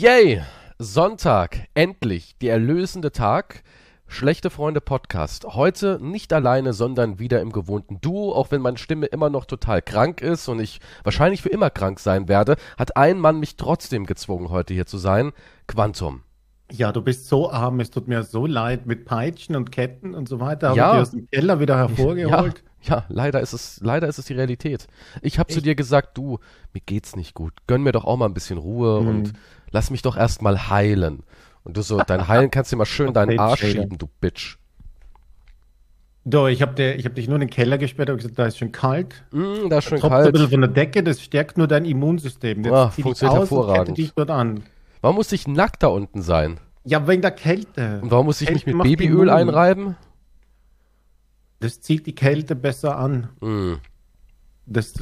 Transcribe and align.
Yay! 0.00 0.42
Sonntag, 0.78 1.66
endlich, 1.74 2.36
der 2.38 2.52
erlösende 2.52 3.10
Tag. 3.10 3.64
Schlechte 4.06 4.48
Freunde 4.48 4.80
Podcast. 4.80 5.44
Heute 5.44 5.98
nicht 6.00 6.32
alleine, 6.32 6.72
sondern 6.72 7.18
wieder 7.18 7.40
im 7.40 7.50
gewohnten 7.50 8.00
Duo. 8.00 8.32
Auch 8.32 8.52
wenn 8.52 8.60
meine 8.60 8.78
Stimme 8.78 9.06
immer 9.06 9.28
noch 9.28 9.44
total 9.44 9.82
krank 9.82 10.20
ist 10.20 10.46
und 10.46 10.60
ich 10.60 10.78
wahrscheinlich 11.02 11.42
für 11.42 11.48
immer 11.48 11.70
krank 11.70 11.98
sein 11.98 12.28
werde, 12.28 12.54
hat 12.78 12.96
ein 12.96 13.18
Mann 13.18 13.40
mich 13.40 13.56
trotzdem 13.56 14.06
gezwungen, 14.06 14.50
heute 14.50 14.72
hier 14.72 14.86
zu 14.86 14.98
sein. 14.98 15.32
Quantum. 15.66 16.22
Ja, 16.70 16.92
du 16.92 17.02
bist 17.02 17.26
so 17.26 17.50
arm, 17.50 17.80
es 17.80 17.90
tut 17.90 18.06
mir 18.06 18.22
so 18.22 18.46
leid 18.46 18.86
mit 18.86 19.04
Peitschen 19.04 19.56
und 19.56 19.72
Ketten 19.72 20.14
und 20.14 20.28
so 20.28 20.38
weiter. 20.38 20.74
Ja. 20.74 20.86
Habe 20.88 20.96
ich 20.98 21.02
aus 21.02 21.10
dem 21.10 21.26
Keller 21.28 21.58
wieder 21.58 21.76
hervorgeholt. 21.76 22.62
Ja, 22.82 22.98
ja, 22.98 23.04
leider 23.08 23.40
ist 23.40 23.52
es, 23.52 23.80
leider 23.82 24.06
ist 24.06 24.18
es 24.18 24.26
die 24.26 24.34
Realität. 24.34 24.86
Ich 25.22 25.40
habe 25.40 25.52
zu 25.52 25.60
dir 25.60 25.74
gesagt, 25.74 26.16
du, 26.16 26.38
mir 26.72 26.82
geht's 26.86 27.16
nicht 27.16 27.34
gut. 27.34 27.52
Gönn 27.66 27.82
mir 27.82 27.90
doch 27.90 28.04
auch 28.04 28.16
mal 28.16 28.26
ein 28.26 28.34
bisschen 28.34 28.58
Ruhe 28.58 29.00
Mhm. 29.00 29.08
und 29.08 29.32
lass 29.70 29.90
mich 29.90 30.02
doch 30.02 30.16
erst 30.16 30.42
mal 30.42 30.68
heilen. 30.70 31.22
Und 31.64 31.76
du 31.76 31.82
so, 31.82 31.98
dein 31.98 32.28
Heilen 32.28 32.50
kannst 32.50 32.72
du 32.72 32.76
mal 32.76 32.86
schön 32.86 33.12
deinen 33.14 33.38
Arsch 33.38 33.60
schieben, 33.60 33.98
du 33.98 34.08
Bitch. 34.20 34.56
Do, 36.24 36.46
ich 36.46 36.60
habe 36.62 36.96
hab 37.02 37.14
dich 37.14 37.26
nur 37.26 37.36
in 37.36 37.40
den 37.40 37.50
Keller 37.50 37.78
gesperrt 37.78 38.10
und 38.10 38.16
gesagt, 38.18 38.38
da 38.38 38.46
ist 38.46 38.58
schon 38.58 38.70
kalt. 38.72 39.24
Mm, 39.32 39.68
da 39.70 39.78
ist 39.78 39.88
Tropft 39.88 40.04
ein 40.04 40.10
kalt. 40.10 40.32
bisschen 40.32 40.50
von 40.50 40.60
der 40.60 40.70
Decke, 40.70 41.02
das 41.02 41.22
stärkt 41.22 41.56
nur 41.56 41.66
dein 41.66 41.84
Immunsystem. 41.86 42.64
Jetzt 42.64 42.72
Ah, 42.74 42.88
funktioniert 42.90 43.32
aus 43.42 43.50
hervorragend. 43.50 43.96
dich 43.96 44.12
dort 44.14 44.30
an. 44.30 44.62
Warum 45.00 45.16
muss 45.16 45.32
ich 45.32 45.46
nackt 45.48 45.82
da 45.82 45.86
unten 45.88 46.20
sein? 46.22 46.60
Ja, 46.84 47.06
wegen 47.06 47.22
der 47.22 47.30
Kälte. 47.30 48.00
Und 48.02 48.10
warum 48.10 48.26
muss 48.26 48.40
ich 48.42 48.50
mich 48.50 48.64
Kälte 48.64 48.76
mit 48.76 48.76
macht 48.76 48.88
Babyöl 48.98 49.30
einreiben? 49.30 49.96
Das 51.60 51.80
zieht 51.80 52.06
die 52.06 52.14
Kälte 52.14 52.54
besser 52.54 52.96
an. 52.98 53.28
Mm. 53.40 53.74
Das 54.66 54.92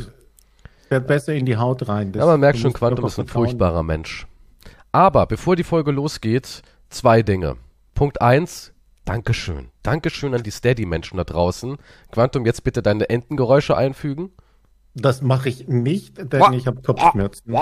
fährt 0.88 1.06
besser 1.06 1.34
in 1.34 1.44
die 1.44 1.56
Haut 1.56 1.88
rein. 1.88 2.12
Das, 2.12 2.20
Ja, 2.20 2.26
man 2.26 2.40
merkt 2.40 2.58
schon, 2.58 2.72
Quantum 2.72 3.04
ist 3.06 3.18
ein 3.18 3.26
furchtbarer 3.26 3.82
Mensch. 3.82 4.26
Aber 4.96 5.26
bevor 5.26 5.56
die 5.56 5.62
Folge 5.62 5.90
losgeht, 5.90 6.62
zwei 6.88 7.20
Dinge. 7.20 7.56
Punkt 7.94 8.22
eins, 8.22 8.72
Dankeschön. 9.04 9.68
Dankeschön 9.82 10.32
an 10.34 10.42
die 10.42 10.50
Steady-Menschen 10.50 11.18
da 11.18 11.24
draußen. 11.24 11.76
Quantum, 12.12 12.46
jetzt 12.46 12.64
bitte 12.64 12.80
deine 12.82 13.10
Entengeräusche 13.10 13.76
einfügen. 13.76 14.30
Das 14.94 15.20
mache 15.20 15.50
ich 15.50 15.68
nicht, 15.68 16.16
denn 16.16 16.40
Wah, 16.40 16.50
ich 16.54 16.66
habe 16.66 16.80
Kopfschmerzen. 16.80 17.54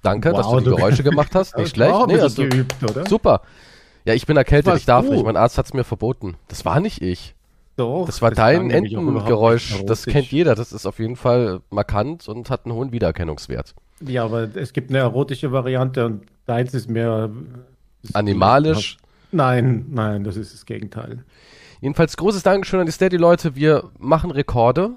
Danke, 0.00 0.32
dass 0.32 0.46
Wow, 0.46 0.54
du 0.54 0.58
die 0.60 0.64
du- 0.70 0.76
Geräusche 0.76 1.02
gemacht 1.02 1.34
hast. 1.34 1.54
Nicht 1.58 1.74
schlecht. 1.76 1.94
ein 1.94 2.06
Nee, 2.06 2.18
also, 2.18 2.44
geübt, 2.44 2.82
oder? 2.82 3.06
super. 3.06 3.42
Ja, 4.06 4.14
ich 4.14 4.24
bin 4.24 4.38
erkältet, 4.38 4.74
ich 4.78 4.86
darf 4.86 5.04
du. 5.04 5.12
nicht. 5.12 5.24
Mein 5.26 5.36
Arzt 5.36 5.58
hat 5.58 5.66
es 5.66 5.74
mir 5.74 5.84
verboten. 5.84 6.38
Das 6.48 6.64
war 6.64 6.80
nicht 6.80 7.02
ich. 7.02 7.34
Doch, 7.76 8.04
Das 8.06 8.20
war 8.20 8.30
das 8.30 8.36
dein 8.36 8.70
Entengeräusch. 8.70 9.82
Das 9.86 10.04
kennt 10.04 10.30
jeder. 10.30 10.54
Das 10.54 10.72
ist 10.72 10.86
auf 10.86 10.98
jeden 10.98 11.16
Fall 11.16 11.60
markant 11.70 12.28
und 12.28 12.50
hat 12.50 12.66
einen 12.66 12.74
hohen 12.74 12.92
Wiedererkennungswert. 12.92 13.74
Ja, 14.00 14.24
aber 14.24 14.48
es 14.54 14.72
gibt 14.72 14.90
eine 14.90 14.98
erotische 14.98 15.52
Variante 15.52 16.04
und 16.06 16.22
deins 16.46 16.74
ist 16.74 16.88
mehr. 16.90 17.30
ist- 18.02 18.16
Animalisch. 18.16 18.96
Nein, 19.32 19.86
nein, 19.90 20.24
das 20.24 20.36
ist 20.36 20.52
das 20.54 20.66
Gegenteil. 20.66 21.24
Jedenfalls 21.80 22.16
großes 22.16 22.42
Dankeschön 22.42 22.80
an 22.80 22.86
die 22.86 22.92
Steady-Leute. 22.92 23.54
Wir 23.56 23.90
machen 23.98 24.30
Rekorde. 24.30 24.90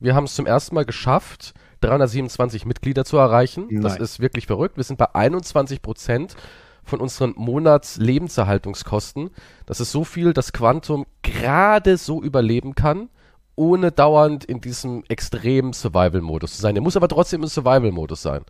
Wir 0.00 0.14
haben 0.14 0.24
es 0.24 0.34
zum 0.34 0.46
ersten 0.46 0.74
Mal 0.74 0.84
geschafft, 0.84 1.54
327 1.80 2.66
Mitglieder 2.66 3.04
zu 3.04 3.16
erreichen. 3.16 3.66
Das 3.82 3.94
Nice. 3.94 4.00
ist 4.12 4.20
wirklich 4.20 4.46
verrückt. 4.46 4.76
Wir 4.76 4.84
sind 4.84 4.98
bei 4.98 5.14
21 5.14 5.80
Prozent 5.82 6.36
von 6.88 7.00
unseren 7.00 7.34
Monats-Lebenserhaltungskosten. 7.36 9.30
Das 9.66 9.80
ist 9.80 9.92
so 9.92 10.04
viel, 10.04 10.32
dass 10.32 10.52
Quantum 10.52 11.06
gerade 11.22 11.96
so 11.96 12.22
überleben 12.22 12.74
kann, 12.74 13.08
ohne 13.56 13.92
dauernd 13.92 14.44
in 14.44 14.60
diesem 14.60 15.04
extremen 15.08 15.72
Survival-Modus 15.72 16.56
zu 16.56 16.62
sein. 16.62 16.76
Er 16.76 16.82
muss 16.82 16.96
aber 16.96 17.08
trotzdem 17.08 17.42
im 17.42 17.48
Survival-Modus 17.48 18.22
sein. 18.22 18.42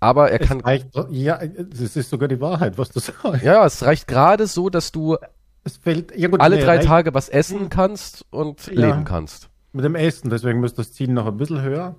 Aber 0.00 0.30
er 0.30 0.40
Es 0.40 0.48
kann, 0.48 0.60
reicht, 0.60 0.88
ja, 1.10 1.38
das 1.44 1.96
ist 1.96 2.08
sogar 2.10 2.28
die 2.28 2.40
Wahrheit, 2.40 2.78
was 2.78 2.90
du 2.90 3.00
sagst. 3.00 3.42
ja, 3.42 3.64
es 3.66 3.84
reicht 3.84 4.06
gerade 4.06 4.46
so, 4.46 4.70
dass 4.70 4.92
du 4.92 5.16
Es 5.64 5.76
fällt, 5.76 6.14
gut, 6.16 6.40
alle 6.40 6.58
drei 6.58 6.78
Tage 6.78 7.14
was 7.14 7.28
essen 7.28 7.68
kannst 7.68 8.24
und 8.30 8.66
Ja. 8.68 8.86
leben 8.86 9.04
kannst. 9.04 9.48
Mit 9.72 9.84
dem 9.84 9.96
Essen, 9.96 10.30
deswegen 10.30 10.60
müsste 10.60 10.78
das 10.82 10.92
Ziel 10.92 11.08
noch 11.12 11.26
ein 11.26 11.36
bisschen 11.36 11.60
höher. 11.62 11.96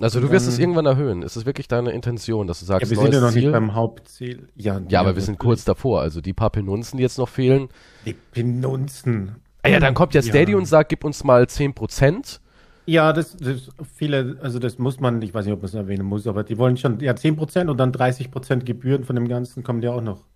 Also 0.00 0.20
du 0.20 0.30
wirst 0.30 0.46
es 0.48 0.58
irgendwann 0.58 0.86
erhöhen. 0.86 1.22
Ist 1.22 1.36
es 1.36 1.44
wirklich 1.46 1.68
deine 1.68 1.90
Intention, 1.92 2.46
dass 2.46 2.60
du 2.60 2.64
Ja, 2.64 2.78
sagst, 2.78 2.90
wir 2.90 2.96
sind 2.98 3.12
ja 3.12 3.20
noch 3.20 3.30
Ziel? 3.32 3.42
nicht 3.42 3.52
beim 3.52 3.74
Hauptziel. 3.74 4.48
Ja, 4.54 4.80
ja, 4.88 5.00
aber 5.00 5.14
wir 5.14 5.22
sind 5.22 5.38
kurz 5.38 5.64
davor. 5.64 6.00
Also 6.00 6.20
die 6.20 6.32
paar 6.32 6.50
Penunzen, 6.50 6.96
die 6.96 7.02
jetzt 7.02 7.18
noch 7.18 7.28
fehlen. 7.28 7.68
Die 8.06 8.14
Penunzen. 8.14 9.36
Ah 9.62 9.68
ja, 9.68 9.78
dann 9.80 9.94
kommt 9.94 10.14
ja 10.14 10.22
Steady 10.22 10.54
und 10.54 10.64
sagt, 10.66 10.88
gib 10.88 11.04
uns 11.04 11.22
mal 11.24 11.42
10%. 11.44 12.40
Ja, 12.86 13.12
das, 13.12 13.36
das 13.36 13.68
viele, 13.94 14.38
also 14.42 14.58
das 14.58 14.78
muss 14.78 14.98
man, 15.00 15.20
ich 15.22 15.34
weiß 15.34 15.44
nicht, 15.44 15.52
ob 15.52 15.60
man 15.60 15.66
es 15.68 15.74
erwähnen 15.74 16.04
muss, 16.06 16.26
aber 16.26 16.42
die 16.44 16.56
wollen 16.58 16.76
schon, 16.78 16.98
ja, 17.00 17.12
10% 17.12 17.68
und 17.68 17.76
dann 17.78 17.92
30% 17.92 18.64
Gebühren 18.64 19.04
von 19.04 19.14
dem 19.16 19.28
Ganzen 19.28 19.62
kommen 19.62 19.82
ja 19.82 19.92
auch 19.92 20.00
noch. 20.00 20.26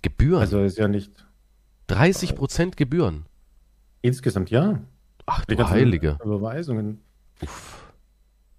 Gebühren. 0.00 0.40
Also 0.40 0.60
ist 0.62 0.78
ja 0.78 0.86
nicht 0.88 1.26
30% 1.90 2.76
Gebühren. 2.76 3.26
insgesamt, 4.00 4.50
ja. 4.50 4.80
Ach 5.26 5.44
Die 5.44 5.56
du 5.56 5.68
Heilige. 5.68 6.18
Überweisungen. 6.24 7.00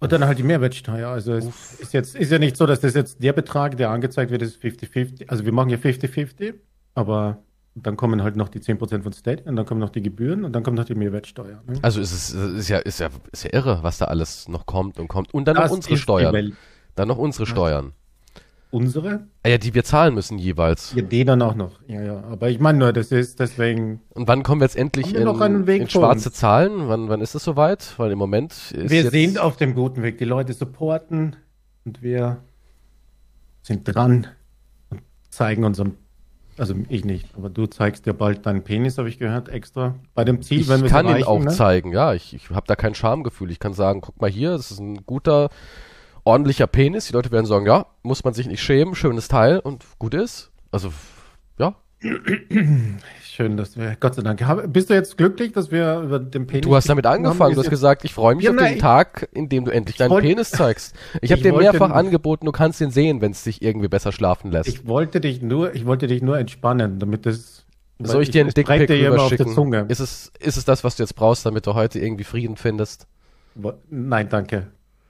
Und 0.00 0.12
dann 0.12 0.24
halt 0.24 0.38
die 0.38 0.44
Mehrwertsteuer. 0.44 1.08
Also 1.08 1.32
es 1.32 1.74
ist 1.80 1.92
jetzt, 1.92 2.14
ist 2.14 2.30
ja 2.30 2.38
nicht 2.38 2.56
so, 2.56 2.66
dass 2.66 2.80
das 2.80 2.94
jetzt 2.94 3.22
der 3.22 3.32
Betrag, 3.32 3.76
der 3.76 3.90
angezeigt 3.90 4.30
wird, 4.30 4.42
ist 4.42 4.62
50-50. 4.62 5.28
Also 5.28 5.44
wir 5.44 5.52
machen 5.52 5.70
ja 5.70 5.76
50-50, 5.76 6.54
aber 6.94 7.38
dann 7.74 7.96
kommen 7.96 8.22
halt 8.22 8.36
noch 8.36 8.48
die 8.48 8.60
10% 8.60 9.02
von 9.02 9.12
State 9.12 9.44
und 9.44 9.56
dann 9.56 9.66
kommen 9.66 9.80
noch 9.80 9.90
die 9.90 10.02
Gebühren 10.02 10.44
und 10.44 10.52
dann 10.52 10.62
kommt 10.62 10.76
noch 10.76 10.84
die 10.84 10.94
Mehrwertsteuer. 10.94 11.62
Ne? 11.66 11.78
Also 11.82 12.00
es 12.00 12.12
ist, 12.12 12.32
es 12.32 12.52
ist, 12.54 12.68
ja, 12.68 12.78
ist, 12.78 13.00
ja, 13.00 13.08
ist 13.32 13.44
ja 13.44 13.52
irre, 13.52 13.80
was 13.82 13.98
da 13.98 14.06
alles 14.06 14.48
noch 14.48 14.66
kommt 14.66 14.98
und 14.98 15.08
kommt. 15.08 15.34
Und 15.34 15.46
dann 15.46 15.56
noch 15.56 15.62
Das 15.62 15.72
unsere 15.72 15.94
ist 15.94 16.00
die 16.00 16.02
Steuern. 16.02 16.56
Dann 16.94 17.08
noch 17.08 17.18
unsere 17.18 17.46
Steuern. 17.46 17.92
Unsere? 18.70 19.26
Ah 19.44 19.48
ja, 19.48 19.58
die 19.58 19.72
wir 19.72 19.82
zahlen 19.82 20.14
müssen 20.14 20.38
jeweils. 20.38 20.92
Ja, 20.94 21.02
die 21.02 21.24
dann 21.24 21.40
auch 21.40 21.54
noch. 21.54 21.80
Ja, 21.86 22.02
ja. 22.02 22.22
Aber 22.24 22.50
ich 22.50 22.60
meine 22.60 22.78
nur, 22.78 22.92
das 22.92 23.10
ist 23.10 23.40
deswegen. 23.40 24.00
Und 24.10 24.28
wann 24.28 24.42
kommen 24.42 24.60
wir 24.60 24.66
jetzt 24.66 24.76
endlich 24.76 25.12
wir 25.12 25.20
in, 25.20 25.24
noch 25.24 25.40
einen 25.40 25.66
Weg 25.66 25.82
in 25.82 25.88
schwarze? 25.88 26.30
Zahlen? 26.32 26.88
Wann, 26.88 27.08
wann 27.08 27.22
ist 27.22 27.34
es 27.34 27.44
soweit? 27.44 27.94
Weil 27.98 28.12
im 28.12 28.18
Moment 28.18 28.52
ist 28.72 28.90
wir 28.90 29.10
sind 29.10 29.38
auf 29.38 29.56
dem 29.56 29.74
guten 29.74 30.02
Weg. 30.02 30.18
Die 30.18 30.26
Leute 30.26 30.52
supporten 30.52 31.36
und 31.86 32.02
wir 32.02 32.42
sind 33.62 33.84
dran 33.84 34.26
und 34.90 35.00
zeigen 35.30 35.64
unserem. 35.64 35.94
Also 36.58 36.74
ich 36.88 37.04
nicht, 37.04 37.28
aber 37.36 37.50
du 37.50 37.66
zeigst 37.66 38.04
dir 38.04 38.12
bald 38.12 38.44
deinen 38.44 38.64
Penis, 38.64 38.98
habe 38.98 39.08
ich 39.08 39.18
gehört, 39.18 39.48
extra. 39.48 39.94
Bei 40.14 40.24
dem 40.24 40.42
Ziel, 40.42 40.62
Ich 40.62 40.68
wenn 40.68 40.80
wir 40.80 40.86
es 40.86 40.92
kann 40.92 41.06
ihn 41.06 41.22
auch 41.22 41.38
ne? 41.38 41.50
zeigen, 41.52 41.92
ja. 41.92 42.14
Ich, 42.14 42.34
ich 42.34 42.50
habe 42.50 42.66
da 42.66 42.74
kein 42.74 42.96
Schamgefühl. 42.96 43.52
Ich 43.52 43.60
kann 43.60 43.74
sagen, 43.74 44.00
guck 44.00 44.20
mal 44.20 44.28
hier, 44.28 44.50
das 44.50 44.72
ist 44.72 44.80
ein 44.80 45.06
guter, 45.06 45.50
ordentlicher 46.28 46.66
Penis. 46.66 47.06
Die 47.06 47.12
Leute 47.14 47.30
werden 47.32 47.46
sagen, 47.46 47.66
ja, 47.66 47.86
muss 48.02 48.22
man 48.24 48.34
sich 48.34 48.46
nicht 48.46 48.62
schämen, 48.62 48.94
schönes 48.94 49.28
Teil 49.28 49.58
und 49.58 49.84
gut 49.98 50.14
ist. 50.14 50.50
Also, 50.70 50.92
ja. 51.58 51.74
Schön, 53.22 53.56
dass 53.56 53.76
wir, 53.76 53.96
Gott 54.00 54.14
sei 54.16 54.22
Dank. 54.22 54.42
Hab- 54.44 54.72
Bist 54.72 54.90
du 54.90 54.94
jetzt 54.94 55.16
glücklich, 55.16 55.52
dass 55.52 55.70
wir 55.70 56.00
über 56.00 56.18
den 56.18 56.46
Penis. 56.46 56.62
Du 56.66 56.74
hast 56.74 56.88
damit 56.88 57.06
angefangen. 57.06 57.54
Du 57.54 57.60
hast 57.60 57.70
gesagt, 57.70 58.04
ich 58.04 58.12
freue 58.12 58.34
mich 58.34 58.44
Ja, 58.44 58.50
auf 58.50 58.56
nein, 58.56 58.66
den 58.66 58.74
ich- 58.76 58.80
Tag, 58.82 59.28
in 59.32 59.48
dem 59.48 59.64
du 59.64 59.70
endlich 59.70 59.96
deinen 59.96 60.10
wollte- 60.10 60.28
Penis 60.28 60.50
zeigst. 60.50 60.94
Ich 61.22 61.30
habe 61.30 61.38
Ich 61.40 61.42
dir 61.46 61.52
mehrfach 61.52 61.90
angeboten, 61.90 62.46
du 62.46 62.52
kannst 62.52 62.80
ihn 62.80 62.90
sehen, 62.90 63.20
wenn 63.20 63.32
es 63.32 63.44
dich 63.44 63.62
irgendwie 63.62 63.88
besser 63.88 64.12
schlafen 64.12 64.50
lässt. 64.50 64.68
Ich 64.68 64.86
wollte 64.86 65.20
dich 65.20 65.40
nur, 65.40 65.74
ich 65.74 65.86
wollte 65.86 66.06
dich 66.08 66.20
nur 66.22 66.38
entspannen, 66.38 66.98
damit 66.98 67.26
das. 67.26 67.64
Soll 68.00 68.22
ich 68.22 68.30
dir 68.30 68.42
einen 68.42 68.50
Dickpick 68.54 68.88
rüberschicken? 68.90 69.88
Ist 69.88 69.98
es, 70.00 70.32
ist 70.38 70.56
es 70.56 70.64
das, 70.64 70.84
was 70.84 70.96
du 70.96 71.02
jetzt 71.02 71.14
brauchst, 71.16 71.44
damit 71.46 71.66
du 71.66 71.74
heute 71.74 71.98
irgendwie 71.98 72.24
Frieden 72.24 72.56
findest? 72.56 73.06
Nein, 73.90 74.28
danke. 74.28 74.68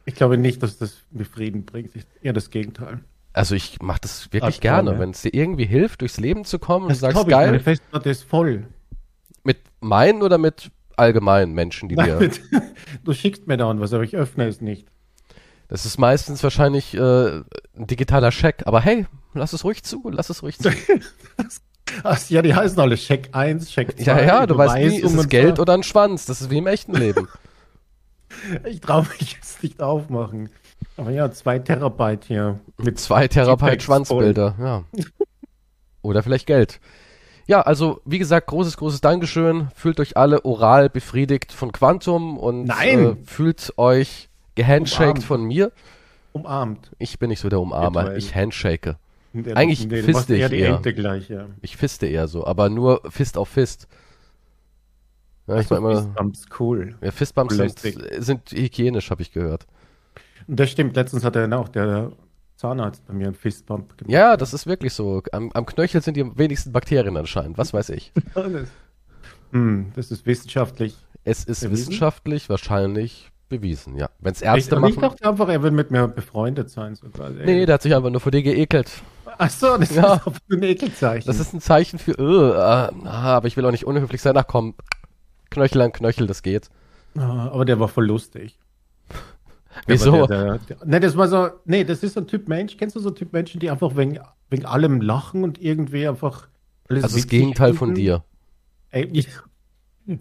Ich 0.08 0.14
glaube 0.14 0.38
nicht, 0.38 0.62
dass 0.62 0.78
das 0.78 0.96
mir 1.10 1.26
Frieden 1.26 1.66
bringt. 1.66 1.94
Ich, 1.94 2.04
eher 2.22 2.32
das 2.32 2.48
Gegenteil. 2.48 3.00
Also 3.34 3.54
ich 3.54 3.82
mache 3.82 4.00
das 4.00 4.32
wirklich 4.32 4.56
Ach, 4.56 4.60
gerne, 4.60 4.92
ja. 4.92 4.98
wenn 4.98 5.10
es 5.10 5.20
dir 5.20 5.34
irgendwie 5.34 5.66
hilft, 5.66 6.00
durchs 6.00 6.16
Leben 6.16 6.46
zu 6.46 6.58
kommen 6.58 6.86
und 6.86 6.92
du 6.92 6.94
sagst, 6.94 7.14
glaube 7.14 7.30
ich, 7.30 7.36
meine 7.36 7.52
geil, 7.52 7.60
Festplatte 7.60 8.08
ist 8.08 8.24
voll. 8.24 8.66
mit 9.44 9.58
meinen 9.80 10.22
oder 10.22 10.38
mit 10.38 10.70
allgemeinen 10.96 11.52
Menschen, 11.52 11.90
die 11.90 11.96
dir... 11.96 12.30
Du 13.04 13.12
schickst 13.12 13.46
mir 13.46 13.58
dauernd 13.58 13.82
was, 13.82 13.92
aber 13.92 14.02
ich 14.02 14.16
öffne 14.16 14.48
es 14.48 14.62
nicht. 14.62 14.88
Das 15.68 15.84
ist 15.84 15.98
meistens 15.98 16.42
wahrscheinlich 16.42 16.94
äh, 16.94 17.00
ein 17.00 17.44
digitaler 17.76 18.32
Scheck, 18.32 18.62
aber 18.64 18.80
hey, 18.80 19.06
lass 19.34 19.52
es 19.52 19.62
ruhig 19.62 19.82
zu, 19.82 20.08
lass 20.10 20.30
es 20.30 20.42
ruhig 20.42 20.58
zu. 20.58 20.70
Ach 22.02 22.18
ja, 22.30 22.40
die 22.40 22.54
heißen 22.54 22.80
alle 22.80 22.96
Scheck 22.96 23.28
1, 23.32 23.70
Scheck 23.70 23.98
2. 23.98 24.04
ja, 24.04 24.22
ja, 24.22 24.46
du 24.46 24.56
weißt 24.56 24.76
nie, 24.76 25.00
ist 25.00 25.12
es 25.12 25.18
und 25.18 25.28
Geld 25.28 25.58
oder 25.58 25.74
ein 25.74 25.82
Schwanz, 25.82 26.24
das 26.24 26.40
ist 26.40 26.48
wie 26.48 26.58
im 26.58 26.66
echten 26.66 26.94
Leben. 26.94 27.28
Ich 28.64 28.80
traue 28.80 29.06
mich 29.18 29.32
jetzt 29.34 29.62
nicht 29.62 29.80
aufmachen. 29.80 30.50
Aber 30.96 31.10
ja, 31.10 31.30
zwei 31.30 31.58
Terabyte 31.58 32.24
hier. 32.24 32.58
Mit 32.76 32.98
zwei 32.98 33.28
Terabyte 33.28 33.82
Schwanzbilder, 33.82 34.54
ja. 34.60 34.84
Oder 36.02 36.22
vielleicht 36.22 36.46
Geld. 36.46 36.80
Ja, 37.46 37.62
also 37.62 38.00
wie 38.04 38.18
gesagt, 38.18 38.48
großes, 38.48 38.76
großes 38.76 39.00
Dankeschön. 39.00 39.68
Fühlt 39.74 40.00
euch 40.00 40.16
alle 40.16 40.44
oral 40.44 40.90
befriedigt 40.90 41.52
von 41.52 41.72
Quantum 41.72 42.36
und 42.36 42.64
Nein! 42.64 43.04
Äh, 43.04 43.16
fühlt 43.24 43.72
euch 43.78 44.28
gehandshaked 44.54 45.22
von 45.22 45.44
mir. 45.44 45.72
Umarmt. 46.32 46.90
Ich 46.98 47.18
bin 47.18 47.30
nicht 47.30 47.40
so 47.40 47.48
der 47.48 47.60
Umarmer, 47.60 48.02
Virtuell. 48.02 48.18
ich 48.18 48.34
handshake. 48.34 48.96
Eigentlich 49.54 49.88
du 49.88 50.02
fiste 50.02 50.36
eher 50.36 50.46
ich 50.46 50.50
die 50.50 50.58
eher. 50.58 50.76
Ente 50.76 50.94
gleich, 50.94 51.28
ja. 51.28 51.46
Ich 51.62 51.76
fiste 51.76 52.06
eher 52.06 52.28
so, 52.28 52.46
aber 52.46 52.68
nur 52.68 53.02
Fist 53.08 53.38
auf 53.38 53.48
Fist. 53.48 53.88
Ja, 55.48 55.58
ich 55.58 55.66
So, 55.66 55.76
immer, 55.76 56.02
Fistbumps, 56.02 56.46
cool. 56.60 56.94
ja, 57.00 57.10
Fistbumps 57.10 57.56
sind, 57.56 57.80
sind 58.18 58.52
hygienisch, 58.52 59.10
habe 59.10 59.22
ich 59.22 59.32
gehört. 59.32 59.66
Und 60.46 60.60
das 60.60 60.70
stimmt, 60.70 60.94
letztens 60.94 61.24
hat 61.24 61.36
er 61.36 61.58
auch 61.58 61.68
der 61.68 62.12
Zahnarzt 62.56 63.06
bei 63.06 63.14
mir 63.14 63.26
einen 63.26 63.34
Fistbump 63.34 63.96
gemacht. 63.96 64.12
Ja, 64.12 64.36
das 64.36 64.52
ist 64.52 64.66
wirklich 64.66 64.92
so. 64.92 65.22
Am, 65.32 65.50
am 65.52 65.64
Knöchel 65.64 66.02
sind 66.02 66.16
die 66.16 66.36
wenigsten 66.36 66.72
Bakterien 66.72 67.16
anscheinend. 67.16 67.56
Was 67.56 67.72
weiß 67.72 67.90
ich. 67.90 68.12
hm, 69.52 69.92
das 69.94 70.10
ist 70.10 70.26
wissenschaftlich. 70.26 70.96
Es 71.24 71.44
ist 71.44 71.60
bewiesen? 71.60 71.72
wissenschaftlich 71.72 72.50
wahrscheinlich 72.50 73.30
bewiesen, 73.48 73.96
ja. 73.96 74.10
Wenn 74.18 74.32
es 74.32 74.42
Ärzte 74.42 74.74
ich, 74.74 74.80
machen. 74.80 74.94
Ich 74.94 75.00
dachte 75.00 75.28
einfach, 75.28 75.48
er 75.48 75.62
will 75.62 75.70
mit 75.70 75.90
mir 75.90 76.08
befreundet 76.08 76.68
sein. 76.68 76.94
Sogar. 76.94 77.30
Nee, 77.30 77.64
der 77.64 77.74
hat 77.74 77.82
sich 77.82 77.94
einfach 77.94 78.10
nur 78.10 78.20
vor 78.20 78.32
dir 78.32 78.42
geekelt. 78.42 78.90
Ach 79.38 79.50
so, 79.50 79.76
das 79.76 79.94
ja. 79.94 80.14
ist 80.14 80.42
ein 80.50 80.62
Ekelzeichen. 80.62 81.26
Das 81.26 81.38
ist 81.38 81.54
ein 81.54 81.60
Zeichen 81.60 81.98
für, 81.98 82.18
uh, 82.18 82.24
uh, 82.24 83.06
aber 83.06 83.46
ich 83.46 83.56
will 83.56 83.64
auch 83.64 83.70
nicht 83.70 83.86
unhöflich 83.86 84.20
sein. 84.20 84.36
Ach 84.36 84.46
komm, 84.46 84.74
Knöchel 85.50 85.82
an 85.82 85.92
Knöchel, 85.92 86.26
das 86.26 86.42
geht. 86.42 86.70
Ah, 87.16 87.48
aber 87.48 87.64
der 87.64 87.80
war 87.80 87.88
voll 87.88 88.06
lustig. 88.06 88.58
Wieso? 89.86 90.26
Der, 90.26 90.58
der, 90.58 90.58
der, 90.58 90.76
nee, 90.84 91.00
das 91.00 91.16
war 91.16 91.28
so, 91.28 91.50
nee, 91.64 91.84
das 91.84 92.02
ist 92.02 92.14
so 92.14 92.20
ein 92.20 92.26
Typ 92.26 92.48
Mensch. 92.48 92.76
Kennst 92.76 92.96
du 92.96 93.00
so 93.00 93.10
ein 93.10 93.14
Typ 93.14 93.32
Menschen, 93.32 93.60
die 93.60 93.70
einfach 93.70 93.96
wegen, 93.96 94.18
wegen 94.50 94.64
allem 94.64 95.00
lachen 95.00 95.44
und 95.44 95.60
irgendwie 95.60 96.06
einfach 96.06 96.48
alles 96.88 97.04
Also 97.04 97.16
das 97.16 97.26
Gegenteil 97.26 97.68
finden? 97.68 97.78
von 97.78 97.94
dir. 97.94 98.24
Ey, 98.90 99.08
ich, 99.12 99.28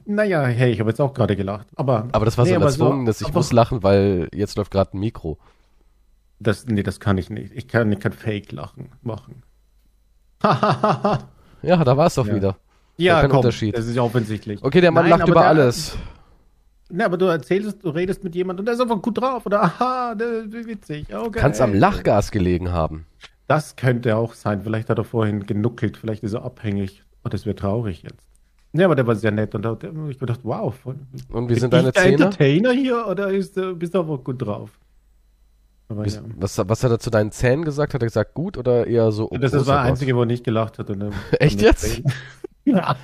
naja, 0.06 0.44
hey, 0.44 0.72
ich 0.72 0.80
habe 0.80 0.90
jetzt 0.90 1.00
auch 1.00 1.14
gerade 1.14 1.36
gelacht. 1.36 1.68
Aber, 1.76 2.08
aber 2.12 2.26
das 2.26 2.38
war 2.38 2.46
nee, 2.46 2.54
so 2.54 2.60
erzwungen, 2.60 3.06
so, 3.06 3.06
dass 3.06 3.22
ich 3.22 3.34
muss 3.34 3.54
lachen, 3.54 3.84
weil 3.84 4.28
jetzt 4.34 4.58
läuft 4.58 4.72
gerade 4.72 4.98
ein 4.98 5.00
Mikro. 5.00 5.38
Das, 6.40 6.66
nee, 6.66 6.84
das 6.84 7.00
kann 7.00 7.18
ich 7.18 7.30
nicht. 7.30 7.54
Ich 7.54 7.68
kann, 7.68 7.92
ich 7.92 8.00
kann 8.00 8.12
Fake-Lachen 8.12 8.90
machen. 9.02 9.44
ja, 10.44 11.84
da 11.84 11.98
war 11.98 12.08
es 12.08 12.16
doch 12.16 12.28
ja. 12.28 12.36
wieder. 12.36 12.58
Ja, 12.98 13.22
kein 13.22 13.30
komm, 13.30 13.40
Unterschied. 13.40 13.78
Das 13.78 13.86
ist 13.86 13.96
ja 13.96 14.02
offensichtlich. 14.02 14.64
Okay, 14.64 14.82
der 14.82 14.92
Mann 14.92 15.08
Nein, 15.08 15.20
lacht 15.20 15.30
über 15.30 15.42
der, 15.42 15.50
alles. 15.50 15.98
Na, 16.90 17.06
aber 17.06 17.18
du 17.18 17.26
erzählst, 17.26 17.84
du 17.84 17.90
redest 17.90 18.24
mit 18.24 18.34
jemandem 18.34 18.62
und 18.62 18.66
der 18.66 18.76
ist 18.76 18.82
einfach 18.82 19.02
gut 19.02 19.20
drauf 19.20 19.46
oder 19.46 19.62
aha, 19.64 20.16
das 20.16 20.46
ist 20.46 20.68
witzig. 20.68 21.14
Okay. 21.14 21.40
Kann 21.40 21.52
es 21.52 21.62
am 21.62 21.74
Lachgas 21.74 22.32
gelegen 22.32 22.72
haben. 22.72 23.06
Das 23.48 23.76
könnte 23.76 24.16
auch 24.16 24.34
sein. 24.34 24.62
Vielleicht 24.62 24.90
hat 24.90 24.98
er 24.98 25.04
vorhin 25.04 25.46
genuckelt, 25.46 25.98
vielleicht 25.98 26.24
ist 26.24 26.34
er 26.34 26.44
abhängig. 26.44 27.04
Oh, 27.24 27.30
das 27.30 27.46
wäre 27.46 27.56
traurig 27.56 28.04
jetzt. 28.04 28.28
Ja, 28.74 28.86
aber 28.86 28.96
der 28.96 29.08
war 29.08 29.16
sehr 29.16 29.32
nett 29.32 29.56
und 29.56 29.64
da 29.64 29.78
ich 30.10 30.20
gedacht, 30.20 30.42
wow. 30.44 30.74
Und 31.30 31.50
wie 31.50 31.56
sind 31.56 31.74
deine 31.74 31.94
Zähne? 31.94 32.26
Entertainer 32.26 32.72
hier 32.72 33.08
oder 33.08 33.30
ist, 33.32 33.56
bist 33.76 33.94
du 33.94 34.02
einfach 34.02 34.24
gut 34.24 34.42
drauf? 34.42 34.80
Aber, 35.90 36.04
Bis, 36.04 36.16
ja. 36.16 36.22
was, 36.36 36.58
was 36.58 36.84
hat 36.84 36.92
er 36.92 37.00
zu 37.00 37.10
deinen 37.10 37.32
Zähnen 37.32 37.64
gesagt? 37.64 37.94
Hat 37.94 38.02
er 38.02 38.08
gesagt 38.08 38.34
gut 38.34 38.58
oder 38.58 38.88
eher 38.88 39.12
so? 39.12 39.30
Oh, 39.32 39.38
das 39.38 39.54
war 39.54 39.64
der 39.64 39.80
einzige, 39.82 40.16
wo 40.16 40.22
er 40.22 40.26
nicht 40.26 40.44
gelacht 40.44 40.80
hat. 40.80 40.90
Und, 40.90 41.14
Echt 41.40 41.62
jetzt? 41.62 42.02
Ja. 42.68 42.96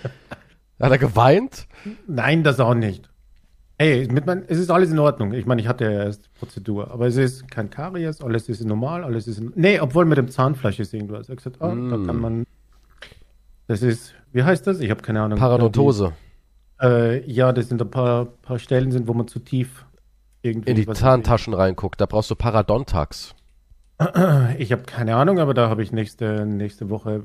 Hat 0.79 0.91
er 0.91 0.97
geweint? 0.97 1.67
Nein, 2.07 2.43
das 2.43 2.59
auch 2.59 2.73
nicht. 2.73 3.09
Hey, 3.79 4.07
mit 4.11 4.25
mein, 4.25 4.43
es 4.47 4.59
ist 4.59 4.69
alles 4.69 4.91
in 4.91 4.99
Ordnung. 4.99 5.33
Ich 5.33 5.45
meine, 5.45 5.61
ich 5.61 5.67
hatte 5.67 5.85
ja 5.85 5.91
erst 6.03 6.33
Prozedur, 6.35 6.91
aber 6.91 7.07
es 7.07 7.17
ist 7.17 7.49
kein 7.49 7.69
Karies, 7.69 8.21
alles 8.21 8.47
ist 8.47 8.63
normal, 8.63 9.03
alles 9.03 9.27
ist. 9.27 9.41
Nee, 9.55 9.79
obwohl 9.79 10.05
mit 10.05 10.17
dem 10.17 10.29
Zahnfleisch 10.29 10.79
ist 10.79 10.93
irgendwas. 10.93 11.27
Er 11.27 11.33
hat 11.33 11.37
gesagt, 11.37 11.57
oh, 11.59 11.69
mm. 11.69 11.89
da 11.89 11.97
kann 12.05 12.21
man. 12.21 12.43
Das 13.67 13.81
ist, 13.81 14.13
wie 14.31 14.43
heißt 14.43 14.67
das? 14.67 14.79
Ich 14.79 14.91
habe 14.91 15.01
keine 15.01 15.21
Ahnung. 15.21 15.39
Parodontose. 15.39 16.13
Äh, 16.81 17.29
ja, 17.29 17.51
das 17.51 17.69
sind 17.69 17.81
ein 17.81 17.89
paar, 17.89 18.25
paar 18.25 18.59
Stellen 18.59 18.91
sind, 18.91 19.07
wo 19.07 19.13
man 19.13 19.27
zu 19.27 19.39
tief 19.39 19.85
irgendwie. 20.41 20.69
In 20.69 20.75
die 20.75 20.87
Zahntaschen 20.87 21.53
reinguckt. 21.53 21.99
Da 21.99 22.05
brauchst 22.05 22.29
du 22.29 22.35
Paradontax. 22.35 23.35
Ich 24.57 24.71
habe 24.71 24.83
keine 24.83 25.15
Ahnung, 25.15 25.39
aber 25.39 25.53
da 25.53 25.69
habe 25.69 25.81
ich 25.83 25.91
nächste, 25.91 26.45
nächste 26.45 26.89
Woche, 26.89 27.15
äh, 27.15 27.21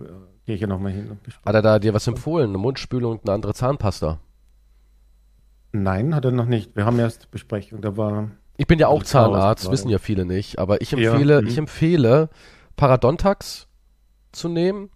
gehe 0.49 0.55
ich 0.55 0.63
ja 0.63 0.67
nochmal 0.67 0.93
hin. 0.93 1.19
Hat 1.45 1.55
er 1.55 1.61
da 1.61 1.79
dir 1.79 1.93
was 1.93 2.07
empfohlen? 2.07 2.49
Eine 2.49 2.57
Mundspülung 2.57 3.19
und 3.19 3.29
eine 3.29 3.35
andere 3.35 3.53
Zahnpasta? 3.53 4.19
Nein, 5.73 6.15
hat 6.15 6.25
er 6.25 6.31
noch 6.31 6.47
nicht. 6.47 6.75
Wir 6.75 6.87
haben 6.87 6.99
erst 6.99 7.31
Besprechung. 7.31 7.83
Da 7.83 7.99
war. 7.99 8.31
Ich 8.57 8.67
bin 8.67 8.79
ja 8.79 8.89
auch 8.89 9.03
Zahnarzt, 9.03 9.71
wissen 9.71 9.91
ja 9.91 9.99
viele 9.99 10.25
nicht, 10.25 10.59
aber 10.59 10.81
ich 10.81 10.95
empfehle, 10.95 11.35
ja, 11.35 11.47
ich 11.47 11.57
mhm. 11.57 11.65
empfehle 11.65 12.31
Paradontax 12.77 13.69
zu 14.33 14.49
nehmen 14.49 14.89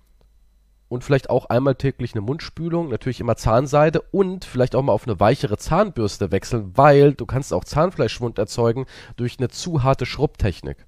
und 0.89 1.05
vielleicht 1.05 1.29
auch 1.29 1.45
einmal 1.45 1.75
täglich 1.75 2.15
eine 2.15 2.23
Mundspülung, 2.23 2.89
natürlich 2.89 3.21
immer 3.21 3.37
Zahnseide 3.37 4.01
und 4.01 4.47
vielleicht 4.47 4.75
auch 4.75 4.83
mal 4.83 4.95
auf 4.95 5.07
eine 5.07 5.21
weichere 5.21 5.59
Zahnbürste 5.59 6.33
wechseln, 6.33 6.73
weil 6.79 7.13
du 7.13 7.27
kannst 7.27 7.53
auch 7.53 7.65
Zahnfleischschwund 7.65 8.39
erzeugen 8.39 8.87
durch 9.17 9.39
eine 9.39 9.51
zu 9.51 9.83
harte 9.83 10.07
Schrubbtechnik. 10.07 10.87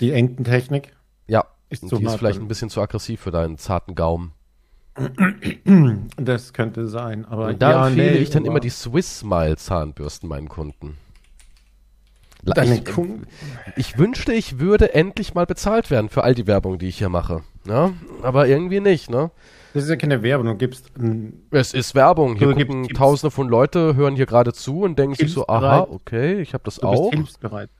Die 0.00 0.12
Ententechnik? 0.12 0.96
Ja, 1.28 1.44
ist 1.68 1.82
die 1.82 2.04
ist 2.04 2.16
vielleicht 2.16 2.40
ein 2.40 2.48
bisschen 2.48 2.70
zu 2.70 2.80
aggressiv 2.80 3.20
für 3.20 3.30
deinen 3.30 3.58
zarten 3.58 3.94
Gaumen. 3.94 4.32
Das 6.16 6.52
könnte 6.54 6.88
sein, 6.88 7.26
aber 7.26 7.48
Und 7.48 7.60
da 7.60 7.70
ja, 7.70 7.88
empfehle 7.88 8.12
nee, 8.12 8.18
ich 8.18 8.30
dann 8.30 8.46
immer 8.46 8.60
die 8.60 8.70
Swiss 8.70 9.20
Smile 9.20 9.56
Zahnbürsten 9.56 10.28
meinen 10.28 10.48
Kunden. 10.48 10.96
Ich, 12.46 12.82
ich, 13.76 13.98
wünschte, 13.98 14.32
ich 14.32 14.60
würde 14.60 14.94
endlich 14.94 15.34
mal 15.34 15.46
bezahlt 15.46 15.90
werden 15.90 16.08
für 16.08 16.22
all 16.22 16.34
die 16.34 16.46
Werbung, 16.46 16.78
die 16.78 16.86
ich 16.86 16.98
hier 16.98 17.08
mache. 17.08 17.42
Ja? 17.66 17.92
Aber 18.22 18.46
irgendwie 18.46 18.80
nicht, 18.80 19.10
ne? 19.10 19.30
Das 19.74 19.84
ist 19.84 19.90
ja 19.90 19.96
keine 19.96 20.22
Werbung, 20.22 20.46
du 20.46 20.54
gibst. 20.54 20.90
Es 21.50 21.74
ist 21.74 21.94
Werbung. 21.94 22.36
Hier 22.36 22.54
gucken 22.54 22.84
gibst, 22.84 22.96
Tausende 22.96 23.30
von 23.30 23.48
Leute, 23.48 23.96
hören 23.96 24.14
hier 24.16 24.26
gerade 24.26 24.52
zu 24.52 24.82
und 24.82 24.98
denken 24.98 25.16
sich 25.16 25.32
so, 25.32 25.46
aha, 25.48 25.88
okay, 25.90 26.40
ich 26.40 26.54
habe 26.54 26.64
das 26.64 26.76
du 26.76 26.86
auch. 26.86 27.10
Bist 27.10 27.14
hilfsbereit 27.14 27.70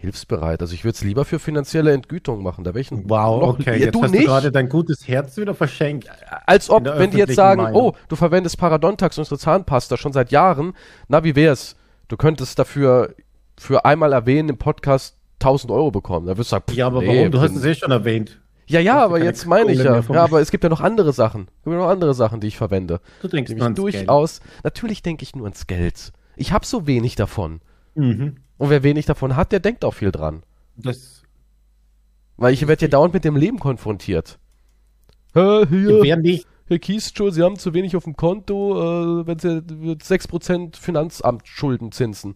hilfsbereit. 0.00 0.62
Also 0.62 0.72
ich 0.72 0.84
würde 0.84 0.96
es 0.96 1.02
lieber 1.02 1.26
für 1.26 1.38
finanzielle 1.38 1.92
Entgütung 1.92 2.42
machen. 2.42 2.64
Da 2.64 2.74
welchen 2.74 3.08
wow, 3.08 3.40
noch, 3.40 3.48
okay. 3.60 3.78
Jetzt 3.78 3.94
du 3.94 4.02
hast 4.02 4.12
nicht. 4.12 4.24
du 4.24 4.28
gerade 4.28 4.50
dein 4.50 4.68
gutes 4.68 5.06
Herz 5.06 5.36
wieder 5.36 5.54
verschenkt. 5.54 6.08
Als 6.46 6.70
ob, 6.70 6.86
wenn 6.86 7.10
die 7.10 7.18
jetzt 7.18 7.34
sagen, 7.34 7.62
Meinung. 7.62 7.82
oh, 7.82 7.92
du 8.08 8.16
verwendest 8.16 8.56
Paradontax, 8.56 9.18
unsere 9.18 9.38
Zahnpasta, 9.38 9.98
schon 9.98 10.14
seit 10.14 10.30
Jahren. 10.30 10.72
Na, 11.08 11.22
wie 11.22 11.36
wär's? 11.36 11.76
Du 12.08 12.16
könntest 12.16 12.58
dafür 12.58 13.14
für 13.58 13.84
einmal 13.84 14.14
erwähnen 14.14 14.48
im 14.48 14.56
Podcast 14.56 15.16
1000 15.40 15.70
Euro 15.70 15.90
bekommen. 15.90 16.26
Da 16.26 16.36
wirst 16.38 16.50
du 16.50 16.56
sagen, 16.56 16.64
ja, 16.72 16.86
aber 16.86 17.02
nee, 17.02 17.18
warum? 17.18 17.30
Du 17.30 17.40
hast 17.40 17.54
es 17.54 17.64
eh 17.64 17.74
schon 17.74 17.90
erwähnt. 17.90 18.40
Ja, 18.66 18.80
ja, 18.80 19.04
aber 19.04 19.22
jetzt 19.22 19.46
meine 19.46 19.72
ich 19.72 19.82
ja. 19.82 20.00
Ja, 20.00 20.24
aber 20.24 20.40
es 20.40 20.50
gibt 20.50 20.64
ja 20.64 20.70
noch 20.70 20.80
andere 20.80 21.12
Sachen. 21.12 21.48
Es 21.58 21.64
gibt 21.64 21.74
ja 21.74 21.80
noch 21.82 21.88
andere 21.88 22.14
Sachen, 22.14 22.40
die 22.40 22.46
ich 22.46 22.56
verwende. 22.56 23.00
Du 23.20 23.28
denkst 23.28 23.52
nur 23.52 23.70
durchaus. 23.70 24.40
Geld. 24.40 24.64
Natürlich 24.64 25.02
denke 25.02 25.24
ich 25.24 25.34
nur 25.34 25.44
ans 25.44 25.66
Geld. 25.66 26.12
Ich 26.36 26.52
habe 26.52 26.64
so 26.64 26.86
wenig 26.86 27.16
davon. 27.16 27.60
Mhm. 27.96 28.36
Und 28.60 28.68
wer 28.68 28.82
wenig 28.82 29.06
davon 29.06 29.36
hat, 29.36 29.52
der 29.52 29.60
denkt 29.60 29.86
auch 29.86 29.94
viel 29.94 30.12
dran. 30.12 30.42
Das. 30.76 31.22
Weil 32.36 32.52
ich 32.52 32.68
werde 32.68 32.82
ja 32.82 32.88
dauernd 32.88 33.14
mit 33.14 33.24
dem 33.24 33.34
Leben 33.34 33.58
konfrontiert. 33.58 34.38
Hä, 35.32 35.64
hier, 35.66 36.02
wer 36.02 36.18
nicht. 36.18 36.46
Herr 36.66 36.78
Kieschow, 36.78 37.32
Sie 37.32 37.42
haben 37.42 37.56
zu 37.56 37.72
wenig 37.72 37.96
auf 37.96 38.04
dem 38.04 38.16
Konto, 38.16 39.22
äh, 39.22 39.26
wenn 39.26 39.38
Sie 39.38 39.62
6% 39.62 40.76
Finanzamtschuldenzinsen. 40.76 42.34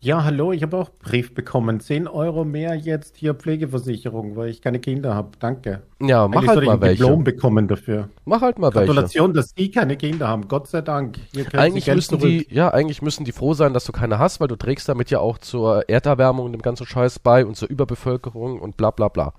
Ja, 0.00 0.24
hallo, 0.24 0.52
ich 0.52 0.62
habe 0.62 0.76
auch 0.76 0.90
Brief 1.00 1.34
bekommen. 1.34 1.80
10 1.80 2.06
Euro 2.06 2.44
mehr 2.44 2.74
jetzt 2.74 3.16
hier 3.16 3.34
Pflegeversicherung, 3.34 4.36
weil 4.36 4.50
ich 4.50 4.60
keine 4.60 4.78
Kinder 4.78 5.14
habe. 5.14 5.30
Danke. 5.40 5.82
Ja, 6.00 6.28
mach 6.28 6.36
Eigentlich 6.36 6.50
halt 6.50 6.64
mal 6.64 6.80
welche. 6.80 7.02
Diplom 7.02 7.24
bekommen 7.24 7.66
dafür. 7.66 8.10
Mach 8.26 8.42
halt 8.42 8.58
mal 8.58 8.70
Gratulation, 8.70 9.28
welche. 9.28 9.40
dass 9.40 9.54
die 9.54 9.70
keine 9.70 9.96
Kinder 9.96 10.28
haben. 10.28 10.48
Gott 10.48 10.68
sei 10.68 10.82
Dank. 10.82 11.18
Eigentlich 11.54 11.86
müssen 11.86 12.18
die, 12.18 12.46
ja, 12.50 12.68
eigentlich 12.72 13.00
müssen 13.00 13.24
die 13.24 13.32
froh 13.32 13.54
sein, 13.54 13.72
dass 13.72 13.84
du 13.84 13.92
keine 13.92 14.18
hast, 14.18 14.38
weil 14.38 14.48
du 14.48 14.56
trägst 14.56 14.88
damit 14.88 15.10
ja 15.10 15.18
auch 15.18 15.38
zur 15.38 15.88
Erderwärmung 15.88 16.46
und 16.46 16.52
dem 16.52 16.62
ganzen 16.62 16.86
Scheiß 16.86 17.18
bei 17.18 17.46
und 17.46 17.56
zur 17.56 17.68
Überbevölkerung 17.68 18.60
und 18.60 18.76
bla 18.76 18.90
bla 18.90 19.08
bla. 19.08 19.32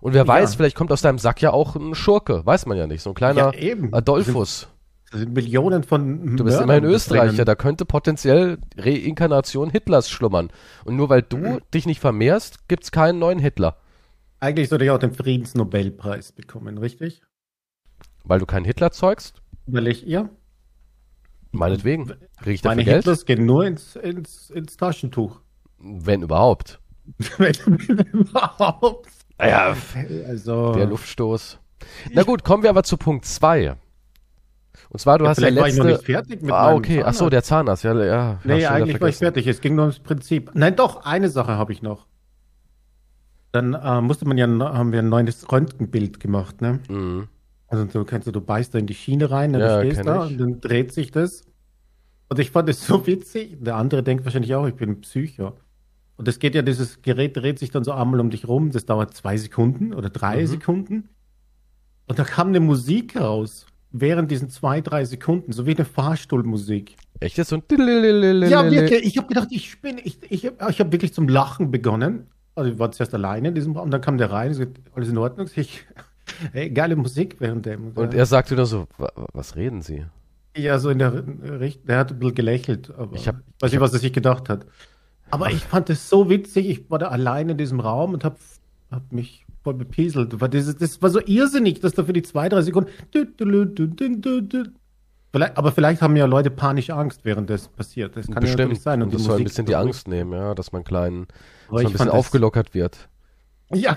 Und 0.00 0.12
wer 0.12 0.22
ja. 0.22 0.28
weiß, 0.28 0.54
vielleicht 0.54 0.76
kommt 0.76 0.92
aus 0.92 1.00
deinem 1.00 1.18
Sack 1.18 1.40
ja 1.40 1.52
auch 1.52 1.74
ein 1.74 1.94
Schurke, 1.94 2.44
weiß 2.44 2.66
man 2.66 2.76
ja 2.76 2.86
nicht. 2.86 3.02
So 3.02 3.10
ein 3.10 3.14
kleiner 3.14 3.52
ja, 3.58 3.74
Adolphus. 3.92 4.68
Millionen 5.12 5.84
von 5.84 6.36
Du 6.36 6.44
bist 6.44 6.60
immerhin 6.60 6.84
Österreicher, 6.84 7.44
da 7.44 7.54
könnte 7.54 7.84
potenziell 7.84 8.58
Reinkarnation 8.76 9.70
Hitlers 9.70 10.10
schlummern. 10.10 10.50
Und 10.84 10.96
nur 10.96 11.08
weil 11.08 11.22
du 11.22 11.38
mhm. 11.38 11.60
dich 11.72 11.86
nicht 11.86 12.00
vermehrst, 12.00 12.68
gibt 12.68 12.84
es 12.84 12.90
keinen 12.90 13.18
neuen 13.18 13.38
Hitler. 13.38 13.76
Eigentlich 14.40 14.68
sollte 14.68 14.84
ich 14.84 14.90
auch 14.90 14.98
den 14.98 15.12
Friedensnobelpreis 15.12 16.32
bekommen, 16.32 16.78
richtig? 16.78 17.22
Weil 18.24 18.40
du 18.40 18.46
keinen 18.46 18.64
Hitler 18.64 18.90
zeugst? 18.90 19.42
Weil 19.66 19.86
ich, 19.86 20.02
ja. 20.02 20.28
Meinetwegen. 21.52 22.06
Krieg 22.42 22.54
ich 22.54 22.62
dafür 22.62 22.76
Meine 22.76 22.84
Geld? 22.84 22.96
Hitlers 23.04 23.24
gehen 23.24 23.46
nur 23.46 23.64
ins, 23.64 23.96
ins, 23.96 24.50
ins 24.50 24.76
Taschentuch. 24.76 25.40
Wenn 25.78 26.22
überhaupt. 26.22 26.80
Wenn 27.38 27.54
überhaupt. 28.12 29.08
Naja, 29.38 29.76
also. 30.26 30.72
Der 30.74 30.86
Luftstoß. 30.86 31.60
Na 32.12 32.24
gut, 32.24 32.42
kommen 32.42 32.62
wir 32.62 32.70
aber 32.70 32.82
zu 32.82 32.96
Punkt 32.96 33.24
2. 33.24 33.76
Und 34.88 35.00
zwar, 35.00 35.18
du 35.18 35.24
ja, 35.24 35.30
hast 35.30 35.40
ja 35.40 35.48
letzte... 35.48 35.60
war 35.60 35.68
ich 35.68 35.76
noch 35.76 35.84
nicht 35.84 36.04
fertig 36.04 36.42
mit 36.42 36.52
Ah, 36.52 36.72
okay. 36.74 37.02
Ach 37.04 37.14
so, 37.14 37.28
der 37.28 37.42
Zahnarzt. 37.42 37.84
Ja, 37.84 38.04
ja. 38.04 38.40
Nee, 38.44 38.66
eigentlich 38.66 39.00
war 39.00 39.08
ich 39.08 39.16
fertig. 39.16 39.46
Es 39.46 39.60
ging 39.60 39.74
nur 39.74 39.84
ums 39.86 39.98
Prinzip. 39.98 40.50
Nein, 40.54 40.76
doch, 40.76 41.04
eine 41.04 41.28
Sache 41.28 41.52
habe 41.52 41.72
ich 41.72 41.82
noch. 41.82 42.06
Dann 43.52 43.74
äh, 43.74 44.00
musste 44.00 44.26
man 44.26 44.38
ja, 44.38 44.46
haben 44.46 44.92
wir 44.92 45.00
ein 45.00 45.08
neues 45.08 45.50
Röntgenbild 45.50 46.20
gemacht, 46.20 46.60
ne? 46.60 46.80
Mhm. 46.88 47.28
Also 47.68 47.84
du 47.84 48.04
kennst 48.04 48.28
du, 48.28 48.32
du 48.32 48.40
beißt 48.40 48.74
da 48.74 48.78
in 48.78 48.86
die 48.86 48.94
Schiene 48.94 49.30
rein, 49.30 49.52
dann 49.52 49.62
ja, 49.62 49.80
stehst 49.80 50.06
da 50.06 50.26
ich. 50.26 50.32
und 50.32 50.38
dann 50.38 50.60
dreht 50.60 50.92
sich 50.92 51.10
das. 51.10 51.42
Und 52.28 52.38
ich 52.38 52.50
fand 52.50 52.68
es 52.68 52.86
so 52.86 53.06
witzig. 53.06 53.56
Der 53.60 53.76
andere 53.76 54.02
denkt 54.02 54.24
wahrscheinlich 54.24 54.54
auch, 54.54 54.66
ich 54.66 54.74
bin 54.74 54.90
ein 54.90 55.00
Psycho. 55.00 55.54
Und 56.16 56.28
es 56.28 56.38
geht 56.38 56.54
ja, 56.54 56.62
dieses 56.62 57.02
Gerät 57.02 57.36
dreht 57.36 57.58
sich 57.58 57.70
dann 57.70 57.84
so 57.84 57.92
einmal 57.92 58.20
um 58.20 58.30
dich 58.30 58.46
rum. 58.46 58.70
Das 58.70 58.86
dauert 58.86 59.14
zwei 59.14 59.36
Sekunden 59.36 59.94
oder 59.94 60.10
drei 60.10 60.42
mhm. 60.42 60.46
Sekunden. 60.46 61.08
Und 62.06 62.18
da 62.18 62.24
kam 62.24 62.48
eine 62.48 62.60
Musik 62.60 63.20
raus 63.20 63.66
während 64.00 64.30
diesen 64.30 64.50
zwei, 64.50 64.80
drei 64.80 65.04
Sekunden, 65.04 65.52
so 65.52 65.66
wie 65.66 65.74
eine 65.74 65.84
Fahrstuhlmusik. 65.84 66.96
Echt 67.20 67.38
jetzt 67.38 67.50
so 67.50 67.56
ein 67.56 67.62
Ja, 68.48 68.70
wirklich. 68.70 69.04
Ich 69.04 69.16
habe 69.18 69.28
gedacht, 69.28 69.48
ich 69.50 69.70
spinne. 69.70 70.00
Ich, 70.02 70.18
ich, 70.28 70.44
ich 70.44 70.80
habe 70.80 70.92
wirklich 70.92 71.14
zum 71.14 71.28
Lachen 71.28 71.70
begonnen. 71.70 72.26
Also 72.54 72.70
ich 72.70 72.78
war 72.78 72.90
zuerst 72.92 73.14
alleine 73.14 73.48
in 73.48 73.54
diesem 73.54 73.76
Raum, 73.76 73.90
dann 73.90 74.00
kam 74.00 74.16
der 74.16 74.30
rein, 74.30 74.54
sagt, 74.54 74.80
alles 74.94 75.08
in 75.08 75.18
Ordnung. 75.18 75.48
Ich, 75.56 75.86
hey, 76.52 76.70
geile 76.70 76.96
Musik 76.96 77.36
während 77.38 77.66
dem. 77.66 77.92
Und 77.94 78.14
er 78.14 78.26
sagte 78.26 78.54
nur 78.54 78.66
so, 78.66 78.86
was 79.32 79.56
reden 79.56 79.82
Sie? 79.82 80.04
Ja, 80.56 80.78
so 80.78 80.88
in 80.88 80.98
der 80.98 81.12
Richtung. 81.60 81.86
Der 81.86 81.98
hat 81.98 82.12
ein 82.12 82.18
bisschen 82.18 82.34
gelächelt, 82.34 82.92
aber 82.96 83.14
ich, 83.14 83.28
hab, 83.28 83.36
weiß 83.60 83.72
nicht, 83.72 83.80
was 83.80 83.92
er 83.92 83.98
sich 83.98 84.12
gedacht 84.12 84.48
hat. 84.48 84.66
Aber 85.30 85.46
Ach. 85.46 85.50
ich 85.50 85.64
fand 85.64 85.90
es 85.90 86.08
so 86.08 86.30
witzig. 86.30 86.68
Ich 86.68 86.90
war 86.90 86.98
da 86.98 87.08
alleine 87.08 87.52
in 87.52 87.58
diesem 87.58 87.80
Raum 87.80 88.14
und 88.14 88.24
habe 88.24 88.36
hab 88.90 89.12
mich 89.12 89.45
voll 89.66 89.74
bepieselt. 89.74 90.32
Das, 90.40 90.76
das 90.76 91.02
war 91.02 91.10
so 91.10 91.20
irrsinnig, 91.26 91.80
dass 91.80 91.92
da 91.92 92.04
für 92.04 92.12
die 92.12 92.22
zwei, 92.22 92.48
drei 92.48 92.62
Sekunden. 92.62 92.88
Vielleicht, 95.32 95.58
aber 95.58 95.72
vielleicht 95.72 96.02
haben 96.02 96.14
ja 96.14 96.26
Leute 96.26 96.50
panisch 96.52 96.90
Angst, 96.90 97.24
während 97.24 97.50
das 97.50 97.66
passiert. 97.66 98.16
Das 98.16 98.28
kann 98.28 98.42
Bestimmt. 98.42 98.60
ja 98.60 98.66
nicht 98.66 98.82
sein. 98.82 99.02
Und, 99.02 99.08
und 99.08 99.14
das 99.14 99.24
soll 99.24 99.38
ein 99.38 99.42
bisschen 99.44 99.66
die 99.66 99.74
Angst 99.74 100.06
nehmen, 100.06 100.32
ja, 100.32 100.54
dass 100.54 100.70
man 100.70 100.84
kleinen, 100.84 101.26
dass 101.64 101.72
man 101.72 101.86
ein 101.86 101.92
bisschen 101.92 102.10
aufgelockert 102.10 102.74
wird. 102.74 103.08
Ja, 103.74 103.96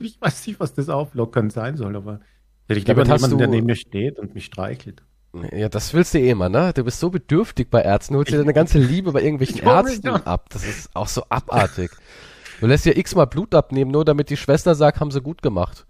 ich 0.00 0.20
weiß 0.20 0.48
nicht, 0.48 0.58
was 0.58 0.74
das 0.74 0.88
auflockern 0.88 1.50
sein 1.50 1.76
soll, 1.76 1.94
aber 1.94 2.18
ich 2.66 2.84
glaube, 2.84 3.04
jemanden, 3.04 3.38
der 3.38 3.46
neben 3.46 3.66
mir 3.66 3.76
steht 3.76 4.18
und 4.18 4.34
mich 4.34 4.46
streichelt. 4.46 5.04
Ja, 5.52 5.68
das 5.68 5.94
willst 5.94 6.14
du 6.14 6.18
eh 6.18 6.30
immer, 6.30 6.48
ne? 6.48 6.72
Du 6.74 6.82
bist 6.82 6.98
so 6.98 7.10
bedürftig 7.10 7.70
bei 7.70 7.82
Ärzten, 7.82 8.14
du 8.14 8.18
holst 8.18 8.32
dir 8.32 8.38
deine 8.38 8.52
ganze 8.52 8.78
Liebe 8.78 9.12
bei 9.12 9.22
irgendwelchen 9.22 9.58
Ärzten 9.62 10.08
ab. 10.08 10.48
Das 10.50 10.64
ist 10.64 10.90
auch 10.94 11.08
so 11.08 11.22
abartig. 11.28 11.92
Du 12.60 12.66
lässt 12.66 12.86
ja 12.86 12.96
x-mal 12.96 13.26
Blut 13.26 13.54
abnehmen, 13.54 13.90
nur 13.90 14.04
damit 14.04 14.30
die 14.30 14.36
Schwester 14.36 14.74
sagt, 14.74 15.00
haben 15.00 15.10
sie 15.10 15.20
gut 15.20 15.42
gemacht. 15.42 15.86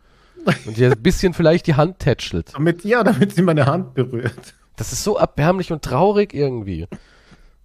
Und 0.67 0.77
dir 0.77 0.93
ein 0.93 1.03
bisschen 1.03 1.33
vielleicht 1.33 1.67
die 1.67 1.75
Hand 1.75 1.99
tätschelt. 2.01 2.53
Damit, 2.55 2.85
ja, 2.85 3.03
damit 3.03 3.35
sie 3.35 3.43
meine 3.43 3.67
Hand 3.67 3.95
berührt. 3.95 4.55
Das 4.77 4.93
ist 4.93 5.05
so 5.05 5.17
erbärmlich 5.17 5.73
und 5.73 5.83
traurig 5.83 6.35
irgendwie. 6.35 6.87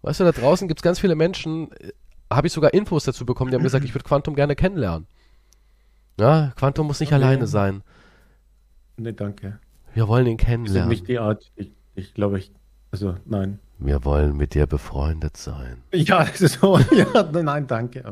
Weißt 0.01 0.19
du, 0.19 0.23
da 0.23 0.31
draußen 0.31 0.67
gibt 0.67 0.79
es 0.79 0.83
ganz 0.83 0.99
viele 0.99 1.15
Menschen, 1.15 1.71
äh, 1.73 1.91
habe 2.31 2.47
ich 2.47 2.53
sogar 2.53 2.73
Infos 2.73 3.03
dazu 3.03 3.25
bekommen, 3.25 3.51
die 3.51 3.55
haben 3.55 3.63
gesagt, 3.63 3.83
ich 3.83 3.93
würde 3.93 4.05
Quantum 4.05 4.35
gerne 4.35 4.55
kennenlernen. 4.55 5.07
Ja, 6.19 6.53
Quantum 6.55 6.87
muss 6.87 6.99
nicht 6.99 7.11
okay. 7.11 7.23
alleine 7.23 7.47
sein. 7.47 7.81
Nee, 8.97 9.13
danke. 9.13 9.59
Wir 9.93 10.07
wollen 10.07 10.27
ihn 10.27 10.37
kennenlernen. 10.37 10.91
Ist 10.91 10.99
nicht 10.99 11.07
die 11.07 11.19
Art, 11.19 11.51
ich, 11.55 11.71
ich 11.95 12.13
glaube, 12.13 12.39
ich, 12.39 12.51
also 12.91 13.15
nein. 13.25 13.59
Wir 13.79 14.03
wollen 14.03 14.35
mit 14.35 14.53
dir 14.53 14.67
befreundet 14.67 15.37
sein. 15.37 15.81
Ja, 15.93 16.25
das 16.25 16.41
ist 16.41 16.59
so, 16.59 16.77
ja, 16.91 17.23
nein, 17.31 17.65
danke. 17.67 18.03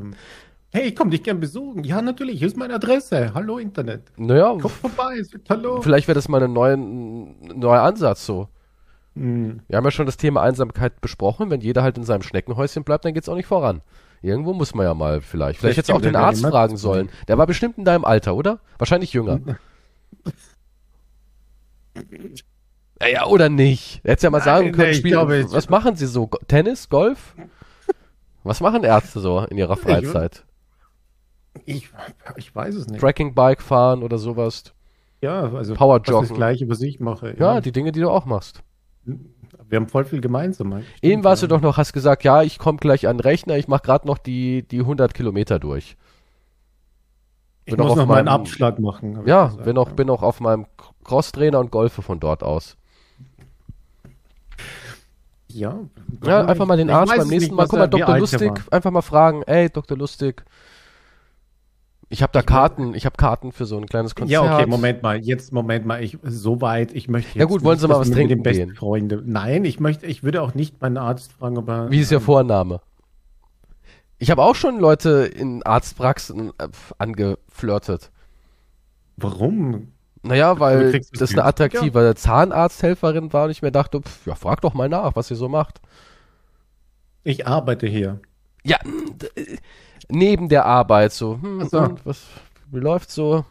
Hey, 0.71 0.89
ich 0.89 0.95
komme 0.95 1.11
dich 1.11 1.23
gern 1.23 1.39
besuchen. 1.39 1.83
Ja, 1.83 2.01
natürlich, 2.01 2.39
hier 2.39 2.47
ist 2.47 2.57
meine 2.57 2.75
Adresse. 2.75 3.33
Hallo, 3.33 3.57
Internet. 3.57 4.11
Naja. 4.17 4.57
Komm 4.61 4.71
vorbei, 4.71 5.21
sagt 5.23 5.49
Hallo. 5.49 5.81
Vielleicht 5.81 6.07
wäre 6.07 6.15
das 6.15 6.27
mal 6.27 6.43
ein 6.43 6.51
neuer, 6.51 6.75
neuer 6.75 7.81
Ansatz 7.81 8.25
so. 8.25 8.49
Mhm. 9.15 9.61
Wir 9.67 9.77
haben 9.77 9.85
ja 9.85 9.91
schon 9.91 10.05
das 10.05 10.17
Thema 10.17 10.41
Einsamkeit 10.41 10.99
besprochen. 10.99 11.49
Wenn 11.49 11.61
jeder 11.61 11.83
halt 11.83 11.97
in 11.97 12.03
seinem 12.03 12.21
Schneckenhäuschen 12.21 12.83
bleibt, 12.83 13.05
dann 13.05 13.13
geht's 13.13 13.29
auch 13.29 13.35
nicht 13.35 13.47
voran. 13.47 13.81
Irgendwo 14.21 14.53
muss 14.53 14.75
man 14.75 14.85
ja 14.85 14.93
mal 14.93 15.21
vielleicht. 15.21 15.59
Vielleicht 15.59 15.77
jetzt 15.77 15.91
auch 15.91 16.01
den 16.01 16.15
Arzt 16.15 16.45
fragen 16.45 16.75
sollen. 16.75 17.09
Der 17.27 17.37
war 17.37 17.47
bestimmt 17.47 17.77
in 17.77 17.85
deinem 17.85 18.03
Alter, 18.03 18.35
oder? 18.35 18.59
Wahrscheinlich 18.77 19.13
jünger. 19.13 19.39
ja, 23.01 23.25
oder 23.25 23.49
nicht? 23.49 24.01
Hättest 24.03 24.23
ja 24.23 24.29
mal 24.31 24.41
sagen 24.41 24.71
können, 24.73 24.89
nee, 24.89 24.95
spielen, 24.95 25.51
was 25.51 25.69
machen 25.69 25.95
sie 25.95 26.07
so? 26.07 26.29
Tennis, 26.47 26.89
Golf? 26.89 27.35
Was 28.43 28.59
machen 28.59 28.83
Ärzte 28.83 29.19
so 29.19 29.41
in 29.41 29.57
ihrer 29.57 29.77
Freizeit? 29.77 30.46
Ich, 31.65 31.89
ich 32.35 32.55
weiß 32.55 32.75
es 32.75 32.87
nicht. 32.87 32.99
Tracking 32.99 33.33
Bike 33.33 33.61
fahren 33.61 34.03
oder 34.03 34.17
sowas. 34.17 34.73
Ja, 35.21 35.51
also 35.51 35.73
Power 35.73 35.99
das 35.99 36.33
gleiche, 36.33 36.69
was 36.69 36.81
ich 36.81 36.99
mache. 36.99 37.35
Ja. 37.37 37.55
ja, 37.55 37.61
die 37.61 37.71
Dinge, 37.71 37.91
die 37.91 38.01
du 38.01 38.09
auch 38.09 38.25
machst. 38.25 38.61
Wir 39.03 39.77
haben 39.77 39.87
voll 39.87 40.05
viel 40.05 40.21
gemeinsam. 40.21 40.83
Eben 41.01 41.23
warst 41.23 41.43
du 41.43 41.47
doch 41.47 41.61
noch, 41.61 41.77
hast 41.77 41.93
gesagt, 41.93 42.23
ja, 42.23 42.43
ich 42.43 42.59
komme 42.59 42.77
gleich 42.77 43.07
an 43.07 43.17
den 43.17 43.21
Rechner, 43.21 43.57
ich 43.57 43.67
mache 43.67 43.81
gerade 43.81 44.07
noch 44.07 44.17
die, 44.17 44.63
die 44.67 44.79
100 44.79 45.13
Kilometer 45.13 45.59
durch. 45.59 45.97
Ich 47.65 47.75
bin 47.75 47.85
muss 47.85 47.97
noch 47.97 48.05
mal 48.05 48.19
einen 48.19 48.29
Abschlag 48.29 48.79
machen. 48.79 49.23
Ja, 49.25 49.47
bin 49.47 49.77
auch, 49.77 49.91
bin 49.91 50.09
auch 50.09 50.23
auf 50.23 50.39
meinem 50.39 50.67
Crosstrainer 51.03 51.59
und 51.59 51.69
golfe 51.69 52.01
von 52.01 52.19
dort 52.19 52.43
aus. 52.43 52.77
Ja. 55.49 55.79
Ja, 56.23 56.45
einfach 56.45 56.65
mal 56.65 56.77
den 56.77 56.89
Arsch 56.89 57.09
beim 57.09 57.27
nächsten 57.27 57.35
nicht, 57.35 57.51
Mal. 57.51 57.67
Guck 57.67 57.79
mal, 57.79 57.87
Dr. 57.87 58.17
Lustig, 58.19 58.51
einfach 58.71 58.91
mal 58.91 59.01
fragen, 59.01 59.43
ey, 59.43 59.69
Dr. 59.69 59.97
Lustig, 59.97 60.45
ich 62.09 62.21
habe 62.21 62.31
da 62.31 62.41
Karten, 62.41 62.93
ich 62.93 63.05
habe 63.05 63.17
Karten 63.17 63.51
für 63.51 63.65
so 63.65 63.77
ein 63.77 63.85
kleines 63.85 64.15
Konzert. 64.15 64.45
Ja, 64.45 64.55
okay, 64.55 64.65
Moment 64.65 65.03
mal, 65.03 65.17
jetzt 65.17 65.51
Moment 65.51 65.85
mal, 65.85 66.01
ich 66.01 66.17
so 66.23 66.61
weit, 66.61 66.93
ich 66.93 67.09
möchte 67.09 67.29
jetzt 67.29 67.39
Ja 67.39 67.45
gut, 67.45 67.63
wollen 67.63 67.77
Sie 67.77 67.87
mal 67.87 67.99
was 67.99 68.11
trinken 68.11 68.41
mit 68.41 68.53
gehen? 68.53 68.75
Freunde. 68.75 69.21
Nein, 69.25 69.65
ich 69.65 69.79
möchte 69.79 70.05
ich 70.05 70.23
würde 70.23 70.41
auch 70.41 70.53
nicht 70.53 70.81
meinen 70.81 70.97
Arzt 70.97 71.33
fragen, 71.33 71.57
ob 71.57 71.67
er 71.67 71.91
Wie 71.91 71.99
ist 71.99 72.11
Ihr 72.11 72.21
Vorname? 72.21 72.79
Ich 74.19 74.31
habe 74.31 74.41
auch 74.41 74.55
schon 74.55 74.79
Leute 74.79 75.29
in 75.35 75.63
Arztpraxen 75.63 76.51
äh, 76.57 76.69
angeflirtet. 76.97 78.09
Warum? 79.17 79.89
Naja, 80.23 80.59
weil 80.59 80.99
das 81.13 81.31
eine 81.31 81.43
attraktive 81.43 82.15
Zahnarzthelferin 82.15 83.31
war 83.33 83.45
und 83.45 83.51
ich 83.51 83.61
mir 83.61 83.71
dachte, 83.71 84.01
pf, 84.01 84.27
ja, 84.27 84.35
frag 84.35 84.61
doch 84.61 84.73
mal 84.73 84.89
nach, 84.89 85.15
was 85.15 85.27
sie 85.27 85.35
so 85.35 85.49
macht. 85.49 85.81
Ich 87.23 87.45
arbeite 87.45 87.87
hier. 87.87 88.21
Ja, 88.63 88.79
neben 90.09 90.49
der 90.49 90.65
Arbeit 90.65 91.13
so, 91.13 91.39
hm, 91.41 91.67
so. 91.69 91.95
Was, 92.03 92.23
wie 92.71 92.79
läuft's 92.79 93.15
so? 93.15 93.45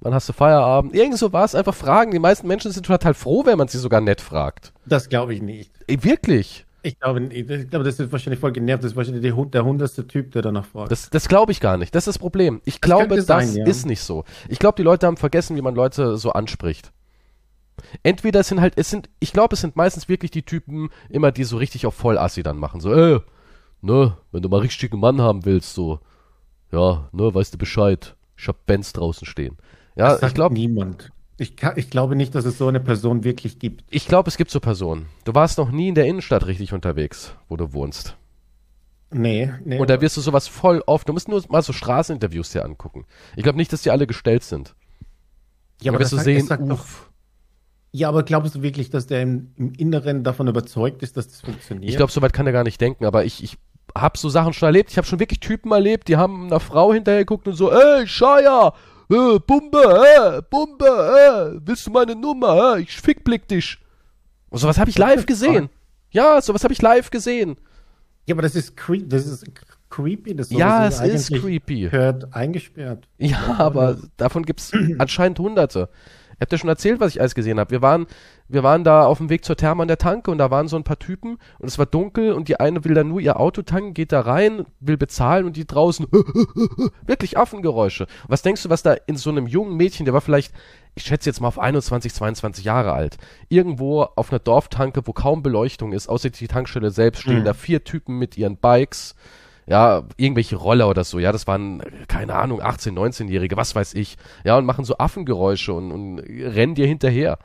Wann 0.00 0.14
hast 0.14 0.28
du 0.28 0.32
Feierabend? 0.32 0.94
Irgend 0.94 1.16
so 1.16 1.32
war 1.32 1.44
es, 1.44 1.54
einfach 1.54 1.74
fragen. 1.74 2.10
Die 2.10 2.18
meisten 2.18 2.48
Menschen 2.48 2.72
sind 2.72 2.84
total 2.84 3.14
froh, 3.14 3.46
wenn 3.46 3.56
man 3.56 3.68
sie 3.68 3.78
sogar 3.78 4.00
nett 4.00 4.20
fragt. 4.20 4.72
Das 4.84 5.08
glaube 5.08 5.32
ich 5.32 5.40
nicht. 5.40 5.70
Ey, 5.86 6.02
wirklich? 6.02 6.66
Ich 6.82 6.98
glaube, 6.98 7.22
ich 7.22 7.46
glaube, 7.46 7.84
das 7.84 8.00
ist 8.00 8.10
wahrscheinlich 8.10 8.40
voll 8.40 8.50
genervt. 8.50 8.82
Das 8.82 8.92
ist 8.92 8.96
wahrscheinlich 8.96 9.22
der, 9.22 9.44
der 9.44 9.64
hundertste 9.64 10.04
Typ, 10.06 10.32
der 10.32 10.42
danach 10.42 10.66
fragt. 10.66 10.90
Das, 10.90 11.08
das 11.10 11.28
glaube 11.28 11.52
ich 11.52 11.60
gar 11.60 11.76
nicht. 11.76 11.94
Das 11.94 12.02
ist 12.02 12.16
das 12.16 12.18
Problem. 12.18 12.60
Ich 12.64 12.74
das 12.74 12.80
glaube, 12.80 13.16
das 13.16 13.26
sein, 13.26 13.54
ja. 13.54 13.64
ist 13.64 13.86
nicht 13.86 14.00
so. 14.00 14.24
Ich 14.48 14.58
glaube, 14.58 14.74
die 14.76 14.82
Leute 14.82 15.06
haben 15.06 15.16
vergessen, 15.16 15.56
wie 15.56 15.62
man 15.62 15.76
Leute 15.76 16.16
so 16.16 16.32
anspricht. 16.32 16.90
Entweder 18.02 18.40
es 18.40 18.48
sind 18.48 18.60
halt, 18.60 18.74
es 18.76 18.90
sind, 18.90 19.08
ich 19.20 19.32
glaube, 19.32 19.54
es 19.54 19.60
sind 19.60 19.76
meistens 19.76 20.08
wirklich 20.08 20.32
die 20.32 20.42
Typen 20.42 20.90
immer, 21.08 21.30
die 21.30 21.44
so 21.44 21.56
richtig 21.56 21.86
auf 21.86 21.94
Vollassi 21.94 22.42
dann 22.42 22.56
machen. 22.56 22.80
So, 22.80 22.92
äh, 22.92 23.20
ne, 23.82 24.16
wenn 24.30 24.42
du 24.42 24.48
mal 24.48 24.60
richtigen 24.60 24.98
Mann 24.98 25.20
haben 25.20 25.44
willst, 25.44 25.74
so, 25.74 26.00
ja, 26.70 27.08
ne, 27.12 27.34
weißt 27.34 27.54
du 27.54 27.58
Bescheid. 27.58 28.16
Ich 28.36 28.48
hab 28.48 28.66
Benz 28.66 28.92
draußen 28.92 29.26
stehen. 29.26 29.58
Ja, 29.94 30.20
ich 30.20 30.34
glaube 30.34 30.54
niemand. 30.54 31.10
Ich, 31.38 31.56
kann, 31.56 31.74
ich 31.76 31.90
glaube 31.90 32.16
nicht, 32.16 32.34
dass 32.34 32.44
es 32.44 32.58
so 32.58 32.68
eine 32.68 32.80
Person 32.80 33.24
wirklich 33.24 33.58
gibt. 33.58 33.84
Ich 33.90 34.06
glaube, 34.06 34.28
es 34.28 34.36
gibt 34.36 34.50
so 34.50 34.60
Personen. 34.60 35.06
Du 35.24 35.34
warst 35.34 35.58
noch 35.58 35.70
nie 35.70 35.88
in 35.88 35.94
der 35.94 36.06
Innenstadt 36.06 36.46
richtig 36.46 36.72
unterwegs, 36.72 37.34
wo 37.48 37.56
du 37.56 37.72
wohnst. 37.72 38.16
Nee, 39.10 39.52
nee. 39.64 39.78
Und 39.78 39.90
da 39.90 40.00
wirst 40.00 40.16
du 40.16 40.20
sowas 40.20 40.48
voll 40.48 40.82
oft. 40.86 41.08
Du 41.08 41.12
musst 41.12 41.28
nur 41.28 41.42
mal 41.48 41.62
so 41.62 41.72
Straßeninterviews 41.72 42.50
dir 42.50 42.64
angucken. 42.64 43.04
Ich 43.36 43.42
glaube 43.42 43.58
nicht, 43.58 43.72
dass 43.72 43.82
die 43.82 43.90
alle 43.90 44.06
gestellt 44.06 44.42
sind. 44.42 44.74
Ja, 45.82 45.92
aber 45.92 46.00
wirst 46.00 46.12
du 46.12 46.18
sehen, 46.18 46.48
uff. 46.70 47.10
Ja, 47.90 48.08
aber 48.08 48.22
glaubst 48.22 48.54
du 48.54 48.62
wirklich, 48.62 48.88
dass 48.88 49.06
der 49.06 49.20
im, 49.20 49.52
im, 49.56 49.72
Inneren 49.74 50.24
davon 50.24 50.48
überzeugt 50.48 51.02
ist, 51.02 51.18
dass 51.18 51.28
das 51.28 51.40
funktioniert? 51.42 51.90
Ich 51.90 51.96
glaube, 51.96 52.10
soweit 52.10 52.32
kann 52.32 52.46
er 52.46 52.52
gar 52.52 52.64
nicht 52.64 52.80
denken, 52.80 53.04
aber 53.04 53.26
ich, 53.26 53.44
ich 53.44 53.58
hab 53.96 54.16
so 54.16 54.28
Sachen 54.28 54.52
schon 54.52 54.66
erlebt. 54.66 54.90
Ich 54.90 54.96
habe 54.96 55.06
schon 55.06 55.20
wirklich 55.20 55.40
Typen 55.40 55.72
erlebt, 55.72 56.08
die 56.08 56.16
haben 56.16 56.46
einer 56.46 56.60
Frau 56.60 56.92
hinterher 56.92 57.20
geguckt 57.20 57.46
und 57.48 57.54
so, 57.54 57.70
ey, 57.70 58.06
Scheier, 58.06 58.74
äh, 59.10 59.38
Bumbe, 59.38 60.04
äh, 60.16 60.42
Bumbe, 60.48 60.86
äh, 60.86 61.60
willst 61.64 61.86
du 61.86 61.90
meine 61.90 62.14
Nummer, 62.14 62.76
äh, 62.76 62.82
ich 62.82 63.00
fickblick 63.00 63.48
dich. 63.48 63.78
Und 64.50 64.58
sowas 64.58 64.78
habe 64.78 64.90
ich 64.90 64.98
live 64.98 65.26
gesehen. 65.26 65.70
Ja, 66.10 66.40
sowas 66.40 66.62
habe 66.62 66.74
ich 66.74 66.82
live 66.82 67.10
gesehen. 67.10 67.56
Ja, 68.26 68.34
aber 68.34 68.42
das 68.42 68.54
ist, 68.54 68.76
cre 68.76 68.98
das 69.02 69.26
ist 69.26 69.44
creepy. 69.88 70.34
Das 70.34 70.50
ja, 70.50 70.86
es 70.86 71.00
ist 71.00 71.32
creepy. 71.32 71.88
Hört 71.90 72.34
eingesperrt. 72.34 73.08
Ja, 73.18 73.56
aber 73.58 73.98
davon 74.16 74.44
gibt's 74.44 74.72
anscheinend 74.98 75.38
hunderte. 75.38 75.88
Ich 76.42 76.44
hab 76.44 76.50
dir 76.50 76.58
schon 76.58 76.70
erzählt, 76.70 76.98
was 76.98 77.14
ich 77.14 77.20
alles 77.20 77.36
gesehen 77.36 77.60
habe. 77.60 77.70
Wir 77.70 77.82
waren, 77.82 78.08
wir 78.48 78.64
waren 78.64 78.82
da 78.82 79.06
auf 79.06 79.18
dem 79.18 79.30
Weg 79.30 79.44
zur 79.44 79.56
Therme 79.56 79.82
an 79.82 79.86
der 79.86 79.98
Tanke 79.98 80.28
und 80.28 80.38
da 80.38 80.50
waren 80.50 80.66
so 80.66 80.74
ein 80.74 80.82
paar 80.82 80.98
Typen 80.98 81.38
und 81.60 81.68
es 81.68 81.78
war 81.78 81.86
dunkel 81.86 82.32
und 82.32 82.48
die 82.48 82.58
eine 82.58 82.84
will 82.84 82.94
dann 82.94 83.10
nur 83.10 83.20
ihr 83.20 83.38
Auto 83.38 83.62
tanken, 83.62 83.94
geht 83.94 84.10
da 84.10 84.22
rein, 84.22 84.66
will 84.80 84.96
bezahlen 84.96 85.46
und 85.46 85.56
die 85.56 85.68
draußen 85.68 86.08
wirklich 87.06 87.38
Affengeräusche. 87.38 88.08
Was 88.26 88.42
denkst 88.42 88.64
du, 88.64 88.70
was 88.70 88.82
da 88.82 88.94
in 89.06 89.16
so 89.16 89.30
einem 89.30 89.46
jungen 89.46 89.76
Mädchen, 89.76 90.04
der 90.04 90.14
war 90.14 90.20
vielleicht, 90.20 90.52
ich 90.96 91.04
schätze 91.04 91.30
jetzt 91.30 91.40
mal 91.40 91.46
auf 91.46 91.60
21, 91.60 92.12
22 92.12 92.64
Jahre 92.64 92.90
alt, 92.90 93.18
irgendwo 93.48 94.02
auf 94.02 94.32
einer 94.32 94.40
Dorftanke, 94.40 95.06
wo 95.06 95.12
kaum 95.12 95.44
Beleuchtung 95.44 95.92
ist, 95.92 96.08
außer 96.08 96.30
die 96.30 96.48
Tankstelle 96.48 96.90
selbst 96.90 97.22
stehen 97.22 97.38
mhm. 97.38 97.44
da 97.44 97.54
vier 97.54 97.84
Typen 97.84 98.18
mit 98.18 98.36
ihren 98.36 98.56
Bikes 98.56 99.14
ja, 99.66 100.02
irgendwelche 100.16 100.56
Roller 100.56 100.88
oder 100.88 101.04
so, 101.04 101.18
ja, 101.18 101.32
das 101.32 101.46
waren, 101.46 101.82
keine 102.08 102.34
Ahnung, 102.34 102.60
18-, 102.60 102.92
19-Jährige, 102.92 103.56
was 103.56 103.74
weiß 103.74 103.94
ich, 103.94 104.16
ja, 104.44 104.58
und 104.58 104.64
machen 104.64 104.84
so 104.84 104.98
Affengeräusche 104.98 105.72
und, 105.72 105.92
und 105.92 106.18
rennen 106.18 106.74
dir 106.74 106.86
hinterher. 106.86 107.38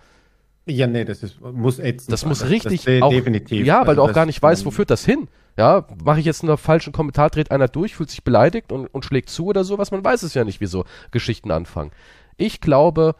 Ja, 0.65 0.85
nee, 0.87 1.05
das 1.05 1.23
ist, 1.23 1.39
muss 1.39 1.79
ätzend 1.79 2.11
Das 2.11 2.25
muss 2.25 2.49
richtig, 2.49 2.83
das, 2.83 3.01
auch, 3.01 3.09
definitiv. 3.09 3.65
Ja, 3.65 3.81
weil 3.81 3.89
also 3.89 4.03
du 4.03 4.09
auch 4.09 4.13
gar 4.13 4.25
nicht 4.25 4.41
weißt, 4.41 4.65
wo 4.65 4.71
führt 4.71 4.89
das 4.89 5.05
hin. 5.05 5.29
Ja, 5.57 5.87
mache 6.03 6.19
ich 6.19 6.25
jetzt 6.25 6.43
einen 6.43 6.57
falschen 6.57 6.93
Kommentar, 6.93 7.29
dreht 7.29 7.51
einer 7.51 7.67
durch, 7.67 7.95
fühlt 7.95 8.09
sich 8.09 8.23
beleidigt 8.23 8.71
und, 8.71 8.87
und 8.87 9.05
schlägt 9.05 9.29
zu 9.29 9.45
oder 9.47 9.63
sowas, 9.63 9.91
man 9.91 10.03
weiß 10.03 10.23
es 10.23 10.33
ja 10.33 10.43
nicht, 10.43 10.61
wie 10.61 10.67
so 10.67 10.85
Geschichten 11.11 11.51
anfangen. 11.51 11.91
Ich 12.35 12.61
glaube, 12.61 13.15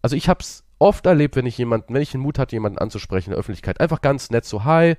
also 0.00 0.16
ich 0.16 0.28
hab's 0.28 0.64
oft 0.78 1.04
erlebt, 1.04 1.36
wenn 1.36 1.46
ich 1.46 1.58
jemanden, 1.58 1.92
wenn 1.92 2.02
ich 2.02 2.12
den 2.12 2.20
Mut 2.20 2.38
hatte, 2.38 2.56
jemanden 2.56 2.78
anzusprechen 2.78 3.30
in 3.30 3.32
der 3.32 3.40
Öffentlichkeit, 3.40 3.80
einfach 3.80 4.00
ganz 4.00 4.30
nett 4.30 4.44
so, 4.44 4.64
hi, 4.64 4.94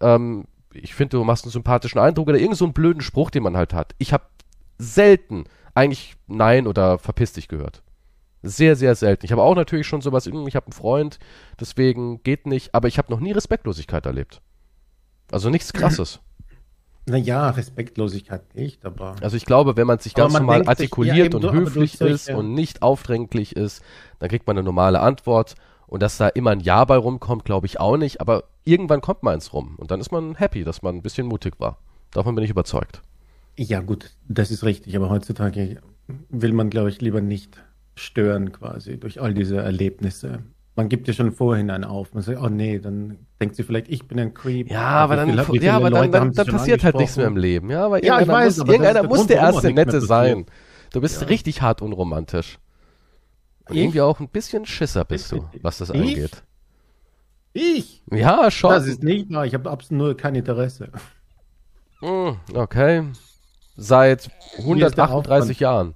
ähm, 0.00 0.44
ich 0.74 0.94
finde, 0.94 1.16
du 1.16 1.24
machst 1.24 1.44
einen 1.44 1.52
sympathischen 1.52 2.00
Eindruck 2.00 2.28
oder 2.28 2.38
irgend 2.38 2.56
so 2.56 2.64
einen 2.64 2.74
blöden 2.74 3.02
Spruch, 3.02 3.30
den 3.30 3.42
man 3.42 3.56
halt 3.56 3.72
hat. 3.72 3.94
Ich 3.98 4.12
habe 4.12 4.24
selten 4.78 5.44
eigentlich 5.74 6.16
Nein 6.26 6.66
oder 6.66 6.98
verpiss 6.98 7.32
dich 7.32 7.48
gehört. 7.48 7.82
Sehr, 8.42 8.76
sehr 8.76 8.94
selten. 8.94 9.24
Ich 9.24 9.32
habe 9.32 9.42
auch 9.42 9.54
natürlich 9.54 9.86
schon 9.86 10.02
sowas, 10.02 10.26
hm, 10.26 10.46
ich 10.46 10.56
habe 10.56 10.66
einen 10.66 10.72
Freund, 10.72 11.18
deswegen 11.58 12.22
geht 12.22 12.46
nicht, 12.46 12.74
aber 12.74 12.88
ich 12.88 12.98
habe 12.98 13.10
noch 13.10 13.20
nie 13.20 13.32
Respektlosigkeit 13.32 14.04
erlebt. 14.04 14.42
Also 15.32 15.50
nichts 15.50 15.72
krasses. 15.72 16.20
Naja, 17.06 17.50
Respektlosigkeit 17.50 18.54
nicht, 18.54 18.86
aber. 18.86 19.16
Also 19.20 19.36
ich 19.36 19.44
glaube, 19.44 19.76
wenn 19.76 19.86
man 19.86 19.98
sich 19.98 20.14
ganz 20.14 20.32
man 20.32 20.42
normal 20.42 20.66
artikuliert 20.66 21.34
sich, 21.34 21.42
ja, 21.42 21.48
und 21.50 21.54
höflich 21.54 22.00
ist 22.00 22.30
und 22.30 22.54
nicht 22.54 22.80
aufdränglich 22.80 23.56
ist, 23.56 23.82
dann 24.20 24.30
kriegt 24.30 24.46
man 24.46 24.56
eine 24.56 24.64
normale 24.64 25.00
Antwort. 25.00 25.54
Und 25.86 26.02
dass 26.02 26.16
da 26.16 26.28
immer 26.28 26.50
ein 26.50 26.60
Ja 26.60 26.84
bei 26.84 26.96
rumkommt, 26.96 27.44
glaube 27.44 27.66
ich 27.66 27.80
auch 27.80 27.96
nicht. 27.96 28.20
Aber 28.20 28.44
irgendwann 28.64 29.00
kommt 29.00 29.22
mal 29.22 29.34
eins 29.34 29.52
rum. 29.52 29.74
Und 29.76 29.90
dann 29.90 30.00
ist 30.00 30.12
man 30.12 30.34
happy, 30.36 30.64
dass 30.64 30.82
man 30.82 30.96
ein 30.96 31.02
bisschen 31.02 31.26
mutig 31.26 31.54
war. 31.58 31.78
Davon 32.12 32.34
bin 32.34 32.44
ich 32.44 32.50
überzeugt. 32.50 33.02
Ja, 33.56 33.80
gut, 33.80 34.10
das 34.28 34.50
ist 34.50 34.64
richtig. 34.64 34.96
Aber 34.96 35.10
heutzutage 35.10 35.80
will 36.28 36.52
man, 36.52 36.70
glaube 36.70 36.88
ich, 36.88 37.00
lieber 37.00 37.20
nicht 37.20 37.62
stören 37.96 38.52
quasi 38.52 38.98
durch 38.98 39.20
all 39.20 39.34
diese 39.34 39.58
Erlebnisse 39.58 40.42
man 40.76 40.88
gibt 40.88 41.06
ja 41.06 41.14
schon 41.14 41.32
vorhinein 41.32 41.84
auf. 41.84 42.14
Man 42.14 42.22
sagt, 42.22 42.40
oh 42.40 42.48
nee, 42.48 42.78
dann 42.78 43.18
denkt 43.40 43.56
sie 43.56 43.62
vielleicht, 43.62 43.88
ich 43.88 44.08
bin 44.08 44.18
ein 44.18 44.34
Creep. 44.34 44.70
Ja, 44.70 44.82
aber 44.82 45.16
dann, 45.16 45.34
ja, 45.60 45.76
aber 45.76 45.90
dann, 45.90 46.10
dann, 46.10 46.32
dann 46.32 46.46
passiert 46.46 46.82
halt 46.82 46.96
nichts 46.96 47.16
mehr 47.16 47.26
im 47.26 47.36
Leben. 47.36 47.70
Ja, 47.70 47.86
aber 47.86 48.04
ja, 48.04 48.20
ich 48.20 48.28
weiß, 48.28 48.58
muss, 48.58 48.68
irgendeiner 48.68 49.02
muss 49.04 49.26
der 49.26 49.38
erste 49.38 49.72
Nette 49.72 50.00
sein. 50.00 50.46
Du 50.92 51.00
bist 51.00 51.20
ja. 51.20 51.28
richtig 51.28 51.62
hart 51.62 51.82
unromantisch. 51.82 52.58
Irgendwie 53.70 54.00
auch 54.00 54.20
ein 54.20 54.28
bisschen 54.28 54.66
Schisser 54.66 55.04
bist 55.04 55.32
du, 55.32 55.48
was 55.62 55.78
das 55.78 55.90
ich? 55.90 55.96
angeht. 55.96 56.42
Ich? 57.52 58.02
Ja, 58.10 58.50
schon. 58.50 58.70
Das 58.70 58.86
ist 58.86 59.02
nicht 59.02 59.32
wahr. 59.32 59.46
Ich 59.46 59.54
habe 59.54 59.70
absolut 59.70 60.04
nur 60.04 60.16
kein 60.16 60.34
Interesse. 60.34 60.90
Hm, 62.00 62.36
okay. 62.52 63.04
Seit 63.76 64.30
138 64.58 65.60
Jahren. 65.60 65.94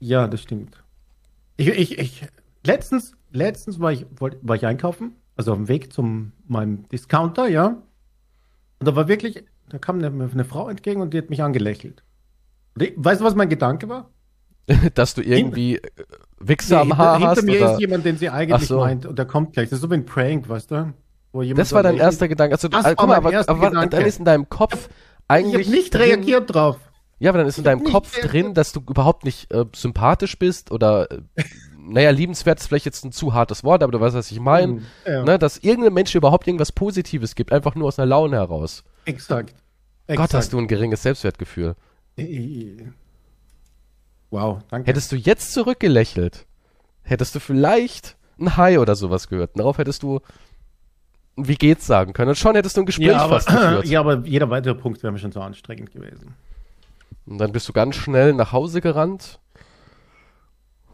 Ja, 0.00 0.26
das 0.26 0.42
stimmt. 0.42 0.82
Ich, 1.56 1.68
ich, 1.68 1.98
ich, 1.98 2.26
letztens 2.64 3.14
letztens 3.34 3.80
war 3.80 3.92
ich, 3.92 4.06
war 4.18 4.56
ich 4.56 4.64
einkaufen, 4.64 5.16
also 5.36 5.52
auf 5.52 5.58
dem 5.58 5.68
Weg 5.68 5.92
zum 5.92 6.32
meinem 6.46 6.88
Discounter, 6.88 7.48
ja. 7.48 7.82
Und 8.78 8.88
da 8.88 8.96
war 8.96 9.08
wirklich, 9.08 9.44
da 9.68 9.78
kam 9.78 10.02
eine, 10.02 10.30
eine 10.30 10.44
Frau 10.44 10.68
entgegen 10.68 11.02
und 11.02 11.12
die 11.12 11.18
hat 11.18 11.30
mich 11.30 11.42
angelächelt. 11.42 12.02
Die, 12.76 12.94
weißt 12.96 13.20
du, 13.20 13.24
was 13.24 13.34
mein 13.34 13.48
Gedanke 13.48 13.88
war? 13.88 14.10
Dass 14.94 15.14
du 15.14 15.22
irgendwie 15.22 15.76
äh, 15.76 15.80
Wichser 16.38 16.84
nee, 16.84 16.92
am 16.92 16.98
Haar 16.98 17.14
hinter 17.14 17.30
hast? 17.30 17.38
Hinter 17.40 17.52
mir 17.52 17.60
oder? 17.60 17.72
ist 17.72 17.80
jemand, 17.80 18.04
den 18.04 18.18
sie 18.18 18.30
eigentlich 18.30 18.68
so. 18.68 18.78
meint 18.78 19.06
und 19.06 19.18
der 19.18 19.26
kommt 19.26 19.52
gleich. 19.52 19.68
Das 19.68 19.78
ist 19.78 19.82
so 19.82 19.90
wie 19.90 19.94
ein 19.94 20.06
Prank, 20.06 20.48
weißt 20.48 20.70
du? 20.70 20.92
das 21.54 21.72
war 21.72 21.82
dein 21.82 21.96
erster 21.96 22.28
Gedanke. 22.28 22.54
Also, 22.54 22.68
das 22.68 22.84
guck 22.96 23.08
mal, 23.08 23.16
aber, 23.16 23.48
aber 23.48 23.86
dann 23.86 24.04
ist 24.04 24.18
in 24.18 24.24
deinem 24.24 24.48
Kopf 24.48 24.88
eigentlich. 25.26 25.62
Ich 25.62 25.66
habe 25.66 25.76
nicht 25.76 25.94
drin, 25.94 26.02
reagiert 26.02 26.54
drauf. 26.54 26.78
Ja, 27.18 27.30
aber 27.30 27.38
dann 27.38 27.48
ist 27.48 27.58
in 27.58 27.64
deinem 27.64 27.84
Kopf 27.84 28.20
drin, 28.20 28.54
dass 28.54 28.72
du 28.72 28.80
überhaupt 28.80 29.24
nicht 29.24 29.52
äh, 29.52 29.64
sympathisch 29.74 30.38
bist 30.38 30.70
oder 30.70 31.10
äh, 31.10 31.22
naja, 31.86 32.10
liebenswert 32.10 32.60
ist 32.60 32.66
vielleicht 32.66 32.86
jetzt 32.86 33.04
ein 33.04 33.12
zu 33.12 33.34
hartes 33.34 33.62
Wort, 33.62 33.82
aber 33.82 33.92
du 33.92 34.00
weißt, 34.00 34.16
was 34.16 34.30
ich 34.30 34.40
meine. 34.40 34.74
Mhm, 34.74 34.82
ja. 35.06 35.22
ne, 35.22 35.38
dass 35.38 35.58
irgendein 35.58 35.92
Mensch 35.92 36.14
überhaupt 36.14 36.46
irgendwas 36.46 36.72
Positives 36.72 37.34
gibt, 37.34 37.52
einfach 37.52 37.74
nur 37.74 37.88
aus 37.88 37.98
einer 37.98 38.06
Laune 38.06 38.36
heraus. 38.36 38.84
Exakt. 39.04 39.54
Exakt. 40.06 40.30
Gott, 40.30 40.38
hast 40.38 40.52
du 40.52 40.58
ein 40.58 40.68
geringes 40.68 41.02
Selbstwertgefühl. 41.02 41.76
Wow, 44.34 44.62
danke. 44.68 44.88
Hättest 44.88 45.12
du 45.12 45.16
jetzt 45.16 45.52
zurückgelächelt, 45.52 46.44
hättest 47.02 47.36
du 47.36 47.38
vielleicht 47.38 48.16
ein 48.36 48.56
Hi 48.56 48.78
oder 48.78 48.96
sowas 48.96 49.28
gehört. 49.28 49.56
Darauf 49.56 49.78
hättest 49.78 50.02
du 50.02 50.20
wie 51.36 51.54
geht's 51.54 51.86
sagen 51.86 52.12
können. 52.12 52.30
Und 52.30 52.36
schon 52.36 52.56
hättest 52.56 52.76
du 52.76 52.80
ein 52.80 52.86
Gespräch 52.86 53.08
ja, 53.08 53.18
aber, 53.18 53.40
fast 53.40 53.46
geführt. 53.46 53.86
Ja, 53.88 54.00
aber 54.00 54.26
jeder 54.26 54.50
weitere 54.50 54.74
Punkt 54.74 55.02
wäre 55.04 55.12
mir 55.12 55.20
schon 55.20 55.30
so 55.30 55.40
anstrengend 55.40 55.92
gewesen. 55.92 56.34
Und 57.26 57.38
dann 57.38 57.52
bist 57.52 57.68
du 57.68 57.72
ganz 57.72 57.94
schnell 57.94 58.32
nach 58.32 58.50
Hause 58.50 58.80
gerannt 58.80 59.38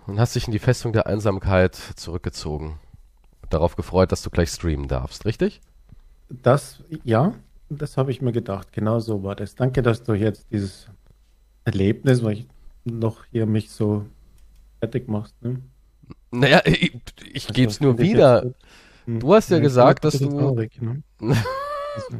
und 0.06 0.20
hast 0.20 0.34
dich 0.34 0.46
in 0.46 0.52
die 0.52 0.58
Festung 0.58 0.92
der 0.92 1.06
Einsamkeit 1.06 1.74
zurückgezogen. 1.96 2.78
Darauf 3.48 3.74
gefreut, 3.74 4.12
dass 4.12 4.22
du 4.22 4.30
gleich 4.30 4.50
streamen 4.50 4.86
darfst, 4.86 5.24
richtig? 5.24 5.62
Das, 6.28 6.82
ja, 7.04 7.34
das 7.70 7.96
habe 7.96 8.10
ich 8.10 8.20
mir 8.20 8.32
gedacht. 8.32 8.72
Genau 8.72 9.00
so 9.00 9.22
war 9.22 9.34
das. 9.34 9.54
Danke, 9.54 9.82
dass 9.82 10.04
du 10.04 10.12
jetzt 10.12 10.46
dieses 10.52 10.88
Erlebnis, 11.64 12.22
weil 12.22 12.32
ich 12.34 12.46
noch 12.84 13.24
hier 13.30 13.46
mich 13.46 13.70
so 13.70 14.06
fertig 14.78 15.08
machst. 15.08 15.34
Ne? 15.42 15.60
Naja, 16.30 16.62
ich, 16.64 16.94
ich 17.32 17.44
also, 17.44 17.54
gebe 17.54 17.70
es 17.70 17.80
nur 17.80 17.98
wieder. 17.98 18.52
du 19.06 19.34
hast 19.34 19.50
ja, 19.50 19.56
ja 19.56 19.62
gesagt, 19.62 20.04
dass 20.04 20.18
du. 20.18 20.28
Traurig, 20.28 20.80
ne? 20.80 21.02
also. 21.20 22.16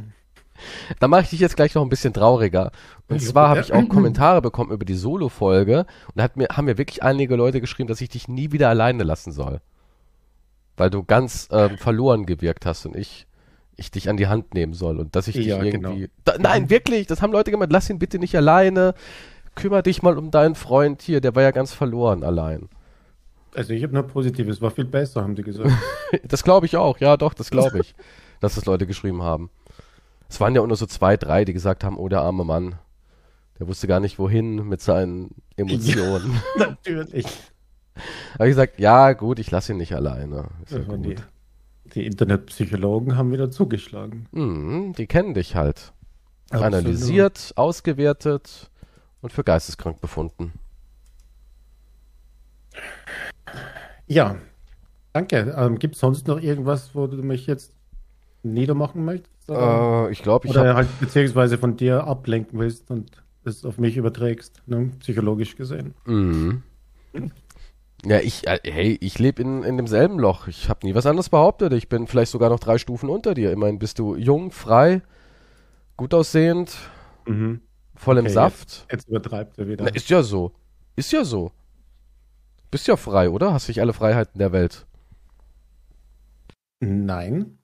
Da 0.99 1.09
mache 1.09 1.23
ich 1.23 1.31
dich 1.31 1.41
jetzt 1.41 1.57
gleich 1.57 1.75
noch 1.75 1.83
ein 1.83 1.89
bisschen 1.89 2.13
trauriger. 2.13 2.71
Und 3.09 3.21
zwar 3.21 3.49
habe 3.49 3.61
ich 3.61 3.73
auch 3.73 3.89
Kommentare 3.89 4.43
bekommen 4.43 4.71
über 4.71 4.85
die 4.85 4.95
Solo-Folge 4.95 5.81
und 5.81 6.17
da 6.17 6.23
hat 6.23 6.37
mir, 6.37 6.49
haben 6.49 6.67
mir 6.67 6.79
wirklich 6.79 7.03
einige 7.03 7.35
Leute 7.37 7.61
geschrieben, 7.61 7.89
dass 7.89 8.01
ich 8.01 8.09
dich 8.09 8.29
nie 8.29 8.53
wieder 8.53 8.69
alleine 8.69 9.03
lassen 9.03 9.33
soll. 9.33 9.61
Weil 10.77 10.91
du 10.91 11.03
ganz 11.03 11.49
ähm, 11.51 11.79
verloren 11.79 12.27
gewirkt 12.27 12.67
hast 12.67 12.87
und 12.87 12.95
ich, 12.95 13.27
ich 13.77 13.91
dich 13.91 14.09
an 14.09 14.17
die 14.17 14.29
Hand 14.29 14.55
nehmen 14.55 14.75
soll 14.75 15.01
und 15.01 15.17
dass 15.17 15.29
ich 15.29 15.35
dich 15.35 15.47
ja, 15.47 15.63
irgendwie. 15.63 16.01
Genau. 16.01 16.13
Da, 16.25 16.37
nein, 16.39 16.71
wirklich, 16.71 17.07
das 17.07 17.21
haben 17.23 17.33
Leute 17.33 17.51
gemeint, 17.51 17.73
lass 17.73 17.91
ihn 17.91 17.99
bitte 17.99 18.19
nicht 18.19 18.37
alleine. 18.37 18.95
Kümmer 19.61 19.83
dich 19.83 20.03
mal 20.03 20.17
um 20.19 20.31
deinen 20.31 20.55
Freund 20.55 21.03
hier, 21.03 21.21
der 21.21 21.35
war 21.35 21.43
ja 21.43 21.51
ganz 21.51 21.73
verloren 21.73 22.25
allein. 22.25 22.69
Also 23.55 23.73
ich 23.73 23.83
habe 23.83 23.93
nur 23.93 24.05
Positives, 24.05 24.61
war 24.61 24.71
viel 24.71 24.85
besser, 24.85 25.23
haben 25.23 25.35
die 25.35 25.43
gesagt. 25.43 25.71
das 26.25 26.45
glaube 26.45 26.67
ich 26.67 26.77
auch, 26.77 26.99
ja 26.99 27.17
doch, 27.17 27.35
das 27.35 27.51
glaube 27.51 27.81
ich, 27.81 27.95
dass 28.41 28.55
das 28.55 28.65
Leute 28.65 28.87
geschrieben 28.87 29.23
haben. 29.23 29.51
Es 30.29 30.41
waren 30.41 30.55
ja 30.55 30.61
auch 30.61 30.67
nur 30.67 30.77
so 30.77 30.87
zwei, 30.87 31.17
drei, 31.17 31.45
die 31.45 31.53
gesagt 31.53 31.83
haben, 31.83 31.97
oh, 31.99 32.09
der 32.09 32.23
arme 32.23 32.45
Mann, 32.45 32.77
der 33.59 33.67
wusste 33.67 33.87
gar 33.89 34.01
nicht, 34.01 34.19
wohin 34.19 34.69
mit 34.69 34.81
seinen 34.81 35.31
Emotionen. 35.57 36.41
Ja, 36.57 36.67
natürlich. 36.85 37.27
habe 38.35 38.49
ich 38.49 38.53
gesagt, 38.53 38.79
ja, 38.79 39.13
gut, 39.13 39.39
ich 39.41 39.51
lasse 39.51 39.73
ihn 39.73 39.79
nicht 39.79 39.95
alleine. 39.95 40.47
Ja 40.71 40.79
ja 40.79 40.97
die, 40.97 41.17
die, 41.95 42.07
Internetpsychologen 42.07 43.17
haben 43.17 43.33
wieder 43.33 43.51
zugeschlagen. 43.51 44.27
Mhm, 44.31 44.95
die 44.97 45.07
kennen 45.07 45.35
dich 45.35 45.57
halt. 45.57 45.93
Absolut. 46.51 46.75
Analysiert, 46.75 47.53
ausgewertet 47.57 48.70
und 49.21 49.33
für 49.33 49.45
geisteskrank 49.45 50.01
befunden. 50.01 50.53
Ja, 54.07 54.37
danke. 55.13 55.55
Ähm, 55.57 55.79
Gibt 55.79 55.95
es 55.95 56.01
sonst 56.01 56.27
noch 56.27 56.41
irgendwas, 56.41 56.95
wo 56.95 57.07
du 57.07 57.17
mich 57.23 57.47
jetzt 57.47 57.73
niedermachen 58.43 59.05
möchtest? 59.05 59.49
Äh, 59.49 60.11
ich 60.11 60.23
glaube, 60.23 60.47
ich 60.47 60.53
Oder 60.53 60.75
halt 60.75 60.89
beziehungsweise 61.01 61.59
von 61.59 61.77
dir 61.77 62.05
ablenken 62.05 62.59
willst 62.59 62.91
und 62.91 63.11
es 63.45 63.65
auf 63.65 63.79
mich 63.79 63.97
überträgst, 63.97 64.63
ne? 64.67 64.91
psychologisch 65.01 65.57
gesehen. 65.57 65.95
Mhm. 66.05 66.63
Ja, 68.05 68.19
ich, 68.19 68.47
äh, 68.47 68.59
hey, 68.65 68.99
ich 69.01 69.19
lebe 69.19 69.43
in, 69.43 69.63
in 69.63 69.77
demselben 69.77 70.19
Loch. 70.19 70.49
Ich 70.49 70.69
habe 70.69 70.87
nie 70.87 70.95
was 70.95 71.07
anderes 71.07 71.29
behauptet. 71.29 71.73
Ich 71.73 71.89
bin 71.89 72.07
vielleicht 72.07 72.33
sogar 72.33 72.49
noch 72.51 72.61
drei 72.61 72.79
Stufen 72.79 73.09
unter 73.09 73.35
dir. 73.35 73.53
Immerhin 73.53 73.79
bist 73.79 73.99
du 73.99 74.17
jung, 74.17 74.53
frei, 74.53 75.03
gut 75.97 76.15
aussehend, 76.15 76.77
mhm. 77.27 77.61
Voll 78.01 78.19
okay, 78.19 78.27
im 78.27 78.33
Saft. 78.33 78.69
Jetzt, 78.69 78.93
jetzt 78.93 79.09
übertreibt 79.09 79.59
er 79.59 79.69
wieder. 79.69 79.85
Na, 79.85 79.91
ist 79.91 80.09
ja 80.09 80.23
so. 80.23 80.53
Ist 80.97 81.13
ja 81.13 81.25
so. 81.25 81.53
Bist 82.71 82.87
ja 82.87 82.97
frei, 82.97 83.31
oder? 83.31 83.53
Hast 83.53 83.69
nicht 83.69 83.81
alle 83.81 83.93
Freiheiten 83.93 84.39
der 84.39 84.53
Welt. 84.53 84.87
Nein. 86.81 87.59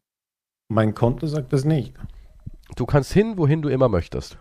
Mein 0.69 0.95
Konto 0.95 1.27
sagt 1.27 1.53
das 1.53 1.65
nicht. 1.65 1.95
Du 2.75 2.87
kannst 2.87 3.13
hin, 3.13 3.39
wohin 3.39 3.63
du 3.63 3.69
immer 3.69 3.89
möchtest. 3.89 4.39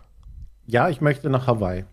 Ja, 0.66 0.88
ich 0.88 1.00
möchte 1.00 1.30
nach 1.30 1.46
Hawaii. 1.46 1.84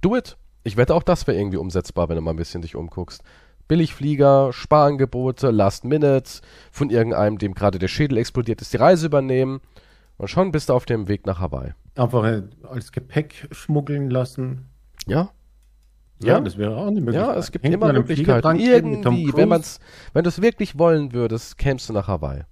Do 0.00 0.16
it. 0.16 0.36
Ich 0.62 0.76
wette, 0.76 0.94
auch 0.94 1.02
das 1.02 1.26
wäre 1.26 1.36
irgendwie 1.36 1.56
umsetzbar, 1.56 2.08
wenn 2.08 2.16
du 2.16 2.22
mal 2.22 2.32
ein 2.32 2.36
bisschen 2.36 2.62
dich 2.62 2.76
umguckst. 2.76 3.22
Billigflieger, 3.66 4.52
Sparangebote, 4.52 5.50
Last 5.50 5.84
Minute, 5.84 6.40
von 6.70 6.90
irgendeinem, 6.90 7.38
dem 7.38 7.54
gerade 7.54 7.78
der 7.78 7.88
Schädel 7.88 8.18
explodiert 8.18 8.60
ist, 8.60 8.72
die 8.72 8.76
Reise 8.76 9.06
übernehmen. 9.06 9.60
Und 10.18 10.28
schon 10.28 10.52
bist 10.52 10.68
du 10.68 10.74
auf 10.74 10.84
dem 10.84 11.08
Weg 11.08 11.26
nach 11.26 11.40
Hawaii. 11.40 11.72
Einfach 11.96 12.42
als 12.62 12.92
Gepäck 12.92 13.48
schmuggeln 13.50 14.10
lassen. 14.10 14.68
Ja. 15.06 15.30
Ja, 16.22 16.34
ja 16.34 16.40
das 16.40 16.58
wäre 16.58 16.76
auch 16.76 16.86
eine 16.86 17.00
Möglichkeit. 17.00 17.34
Ja, 17.34 17.38
es 17.38 17.50
gibt 17.50 17.64
Hängt 17.64 17.74
immer 17.74 17.92
Möglichkeiten. 17.92 18.56
Irgendwie, 18.58 19.32
wenn, 19.34 19.48
man's, 19.48 19.80
wenn 20.12 20.24
du 20.24 20.28
es 20.28 20.40
wirklich 20.40 20.78
wollen 20.78 21.12
würdest, 21.12 21.58
kämst 21.58 21.88
du 21.88 21.92
nach 21.92 22.08
Hawaii. 22.08 22.44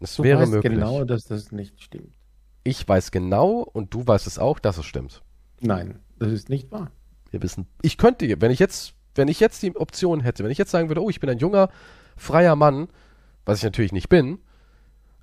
Es 0.00 0.16
du 0.16 0.22
wäre 0.22 0.40
weißt 0.40 0.52
möglich. 0.52 0.72
genau, 0.74 1.04
dass 1.04 1.24
das 1.24 1.52
nicht 1.52 1.82
stimmt. 1.82 2.14
Ich 2.64 2.86
weiß 2.86 3.10
genau 3.10 3.58
und 3.60 3.94
du 3.94 4.06
weißt 4.06 4.26
es 4.26 4.38
auch, 4.38 4.58
dass 4.58 4.78
es 4.78 4.86
stimmt. 4.86 5.22
Nein, 5.60 6.00
das 6.18 6.32
ist 6.32 6.48
nicht 6.48 6.70
wahr. 6.70 6.90
Wir 7.30 7.42
wissen, 7.42 7.66
ich 7.82 7.96
könnte, 7.96 8.40
wenn 8.40 8.50
ich 8.50 8.58
jetzt, 8.58 8.94
wenn 9.14 9.28
ich 9.28 9.40
jetzt 9.40 9.62
die 9.62 9.76
Option 9.76 10.20
hätte, 10.20 10.42
wenn 10.42 10.50
ich 10.50 10.58
jetzt 10.58 10.70
sagen 10.70 10.88
würde, 10.88 11.02
oh, 11.02 11.10
ich 11.10 11.20
bin 11.20 11.30
ein 11.30 11.38
junger, 11.38 11.70
freier 12.16 12.56
Mann, 12.56 12.88
was 13.44 13.58
ich 13.58 13.64
natürlich 13.64 13.92
nicht 13.92 14.08
bin, 14.08 14.38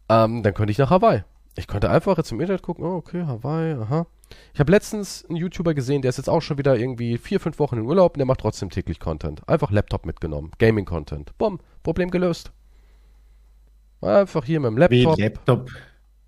ähm, 0.09 0.43
dann 0.43 0.53
könnte 0.53 0.71
ich 0.71 0.77
nach 0.77 0.89
Hawaii. 0.89 1.23
Ich 1.55 1.67
konnte 1.67 1.89
einfach 1.89 2.17
jetzt 2.17 2.31
im 2.31 2.39
Internet 2.39 2.61
gucken, 2.61 2.85
oh, 2.85 2.95
okay, 2.95 3.23
Hawaii, 3.23 3.73
aha. 3.73 4.05
Ich 4.53 4.59
habe 4.59 4.71
letztens 4.71 5.25
einen 5.27 5.37
YouTuber 5.37 5.73
gesehen, 5.73 6.01
der 6.01 6.09
ist 6.09 6.17
jetzt 6.17 6.29
auch 6.29 6.41
schon 6.41 6.57
wieder 6.57 6.77
irgendwie 6.77 7.17
vier, 7.17 7.39
fünf 7.39 7.59
Wochen 7.59 7.77
in 7.77 7.85
Urlaub 7.85 8.13
und 8.13 8.19
der 8.19 8.25
macht 8.25 8.41
trotzdem 8.41 8.69
täglich 8.69 8.99
Content. 8.99 9.47
Einfach 9.47 9.71
Laptop 9.71 10.05
mitgenommen, 10.05 10.51
Gaming-Content. 10.59 11.37
Bumm, 11.37 11.59
Problem 11.83 12.11
gelöst. 12.11 12.51
Einfach 14.01 14.45
hier 14.45 14.59
mit 14.59 14.69
dem 14.69 14.77
Laptop. 14.77 15.17
Wie 15.17 15.21
Laptop? 15.21 15.69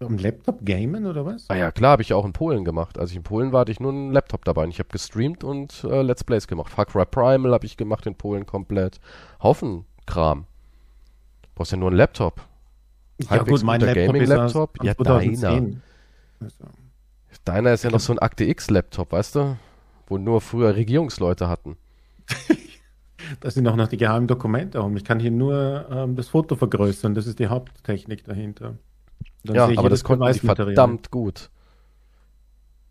Am 0.01 0.17
Laptop 0.17 0.65
gamen 0.65 1.05
oder 1.05 1.25
was? 1.25 1.49
Ah 1.49 1.55
ja, 1.55 1.71
klar, 1.71 1.91
habe 1.91 2.01
ich 2.01 2.09
ja 2.09 2.15
auch 2.15 2.25
in 2.25 2.31
Polen 2.31 2.63
gemacht. 2.63 2.97
Als 2.97 3.11
ich 3.11 3.17
in 3.17 3.23
Polen 3.23 3.51
war, 3.51 3.61
hatte 3.61 3.71
ich 3.73 3.81
nur 3.81 3.91
einen 3.91 4.13
Laptop 4.13 4.45
dabei. 4.45 4.63
Und 4.63 4.69
ich 4.69 4.79
habe 4.79 4.87
gestreamt 4.89 5.43
und 5.43 5.83
äh, 5.83 6.01
Let's 6.01 6.23
Plays 6.23 6.47
gemacht. 6.47 6.71
Far 6.71 6.85
Cry 6.85 7.05
Primal 7.05 7.51
habe 7.51 7.65
ich 7.65 7.75
gemacht 7.75 8.05
in 8.05 8.15
Polen 8.15 8.45
komplett. 8.45 9.01
Haufen 9.43 9.85
Kram. 10.05 10.45
brauchst 11.53 11.73
ja 11.73 11.77
nur 11.77 11.89
einen 11.89 11.97
Laptop. 11.97 12.41
Ja 13.19 13.43
gut, 13.43 13.63
mein 13.63 13.81
Laptop 13.81 14.13
Gaming-Laptop. 14.13 14.83
Ja, 14.83 14.93
deiner. 14.93 15.49
Also. 16.39 16.65
Deiner 17.45 17.73
ist 17.73 17.83
ja 17.83 17.91
noch 17.91 17.99
so 17.99 18.13
ein 18.13 18.19
Akte 18.19 18.45
X-Laptop, 18.45 19.11
weißt 19.11 19.35
du? 19.35 19.57
Wo 20.07 20.17
nur 20.17 20.41
früher 20.41 20.75
Regierungsleute 20.75 21.49
hatten. 21.49 21.77
das 23.39 23.53
sind 23.55 23.67
auch 23.67 23.75
noch 23.75 23.87
die 23.87 23.97
geheimen 23.97 24.27
Dokumente 24.27 24.81
um. 24.81 24.95
Ich 24.97 25.03
kann 25.03 25.19
hier 25.19 25.31
nur 25.31 25.85
ähm, 25.91 26.15
das 26.15 26.29
Foto 26.29 26.55
vergrößern. 26.55 27.13
Das 27.13 27.27
ist 27.27 27.39
die 27.39 27.47
Haupttechnik 27.47 28.23
dahinter. 28.23 28.75
Dann 29.43 29.55
ja, 29.55 29.65
aber 29.77 29.89
das 29.89 30.03
konnten 30.03 30.31
die 30.31 30.39
verdammt 30.39 31.11
gut. 31.11 31.49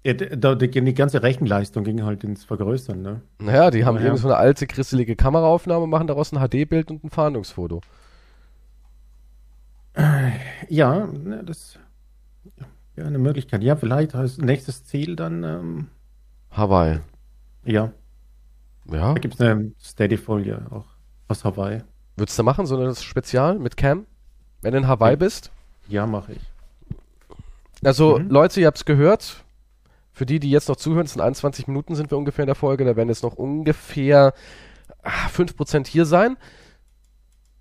Ja, 0.04 0.14
da, 0.14 0.54
die, 0.54 0.70
die, 0.70 0.94
ganze 0.94 1.22
Rechenleistung 1.22 1.84
ging 1.84 2.04
halt 2.04 2.22
ins 2.24 2.44
Vergrößern, 2.44 3.02
ne? 3.02 3.20
Naja, 3.40 3.70
die 3.70 3.84
haben 3.84 3.96
ja. 3.96 4.02
irgendwie 4.02 4.22
so 4.22 4.28
eine 4.28 4.36
alte, 4.36 4.66
krisselige 4.66 5.16
Kameraaufnahme, 5.16 5.86
machen 5.86 6.06
daraus 6.06 6.32
ein 6.32 6.38
HD-Bild 6.38 6.90
und 6.90 7.04
ein 7.04 7.10
Fahndungsfoto. 7.10 7.80
Ja, 10.68 11.06
ne, 11.06 11.42
das 11.44 11.78
ja 12.96 13.04
eine 13.04 13.18
Möglichkeit. 13.18 13.62
Ja, 13.62 13.76
vielleicht 13.76 14.14
als 14.14 14.38
nächstes 14.38 14.84
Ziel 14.84 15.16
dann 15.16 15.44
ähm, 15.44 15.88
Hawaii. 16.50 17.00
Ja. 17.64 17.92
Ja. 18.90 19.14
Da 19.14 19.20
gibt 19.20 19.34
es 19.34 19.40
eine 19.40 19.72
Steady-Folie 19.80 20.66
auch 20.70 20.86
aus 21.28 21.44
Hawaii. 21.44 21.82
Würdest 22.16 22.38
du 22.38 22.42
machen, 22.42 22.66
so 22.66 22.78
ein 22.78 22.94
Spezial 22.94 23.58
mit 23.58 23.76
Cam? 23.76 24.06
Wenn 24.62 24.72
du 24.72 24.78
in 24.78 24.88
Hawaii 24.88 25.12
ja. 25.12 25.16
bist? 25.16 25.50
Ja, 25.88 26.06
mache 26.06 26.32
ich. 26.32 26.40
Also, 27.84 28.18
mhm. 28.18 28.28
Leute, 28.28 28.60
ihr 28.60 28.66
habt 28.66 28.78
es 28.78 28.84
gehört. 28.84 29.44
Für 30.12 30.26
die, 30.26 30.40
die 30.40 30.50
jetzt 30.50 30.68
noch 30.68 30.76
zuhören, 30.76 31.06
es 31.06 31.12
sind 31.12 31.22
21 31.22 31.68
Minuten 31.68 31.94
sind 31.94 32.10
wir 32.10 32.18
ungefähr 32.18 32.42
in 32.42 32.48
der 32.48 32.56
Folge, 32.56 32.84
da 32.84 32.96
werden 32.96 33.08
jetzt 33.08 33.22
noch 33.22 33.34
ungefähr 33.34 34.34
5% 35.04 35.80
ah, 35.80 35.84
hier 35.86 36.04
sein. 36.04 36.36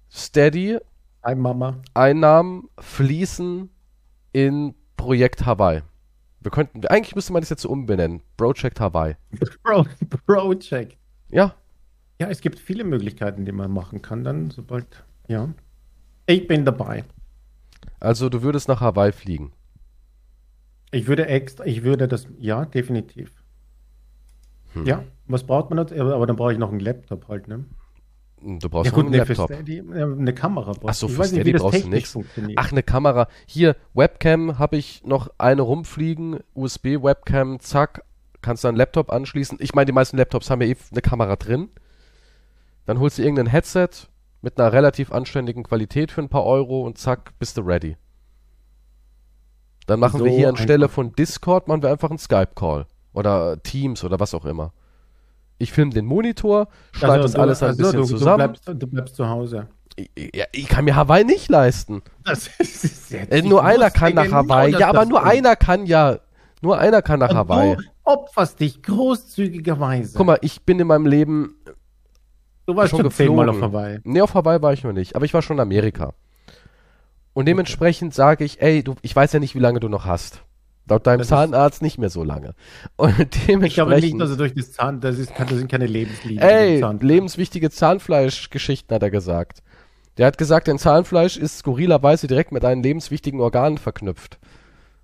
Steady. 0.10 0.80
Ein 1.28 1.40
Mama. 1.40 1.82
Einnahmen 1.94 2.70
fließen 2.80 3.70
in 4.32 4.76
Projekt 4.96 5.46
Hawaii. 5.46 5.82
Wir 6.40 6.52
könnten, 6.52 6.88
eigentlich 6.88 7.16
müsste 7.16 7.34
man 7.34 7.42
das 7.42 7.50
jetzt 7.50 7.64
so 7.64 7.70
umbenennen. 7.70 8.22
Project 8.38 8.80
Hawaii. 8.80 9.18
Pro, 9.62 9.84
Project. 10.26 10.98
Ja. 11.28 11.54
Ja, 12.22 12.30
es 12.30 12.40
gibt 12.40 12.60
viele 12.60 12.86
Möglichkeiten, 12.86 13.44
die 13.44 13.52
man 13.52 13.70
machen 13.72 14.02
kann, 14.02 14.24
dann 14.24 14.52
sobald, 14.52 15.04
ja. 15.28 15.50
Ich 16.28 16.48
bin 16.48 16.64
dabei. 16.64 17.04
Also 18.00 18.30
du 18.30 18.42
würdest 18.42 18.70
nach 18.70 18.80
Hawaii 18.80 19.12
fliegen. 19.12 19.52
Ich 20.92 21.08
würde 21.08 21.28
extra, 21.28 21.66
ich 21.66 21.84
würde 21.84 22.08
das, 22.08 22.26
ja, 22.40 22.64
definitiv. 22.64 23.34
Hm. 24.72 24.86
Ja, 24.86 25.04
was 25.26 25.44
braucht 25.44 25.72
man? 25.72 25.80
Jetzt? 25.80 25.92
Aber 25.92 26.26
dann 26.26 26.38
brauche 26.38 26.54
ich 26.54 26.58
noch 26.58 26.72
einen 26.72 26.80
Laptop 26.80 27.28
halt, 27.28 27.50
ne? 27.50 27.66
Du 28.42 28.70
brauchst 28.70 28.92
ja, 28.92 28.96
gut, 28.96 29.06
einen 29.06 29.16
Laptop. 29.16 29.52
Steady, 29.52 29.80
eine 29.80 30.34
Kamera 30.34 30.72
brauchst 30.74 31.04
Achso, 31.04 31.08
für 31.08 31.24
Steady 31.24 31.54
nicht, 31.54 31.62
brauchst 31.62 31.84
du 31.84 31.90
nichts. 31.90 32.18
Ach, 32.56 32.72
eine 32.72 32.84
Kamera. 32.84 33.28
Hier, 33.48 33.76
Webcam 33.94 34.60
habe 34.60 34.78
ich 34.78 35.04
noch 35.04 35.30
eine 35.38 35.64
rumfliegen, 35.64 36.40
USB-Webcam, 36.54 37.60
zack, 37.60 38.04
kannst 38.42 38.64
du 38.64 38.68
einen 38.68 38.78
Laptop 38.78 39.12
anschließen. 39.12 39.58
Ich 39.60 39.74
meine, 39.74 39.88
die 39.88 39.92
meisten 39.92 40.18
Laptops 40.18 40.50
haben 40.50 40.62
ja 40.62 40.68
eh 40.68 40.78
eine 40.92 41.02
Kamera 41.02 41.36
drin. 41.36 41.70
Dann 42.86 43.00
holst 43.00 43.18
du 43.18 43.24
irgendein 43.24 43.48
Headset, 43.48 43.90
mit 44.42 44.60
einer 44.60 44.72
relativ 44.72 45.12
anständigen 45.12 45.64
Qualität 45.64 46.12
für 46.12 46.22
ein 46.22 46.30
paar 46.30 46.46
Euro 46.46 46.86
und 46.86 46.98
zack, 46.98 47.38
bist 47.40 47.58
du 47.58 47.62
ready. 47.62 47.98
Dann 49.88 50.00
machen 50.00 50.20
so 50.20 50.26
wir 50.26 50.32
hier 50.32 50.50
anstelle 50.50 50.90
von 50.90 51.14
Discord, 51.14 51.68
machen 51.68 51.82
wir 51.82 51.90
einfach 51.90 52.10
einen 52.10 52.20
Skype-Call. 52.20 52.86
Oder 53.14 53.62
Teams 53.64 54.04
oder 54.04 54.20
was 54.20 54.34
auch 54.34 54.46
immer. 54.46 54.74
Ich 55.58 55.72
filme 55.72 55.92
den 55.92 56.06
Monitor, 56.06 56.68
schneide 56.92 57.14
also, 57.14 57.24
das 57.24 57.34
du, 57.34 57.42
alles 57.42 57.64
ein 57.64 57.70
also 57.70 57.84
bisschen 57.84 58.02
du, 58.02 58.06
zusammen. 58.06 58.54
Du 58.54 58.62
bleibst, 58.62 58.84
du 58.84 58.88
bleibst 58.88 59.16
zu 59.16 59.28
Hause. 59.28 59.68
Ich, 59.96 60.36
ja, 60.36 60.46
ich 60.52 60.68
kann 60.68 60.86
mir 60.86 60.96
Hawaii 60.96 61.24
nicht 61.24 61.50
leisten. 61.50 62.04
Ist 62.60 63.12
äh, 63.12 63.42
nur 63.42 63.64
einer 63.64 63.90
kann 63.90 64.14
nach 64.14 64.32
Hawaii. 64.32 64.68
Genau, 64.68 64.80
ja, 64.80 64.90
aber 64.90 65.06
nur 65.06 65.24
einer 65.24 65.56
kann 65.56 65.86
ja. 65.88 66.20
Nur 66.62 66.78
einer 66.78 67.02
kann 67.02 67.20
nach 67.20 67.32
und 67.32 67.38
Hawaii. 67.38 67.76
Du 67.76 67.84
opferst 68.04 68.60
dich 68.60 68.84
großzügigerweise. 68.84 70.16
Guck 70.16 70.28
mal, 70.28 70.38
ich 70.42 70.64
bin 70.64 70.80
in 70.80 70.88
meinem 70.88 71.06
Leben 71.06 71.56
Du 72.68 72.76
warst 72.76 72.92
schon, 72.92 73.00
schon 73.00 73.12
zehnmal 73.12 73.48
auf 73.48 73.62
Hawaii. 73.62 74.00
Nee, 74.04 74.20
auf 74.22 74.34
Hawaii 74.34 74.62
war 74.62 74.74
ich 74.74 74.84
noch 74.84 74.92
nicht, 74.92 75.16
aber 75.16 75.24
ich 75.24 75.34
war 75.34 75.42
schon 75.42 75.56
in 75.56 75.62
Amerika. 75.62 76.14
Und 77.34 77.46
dementsprechend 77.46 78.14
sage 78.14 78.44
ich, 78.44 78.62
ey, 78.62 78.84
du, 78.84 78.96
ich 79.02 79.16
weiß 79.16 79.32
ja 79.32 79.40
nicht, 79.40 79.56
wie 79.56 79.60
lange 79.60 79.80
du 79.80 79.88
noch 79.88 80.06
hast. 80.06 80.44
Laut 80.90 81.06
deinem 81.06 81.20
das 81.20 81.28
Zahnarzt 81.28 81.82
nicht 81.82 81.98
mehr 81.98 82.10
so 82.10 82.24
lange. 82.24 82.54
Und 82.96 83.18
dementsprechend. 83.18 83.66
Ich 83.66 83.74
glaube 83.74 84.00
nicht, 84.00 84.20
dass 84.20 84.30
er 84.30 84.38
durch 84.38 84.54
das 84.54 84.72
Zahn, 84.72 85.02
das, 85.02 85.20
ist, 85.20 85.34
das 85.38 85.50
sind 85.50 85.70
keine 85.70 85.86
Lebenslinien. 85.86 86.42
Ey, 86.42 86.82
lebenswichtige 87.02 87.70
Zahnfleischgeschichten 87.70 88.96
hat 88.96 89.04
er 89.04 89.12
gesagt. 89.12 89.64
Der 90.18 90.26
hat 90.26 90.38
gesagt, 90.38 90.68
dein 90.68 90.80
Zahnfleisch 90.80 91.38
ist 91.38 91.60
skurrilerweise 91.60 92.28
direkt 92.28 92.52
mit 92.52 92.64
deinen 92.64 92.82
lebenswichtigen 92.82 93.40
Organen 93.40 93.78
verknüpft. 93.78 94.40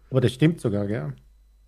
Aber 0.10 0.22
das 0.22 0.34
stimmt 0.34 0.62
sogar, 0.62 0.88
gell? 0.88 1.14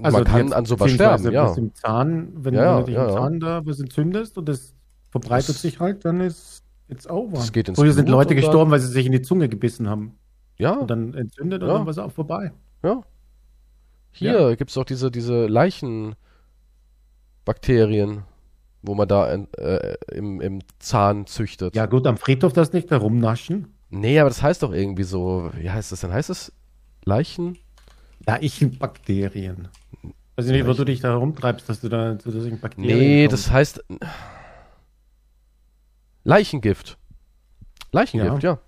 Also 0.02 0.18
man 0.18 0.26
kann 0.26 0.54
an 0.54 0.66
sowas 0.66 0.92
sterben, 0.92 1.32
ja. 1.32 1.54
Im 1.56 1.74
Zahn, 1.74 2.30
wenn 2.36 2.54
ja, 2.54 2.80
du 2.80 2.86
dich 2.86 2.96
ja, 2.96 3.08
im 3.08 3.14
Zahn 3.14 3.40
da 3.40 3.66
was 3.66 3.80
entzündest 3.80 4.38
und 4.38 4.50
das 4.50 4.74
verbreitet 5.10 5.50
das, 5.50 5.62
sich 5.62 5.80
halt, 5.80 6.04
dann 6.04 6.20
ist 6.22 6.64
it's 6.90 7.10
over. 7.10 7.38
Das 7.38 7.52
geht 7.52 7.70
ins 7.70 7.80
Früher 7.80 7.94
sind 7.94 8.10
Leute 8.10 8.36
gestorben, 8.36 8.72
weil 8.72 8.80
sie 8.80 8.88
sich 8.88 9.06
in 9.06 9.12
die 9.12 9.22
Zunge 9.22 9.48
gebissen 9.48 9.90
haben. 9.90 10.18
Ja. 10.58 10.74
Und 10.74 10.90
dann 10.90 11.14
entzündet 11.14 11.62
und 11.62 11.70
dann 11.70 11.86
war 11.86 11.92
es 11.92 11.98
auch 11.98 12.12
vorbei. 12.12 12.52
Ja. 12.84 13.02
Hier 14.16 14.40
ja. 14.40 14.56
gibt 14.56 14.72
es 14.72 14.78
auch 14.78 14.86
diese, 14.86 15.12
diese 15.12 15.46
Leichenbakterien, 15.48 18.24
wo 18.82 18.96
man 18.96 19.10
da 19.10 19.34
äh, 19.34 19.98
im, 20.14 20.40
im 20.40 20.62
Zahn 20.80 21.28
züchtet. 21.28 21.76
Ja, 21.76 21.86
gut, 21.86 22.08
am 22.08 22.16
Friedhof 22.16 22.54
das 22.54 22.72
nicht 22.72 22.90
herumnaschen. 22.92 23.74
Nee, 23.90 24.18
aber 24.20 24.30
das 24.30 24.42
heißt 24.42 24.64
doch 24.64 24.72
irgendwie 24.72 25.04
so, 25.04 25.52
wie 25.58 25.70
heißt 25.70 25.92
das 25.92 26.00
denn? 26.00 26.14
Heißt 26.14 26.30
es 26.30 26.54
Leichen? 27.04 27.58
Leichenbakterien. 28.26 29.68
Ich 30.38 30.46
nicht, 30.46 30.66
wo 30.66 30.74
du 30.74 30.86
dich 30.86 31.02
da 31.02 31.10
herumtreibst, 31.10 31.68
dass 31.68 31.82
du 31.82 31.90
da 31.90 32.18
zu 32.18 32.32
solchen 32.32 32.62
Bakterien 32.62 32.98
Nee, 32.98 33.28
kommst. 33.28 33.48
das 33.48 33.52
heißt, 33.52 33.84
Leichengift. 36.24 36.98
Leichengift, 37.92 38.44
ja. 38.44 38.52
ja. 38.52 38.60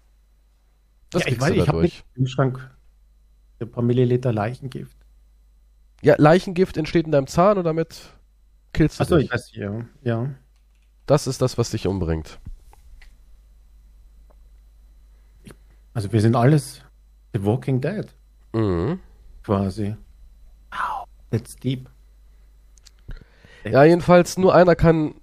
Das 1.09 1.23
ja, 1.23 1.31
ich 1.31 1.39
weiß, 1.39 1.51
ich 1.51 1.65
habe 1.67 1.85
im 1.85 1.91
Kühlschrank 2.15 2.69
ein 3.59 3.71
paar 3.71 3.83
Milliliter 3.83 4.33
Leichengift. 4.33 4.97
Ja, 6.01 6.15
Leichengift 6.17 6.77
entsteht 6.77 7.05
in 7.05 7.11
deinem 7.11 7.27
Zahn 7.27 7.57
und 7.57 7.63
damit 7.63 8.01
killst 8.73 8.99
du 8.99 9.03
Achso, 9.03 9.17
ich 9.17 9.31
weiß, 9.31 9.55
ja. 9.55 9.85
ja. 10.03 10.29
Das 11.05 11.27
ist 11.27 11.41
das, 11.41 11.57
was 11.57 11.71
dich 11.71 11.87
umbringt. 11.87 12.39
Also 15.93 16.11
wir 16.11 16.21
sind 16.21 16.35
alles 16.35 16.83
The 17.33 17.43
Walking 17.43 17.81
Dead. 17.81 18.05
Mhm. 18.53 18.99
Quasi. 19.43 19.95
Wow, 20.71 21.07
that's 21.31 21.55
deep. 21.55 21.89
Ja, 23.63 23.83
jedenfalls 23.83 24.37
nur 24.37 24.53
einer 24.53 24.75
kann 24.75 25.15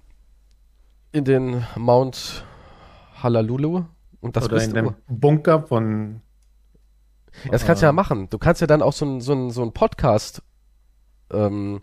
in 1.11 1.23
den 1.23 1.65
Mount 1.77 2.45
Halalulu 3.15 3.85
und 4.19 4.35
das 4.35 4.45
Oder 4.45 4.63
in 4.63 4.73
dem 4.73 4.95
Bunker 5.07 5.63
von. 5.63 6.21
Das 7.49 7.65
kannst 7.65 7.81
du 7.81 7.85
ja 7.85 7.91
machen. 7.91 8.29
Du 8.29 8.37
kannst 8.37 8.61
ja 8.61 8.67
dann 8.67 8.81
auch 8.81 8.93
so 8.93 9.05
ein, 9.05 9.21
so 9.21 9.33
ein, 9.33 9.51
so 9.51 9.61
ein 9.61 9.71
Podcast 9.71 10.41
ähm, 11.31 11.81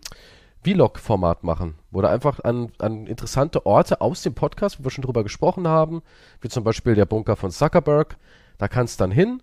Vlog-Format 0.64 1.42
machen, 1.42 1.74
wo 1.90 2.00
du 2.00 2.08
einfach 2.08 2.40
an, 2.40 2.70
an 2.78 3.06
interessante 3.06 3.66
Orte 3.66 4.00
aus 4.00 4.22
dem 4.22 4.34
Podcast, 4.34 4.78
wo 4.78 4.84
wir 4.84 4.90
schon 4.90 5.02
drüber 5.02 5.22
gesprochen 5.22 5.66
haben, 5.66 6.02
wie 6.40 6.48
zum 6.48 6.64
Beispiel 6.64 6.94
der 6.94 7.06
Bunker 7.06 7.36
von 7.36 7.50
Zuckerberg, 7.50 8.16
da 8.58 8.68
kannst 8.68 9.00
du 9.00 9.04
dann 9.04 9.10
hin 9.10 9.42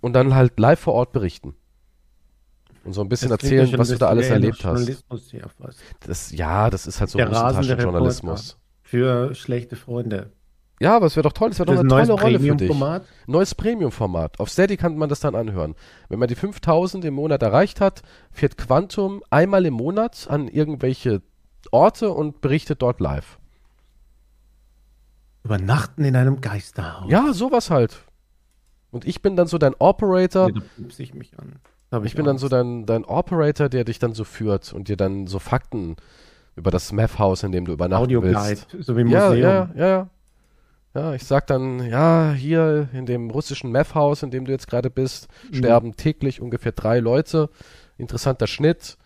und 0.00 0.12
dann 0.12 0.34
halt 0.34 0.58
live 0.58 0.80
vor 0.80 0.94
Ort 0.94 1.12
berichten. 1.12 1.54
Und 2.84 2.92
so 2.92 3.00
ein 3.00 3.08
bisschen 3.08 3.30
erzählen, 3.30 3.70
was 3.78 3.88
du 3.88 3.98
da 3.98 4.08
alles 4.08 4.28
erlebt 4.28 4.64
hast. 4.64 5.04
Das, 6.06 6.32
ja, 6.32 6.70
das 6.70 6.86
ist 6.86 7.00
halt 7.00 7.10
so 7.10 7.18
ein 7.18 7.30
Journalismus 7.78 8.58
für 8.82 9.34
schlechte 9.34 9.76
Freunde. 9.76 10.32
Ja, 10.80 10.96
aber 10.96 11.06
es 11.06 11.16
wäre 11.16 11.24
doch 11.24 11.32
toll, 11.32 11.50
es 11.50 11.58
wäre 11.58 11.66
doch 11.66 11.80
eine 11.80 11.88
tolle 11.88 12.12
Rolle 12.12 12.40
für 12.40 12.54
dich. 12.54 12.72
Neues 13.26 13.54
Premium-Format. 13.54 14.38
Auf 14.38 14.50
Steady 14.50 14.76
kann 14.76 14.96
man 14.96 15.08
das 15.08 15.20
dann 15.20 15.34
anhören. 15.34 15.74
Wenn 16.08 16.18
man 16.18 16.28
die 16.28 16.36
5000 16.36 17.04
im 17.04 17.14
Monat 17.14 17.42
erreicht 17.42 17.80
hat, 17.80 18.02
fährt 18.30 18.56
Quantum 18.56 19.22
einmal 19.30 19.66
im 19.66 19.74
Monat 19.74 20.26
an 20.30 20.46
irgendwelche 20.48 21.22
Orte 21.72 22.10
und 22.10 22.40
berichtet 22.40 22.82
dort 22.82 23.00
live. 23.00 23.38
Übernachten 25.42 26.04
in 26.04 26.14
einem 26.14 26.40
Geisterhaus. 26.40 27.10
Ja, 27.10 27.32
sowas 27.32 27.70
halt. 27.70 28.04
Und 28.90 29.06
ich 29.06 29.22
bin 29.22 29.36
dann 29.36 29.46
so 29.46 29.58
dein 29.58 29.74
Operator. 29.78 30.50
Nee, 30.50 30.60
da 30.76 30.86
ich 30.98 31.14
mich 31.14 31.38
an. 31.38 31.56
Ich, 31.90 32.04
ich 32.04 32.14
bin 32.14 32.24
dann 32.24 32.38
so 32.38 32.48
dein, 32.48 32.86
dein 32.86 33.04
Operator, 33.04 33.68
der 33.68 33.84
dich 33.84 33.98
dann 33.98 34.12
so 34.12 34.24
führt 34.24 34.72
und 34.72 34.88
dir 34.88 34.96
dann 34.96 35.26
so 35.26 35.38
Fakten 35.38 35.96
über 36.54 36.70
das 36.70 36.92
Meth-Haus, 36.92 37.42
in 37.44 37.52
dem 37.52 37.64
du 37.64 37.72
übernachten 37.72 38.04
Audio 38.04 38.22
willst. 38.22 38.68
Guide, 38.70 38.82
so 38.82 38.96
wie 38.96 39.02
im 39.02 39.08
ja, 39.08 39.28
Museum. 39.28 39.42
Ja, 39.42 39.70
ja, 39.74 39.88
ja. 39.88 40.08
Ja, 40.94 41.14
ich 41.14 41.24
sag 41.24 41.46
dann, 41.46 41.86
ja, 41.86 42.32
hier 42.32 42.88
in 42.92 43.06
dem 43.06 43.30
russischen 43.30 43.70
Meth-Haus, 43.70 44.22
in 44.22 44.30
dem 44.30 44.46
du 44.46 44.52
jetzt 44.52 44.68
gerade 44.68 44.90
bist, 44.90 45.28
mhm. 45.50 45.54
sterben 45.54 45.96
täglich 45.96 46.40
ungefähr 46.40 46.72
drei 46.72 46.98
Leute. 46.98 47.50
Interessanter 47.98 48.46
Schnitt 48.46 48.96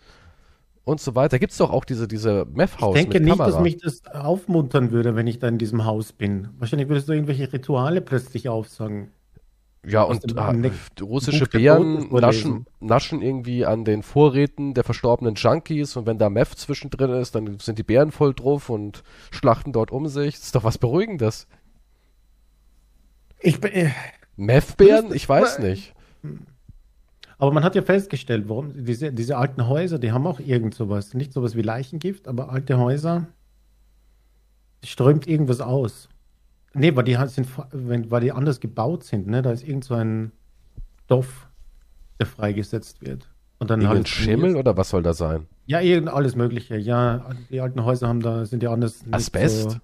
und 0.85 0.99
so 0.99 1.15
weiter. 1.15 1.39
Gibt 1.39 1.51
es 1.51 1.57
doch 1.57 1.71
auch 1.71 1.85
diese, 1.85 2.07
diese 2.07 2.45
Meth-Haus. 2.53 2.95
Ich 2.95 3.01
denke 3.01 3.19
nicht, 3.19 3.37
Kamera. 3.37 3.51
dass 3.51 3.61
mich 3.61 3.77
das 3.77 4.05
aufmuntern 4.05 4.91
würde, 4.91 5.15
wenn 5.15 5.27
ich 5.27 5.39
da 5.39 5.47
in 5.47 5.57
diesem 5.57 5.85
Haus 5.85 6.13
bin. 6.13 6.49
Wahrscheinlich 6.57 6.89
würdest 6.89 7.09
du 7.09 7.13
irgendwelche 7.13 7.51
Rituale 7.51 8.01
plötzlich 8.01 8.49
aufsagen. 8.49 9.11
Ja, 9.85 10.03
und 10.03 10.37
ah, 10.37 10.55
russische 11.01 11.45
Bären 11.45 12.07
naschen, 12.09 12.65
naschen 12.79 13.21
irgendwie 13.21 13.65
an 13.65 13.83
den 13.83 14.01
Vorräten 14.01 14.73
der 14.73 14.85
verstorbenen 14.85 15.35
Junkies 15.35 15.97
und 15.97 16.05
wenn 16.05 16.17
da 16.17 16.29
Meth 16.29 16.57
zwischendrin 16.57 17.11
ist, 17.11 17.35
dann 17.35 17.59
sind 17.59 17.79
die 17.79 17.83
Bären 17.83 18.11
voll 18.11 18.33
drauf 18.33 18.69
und 18.69 19.03
schlachten 19.31 19.73
dort 19.73 19.91
um 19.91 20.07
sich. 20.07 20.35
Das 20.35 20.45
ist 20.45 20.55
doch 20.55 20.63
was 20.63 20.77
Beruhigendes. 20.77 21.47
Ich 23.43 23.59
bin. 23.61 23.71
Äh, 23.73 23.91
Meth-Bären? 24.35 25.13
Ich 25.13 25.29
weiß 25.29 25.59
nicht. 25.59 25.93
Aber 27.37 27.51
man 27.51 27.63
hat 27.63 27.75
ja 27.75 27.81
festgestellt, 27.81 28.47
warum 28.47 28.85
diese, 28.85 29.11
diese 29.11 29.37
alten 29.37 29.67
Häuser, 29.67 29.99
die 29.99 30.11
haben 30.11 30.25
auch 30.25 30.39
irgend 30.39 30.73
sowas. 30.73 31.13
Nicht 31.13 31.33
sowas 31.33 31.55
wie 31.55 31.61
Leichengift, 31.61 32.27
aber 32.27 32.49
alte 32.49 32.79
Häuser 32.79 33.27
strömt 34.83 35.27
irgendwas 35.27 35.61
aus. 35.61 36.09
Nee, 36.73 36.95
weil 36.95 37.03
die 37.03 37.17
sind, 37.27 37.47
weil 37.71 38.21
die 38.21 38.31
anders 38.31 38.59
gebaut 38.59 39.03
sind, 39.03 39.27
ne? 39.27 39.41
Da 39.41 39.51
ist 39.51 39.67
irgend 39.67 39.83
so 39.83 39.93
ein 39.93 40.31
Stoff, 41.03 41.47
der 42.19 42.25
freigesetzt 42.25 43.01
wird. 43.01 43.29
Und 43.59 43.69
dann 43.69 43.87
halt 43.87 44.07
Schimmel 44.07 44.55
oder 44.55 44.75
was 44.75 44.89
soll 44.89 45.03
da 45.03 45.13
sein? 45.13 45.45
Ja, 45.67 45.79
irgend 45.79 46.09
alles 46.09 46.35
Mögliche. 46.35 46.77
Ja, 46.77 47.29
die 47.49 47.61
alten 47.61 47.83
Häuser 47.83 48.07
haben 48.07 48.21
da, 48.21 48.45
sind 48.45 48.63
ja 48.63 48.71
anders. 48.71 49.03
Asbest? 49.11 49.71
So, 49.71 49.77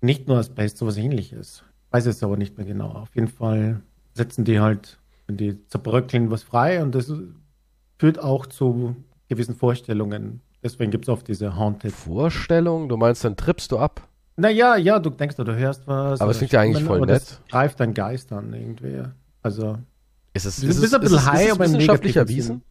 nicht 0.00 0.26
nur 0.28 0.38
Asbest, 0.38 0.78
sowas 0.78 0.96
ähnliches. 0.96 1.62
Weiß 1.94 2.06
es 2.06 2.24
aber 2.24 2.36
nicht 2.36 2.58
mehr 2.58 2.66
genau. 2.66 2.88
Auf 2.88 3.14
jeden 3.14 3.28
Fall 3.28 3.80
setzen 4.14 4.44
die 4.44 4.58
halt, 4.58 4.98
wenn 5.28 5.36
die 5.36 5.64
zerbröckeln, 5.68 6.28
was 6.28 6.42
frei 6.42 6.82
und 6.82 6.92
das 6.92 7.12
führt 8.00 8.18
auch 8.18 8.46
zu 8.46 8.96
gewissen 9.28 9.54
Vorstellungen. 9.54 10.40
Deswegen 10.60 10.90
gibt 10.90 11.04
es 11.04 11.08
oft 11.08 11.28
diese 11.28 11.54
Haunted. 11.54 11.92
Vorstellungen? 11.92 12.88
Du 12.88 12.96
meinst, 12.96 13.24
dann 13.24 13.36
trippst 13.36 13.70
du 13.70 13.78
ab? 13.78 14.08
Naja, 14.34 14.74
ja, 14.74 14.98
du 14.98 15.08
denkst, 15.08 15.36
du 15.36 15.44
hörst 15.54 15.86
was. 15.86 16.20
Aber 16.20 16.32
es 16.32 16.38
klingt 16.38 16.50
ja 16.50 16.62
eigentlich 16.62 16.82
voll 16.82 16.98
nett. 16.98 17.10
Das 17.10 17.40
greift 17.48 17.78
dein 17.78 17.94
Geist 17.94 18.32
an 18.32 18.52
irgendwie. 18.52 19.04
Also. 19.42 19.78
Ist 20.32 20.46
es, 20.46 20.64
ist 20.64 20.82
es, 20.82 20.92
ein 20.94 21.00
bisschen 21.00 21.18
ist 21.18 21.26
high, 21.30 21.52
aber 21.52 21.64
im 21.64 21.74
wissenschaftlich 21.74 22.16
erwiesen? 22.16 22.62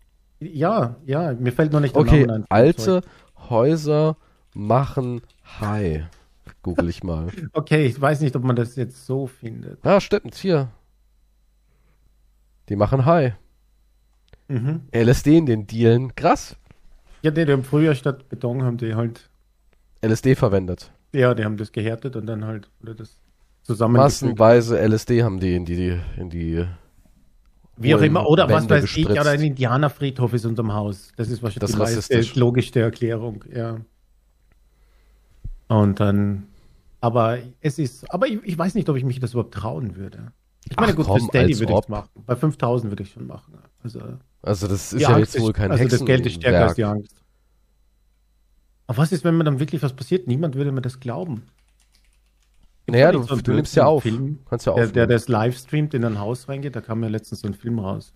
Ja, 0.41 0.97
ja, 1.05 1.31
mir 1.31 1.53
fällt 1.53 1.71
nur 1.71 1.79
nicht 1.79 1.95
der 1.95 2.01
okay, 2.01 2.25
Name 2.25 2.39
ein. 2.39 2.45
Alte 2.49 2.99
Häuser 3.49 4.17
machen 4.53 5.21
high. 5.62 6.09
Google 6.63 6.89
ich 6.89 7.04
mal. 7.04 7.28
okay, 7.54 7.86
ich 7.86 7.99
weiß 7.99 8.21
nicht, 8.21 8.36
ob 8.36 8.43
man 8.43 8.56
das 8.56 8.76
jetzt 8.76 9.06
so 9.06 9.28
findet. 9.28 9.84
Ja, 9.86 10.02
stimmt, 10.02 10.36
hier. 10.36 10.69
Die 12.69 12.76
machen 12.76 13.06
high. 13.06 13.34
Mhm. 14.47 14.82
LSD 14.93 15.38
in 15.38 15.45
den 15.45 15.67
Dealen. 15.67 16.15
Krass. 16.15 16.56
Ja, 17.21 17.32
die, 17.32 17.45
die 17.45 17.52
haben 17.52 17.63
früher 17.63 17.95
statt 17.95 18.28
Beton 18.30 18.63
haben 18.63 18.78
die 18.78 18.95
halt 18.95 19.30
LSD 20.02 20.36
verwendet. 20.36 20.91
Ja, 21.13 21.34
die 21.34 21.45
haben 21.45 21.58
das 21.58 21.71
gehärtet 21.71 22.15
und 22.15 22.26
dann 22.26 22.45
halt 22.45 22.69
das 22.82 23.19
zusammen. 23.62 23.95
Massenweise 23.95 24.78
LSD 24.80 25.23
haben 25.23 25.39
die 25.39 25.56
in 25.56 25.65
die, 25.65 25.99
in 26.17 26.30
die 26.30 26.65
wie 27.78 27.95
auch 27.95 28.02
immer, 28.02 28.28
oder 28.28 28.43
Wände 28.43 28.56
was 28.56 28.69
weiß 28.69 28.82
gespritzt. 28.84 29.10
ich, 29.10 29.19
oder 29.19 29.32
ein 29.32 29.41
Indianerfriedhof 29.41 30.34
ist 30.34 30.45
unterm 30.45 30.73
Haus. 30.73 31.12
Das 31.15 31.30
ist 31.30 31.41
wahrscheinlich 31.41 31.95
das 31.95 32.08
die 32.08 32.39
logischste 32.39 32.82
Erklärung, 32.82 33.43
ja. 33.54 33.80
Und 35.67 35.99
dann, 35.99 36.47
aber 37.03 37.39
es 37.59 37.79
ist, 37.79 38.09
aber 38.13 38.27
ich, 38.27 38.39
ich, 38.45 38.57
weiß 38.57 38.75
nicht, 38.75 38.87
ob 38.87 38.95
ich 38.95 39.03
mich 39.03 39.19
das 39.19 39.31
überhaupt 39.31 39.53
trauen 39.53 39.97
würde. 39.97 40.31
Ich 40.69 40.77
meine, 40.77 40.93
Ach, 40.93 40.95
gut, 40.95 41.05
komm, 41.05 41.19
für 41.19 41.25
Steady 41.25 41.59
würde 41.59 41.73
ich 41.73 41.79
es 41.79 41.89
machen. 41.89 42.09
Bei 42.25 42.33
5000 42.37 42.89
würde 42.89 43.03
ich 43.03 43.11
schon 43.11 43.27
machen. 43.27 43.57
Also, 43.83 43.99
also 44.41 44.67
das 44.69 44.93
ist 44.93 45.01
ja 45.01 45.09
Angst 45.09 45.33
jetzt 45.33 45.43
wohl 45.43 45.51
kein 45.51 45.69
Also 45.69 45.85
das 45.85 46.05
Geld 46.05 46.25
ist 46.25 46.35
stärker 46.35 46.59
Werk. 46.59 46.67
als 46.69 46.75
die 46.75 46.85
Angst. 46.85 47.21
Aber 48.87 48.99
was 48.99 49.11
ist, 49.11 49.25
wenn 49.25 49.37
mir 49.37 49.43
dann 49.43 49.59
wirklich 49.59 49.83
was 49.83 49.91
passiert? 49.91 50.29
Niemand 50.29 50.55
würde 50.55 50.71
mir 50.71 50.81
das 50.81 51.01
glauben. 51.01 51.43
Gibt's 52.85 52.93
naja, 52.93 53.11
du, 53.11 53.23
so 53.23 53.35
du 53.35 53.51
nimmst 53.51 53.75
ja 53.75 53.85
auf. 53.85 54.03
Film, 54.03 54.39
Kannst 54.49 54.65
ja 54.65 54.73
der, 54.73 54.87
der 54.87 55.07
das 55.07 55.27
live 55.27 55.57
streamt, 55.57 55.93
in 55.93 56.05
ein 56.05 56.21
Haus 56.21 56.47
reingeht, 56.47 56.73
da 56.73 56.79
kam 56.79 57.03
ja 57.03 57.09
letztens 57.09 57.41
so 57.41 57.49
ein 57.49 57.53
Film 57.53 57.79
raus. 57.79 58.13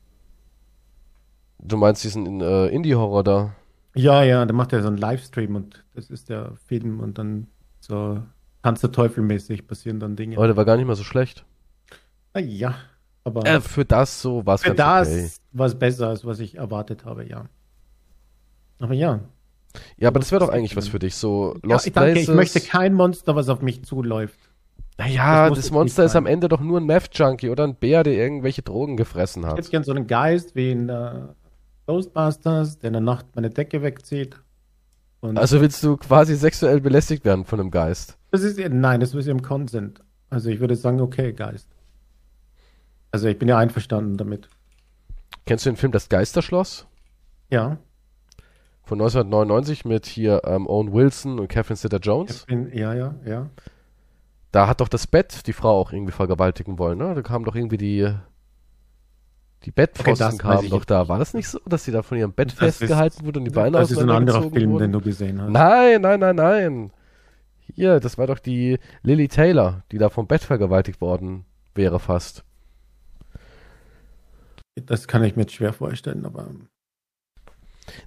Du 1.59 1.75
meinst 1.75 2.05
diesen 2.05 2.39
äh, 2.39 2.67
Indie-Horror 2.67 3.25
da? 3.25 3.53
Ja, 3.95 4.23
ja, 4.23 4.45
da 4.45 4.53
macht 4.53 4.71
er 4.71 4.81
so 4.81 4.87
einen 4.87 4.97
Livestream 4.97 5.57
und 5.57 5.83
das 5.93 6.09
ist 6.09 6.29
der 6.29 6.53
Film 6.67 7.01
und 7.01 7.17
dann 7.17 7.47
so 7.81 8.21
Tanz 8.63 8.81
der 8.81 8.91
Teufel 8.91 9.23
mäßig 9.23 9.67
passieren 9.67 9.99
dann 9.99 10.15
Dinge. 10.15 10.37
Aber 10.37 10.47
der 10.47 10.57
war 10.57 10.65
gar 10.65 10.77
nicht 10.77 10.87
mal 10.87 10.95
so 10.95 11.03
schlecht. 11.03 11.45
Na 12.33 12.41
ja, 12.41 12.75
aber. 13.23 13.45
Äh, 13.45 13.61
für 13.61 13.85
das 13.85 14.21
so 14.21 14.45
war 14.45 14.55
es 14.55 14.61
Für 14.63 14.75
das 14.75 15.07
okay. 15.07 15.29
war 15.53 15.67
es 15.67 15.75
besser, 15.75 16.09
als 16.09 16.25
was 16.25 16.39
ich 16.39 16.55
erwartet 16.55 17.05
habe, 17.05 17.25
ja. 17.25 17.45
Aber 18.79 18.93
ja, 18.93 19.21
ja, 19.97 20.09
aber 20.09 20.19
das 20.19 20.31
wäre 20.31 20.39
doch 20.39 20.49
eigentlich 20.49 20.75
was 20.75 20.87
für 20.87 20.99
dich, 20.99 21.15
so 21.15 21.57
Lost 21.61 21.85
ja, 21.85 21.89
ich 21.89 21.93
danke, 21.93 22.11
Places. 22.13 22.29
Ich 22.29 22.35
möchte 22.35 22.61
kein 22.61 22.93
Monster, 22.93 23.35
was 23.35 23.49
auf 23.49 23.61
mich 23.61 23.83
zuläuft. 23.83 24.39
Naja, 24.97 25.49
das, 25.49 25.59
das 25.59 25.71
Monster 25.71 26.05
ist 26.05 26.15
am 26.15 26.25
Ende 26.25 26.47
doch 26.47 26.59
nur 26.59 26.79
ein 26.79 26.85
Meth-Junkie 26.85 27.49
oder 27.49 27.65
ein 27.65 27.75
Bär, 27.75 28.03
der 28.03 28.13
irgendwelche 28.13 28.63
Drogen 28.63 28.97
gefressen 28.97 29.45
hat. 29.45 29.53
Ich 29.53 29.57
hätte 29.59 29.71
gern 29.71 29.83
so 29.83 29.91
einen 29.91 30.07
Geist 30.07 30.55
wie 30.55 30.71
in 30.71 30.89
uh, 30.89 31.27
Ghostbusters, 31.85 32.79
der 32.79 32.87
in 32.87 32.93
der 32.93 33.01
Nacht 33.01 33.27
meine 33.35 33.51
Decke 33.51 33.83
wegzieht. 33.83 34.39
also 35.21 35.61
willst 35.61 35.83
du 35.83 35.97
quasi 35.97 36.35
sexuell 36.35 36.81
belästigt 36.81 37.25
werden 37.25 37.45
von 37.45 37.59
einem 37.59 37.69
Geist? 37.69 38.16
Das 38.31 38.41
ist, 38.41 38.59
nein, 38.59 38.99
das 38.99 39.13
ist 39.13 39.27
im 39.27 39.41
Consent. 39.41 40.01
Also 40.29 40.49
ich 40.49 40.59
würde 40.59 40.75
sagen, 40.75 40.99
okay, 40.99 41.33
Geist. 41.33 41.67
Also 43.11 43.27
ich 43.27 43.39
bin 43.39 43.47
ja 43.47 43.57
einverstanden 43.57 44.17
damit. 44.17 44.49
Kennst 45.45 45.65
du 45.65 45.69
den 45.69 45.77
Film 45.77 45.91
Das 45.91 46.09
Geisterschloss? 46.09 46.87
Ja 47.49 47.77
von 48.87 49.01
1999 49.01 49.85
mit 49.85 50.05
hier 50.05 50.41
ähm, 50.45 50.65
Owen 50.65 50.93
Wilson 50.93 51.39
und 51.39 51.49
Catherine 51.49 51.77
Zeta-Jones. 51.77 52.45
Ja, 52.71 52.93
ja, 52.93 53.15
ja. 53.25 53.49
Da 54.53 54.67
hat 54.67 54.79
doch 54.79 54.87
das 54.87 55.07
Bett 55.07 55.45
die 55.45 55.53
Frau 55.53 55.77
auch 55.77 55.91
irgendwie 55.91 56.13
vergewaltigen 56.13 56.79
wollen, 56.79 56.97
ne? 56.97 57.13
Da 57.13 57.21
kamen 57.21 57.43
doch 57.43 57.55
irgendwie 57.55 57.77
die 57.77 58.13
die 59.63 59.71
Bettpfosten 59.71 60.27
okay, 60.27 60.37
kamen 60.37 60.69
doch 60.69 60.85
da. 60.85 61.09
War 61.09 61.19
das 61.19 61.33
nicht 61.33 61.49
so, 61.49 61.59
dass 61.65 61.83
sie 61.83 61.91
da 61.91 62.01
von 62.01 62.17
ihrem 62.17 62.31
Bett 62.31 62.51
das 62.51 62.57
festgehalten 62.77 63.17
ist, 63.17 63.25
wurde 63.25 63.39
und 63.39 63.45
die 63.45 63.51
Beine 63.51 63.77
Das 63.77 63.91
ist 63.91 63.97
ein 63.97 64.09
anderer 64.09 64.49
Film, 64.49 64.71
wurden? 64.71 64.83
den 64.83 64.91
du 64.93 65.01
gesehen 65.01 65.41
hast. 65.41 65.49
Nein, 65.49 66.01
nein, 66.01 66.19
nein, 66.19 66.35
nein. 66.35 66.91
Hier, 67.77 67.99
das 67.99 68.17
war 68.17 68.25
doch 68.25 68.39
die 68.39 68.79
Lily 69.03 69.27
Taylor, 69.27 69.83
die 69.91 69.99
da 69.99 70.09
vom 70.09 70.25
Bett 70.25 70.41
vergewaltigt 70.41 70.99
worden 70.99 71.45
wäre 71.75 71.99
fast. 71.99 72.43
Das 74.73 75.07
kann 75.07 75.23
ich 75.23 75.35
mir 75.35 75.43
jetzt 75.43 75.53
schwer 75.53 75.73
vorstellen, 75.73 76.25
aber 76.25 76.49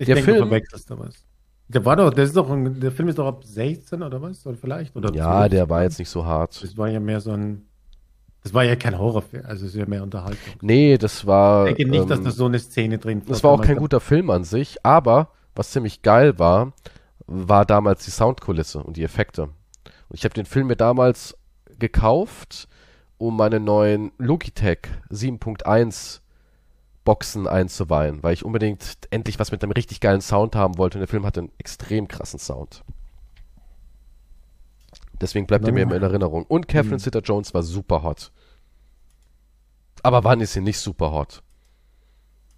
ich 0.01 0.07
der 0.07 0.17
denke, 0.17 0.33
Film, 0.33 0.37
du 0.39 0.49
verwechselst 0.49 0.91
da 0.91 0.99
was. 0.99 1.25
Der 1.69 1.85
war 1.85 1.95
doch, 1.95 2.13
der 2.13 2.25
ist 2.25 2.37
doch, 2.37 2.49
der 2.53 2.91
Film 2.91 3.11
ist 3.11 3.19
doch 3.19 3.29
ab 3.29 3.45
16 3.45 4.03
oder 4.03 4.21
was? 4.21 4.45
Oder 4.45 4.57
vielleicht? 4.57 4.97
Oder 4.97 5.15
ja, 5.15 5.39
12. 5.43 5.51
der 5.51 5.69
war 5.69 5.85
jetzt 5.85 6.01
nicht 6.01 6.11
so 6.11 6.25
hart. 6.25 6.61
Das 6.61 6.77
war 6.77 6.89
ja 6.89 6.99
mehr 6.99 7.21
so 7.21 7.31
ein, 7.31 7.63
das 8.43 8.53
war 8.53 8.65
ja 8.65 8.75
kein 8.75 8.99
Horrorfilm, 8.99 9.47
also 9.47 9.67
es 9.67 9.75
ist 9.75 9.79
ja 9.79 9.87
mehr 9.87 10.03
Unterhaltung. 10.03 10.55
Nee, 10.63 10.99
das 10.99 11.25
war. 11.29 11.69
Ich 11.69 11.77
denke 11.77 11.93
nicht, 11.93 12.03
ähm, 12.03 12.09
dass 12.09 12.23
da 12.23 12.33
so 12.33 12.47
eine 12.47 12.59
Szene 12.59 12.99
drin 12.99 13.21
war. 13.21 13.29
Das 13.29 13.45
war 13.45 13.53
auch 13.53 13.63
kein 13.63 13.77
guter 13.77 14.01
Film 14.01 14.31
an 14.31 14.43
sich, 14.43 14.85
aber 14.85 15.31
was 15.55 15.71
ziemlich 15.71 16.03
geil 16.03 16.41
war, 16.41 16.73
war 17.29 17.65
damals 17.65 18.05
die 18.05 18.11
Soundkulisse 18.11 18.83
und 18.83 18.97
die 18.97 19.05
Effekte. 19.05 19.51
Und 20.11 20.19
ich 20.19 20.25
habe 20.25 20.35
den 20.35 20.45
Film 20.45 20.67
mir 20.67 20.77
damals 20.77 21.37
gekauft, 21.79 22.69
um 23.17 23.37
meine 23.37 23.61
neuen 23.61 24.13
Logitech 24.19 24.81
7.1 25.11 26.21
Boxen 27.05 27.47
einzuweihen, 27.49 28.23
weil 28.23 28.35
ich 28.35 28.45
unbedingt 28.45 28.99
endlich 29.11 29.39
was 29.39 29.53
mit 29.53 29.63
einem 29.63 29.73
richtig 29.73 30.01
geilen 30.01 30.21
Sound 30.21 30.55
haben 30.55 30.77
wollte 30.77 30.99
und 30.99 31.01
der 31.01 31.09
Film 31.09 31.25
hatte 31.25 31.41
einen 31.41 31.53
extrem 31.59 32.09
krassen 32.09 32.39
Sound. 32.39 32.85
Deswegen 35.21 35.47
bleibt 35.47 35.67
er 35.67 35.73
mir 35.73 35.83
immer 35.83 35.97
in 35.97 36.03
Erinnerung. 36.03 36.45
Und 36.45 36.67
Catherine 36.67 36.97
mhm. 36.97 37.01
Zeta-Jones 37.01 37.53
war 37.53 37.63
super 37.63 38.03
hot. 38.03 38.33
Aber 40.03 40.25
wann 40.25 40.41
ist 40.41 40.55
sie 40.55 40.61
nicht 40.61 40.79
super 40.79 41.13
hot? 41.13 41.43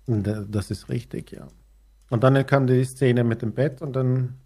Das 0.06 0.70
ist 0.70 0.88
richtig, 0.88 1.32
ja. 1.32 1.48
Und 2.10 2.22
dann 2.22 2.46
kam 2.46 2.66
die 2.66 2.84
Szene 2.84 3.24
mit 3.24 3.42
dem 3.42 3.52
Bett 3.52 3.82
und 3.82 3.94
dann. 3.94 4.38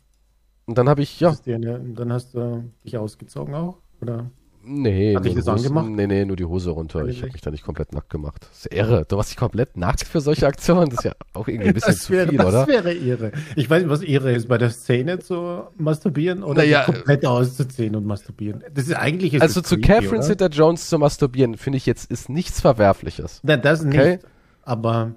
Und 0.67 0.79
dann 0.79 0.89
habe 0.89 1.03
ich, 1.03 1.21
ja. 1.21 1.35
Dann 1.45 2.13
hast 2.13 2.35
du 2.35 2.65
dich 2.85 2.99
ausgezogen 2.99 3.55
auch, 3.55 3.79
oder? 4.01 4.31
Nee, 4.69 5.15
Hat 5.15 5.25
dich 5.25 5.35
das 5.35 5.47
Hose, 5.47 5.69
angemacht? 5.69 5.87
Nee, 5.91 6.09
nee, 6.09 6.25
nur 6.25 6.35
die 6.35 6.45
Hose 6.45 6.71
runter. 6.71 7.07
Ich 7.07 7.23
habe 7.23 7.31
mich 7.31 7.41
da 7.41 7.53
nicht 7.53 7.63
komplett 7.63 7.93
nackt 7.93 8.11
gemacht. 8.11 8.49
Das 8.51 8.67
ist 8.67 8.75
irre. 8.75 9.05
Du 9.07 9.17
warst 9.17 9.31
dich 9.31 9.37
komplett 9.37 9.77
nackt 9.77 10.03
für 10.03 10.21
solche 10.21 10.45
Aktionen? 10.45 10.91
Das 10.91 10.99
ist 10.99 11.05
ja 11.05 11.13
auch 11.35 11.47
irgendwie 11.47 11.69
ein 11.69 11.75
bisschen 11.75 11.93
das 11.93 12.11
wäre, 12.11 12.25
zu 12.25 12.31
viel, 12.31 12.39
das 12.39 12.47
oder? 12.47 12.59
Das 12.59 12.69
wäre 12.69 12.93
irre. 12.93 13.33
Ich 13.55 13.71
weiß 13.71 13.83
nicht, 13.83 13.91
was 13.91 14.03
irre 14.03 14.33
ist, 14.33 14.49
bei 14.49 14.59
der 14.59 14.71
Szene 14.71 15.21
zu 15.21 15.63
masturbieren 15.77 16.43
oder 16.43 16.63
naja, 16.63 16.83
komplett 16.83 17.25
auszuziehen 17.25 17.95
und 17.95 18.07
masturbieren. 18.07 18.65
Das 18.75 18.89
ist 18.89 18.95
eigentlich 18.95 19.35
ist 19.35 19.43
Also 19.43 19.61
zu 19.61 19.77
creepy, 19.77 19.87
Catherine 19.87 20.23
Zeta-Jones 20.23 20.89
zu 20.89 20.99
masturbieren, 20.99 21.57
finde 21.57 21.77
ich 21.77 21.87
jetzt, 21.87 22.11
ist 22.11 22.29
nichts 22.29 22.61
Verwerfliches. 22.61 23.41
Nein, 23.45 23.63
das 23.63 23.87
okay? 23.87 24.15
nicht. 24.15 24.27
Aber 24.63 25.15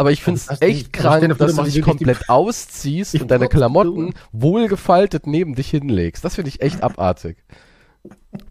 Aber 0.00 0.12
ich 0.12 0.22
finde 0.22 0.40
es 0.40 0.62
echt 0.62 0.94
krank, 0.94 1.36
dass 1.36 1.56
du 1.56 1.62
dich 1.62 1.82
komplett 1.82 2.30
ausziehst 2.30 3.14
und 3.20 3.30
deine 3.30 3.48
Klamotten 3.48 4.14
wohlgefaltet 4.32 5.26
neben 5.26 5.54
dich 5.54 5.68
hinlegst. 5.68 6.24
Das 6.24 6.36
finde 6.36 6.48
ich 6.48 6.62
echt 6.62 6.82
abartig. 6.82 7.36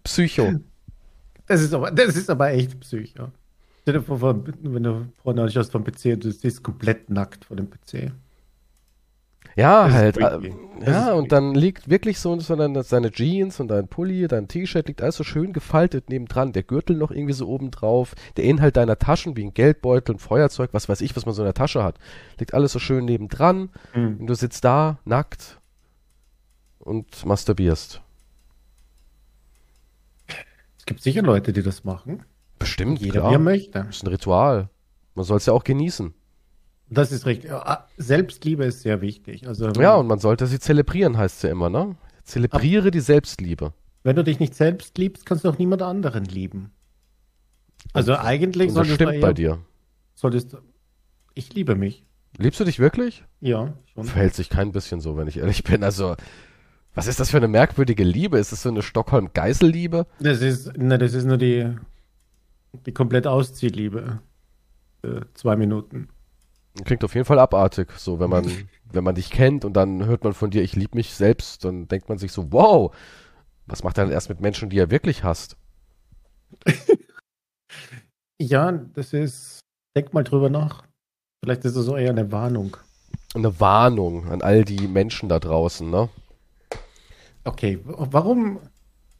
Psycho. 0.03 0.59
Das 1.47 1.61
ist 1.61 1.73
aber, 1.73 1.89
das 1.89 2.15
ist 2.15 2.29
aber 2.29 2.51
echt 2.51 2.79
Psycho. 2.81 3.31
Wenn 3.83 4.83
du 4.83 5.07
vorne 5.23 5.41
anschaust 5.41 5.71
vom 5.71 5.83
PC, 5.83 6.19
du 6.19 6.31
siehst 6.31 6.61
komplett 6.61 7.09
nackt 7.09 7.45
vor 7.45 7.57
dem 7.57 7.67
PC. 7.67 8.11
Ja, 9.59 9.91
halt. 9.91 10.17
Äh, 10.17 10.53
ja, 10.85 11.11
und 11.11 11.33
dann 11.33 11.53
liegt 11.53 11.89
wirklich 11.89 12.19
so, 12.19 12.39
so 12.39 12.55
dann, 12.55 12.81
seine 12.83 13.11
Jeans 13.11 13.59
und 13.59 13.67
dein 13.67 13.89
Pulli, 13.89 14.25
dein 14.29 14.47
T-Shirt 14.47 14.87
liegt 14.87 15.01
alles 15.01 15.17
so 15.17 15.25
schön 15.25 15.51
gefaltet 15.51 16.09
nebendran. 16.09 16.53
Der 16.53 16.63
Gürtel 16.63 16.95
noch 16.95 17.11
irgendwie 17.11 17.33
so 17.33 17.47
oben 17.47 17.69
drauf. 17.69 18.15
Der 18.37 18.45
Inhalt 18.45 18.77
deiner 18.77 18.97
Taschen, 18.97 19.35
wie 19.35 19.43
ein 19.43 19.53
Geldbeutel, 19.53 20.15
ein 20.15 20.19
Feuerzeug, 20.19 20.69
was 20.71 20.87
weiß 20.87 21.01
ich, 21.01 21.15
was 21.17 21.25
man 21.25 21.35
so 21.35 21.41
in 21.41 21.47
der 21.47 21.53
Tasche 21.53 21.83
hat. 21.83 21.99
Liegt 22.39 22.53
alles 22.53 22.71
so 22.71 22.79
schön 22.79 23.03
nebendran. 23.03 23.69
Mhm. 23.93 24.17
Und 24.21 24.27
du 24.27 24.33
sitzt 24.33 24.63
da, 24.63 24.99
nackt 25.03 25.59
und 26.79 27.25
masturbierst. 27.25 28.01
Es 30.77 30.85
gibt 30.85 31.01
sicher 31.01 31.21
Leute, 31.21 31.51
die 31.51 31.63
das 31.63 31.83
machen. 31.83 32.23
Bestimmt, 32.57 33.01
Jeder, 33.01 33.19
klar. 33.19 33.31
wie 33.31 33.35
er 33.35 33.39
möchte. 33.39 33.71
Das 33.71 33.97
ist 33.97 34.03
ein 34.03 34.07
Ritual. 34.07 34.69
Man 35.15 35.25
soll 35.25 35.37
es 35.37 35.45
ja 35.47 35.53
auch 35.53 35.65
genießen. 35.65 36.13
Das 36.89 37.11
ist 37.11 37.25
richtig. 37.25 37.51
Selbstliebe 37.97 38.65
ist 38.65 38.81
sehr 38.81 39.01
wichtig. 39.01 39.47
Also, 39.47 39.69
ja, 39.71 39.95
und 39.95 40.07
man 40.07 40.19
sollte 40.19 40.47
sie 40.47 40.59
zelebrieren, 40.59 41.17
heißt 41.17 41.37
es 41.37 41.41
ja 41.43 41.51
immer, 41.51 41.69
ne? 41.69 41.95
Zelebriere 42.23 42.91
die 42.91 42.99
Selbstliebe. 42.99 43.73
Wenn 44.03 44.15
du 44.15 44.23
dich 44.23 44.39
nicht 44.39 44.55
selbst 44.55 44.97
liebst, 44.97 45.25
kannst 45.25 45.43
du 45.43 45.49
auch 45.49 45.57
niemand 45.57 45.81
anderen 45.81 46.25
lieben. 46.25 46.71
Also 47.93 48.13
und, 48.13 48.19
eigentlich 48.19 48.69
und 48.69 48.75
das 48.75 48.87
stimmt 48.87 49.13
eher, 49.13 49.21
bei 49.21 49.33
dir. 49.33 49.59
Solltest 50.15 50.57
ich 51.33 51.53
liebe 51.53 51.75
mich. 51.75 52.03
Liebst 52.37 52.59
du 52.59 52.63
dich 52.63 52.79
wirklich? 52.79 53.23
Ja, 53.41 53.73
schon. 53.93 54.05
Verhält 54.05 54.35
sich 54.35 54.49
kein 54.49 54.71
bisschen 54.71 54.99
so, 54.99 55.17
wenn 55.17 55.27
ich 55.27 55.37
ehrlich 55.37 55.63
bin. 55.63 55.83
Also, 55.83 56.15
was 56.93 57.07
ist 57.07 57.19
das 57.19 57.31
für 57.31 57.37
eine 57.37 57.47
merkwürdige 57.47 58.03
Liebe? 58.03 58.37
Ist 58.37 58.51
das 58.51 58.63
so 58.63 58.69
eine 58.69 58.81
Stockholm-Geiselliebe? 58.81 60.05
Das 60.19 60.41
ist, 60.41 60.77
ne, 60.77 60.97
das 60.97 61.13
ist 61.13 61.25
nur 61.25 61.37
die, 61.37 61.75
die 62.85 62.91
komplett 62.91 63.27
Ausziehliebe. 63.27 64.19
Äh, 65.01 65.21
zwei 65.33 65.55
Minuten. 65.55 66.09
Klingt 66.83 67.03
auf 67.03 67.13
jeden 67.13 67.25
Fall 67.25 67.39
abartig, 67.39 67.91
so 67.97 68.19
wenn 68.19 68.29
man, 68.29 68.45
wenn 68.91 69.03
man 69.03 69.15
dich 69.15 69.29
kennt 69.31 69.65
und 69.65 69.73
dann 69.73 70.05
hört 70.05 70.23
man 70.23 70.33
von 70.33 70.51
dir, 70.51 70.63
ich 70.63 70.75
liebe 70.75 70.97
mich 70.97 71.13
selbst, 71.13 71.65
dann 71.65 71.87
denkt 71.87 72.09
man 72.09 72.17
sich 72.17 72.31
so, 72.31 72.51
wow, 72.51 72.95
was 73.65 73.83
macht 73.83 73.97
er 73.97 74.05
denn 74.05 74.13
erst 74.13 74.29
mit 74.29 74.41
Menschen, 74.41 74.69
die 74.69 74.79
er 74.79 74.91
wirklich 74.91 75.23
hasst? 75.23 75.57
ja, 78.41 78.71
das 78.71 79.13
ist, 79.13 79.59
denk 79.95 80.13
mal 80.13 80.23
drüber 80.23 80.49
nach. 80.49 80.83
Vielleicht 81.43 81.65
ist 81.65 81.75
es 81.75 81.85
so 81.85 81.95
eher 81.95 82.09
eine 82.09 82.31
Warnung. 82.31 82.77
Eine 83.33 83.59
Warnung 83.59 84.27
an 84.27 84.41
all 84.41 84.65
die 84.65 84.87
Menschen 84.87 85.29
da 85.29 85.39
draußen, 85.39 85.89
ne? 85.89 86.09
Okay, 87.43 87.79
warum, 87.83 88.59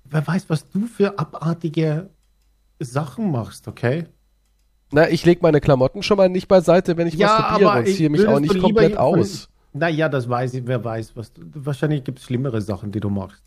wer 0.03 0.25
weiß, 0.25 0.49
was 0.49 0.69
du 0.69 0.87
für 0.87 1.17
abartige 1.17 2.09
Sachen 2.79 3.31
machst, 3.31 3.67
okay? 3.67 4.07
Na, 4.91 5.09
ich 5.09 5.25
lege 5.25 5.41
meine 5.41 5.61
Klamotten 5.61 6.01
schon 6.01 6.17
mal 6.17 6.29
nicht 6.29 6.47
beiseite, 6.47 6.97
wenn 6.97 7.07
ich 7.07 7.13
ja, 7.13 7.27
masturbiere 7.27 7.79
und 7.79 7.87
ziehe 7.87 8.09
mich 8.09 8.27
auch 8.27 8.39
nicht 8.39 8.59
komplett 8.59 8.97
aus. 8.97 9.49
Naja, 9.71 10.09
das 10.09 10.27
weiß 10.27 10.55
ich, 10.55 10.67
wer 10.67 10.83
weiß. 10.83 11.15
Was, 11.15 11.31
wahrscheinlich 11.53 12.03
gibt 12.03 12.19
es 12.19 12.25
schlimmere 12.25 12.61
Sachen, 12.61 12.91
die 12.91 12.99
du 12.99 13.09
machst. 13.09 13.43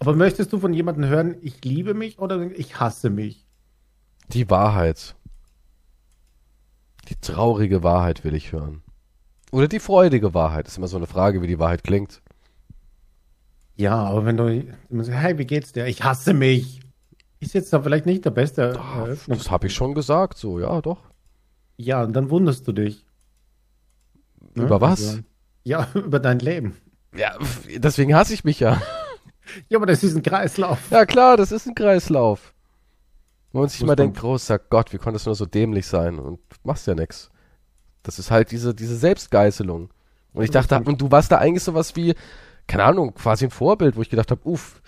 Aber 0.00 0.14
möchtest 0.14 0.52
du 0.52 0.58
von 0.58 0.72
jemandem 0.72 1.06
hören, 1.06 1.36
ich 1.42 1.64
liebe 1.64 1.94
mich 1.94 2.18
oder 2.18 2.50
ich 2.52 2.80
hasse 2.80 3.08
mich? 3.08 3.46
Die 4.32 4.50
Wahrheit. 4.50 5.14
Die 7.08 7.16
traurige 7.16 7.82
Wahrheit 7.82 8.24
will 8.24 8.34
ich 8.34 8.52
hören. 8.52 8.82
Oder 9.50 9.68
die 9.68 9.80
freudige 9.80 10.34
Wahrheit. 10.34 10.66
Das 10.66 10.74
ist 10.74 10.78
immer 10.78 10.88
so 10.88 10.98
eine 10.98 11.06
Frage, 11.06 11.40
wie 11.40 11.46
die 11.46 11.58
Wahrheit 11.58 11.84
klingt. 11.84 12.20
Ja, 13.76 13.94
aber 13.94 14.26
wenn 14.26 14.36
du, 14.36 14.64
hey, 15.10 15.38
wie 15.38 15.46
geht's 15.46 15.72
dir? 15.72 15.86
Ich 15.86 16.02
hasse 16.02 16.34
mich. 16.34 16.80
Ist 17.40 17.54
jetzt 17.54 17.72
da 17.72 17.80
vielleicht 17.80 18.06
nicht 18.06 18.24
der 18.24 18.30
beste. 18.30 18.78
Ach, 18.78 19.08
das 19.26 19.50
habe 19.50 19.68
ich 19.68 19.74
schon 19.74 19.94
gesagt, 19.94 20.38
so, 20.38 20.58
ja, 20.58 20.80
doch. 20.80 20.98
Ja, 21.76 22.02
und 22.02 22.12
dann 22.14 22.30
wunderst 22.30 22.66
du 22.66 22.72
dich. 22.72 23.04
Ne? 24.54 24.64
Über 24.64 24.80
was? 24.80 25.08
Also, 25.08 25.20
ja, 25.62 25.88
über 25.94 26.18
dein 26.18 26.40
Leben. 26.40 26.76
Ja, 27.16 27.38
deswegen 27.76 28.14
hasse 28.14 28.34
ich 28.34 28.44
mich 28.44 28.60
ja. 28.60 28.82
Ja, 29.68 29.78
aber 29.78 29.86
das 29.86 30.02
ist 30.04 30.14
ein 30.14 30.22
Kreislauf. 30.22 30.90
Ja, 30.90 31.06
klar, 31.06 31.36
das 31.36 31.52
ist 31.52 31.66
ein 31.66 31.74
Kreislauf. 31.74 32.52
Wo 33.52 33.60
man 33.60 33.68
sich 33.68 33.82
mal 33.82 33.96
denkt, 33.96 34.18
großer 34.18 34.58
Gott, 34.58 34.92
wie 34.92 34.98
konnte 34.98 35.16
es 35.16 35.24
nur 35.24 35.34
so 35.34 35.46
dämlich 35.46 35.86
sein? 35.86 36.18
Und 36.18 36.38
du 36.50 36.56
machst 36.64 36.86
ja 36.86 36.94
nichts. 36.94 37.30
Das 38.02 38.18
ist 38.18 38.30
halt 38.30 38.50
diese, 38.50 38.74
diese 38.74 38.96
Selbstgeißelung. 38.96 39.90
Und 40.34 40.44
ich 40.44 40.50
dachte, 40.50 40.80
und 40.80 41.00
du 41.00 41.10
warst 41.10 41.32
da 41.32 41.38
eigentlich 41.38 41.64
sowas 41.64 41.96
wie, 41.96 42.14
keine 42.66 42.84
Ahnung, 42.84 43.14
quasi 43.14 43.46
ein 43.46 43.50
Vorbild, 43.50 43.96
wo 43.96 44.02
ich 44.02 44.10
gedacht 44.10 44.30
habe, 44.30 44.40
uff, 44.44 44.82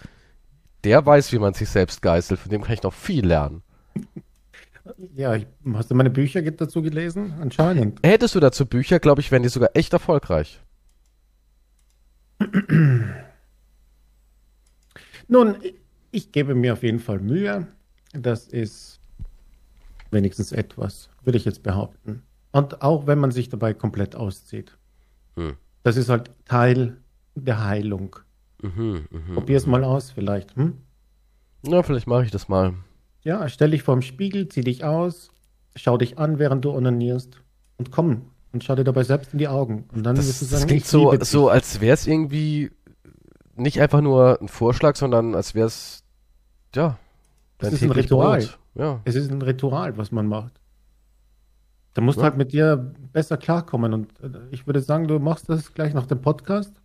der 0.85 1.05
weiß, 1.05 1.33
wie 1.33 1.39
man 1.39 1.55
sich 1.55 1.69
selbst 1.69 2.03
geißelt. 2.03 2.41
Von 2.41 2.51
dem 2.51 2.63
kann 2.63 2.75
ich 2.75 2.83
noch 2.83 2.95
viel 2.95 3.27
lernen. 3.27 3.63
Ja, 5.15 5.35
ich, 5.35 5.47
hast 5.75 5.91
du 5.91 5.95
meine 5.95 6.11
Bücher 6.11 6.43
dazu 6.43 6.83
gelesen? 6.83 7.35
Anscheinend. 7.41 8.01
Hättest 8.05 8.35
du 8.35 8.41
dazu 8.41 8.67
Bücher, 8.67 8.99
glaube 8.99 9.21
ich, 9.21 9.31
wären 9.31 9.43
die 9.43 9.49
sogar 9.49 9.71
echt 9.75 9.93
erfolgreich. 9.93 10.61
Nun, 15.29 15.57
ich 16.11 16.33
gebe 16.33 16.55
mir 16.55 16.73
auf 16.73 16.83
jeden 16.83 16.99
Fall 16.99 17.21
Mühe. 17.21 17.67
Das 18.13 18.49
ist 18.49 19.01
wenigstens 20.11 20.53
etwas, 20.53 21.11
würde 21.23 21.39
ich 21.39 21.45
jetzt 21.45 21.63
behaupten. 21.63 22.23
Und 22.53 22.83
auch 22.83 23.07
wenn 23.07 23.19
man 23.19 23.31
sich 23.31 23.49
dabei 23.49 23.75
komplett 23.75 24.17
auszieht. 24.17 24.77
Hm. 25.37 25.57
Das 25.83 25.97
ist 25.97 26.09
halt 26.09 26.31
Teil 26.47 26.97
der 27.35 27.65
Heilung. 27.65 28.17
Mhm, 28.63 29.07
mh, 29.11 29.35
Probier 29.35 29.57
es 29.57 29.67
mal 29.67 29.85
aus, 29.85 30.11
vielleicht. 30.11 30.57
Hm? 30.57 30.75
Ja, 31.63 31.83
vielleicht 31.83 32.07
mache 32.07 32.25
ich 32.25 32.31
das 32.31 32.49
mal. 32.49 32.75
Ja, 33.23 33.49
stell 33.49 33.71
dich 33.71 33.83
vorm 33.83 34.03
Spiegel, 34.03 34.49
zieh 34.49 34.63
dich 34.63 34.85
aus, 34.85 35.31
schau 35.77 35.99
dich 35.99 36.19
an, 36.19 36.39
während 36.39 36.65
du 36.65 36.73
onanierst 36.73 37.41
und 37.77 37.91
komm 37.91 38.23
und 38.53 38.65
schau 38.65 38.75
dir 38.75 38.85
dabei 38.85 39.05
selbst 39.05 39.33
in 39.33 39.39
die 39.39 39.49
Augen. 39.49 39.85
Und 39.93 40.05
dann 40.05 40.17
das, 40.17 40.29
wirst 40.29 40.43
du 40.43 40.47
sagen, 40.47 40.63
das 40.63 40.67
klingt 40.69 40.87
so, 40.87 41.15
so, 41.21 41.49
als 41.49 41.81
wäre 41.81 41.95
es 41.95 42.07
irgendwie 42.07 42.71
nicht 43.57 43.81
einfach 43.81 44.01
nur 44.01 44.41
ein 44.41 44.49
Vorschlag, 44.49 44.97
sondern 44.97 45.35
als 45.35 45.55
wäre 45.55 45.67
es, 45.67 46.03
ja, 46.75 46.99
es 47.59 47.75
ist 47.75 47.83
ein 47.83 47.91
Ritual. 47.91 48.49
Ja. 48.75 49.01
Es 49.05 49.15
ist 49.15 49.31
ein 49.31 49.43
Ritual, 49.43 49.99
was 49.99 50.13
man 50.13 50.27
macht. 50.27 50.61
Da 51.95 52.03
musst 52.03 52.19
ja. 52.19 52.23
du 52.23 52.25
halt 52.25 52.39
mit 52.39 52.53
dir 52.53 52.95
besser 53.13 53.37
klarkommen. 53.37 53.93
Und 53.93 54.21
äh, 54.21 54.31
ich 54.51 54.67
würde 54.67 54.81
sagen, 54.81 55.09
du 55.09 55.19
machst 55.19 55.49
das 55.49 55.75
gleich 55.75 55.93
nach 55.93 56.07
dem 56.07 56.21
Podcast. 56.21 56.80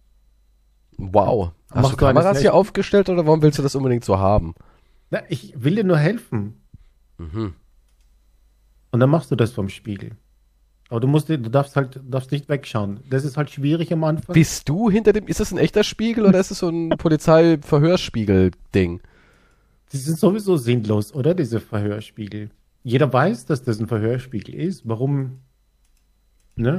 Wow. 0.98 1.52
Hast 1.72 1.82
Mach 1.82 1.92
du 1.92 1.98
Kameras 1.98 2.40
hier 2.40 2.54
aufgestellt 2.54 3.10
oder 3.10 3.26
warum 3.26 3.42
willst 3.42 3.60
du 3.60 3.64
das 3.64 3.76
unbedingt 3.76 4.06
so 4.06 4.18
haben? 4.18 4.56
Na, 5.10 5.24
ich 5.30 5.54
will 5.58 5.76
dir 5.76 5.84
nur 5.84 5.98
helfen. 5.98 6.62
Mhm. 7.18 7.54
Und 8.92 9.00
dann 9.00 9.10
machst 9.10 9.32
du 9.32 9.36
das 9.36 9.52
vom 9.52 9.70
Spiegel. 9.70 10.12
Aber 10.90 11.00
du 11.00 11.08
musst, 11.08 11.30
du 11.30 11.38
darfst 11.38 11.76
halt, 11.76 12.00
darfst 12.08 12.32
nicht 12.32 12.48
wegschauen. 12.48 13.00
Das 13.10 13.26
ist 13.26 13.38
halt 13.38 13.50
schwierig 13.50 13.92
am 13.92 14.04
Anfang. 14.04 14.34
Bist 14.34 14.70
du 14.70 14.88
hinter 14.90 15.14
dem, 15.14 15.28
ist 15.28 15.40
das 15.40 15.52
ein 15.52 15.58
echter 15.58 15.84
Spiegel 15.84 16.26
oder 16.26 16.40
ist 16.40 16.52
es 16.52 16.60
so 16.60 16.70
ein 16.70 16.90
Polizeiverhörspiegel-Ding? 16.98 19.02
Die 19.92 19.98
sind 19.98 20.20
sowieso 20.20 20.58
sinnlos, 20.58 21.14
oder? 21.14 21.34
Diese 21.34 21.60
Verhörspiegel. 21.60 22.52
Jeder 22.84 23.12
weiß, 23.12 23.46
dass 23.46 23.64
das 23.64 23.80
ein 23.80 23.88
Verhörspiegel 23.88 24.54
ist. 24.54 24.88
Warum, 24.88 25.40
ne? 26.56 26.78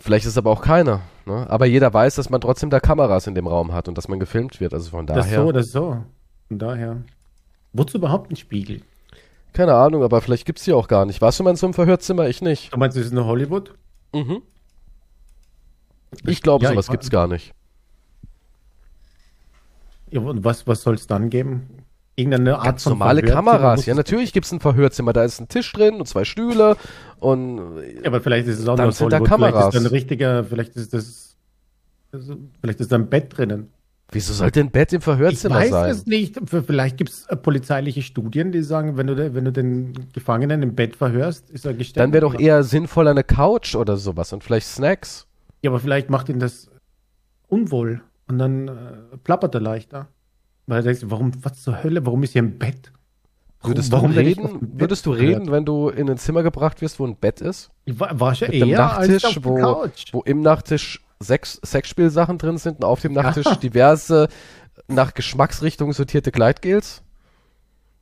Vielleicht 0.00 0.24
ist 0.24 0.32
es 0.32 0.38
aber 0.38 0.50
auch 0.50 0.62
keiner. 0.62 1.00
Ne? 1.26 1.46
Aber 1.48 1.66
jeder 1.66 1.92
weiß, 1.92 2.14
dass 2.14 2.30
man 2.30 2.40
trotzdem 2.40 2.70
da 2.70 2.80
Kameras 2.80 3.26
in 3.26 3.34
dem 3.34 3.46
Raum 3.46 3.72
hat 3.72 3.88
und 3.88 3.98
dass 3.98 4.08
man 4.08 4.18
gefilmt 4.18 4.60
wird. 4.60 4.72
Also 4.74 4.90
von 4.90 5.06
daher. 5.06 5.22
Das 5.22 5.32
so, 5.32 5.52
das 5.52 5.66
so. 5.72 6.04
Von 6.48 6.58
daher. 6.58 7.02
Wozu 7.72 7.98
überhaupt 7.98 8.30
ein 8.30 8.36
Spiegel? 8.36 8.82
Keine 9.52 9.74
Ahnung, 9.74 10.02
aber 10.02 10.20
vielleicht 10.20 10.46
gibt 10.46 10.58
es 10.58 10.64
die 10.64 10.72
auch 10.72 10.88
gar 10.88 11.04
nicht. 11.04 11.20
Warst 11.20 11.38
du 11.38 11.44
mal 11.44 11.50
in 11.50 11.56
so 11.56 11.66
einem 11.66 11.74
Verhörzimmer? 11.74 12.28
Ich 12.28 12.42
nicht. 12.42 12.72
Du 12.72 12.78
meinst, 12.78 12.96
es 12.96 13.06
ist 13.06 13.12
eine 13.12 13.24
Hollywood? 13.24 13.74
Mhm. 14.14 14.42
Ich 16.24 16.42
glaube, 16.42 16.64
ja, 16.64 16.70
sowas 16.70 16.88
gibt 16.88 17.02
es 17.02 17.10
gar 17.10 17.26
nicht. 17.26 17.52
Ja, 20.10 20.20
und 20.20 20.44
was, 20.44 20.66
was 20.66 20.82
soll 20.82 20.94
es 20.94 21.06
dann 21.06 21.28
geben? 21.28 21.77
Irgendeine 22.18 22.56
Art 22.56 22.64
Ganz 22.64 22.82
von 22.82 22.92
normale 22.94 23.22
Kameras. 23.22 23.86
Ja, 23.86 23.94
natürlich 23.94 24.32
gibt 24.32 24.46
es 24.46 24.52
ein 24.52 24.60
Verhörzimmer. 24.60 25.12
Da 25.12 25.24
ist 25.24 25.40
ein 25.40 25.48
Tisch 25.48 25.72
drin 25.72 25.94
und 25.94 26.06
zwei 26.06 26.24
Stühle 26.24 26.76
und 27.20 27.58
ja, 28.02 28.06
aber 28.06 28.20
vielleicht 28.20 28.48
ist 28.48 28.58
es 28.58 28.68
auch 28.68 28.76
dann 28.76 28.92
sind 28.92 29.12
da 29.12 29.20
Kameras. 29.20 29.70
Vielleicht 29.70 29.74
ist 29.74 29.80
ein 29.80 29.86
richtiger, 29.86 30.44
vielleicht 30.44 30.76
ist 30.76 30.92
das, 30.92 31.36
vielleicht 32.60 32.80
ist 32.80 32.90
da 32.90 32.96
ein 32.96 33.08
Bett 33.08 33.36
drinnen. 33.36 33.70
Wieso 34.10 34.32
sollte 34.32 34.60
ein 34.60 34.70
Bett 34.70 34.92
im 34.94 35.02
Verhörzimmer 35.02 35.56
sein? 35.56 35.66
Ich 35.66 35.72
weiß 35.72 35.82
sein? 35.82 35.90
es 35.90 36.06
nicht. 36.06 36.40
Vielleicht 36.66 36.96
gibt 36.96 37.10
es 37.10 37.26
äh, 37.26 37.36
polizeiliche 37.36 38.00
Studien, 38.00 38.52
die 38.52 38.62
sagen, 38.62 38.96
wenn 38.96 39.06
du, 39.06 39.34
wenn 39.34 39.44
du 39.44 39.52
den 39.52 39.92
Gefangenen 40.14 40.62
im 40.62 40.74
Bett 40.74 40.96
verhörst, 40.96 41.50
ist 41.50 41.66
er 41.66 41.74
gestellt. 41.74 42.02
Dann 42.02 42.12
wäre 42.14 42.22
doch 42.22 42.38
eher 42.38 42.62
sinnvoll 42.62 43.06
eine 43.06 43.22
Couch 43.22 43.74
oder 43.74 43.98
sowas 43.98 44.32
und 44.32 44.42
vielleicht 44.42 44.66
Snacks. 44.66 45.26
Ja, 45.60 45.70
aber 45.70 45.78
vielleicht 45.78 46.08
macht 46.08 46.30
ihn 46.30 46.38
das 46.38 46.70
unwohl 47.48 48.00
und 48.28 48.38
dann 48.38 48.68
äh, 48.68 48.72
plappert 49.24 49.54
er 49.54 49.60
leichter. 49.60 50.08
Weil 50.68 50.82
du 50.82 50.88
denkst, 50.88 51.02
warum, 51.06 51.32
was 51.42 51.62
zur 51.62 51.82
Hölle, 51.82 52.04
warum 52.06 52.22
ist 52.22 52.34
hier 52.34 52.42
ein 52.42 52.58
Bett? 52.58 52.92
Würdest 53.62 53.90
Warum, 53.90 54.14
du 54.14 54.20
ich 54.20 54.26
reden, 54.38 54.60
dem 54.60 54.80
würdest 54.80 55.04
du 55.04 55.10
gehört? 55.10 55.40
reden, 55.40 55.50
wenn 55.50 55.64
du 55.64 55.88
in 55.88 56.08
ein 56.08 56.16
Zimmer 56.18 56.44
gebracht 56.44 56.80
wirst, 56.80 57.00
wo 57.00 57.06
ein 57.06 57.16
Bett 57.16 57.40
ist? 57.40 57.70
Ich 57.86 57.98
war, 57.98 58.20
war 58.20 58.30
Mit 58.30 58.42
einem 58.44 58.68
eher 58.70 58.96
als 58.96 59.08
Nachttisch, 59.08 59.34
der 59.34 59.44
wo, 59.44 59.54
Couch. 59.56 60.12
wo 60.12 60.20
im 60.22 60.42
Nachttisch 60.42 61.04
Sex, 61.20 61.58
Sexspielsachen 61.64 62.38
drin 62.38 62.58
sind 62.58 62.76
und 62.76 62.84
auf 62.84 63.00
dem 63.00 63.14
Nachttisch 63.14 63.56
diverse 63.56 64.28
nach 64.86 65.12
Geschmacksrichtungen 65.14 65.92
sortierte 65.92 66.30
Gleitgels? 66.30 67.02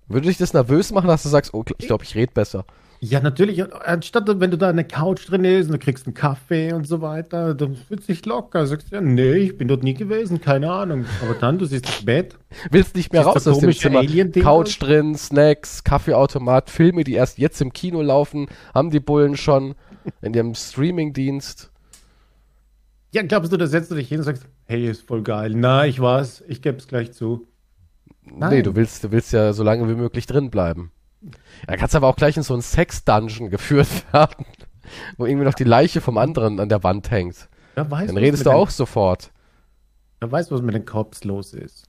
Würde 0.09 0.27
dich 0.29 0.37
das 0.37 0.53
nervös 0.53 0.93
machen, 0.93 1.07
dass 1.09 1.23
du 1.23 1.31
sagst, 1.31 1.55
oh, 1.55 1.65
ich 1.79 1.87
glaube, 1.87 2.05
ich 2.05 2.15
rede 2.15 2.33
besser? 2.33 2.67
Ja, 3.09 3.21
natürlich. 3.21 3.63
Anstatt, 3.87 4.25
wenn 4.41 4.51
du 4.51 4.59
da 4.59 4.69
eine 4.69 4.85
Couch 4.85 5.31
drin 5.31 5.45
ist 5.45 5.67
und 5.67 5.75
du 5.75 5.79
kriegst 5.79 6.07
einen 6.07 6.15
Kaffee 6.15 6.73
und 6.73 6.89
so 6.89 7.01
weiter, 7.03 7.55
dann 7.55 7.77
fühlst 7.77 8.09
du 8.09 8.13
dich 8.13 8.27
locker. 8.27 8.67
Sagst 8.67 8.91
ja, 8.91 9.01
nee, 9.01 9.35
ich 9.35 9.57
bin 9.57 9.69
dort 9.69 9.85
nie 9.85 9.95
gewesen, 9.95 10.41
keine 10.41 10.73
Ahnung. 10.73 11.05
Aber 11.23 11.35
dann, 11.35 11.59
du 11.59 11.67
siehst 11.67 11.87
das 11.87 12.05
Bett. 12.05 12.37
Willst 12.71 12.97
nicht 12.97 13.13
mehr 13.13 13.23
raus 13.23 13.45
du 13.45 13.51
aus 13.51 13.61
dem 13.61 13.73
Zimmer. 13.73 14.05
Couch 14.43 14.83
drin, 14.83 15.15
Snacks, 15.15 15.85
Kaffeeautomat, 15.85 16.69
Filme, 16.69 17.05
die 17.05 17.15
erst 17.15 17.39
jetzt 17.39 17.61
im 17.61 17.73
Kino 17.73 18.03
laufen, 18.03 18.49
haben 18.75 18.91
die 18.91 19.01
Bullen 19.01 19.37
schon 19.37 19.77
in 20.21 20.35
ihrem 20.35 20.55
Streamingdienst. 20.55 21.71
Ja, 23.13 23.23
glaubst 23.23 23.53
du, 23.53 23.57
da 23.57 23.69
setzt 23.69 23.91
du 23.93 23.95
dich 23.95 24.09
hin 24.09 24.19
und 24.19 24.25
sagst, 24.25 24.47
hey, 24.65 24.91
ist 24.91 25.07
voll 25.07 25.23
geil. 25.23 25.53
Na, 25.55 25.87
ich 25.87 26.01
weiß, 26.01 26.45
ich 26.49 26.61
gebe 26.61 26.79
es 26.79 26.89
gleich 26.89 27.13
zu. 27.13 27.47
Nee, 28.25 28.35
Nein. 28.39 28.63
du 28.65 28.75
willst, 28.75 29.05
du 29.05 29.13
willst 29.13 29.33
ja 29.33 29.53
so 29.53 29.63
lange 29.63 29.89
wie 29.89 29.95
möglich 29.95 30.27
drin 30.27 30.51
bleiben. 30.51 30.91
Da 31.67 31.77
kannst 31.77 31.95
du 31.95 31.99
aber 31.99 32.09
auch 32.09 32.17
gleich 32.17 32.37
in 32.37 32.43
so 32.43 32.53
einen 32.55 32.63
Sex-Dungeon 32.63 33.51
geführt 33.51 33.89
werden, 34.13 34.45
wo 35.17 35.27
irgendwie 35.27 35.45
noch 35.47 35.55
die 35.55 35.65
Leiche 35.65 36.01
vom 36.01 36.19
anderen 36.19 36.61
an 36.61 36.69
der 36.69 36.83
Wand 36.85 37.11
hängt. 37.11 37.49
Wer 37.75 37.91
weiß, 37.91 38.07
Dann 38.07 38.17
redest 38.17 38.47
du 38.47 38.51
den- 38.51 38.57
auch 38.57 38.71
sofort. 38.71 39.31
Wer 40.21 40.31
weiß, 40.33 40.51
was 40.51 40.63
mit 40.63 40.75
den 40.75 40.85
Cops 40.87 41.25
los 41.25 41.53
ist. 41.53 41.85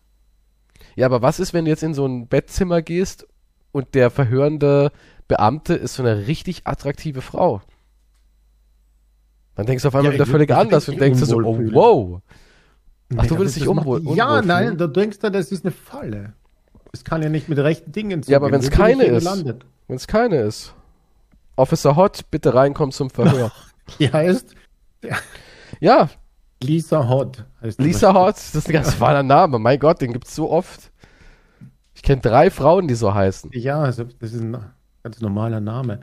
Ja, 0.96 1.06
aber 1.06 1.22
was 1.22 1.40
ist, 1.40 1.54
wenn 1.54 1.66
du 1.66 1.72
jetzt 1.72 1.84
in 1.84 1.94
so 1.94 2.06
ein 2.06 2.28
Bettzimmer 2.28 2.82
gehst 2.82 3.28
und 3.72 3.94
der 3.96 4.10
verhörende 4.10 4.92
Beamte 5.28 5.76
ist 5.76 5.96
so 5.96 6.04
eine 6.04 6.28
richtig 6.28 6.66
attraktive 6.66 7.22
Frau? 7.22 7.62
Dann 9.56 9.66
denkst 9.66 9.82
du 9.84 9.88
auf 9.88 9.96
einmal 9.96 10.12
Ja, 10.12 10.16
wieder 10.16 10.26
völlig 10.26 10.52
anders 10.52 10.88
und 10.90 11.00
denkst 11.00 11.20
du 11.20 11.26
so, 11.26 11.38
oh, 11.38 11.58
wow. 11.72 12.22
Ach, 13.16 13.26
du 13.26 13.40
willst 13.40 13.56
dich 13.56 13.68
unwohl, 13.68 14.02
Ja, 14.16 14.42
nein, 14.42 14.78
du 14.78 14.88
denkst 14.88 15.20
dann, 15.20 15.34
das 15.34 15.52
ist 15.52 15.66
eine 15.66 15.72
Falle. 15.72 16.34
Es 16.98 17.04
kann 17.04 17.22
ja 17.22 17.30
nicht 17.30 17.48
mit 17.50 17.58
rechten 17.60 17.92
Dingen 17.92 18.22
Ja, 18.26 18.38
aber 18.38 18.48
zugehen. 18.48 18.64
Wo 18.64 18.70
bin 18.70 18.78
keine 18.78 19.04
ist? 19.06 19.26
Wenn 19.88 19.96
es 19.96 20.08
keine 20.08 20.42
ist. 20.42 20.74
Officer 21.56 21.96
Hot, 21.96 22.30
bitte 22.32 22.54
reinkommen 22.54 22.92
zum 22.92 23.10
Verhör. 23.10 23.52
Die 24.00 24.12
heißt 24.12 24.54
ja, 25.80 26.10
Lisa 26.62 27.08
Hot. 27.08 27.46
Heißt 27.62 27.80
Lisa 27.80 28.14
Hot, 28.14 28.36
das 28.36 28.56
ist 28.56 28.68
ein 28.68 28.74
ganz 28.74 28.94
fahler 28.94 29.24
Name. 29.24 29.60
Mein 29.60 29.80
Gott, 29.80 30.02
den 30.02 30.12
gibt's 30.14 30.36
so 30.36 30.50
oft. 30.50 30.92
Ich 31.94 32.02
kenne 32.04 32.22
drei 32.22 32.50
Frauen, 32.50 32.88
die 32.88 32.96
so 32.96 33.14
heißen. 33.14 33.52
Ja, 33.54 33.80
also 33.82 34.04
das 34.04 34.34
ist 34.34 34.42
ein 34.42 34.58
ganz 35.04 35.22
normaler 35.22 35.60
Name. 35.60 36.02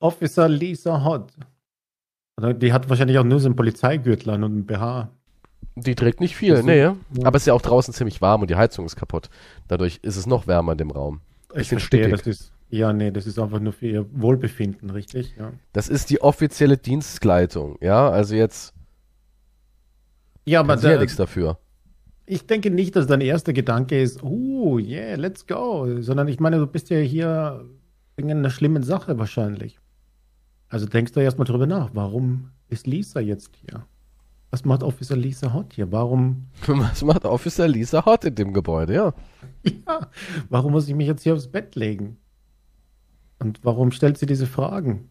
Officer 0.00 0.48
Lisa 0.48 1.04
Hot. 1.04 1.32
Also 2.36 2.52
Die 2.52 2.72
hat 2.72 2.88
wahrscheinlich 2.88 3.18
auch 3.18 3.24
nur 3.24 3.40
so 3.40 3.48
einen 3.48 3.56
Polizeigürtel 3.56 4.30
und 4.30 4.44
einen 4.44 4.66
BH. 4.66 5.10
Die 5.76 5.94
trägt 5.94 6.20
nicht 6.20 6.36
viel, 6.36 6.62
nee. 6.62 6.78
ja. 6.80 6.96
Aber 7.24 7.36
es 7.36 7.42
ist 7.42 7.46
ja 7.46 7.54
auch 7.54 7.62
draußen 7.62 7.94
ziemlich 7.94 8.20
warm 8.20 8.42
und 8.42 8.50
die 8.50 8.56
Heizung 8.56 8.84
ist 8.86 8.96
kaputt. 8.96 9.30
Dadurch 9.68 10.00
ist 10.02 10.16
es 10.16 10.26
noch 10.26 10.46
wärmer 10.46 10.72
in 10.72 10.78
dem 10.78 10.90
Raum. 10.90 11.20
Ich 11.54 11.68
verstehe, 11.68 12.04
stickig. 12.04 12.10
das 12.10 12.26
ist. 12.26 12.52
Ja, 12.68 12.92
nee, 12.92 13.10
das 13.10 13.26
ist 13.26 13.38
einfach 13.38 13.58
nur 13.58 13.72
für 13.72 13.88
ihr 13.88 14.06
Wohlbefinden, 14.12 14.90
richtig? 14.90 15.34
Ja. 15.36 15.52
Das 15.72 15.88
ist 15.88 16.08
die 16.10 16.20
offizielle 16.20 16.76
Dienstkleidung, 16.76 17.76
ja. 17.80 18.08
Also 18.08 18.36
jetzt 18.36 18.74
Ja, 20.44 20.60
aber 20.60 20.78
sie 20.78 20.86
ja 20.86 20.94
da, 20.94 21.00
nichts 21.00 21.16
dafür. 21.16 21.58
ich 22.26 22.46
denke 22.46 22.70
nicht, 22.70 22.94
dass 22.94 23.08
dein 23.08 23.20
erster 23.22 23.52
Gedanke 23.52 24.00
ist, 24.00 24.22
oh, 24.22 24.78
yeah, 24.78 25.16
let's 25.16 25.46
go. 25.48 26.00
Sondern 26.00 26.28
ich 26.28 26.38
meine, 26.38 26.58
du 26.58 26.66
bist 26.68 26.90
ja 26.90 26.98
hier 26.98 27.64
wegen 28.16 28.30
einer 28.30 28.50
schlimmen 28.50 28.84
Sache 28.84 29.18
wahrscheinlich. 29.18 29.80
Also 30.68 30.86
denkst 30.86 31.12
du 31.12 31.20
erstmal 31.20 31.46
drüber 31.46 31.66
nach, 31.66 31.90
warum 31.94 32.50
ist 32.68 32.86
Lisa 32.86 33.18
jetzt 33.18 33.50
hier? 33.56 33.84
Was 34.50 34.64
macht 34.64 34.82
Officer 34.82 35.16
Lisa 35.16 35.52
Hot 35.52 35.74
hier? 35.74 35.92
Warum, 35.92 36.46
Was 36.66 37.02
macht 37.02 37.24
Officer 37.24 37.68
Lisa 37.68 38.04
Hot 38.04 38.24
in 38.24 38.34
dem 38.34 38.52
Gebäude, 38.52 38.94
ja? 38.94 39.14
ja, 39.64 40.10
warum 40.48 40.72
muss 40.72 40.88
ich 40.88 40.94
mich 40.94 41.06
jetzt 41.06 41.22
hier 41.22 41.34
aufs 41.34 41.46
Bett 41.48 41.76
legen? 41.76 42.16
Und 43.38 43.60
warum 43.64 43.90
stellt 43.92 44.18
sie 44.18 44.26
diese 44.26 44.46
Fragen? 44.46 45.08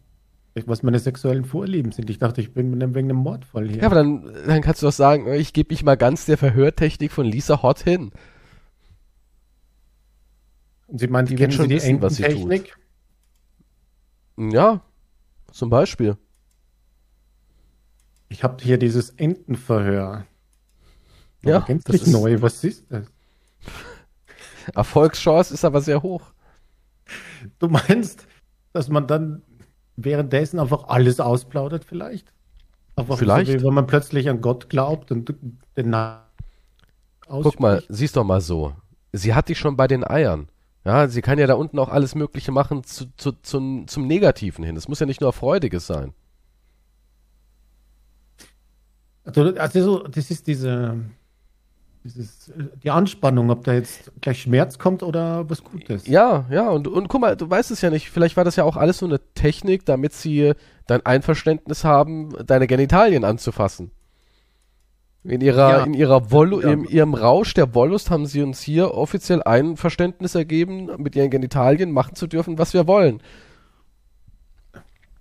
Was 0.66 0.84
meine 0.84 1.00
sexuellen 1.00 1.46
Vorlieben 1.46 1.94
sind. 1.94 2.10
Ich 2.10 2.18
dachte, 2.18 2.42
ich 2.42 2.54
bin 2.54 2.74
einem- 2.74 2.94
wegen 2.94 3.10
einem 3.10 3.20
Mordfall 3.20 3.70
hier. 3.70 3.78
Ja, 3.78 3.86
aber 3.86 3.96
dann, 3.96 4.30
dann 4.46 4.62
kannst 4.62 4.82
du 4.82 4.88
doch 4.88 4.92
sagen, 4.94 5.32
ich 5.34 5.54
gebe 5.54 5.74
mich 5.74 5.86
mal 5.86 5.96
ganz 5.96 6.26
der 6.26 6.38
Verhörtechnik 6.38 7.14
von 7.14 7.26
Lisa 7.26 7.62
Hot 7.64 7.80
hin. 7.80 8.12
Und 10.88 11.00
sie 11.00 11.08
meint, 11.08 11.30
die 11.30 11.38
wird 11.40 11.54
schon 11.54 11.64
Sie 11.64 11.70
die 11.70 11.76
wissen, 11.76 12.02
was 12.02 12.16
sie 12.18 12.24
tut. 12.24 12.64
Ja, 14.52 14.82
zum 15.52 15.70
Beispiel. 15.70 16.18
Ich 18.30 18.44
habe 18.44 18.64
hier 18.64 18.78
dieses 18.78 19.10
Entenverhör. 19.12 20.26
Ja, 21.42 21.66
das 21.86 21.96
ist- 21.96 22.08
neu. 22.08 22.42
Was 22.42 22.64
ist 22.64 22.86
das? 22.90 23.06
Erfolgschance 24.76 25.54
ist 25.54 25.66
aber 25.66 25.82
sehr 25.82 26.02
hoch. 26.04 26.22
Du 27.58 27.68
meinst, 27.68 28.28
dass 28.74 28.90
man 28.90 29.08
dann 29.08 29.42
währenddessen 29.96 30.60
einfach 30.60 30.88
alles 30.88 31.20
ausplaudert 31.20 31.84
vielleicht? 31.86 32.32
Einfach 32.96 33.18
Vielleicht. 33.18 33.60
So, 33.60 33.68
wenn 33.68 33.74
man 33.74 33.88
plötzlich 33.88 34.30
an 34.30 34.42
Gott 34.42 34.70
glaubt 34.70 35.12
und 35.12 35.34
den 35.78 35.90
Na 35.90 36.26
Guck 37.28 37.60
mal, 37.60 37.78
ausspricht. 37.78 37.88
siehst 37.98 38.16
doch 38.18 38.24
mal 38.26 38.42
so. 38.42 38.74
Sie 39.14 39.34
hat 39.34 39.50
dich 39.50 39.58
schon 39.58 39.78
bei 39.78 39.88
den 39.88 40.04
Eiern. 40.04 40.50
Ja, 40.86 41.08
sie 41.08 41.22
kann 41.22 41.40
ja 41.40 41.48
da 41.48 41.54
unten 41.56 41.80
auch 41.80 41.90
alles 41.90 42.16
Mögliche 42.16 42.52
machen 42.52 42.84
zu, 42.84 43.06
zu, 43.18 43.32
zum, 43.42 43.88
zum 43.88 44.08
Negativen 44.08 44.64
hin. 44.64 44.76
Es 44.76 44.88
muss 44.88 45.00
ja 45.00 45.06
nicht 45.06 45.22
nur 45.22 45.34
Freudiges 45.34 45.88
sein. 45.88 46.14
Also, 49.38 49.56
also 49.56 49.82
so, 49.84 50.08
das 50.08 50.30
ist 50.32 50.48
diese, 50.48 50.96
dieses, 52.04 52.52
die 52.84 52.90
Anspannung, 52.92 53.50
ob 53.50 53.64
da 53.64 53.74
jetzt 53.74 54.12
gleich 54.22 54.42
Schmerz 54.42 54.78
kommt 54.80 55.04
oder 55.04 55.50
was 55.50 55.64
Gutes. 55.64 56.08
Ja, 56.08 56.46
ja, 56.50 56.70
und, 56.70 56.88
und 56.88 57.08
guck 57.10 57.22
mal, 57.22 57.36
du 57.36 57.50
weißt 57.50 57.72
es 57.72 57.82
ja 57.82 57.90
nicht. 57.90 58.10
Vielleicht 58.10 58.38
war 58.38 58.44
das 58.44 58.56
ja 58.56 58.64
auch 58.64 58.78
alles 58.78 59.00
so 59.00 59.06
eine 59.06 59.20
Technik, 59.36 59.86
damit 59.86 60.14
sie 60.14 60.54
dein 60.88 61.06
Einverständnis 61.06 61.84
haben, 61.84 62.34
deine 62.46 62.68
Genitalien 62.68 63.24
anzufassen. 63.24 63.92
In 65.26 65.42
ihrer, 65.42 65.80
Ja. 65.80 65.84
in 65.84 65.94
ihrer 65.94 66.32
Woll 66.32 66.64
Ja. 66.64 66.72
in 66.72 66.86
ihrem 66.86 67.14
Rausch 67.14 67.54
der 67.54 67.76
Wollust 67.76 68.10
haben 68.10 68.26
sie 68.26 68.42
uns 68.42 68.62
hier 68.62 68.94
offiziell 68.94 69.44
Einverständnis 69.44 70.34
ergeben, 70.34 70.90
mit 70.98 71.16
ihren 71.16 71.30
Genitalien 71.30 71.92
machen 71.92 72.16
zu 72.16 72.26
dürfen, 72.26 72.58
was 72.58 72.74
wir 72.74 72.88
wollen. 72.88 73.22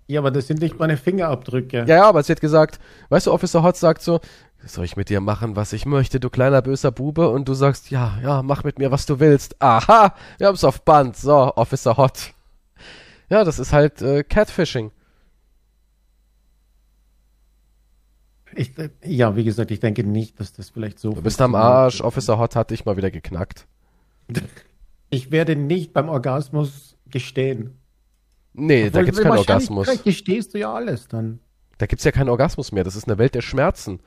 Ja, 0.09 0.21
aber 0.21 0.31
das 0.31 0.47
sind 0.47 0.59
nicht 0.59 0.79
meine 0.79 0.97
Fingerabdrücke. 0.97 1.85
Ja, 1.87 1.97
ja, 1.97 2.09
aber 2.09 2.23
sie 2.23 2.31
hat 2.31 2.41
gesagt, 2.41 2.79
weißt 3.09 3.27
du, 3.27 3.31
Officer 3.31 3.61
Hot 3.61 3.77
sagt 3.77 4.01
so, 4.01 4.19
soll 4.65 4.83
ich 4.83 4.97
mit 4.97 5.09
dir 5.09 5.21
machen, 5.21 5.55
was 5.55 5.71
ich 5.71 5.85
möchte, 5.85 6.19
du 6.19 6.31
kleiner 6.31 6.63
böser 6.63 6.91
Bube? 6.91 7.29
Und 7.29 7.47
du 7.47 7.53
sagst, 7.53 7.91
ja, 7.91 8.17
ja, 8.23 8.41
mach 8.41 8.63
mit 8.63 8.79
mir, 8.79 8.89
was 8.89 9.05
du 9.05 9.19
willst. 9.19 9.61
Aha, 9.61 10.15
wir 10.39 10.47
haben's 10.47 10.63
auf 10.63 10.81
Band. 10.81 11.15
So, 11.15 11.55
Officer 11.55 11.95
Hot. 11.97 12.33
Ja, 13.29 13.43
das 13.43 13.59
ist 13.59 13.71
halt 13.71 14.01
äh, 14.01 14.23
Catfishing. 14.23 14.89
Ich, 18.55 18.75
äh, 18.79 18.89
ja, 19.05 19.35
wie 19.35 19.43
gesagt, 19.43 19.69
ich 19.69 19.79
denke 19.79 20.03
nicht, 20.03 20.39
dass 20.39 20.53
das 20.53 20.71
vielleicht 20.71 20.97
so. 20.97 21.13
Du 21.13 21.21
bist 21.21 21.39
am 21.39 21.53
Arsch, 21.53 22.01
Officer 22.01 22.39
Hot 22.39 22.55
hat 22.55 22.71
dich 22.71 22.83
mal 22.83 22.97
wieder 22.97 23.11
geknackt. 23.11 23.67
Ich 25.11 25.29
werde 25.29 25.55
nicht 25.55 25.93
beim 25.93 26.09
Orgasmus 26.09 26.97
gestehen. 27.05 27.79
Nee, 28.59 28.83
da 28.83 28.87
Obwohl, 28.87 29.05
gibt's 29.05 29.21
keinen 29.21 29.37
Orgasmus. 29.37 30.03
Gestehst 30.03 30.53
du 30.53 30.59
ja 30.59 30.73
alles 30.73 31.07
dann. 31.07 31.39
Da 31.77 31.85
gibt's 31.85 32.03
ja 32.03 32.11
keinen 32.11 32.29
Orgasmus 32.29 32.71
mehr. 32.71 32.83
Das 32.83 32.95
ist 32.95 33.07
eine 33.07 33.17
Welt 33.17 33.35
der 33.35 33.41
Schmerzen. 33.41 33.99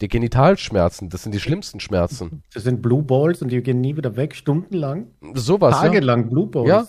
Die 0.00 0.08
Genitalschmerzen, 0.08 1.10
das 1.10 1.22
sind 1.22 1.32
die 1.32 1.40
schlimmsten 1.40 1.78
Schmerzen. 1.78 2.42
Das 2.54 2.64
sind 2.64 2.82
Blue 2.82 3.02
Balls 3.02 3.42
und 3.42 3.52
die 3.52 3.62
gehen 3.62 3.80
nie 3.80 3.96
wieder 3.96 4.16
weg, 4.16 4.34
stundenlang, 4.34 5.06
Sowas, 5.34 5.76
ja. 5.76 5.82
tagelang 5.82 6.28
Blue 6.28 6.46
Balls. 6.46 6.68
Ja. 6.68 6.86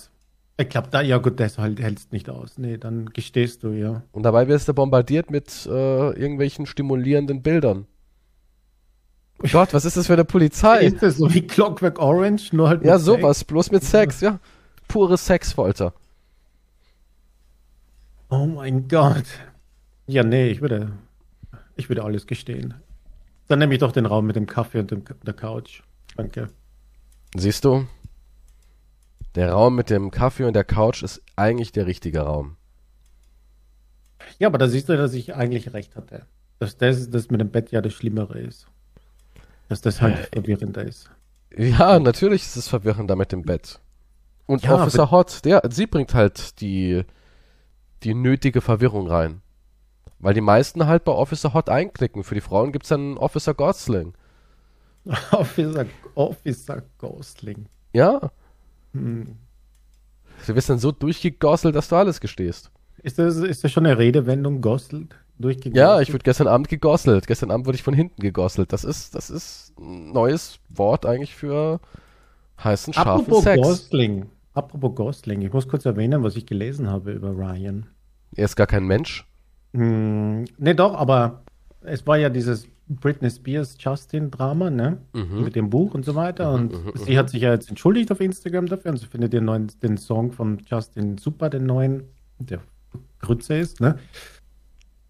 Ich 0.58 0.70
glaube, 0.70 0.88
da, 0.90 1.02
ja 1.02 1.18
gut, 1.18 1.40
das 1.40 1.58
halt, 1.58 1.80
hältst 1.80 2.12
nicht 2.12 2.30
aus. 2.30 2.58
Nee, 2.58 2.78
dann 2.78 3.08
gestehst 3.08 3.64
du, 3.64 3.70
ja. 3.70 4.04
Und 4.12 4.24
dabei 4.24 4.48
wirst 4.48 4.68
du 4.68 4.74
bombardiert 4.74 5.30
mit 5.30 5.66
äh, 5.66 5.70
irgendwelchen 5.70 6.66
stimulierenden 6.66 7.42
Bildern. 7.42 7.86
Gott, 9.52 9.74
was 9.74 9.86
ist 9.86 9.98
das 9.98 10.08
für 10.08 10.14
eine 10.14 10.26
Polizei? 10.26 10.82
Ist 10.86 11.04
das 11.04 11.18
so 11.18 11.32
wie 11.34 11.42
Clockwork 11.42 12.00
Orange, 12.00 12.56
nur 12.56 12.70
halt 12.70 12.84
Ja, 12.84 12.98
sowas, 12.98 13.44
bloß 13.44 13.72
mit 13.72 13.84
Sex, 13.84 14.22
ja. 14.22 14.40
Pure 14.88 15.18
Sexfolter. 15.18 15.94
Oh 18.34 18.48
mein 18.48 18.88
Gott. 18.88 19.26
Ja, 20.08 20.24
nee, 20.24 20.48
ich 20.48 20.60
würde, 20.60 20.92
ich 21.76 21.88
würde 21.88 22.04
alles 22.04 22.26
gestehen. 22.26 22.74
Dann 23.48 23.60
nehme 23.60 23.76
ich 23.76 23.80
doch 23.80 23.92
den 23.92 24.08
Raum 24.08 24.26
mit 24.26 24.36
dem 24.36 24.48
Kaffee 24.48 24.80
und 24.80 24.90
dem, 24.90 25.04
der 25.24 25.36
Couch. 25.36 25.84
Danke. 26.18 26.50
Siehst 27.36 27.64
du? 27.64 27.86
Der 29.36 29.52
Raum 29.52 29.76
mit 29.76 29.92
dem 29.92 30.10
Kaffee 30.10 30.46
und 30.46 30.54
der 30.56 30.64
Couch 30.64 31.04
ist 31.04 31.22
eigentlich 31.36 31.74
der 31.74 31.86
richtige 31.86 32.22
Raum. 32.22 32.56
Ja, 34.40 34.48
aber 34.48 34.58
da 34.58 34.68
siehst 34.68 34.90
du, 34.90 34.98
dass 34.98 35.14
ich 35.14 35.36
eigentlich 35.36 35.72
recht 35.74 35.96
hatte. 35.96 36.26
Dass 36.58 36.76
das, 36.76 37.12
das 37.12 37.30
mit 37.30 37.40
dem 37.40 37.52
Bett 37.52 37.72
ja 37.72 37.82
das 37.82 37.94
Schlimmere 37.94 38.40
ist. 38.40 38.66
Dass 39.70 39.82
das 39.82 40.02
halt 40.02 40.18
Äh, 40.18 40.42
verwirrender 40.42 40.84
ist. 40.84 41.12
Ja, 41.56 42.00
natürlich 42.00 42.42
ist 42.42 42.56
es 42.56 42.68
verwirrender 42.68 43.16
mit 43.16 43.32
dem 43.32 43.44
Bett. 43.44 43.80
Und 44.48 44.64
Ja, 44.64 44.74
Officer 44.74 45.12
Hot, 45.12 45.46
der, 45.46 45.62
sie 45.70 45.86
bringt 45.86 46.16
halt 46.16 46.60
die, 46.62 47.04
die 48.04 48.14
nötige 48.14 48.62
Verwirrung 48.62 49.08
rein. 49.08 49.42
Weil 50.20 50.34
die 50.34 50.42
meisten 50.42 50.86
halt 50.88 51.04
bei 51.04 51.12
Officer 51.12 51.54
Hot 51.54 51.70
einklicken. 51.70 52.24
Für 52.24 52.36
die 52.36 52.42
Frauen 52.42 52.72
gibt's 52.72 52.90
dann 52.90 53.18
Officer 53.18 53.54
Gosling. 53.54 54.14
Officer, 55.32 55.86
Officer 56.16 56.82
Ghostling. 56.98 57.66
Ja, 57.94 58.32
Hm. 58.94 59.36
du 60.46 60.56
wirst 60.56 60.70
dann 60.70 60.78
so 60.80 60.92
durchgegosselt, 60.92 61.76
dass 61.76 61.90
du 61.90 61.96
alles 61.96 62.22
gestehst. 62.22 62.70
Ist, 63.02 63.18
das, 63.20 63.38
ist 63.38 63.64
das 63.64 63.72
schon 63.72 63.86
eine 63.86 63.98
Redewendung, 63.98 64.62
Gosselt? 64.62 65.16
Durchgegosselt? 65.40 65.76
Ja, 65.76 66.00
ich 66.00 66.10
wurde 66.14 66.24
gestern 66.24 66.48
Abend 66.48 66.70
gegosselt. 66.70 67.26
Gestern 67.28 67.50
Abend 67.52 67.66
wurde 67.66 67.76
ich 67.76 67.84
von 67.84 67.94
hinten 67.96 68.22
gegosselt. 68.22 68.72
Das 68.72 68.84
ist, 68.84 69.16
das 69.16 69.30
ist 69.32 69.74
ein 69.80 70.12
neues 70.14 70.60
Wort 70.70 71.06
eigentlich 71.08 71.36
für 71.36 71.80
heißen, 72.64 72.94
scharfen 72.94 73.12
Apropos 73.26 73.44
Sex. 73.44 73.62
Gosling. 73.62 74.28
Apropos 74.54 74.94
Gosling. 74.96 75.42
Ich 75.42 75.52
muss 75.52 75.68
kurz 75.68 75.86
erwähnen, 75.86 76.24
was 76.24 76.36
ich 76.36 76.46
gelesen 76.46 76.90
habe 76.90 77.12
über 77.12 77.32
Ryan. 77.32 77.88
Er 78.36 78.46
ist 78.46 78.56
gar 78.56 78.68
kein 78.68 78.86
Mensch. 78.86 79.28
Hm, 79.74 80.46
ne, 80.58 80.76
doch, 80.76 80.94
aber 80.96 81.44
es 81.82 82.06
war 82.06 82.18
ja 82.18 82.30
dieses 82.30 82.68
Britney 82.88 83.30
Spears 83.32 83.76
Justin 83.80 84.30
Drama, 84.30 84.70
ne? 84.70 84.98
Mhm. 85.14 85.44
Mit 85.44 85.56
dem 85.56 85.70
Buch 85.70 85.94
und 85.96 86.06
so 86.06 86.14
weiter. 86.16 86.50
Mhm, 86.50 86.56
Und 86.70 86.86
mhm, 86.86 86.92
sie 87.06 87.18
hat 87.18 87.30
sich 87.30 87.42
ja 87.42 87.52
jetzt 87.52 87.70
entschuldigt 87.70 88.12
auf 88.12 88.20
Instagram 88.22 88.68
dafür 88.68 88.92
und 88.92 88.98
sie 88.98 89.06
findet 89.08 89.34
den 89.34 89.46
neuen, 89.46 89.68
den 89.82 89.98
Song 89.98 90.32
von 90.32 90.60
Justin 90.68 91.18
super, 91.18 91.50
den 91.50 91.66
neuen, 91.66 92.04
der 92.40 92.60
Grütze 93.22 93.56
ist, 93.56 93.80
ne? 93.82 93.98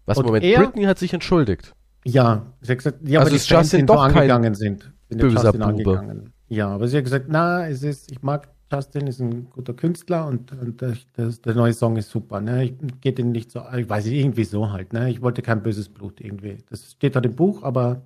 Was, 0.06 0.18
Und 0.18 0.26
Moment, 0.26 0.44
er- 0.44 0.60
Britney 0.62 0.84
hat 0.84 0.98
sich 0.98 1.12
entschuldigt. 1.12 1.74
Ja, 2.06 2.46
sie 2.60 2.72
hat 2.72 2.78
gesagt, 2.78 2.98
ja, 3.08 3.20
Also 3.20 3.30
aber 3.30 3.38
die 3.38 3.44
Fans 3.46 3.72
Justin 3.72 3.86
doch 3.86 4.02
angegangen 4.02 4.54
sind. 4.54 4.92
sind 5.08 5.20
böser 5.20 5.42
Justin 5.44 5.60
Bube. 5.60 5.98
angegangen. 5.98 6.32
Ja, 6.48 6.68
aber 6.68 6.86
sie 6.88 6.98
hat 6.98 7.04
gesagt, 7.04 7.26
na, 7.28 7.66
es 7.66 7.82
ist, 7.82 8.10
ich 8.12 8.22
mag 8.22 8.48
Justin, 8.74 9.06
ist 9.06 9.20
ein 9.20 9.48
guter 9.50 9.74
Künstler 9.74 10.26
und, 10.26 10.52
und 10.52 10.82
das, 10.82 11.40
der 11.40 11.54
neue 11.54 11.72
Song 11.72 11.96
ist 11.96 12.10
super. 12.10 12.40
Ne? 12.40 12.64
Ich 12.64 12.74
geht 13.00 13.18
ihn 13.18 13.32
nicht 13.32 13.50
so, 13.50 13.62
ich 13.76 13.88
weiß 13.88 14.04
nicht, 14.06 14.14
irgendwie 14.14 14.44
so 14.44 14.70
halt. 14.72 14.92
Ne? 14.92 15.10
Ich 15.10 15.22
wollte 15.22 15.42
kein 15.42 15.62
böses 15.62 15.88
Blut 15.88 16.20
irgendwie. 16.20 16.58
Das 16.70 16.92
steht 16.92 17.14
halt 17.14 17.26
im 17.26 17.34
Buch, 17.36 17.62
aber 17.62 18.02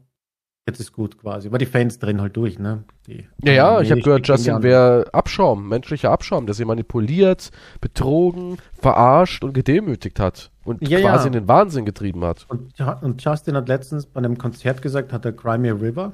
jetzt 0.67 0.81
ist 0.81 0.93
gut 0.93 1.19
quasi. 1.19 1.49
Aber 1.49 1.59
die 1.59 1.67
Fans 1.67 1.99
drehen 1.99 2.21
halt 2.21 2.37
durch, 2.37 2.59
ne? 2.59 2.85
Die, 3.07 3.27
Ja, 3.43 3.53
ja, 3.53 3.81
ich 3.81 3.91
habe 3.91 4.03
gehört, 4.03 4.29
Justin 4.29 4.63
wäre 4.63 5.07
Abschaum, 5.13 5.69
menschlicher 5.69 6.11
Abschaum, 6.11 6.45
der 6.45 6.55
sie 6.55 6.67
manipuliert, 6.67 7.51
betrogen, 7.81 8.59
verarscht 8.75 9.43
und 9.45 9.55
gedemütigt 9.55 10.21
hat. 10.21 10.51
Und 10.65 10.87
Ja, 10.87 11.01
quasi 11.01 11.23
ja. 11.23 11.27
in 11.29 11.33
den 11.33 11.49
Wahnsinn 11.49 11.87
getrieben 11.87 12.23
hat. 12.25 12.47
Und, 12.51 12.75
und 13.03 13.25
Justin 13.25 13.57
hat 13.57 13.69
letztens 13.69 14.05
bei 14.07 14.19
einem 14.19 14.37
Konzert 14.37 14.83
gesagt, 14.83 15.13
hat 15.13 15.25
er 15.25 15.33
Cry 15.33 15.57
Me 15.57 15.71
a 15.71 15.75
River. 15.75 16.13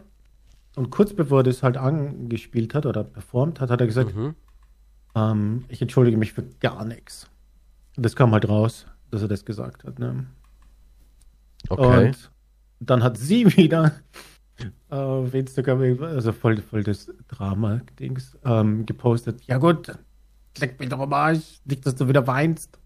Und 0.77 0.91
kurz 0.91 1.13
bevor 1.15 1.41
er 1.41 1.43
das 1.45 1.63
halt 1.63 1.77
angespielt 1.77 2.75
hat 2.75 2.87
oder 2.87 3.05
performt 3.05 3.61
hat, 3.61 3.71
hat 3.71 3.81
er 3.81 3.87
gesagt, 3.87 4.15
Mhm. 4.15 4.35
Ähm, 5.15 5.65
ich 5.69 5.81
entschuldige 5.81 6.17
mich 6.17 6.33
für 6.33 6.45
gar 6.61 6.85
nichts. 6.85 7.29
Das 7.97 8.17
kam 8.17 8.33
halt 8.33 8.49
raus, 8.49 8.87
dass 9.11 9.23
er 9.23 9.29
das 9.29 9.45
gesagt 9.45 9.85
hat. 9.85 9.99
Ne? 9.99 10.27
Okay. 11.69 12.09
Und 12.09 12.31
dann 12.81 13.03
hat 13.03 13.17
sie 13.17 13.47
wieder 13.57 13.93
auf 14.89 15.35
Instagram, 15.35 16.03
also 16.03 16.33
voll, 16.33 16.59
voll 16.59 16.85
das 16.85 17.11
Drama-Dings, 17.29 18.39
ähm, 18.45 18.87
gepostet. 18.87 19.43
Ja 19.47 19.59
gut, 19.59 19.93
leck 20.59 20.79
mich 20.79 20.89
doch 20.89 21.01
am 21.01 21.13
Arsch, 21.13 21.61
nicht, 21.65 21.85
dass 21.87 21.97
du 21.97 22.09
wieder 22.09 22.27
weinst. 22.27 22.79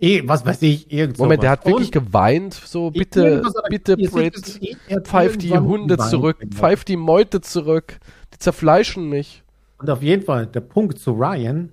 Eh, 0.00 0.22
was 0.26 0.46
weiß 0.46 0.62
ich, 0.62 0.92
irgend 0.92 1.18
Moment, 1.18 1.42
der 1.42 1.50
hat 1.50 1.66
wirklich 1.66 1.88
Und 1.88 2.06
geweint, 2.06 2.54
so 2.54 2.90
bitte, 2.90 3.20
irgendwas 3.20 3.54
bitte 3.68 3.96
Brit, 3.96 4.36
es 4.36 4.62
eh, 4.62 4.76
er 4.86 4.96
hat 4.96 5.08
pfeif 5.08 5.36
die 5.38 5.58
Hunde 5.58 5.98
zurück, 5.98 6.38
genau. 6.38 6.54
pfeif 6.54 6.84
die 6.84 6.96
Meute 6.96 7.40
zurück, 7.40 7.98
die 8.32 8.38
zerfleischen 8.38 9.08
mich. 9.08 9.42
Und 9.78 9.90
auf 9.90 10.02
jeden 10.02 10.22
Fall, 10.22 10.46
der 10.46 10.60
Punkt 10.60 10.98
zu 10.98 11.12
Ryan, 11.12 11.72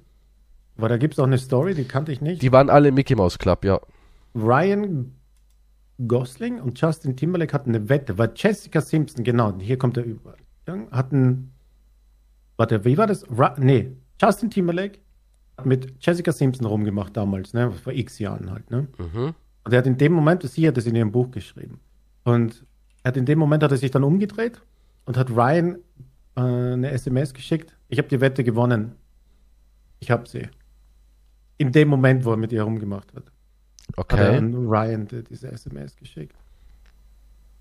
weil 0.76 0.90
da 0.90 0.98
gibt 0.98 1.14
es 1.16 1.20
auch 1.20 1.26
eine 1.26 1.38
Story, 1.38 1.74
die 1.74 1.86
kannte 1.86 2.12
ich 2.12 2.22
nicht. 2.22 2.42
Die 2.42 2.52
waren 2.52 2.70
alle 2.70 2.90
im 2.90 2.96
Mickey 2.96 3.16
Mouse 3.16 3.38
Club, 3.38 3.66
ja. 3.66 3.80
Ryan 4.36 5.16
Gosling 6.08 6.60
und 6.60 6.80
Justin 6.80 7.16
Timberlake 7.16 7.54
hatten 7.54 7.74
eine 7.74 7.88
Wette, 7.90 8.18
weil 8.18 8.32
Jessica 8.36 8.82
Simpson, 8.82 9.24
genau, 9.24 9.58
hier 9.60 9.78
kommt 9.78 9.96
der 9.96 10.06
Übergang, 10.06 10.92
hatten, 10.92 11.54
warte, 12.58 12.84
wie 12.84 12.98
war 12.98 13.08
das? 13.08 13.26
Ra 13.30 13.56
nee, 13.58 13.92
Justin 14.22 14.50
Timberlake 14.50 15.00
hat 15.58 15.66
mit 15.66 15.94
Jessica 16.02 16.34
Simpson 16.34 16.68
rumgemacht 16.68 17.16
damals, 17.16 17.54
ne, 17.54 17.72
vor 17.72 17.94
x 17.94 18.20
Jahren 18.20 18.52
halt, 18.52 18.70
ne. 18.70 18.88
Mhm. 18.98 19.34
Und 19.64 19.72
er 19.74 19.80
hat 19.80 19.88
in 19.88 19.98
dem 19.98 20.12
Moment, 20.12 20.44
sie 20.44 20.68
hat 20.68 20.78
es 20.78 20.86
in 20.86 20.96
ihrem 20.96 21.12
Buch 21.12 21.32
geschrieben. 21.32 21.80
Und 22.24 22.66
er 23.04 23.10
hat 23.10 23.18
in 23.18 23.26
dem 23.26 23.40
Moment 23.40 23.64
hat 23.64 23.72
er 23.72 23.78
sich 23.78 23.90
dann 23.90 24.04
umgedreht 24.04 24.62
und 25.06 25.18
hat 25.18 25.32
Ryan 25.32 25.78
äh, 26.36 26.42
eine 26.42 26.92
SMS 26.92 27.34
geschickt. 27.34 27.76
Ich 27.88 27.98
habe 27.98 28.08
die 28.08 28.22
Wette 28.22 28.44
gewonnen. 28.44 28.96
Ich 30.00 30.12
habe 30.12 30.28
sie. 30.28 30.48
In 31.58 31.72
dem 31.72 31.88
Moment, 31.88 32.26
wo 32.26 32.32
er 32.32 32.38
mit 32.38 32.52
ihr 32.52 32.64
rumgemacht 32.64 33.14
hat 33.16 33.24
hat 33.26 33.98
Okay. 33.98 34.38
an 34.38 34.54
Ryan 34.68 35.08
die- 35.08 35.24
diese 35.24 35.52
SMS 35.52 35.96
geschickt. 35.96 36.36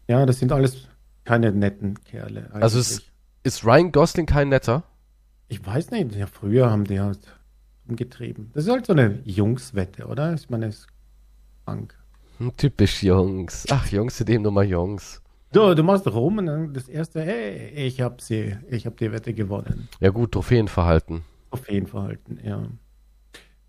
Ja, 0.09 0.25
das 0.27 0.39
sind 0.39 0.53
alles 0.53 0.89
keine 1.25 1.53
netten 1.53 2.03
Kerle. 2.05 2.49
Also 2.53 2.79
eigentlich. 2.79 3.11
Ist 3.45 3.65
Ryan 3.65 3.93
Gosling 3.93 4.27
kein 4.27 4.49
netter? 4.49 4.85
ich 5.49 5.65
weiß 5.65 5.91
nicht, 5.91 6.15
ja, 6.17 6.27
früher 6.27 6.71
haben 6.71 6.85
die 6.85 6.99
halt 6.99 7.21
umgetrieben. 7.87 8.51
Das 8.55 8.65
ist 8.65 8.71
halt 8.71 8.87
so 8.87 8.95
eine 8.95 9.21
Jungswette, 9.25 10.07
oder? 10.07 10.33
Ich 10.35 10.49
meine, 10.51 10.67
es 10.67 10.79
ist 10.79 10.87
krank. 11.67 11.95
Hm, 12.39 12.57
typisch 12.57 13.03
Jungs. 13.03 13.67
Ach, 13.71 13.87
Jungs 13.93 14.17
sind 14.17 14.31
eben 14.31 14.43
nur 14.43 14.51
mal 14.53 14.65
Jungs. 14.65 15.21
Du, 15.55 15.75
du 15.75 15.83
machst 15.83 16.07
rum 16.07 16.39
und 16.39 16.47
dann 16.47 16.73
das 16.75 16.89
erste, 16.89 17.23
hey, 17.23 17.71
ich 17.75 18.01
habe 18.01 18.17
sie, 18.21 18.57
ich 18.69 18.87
habe 18.87 18.97
die 18.97 19.13
Wette 19.13 19.33
gewonnen. 19.33 19.89
Ja 20.01 20.11
gut, 20.11 20.33
Trophäenverhalten. 20.33 21.23
Trophäenverhalten, 21.51 22.41
ja. 22.45 22.63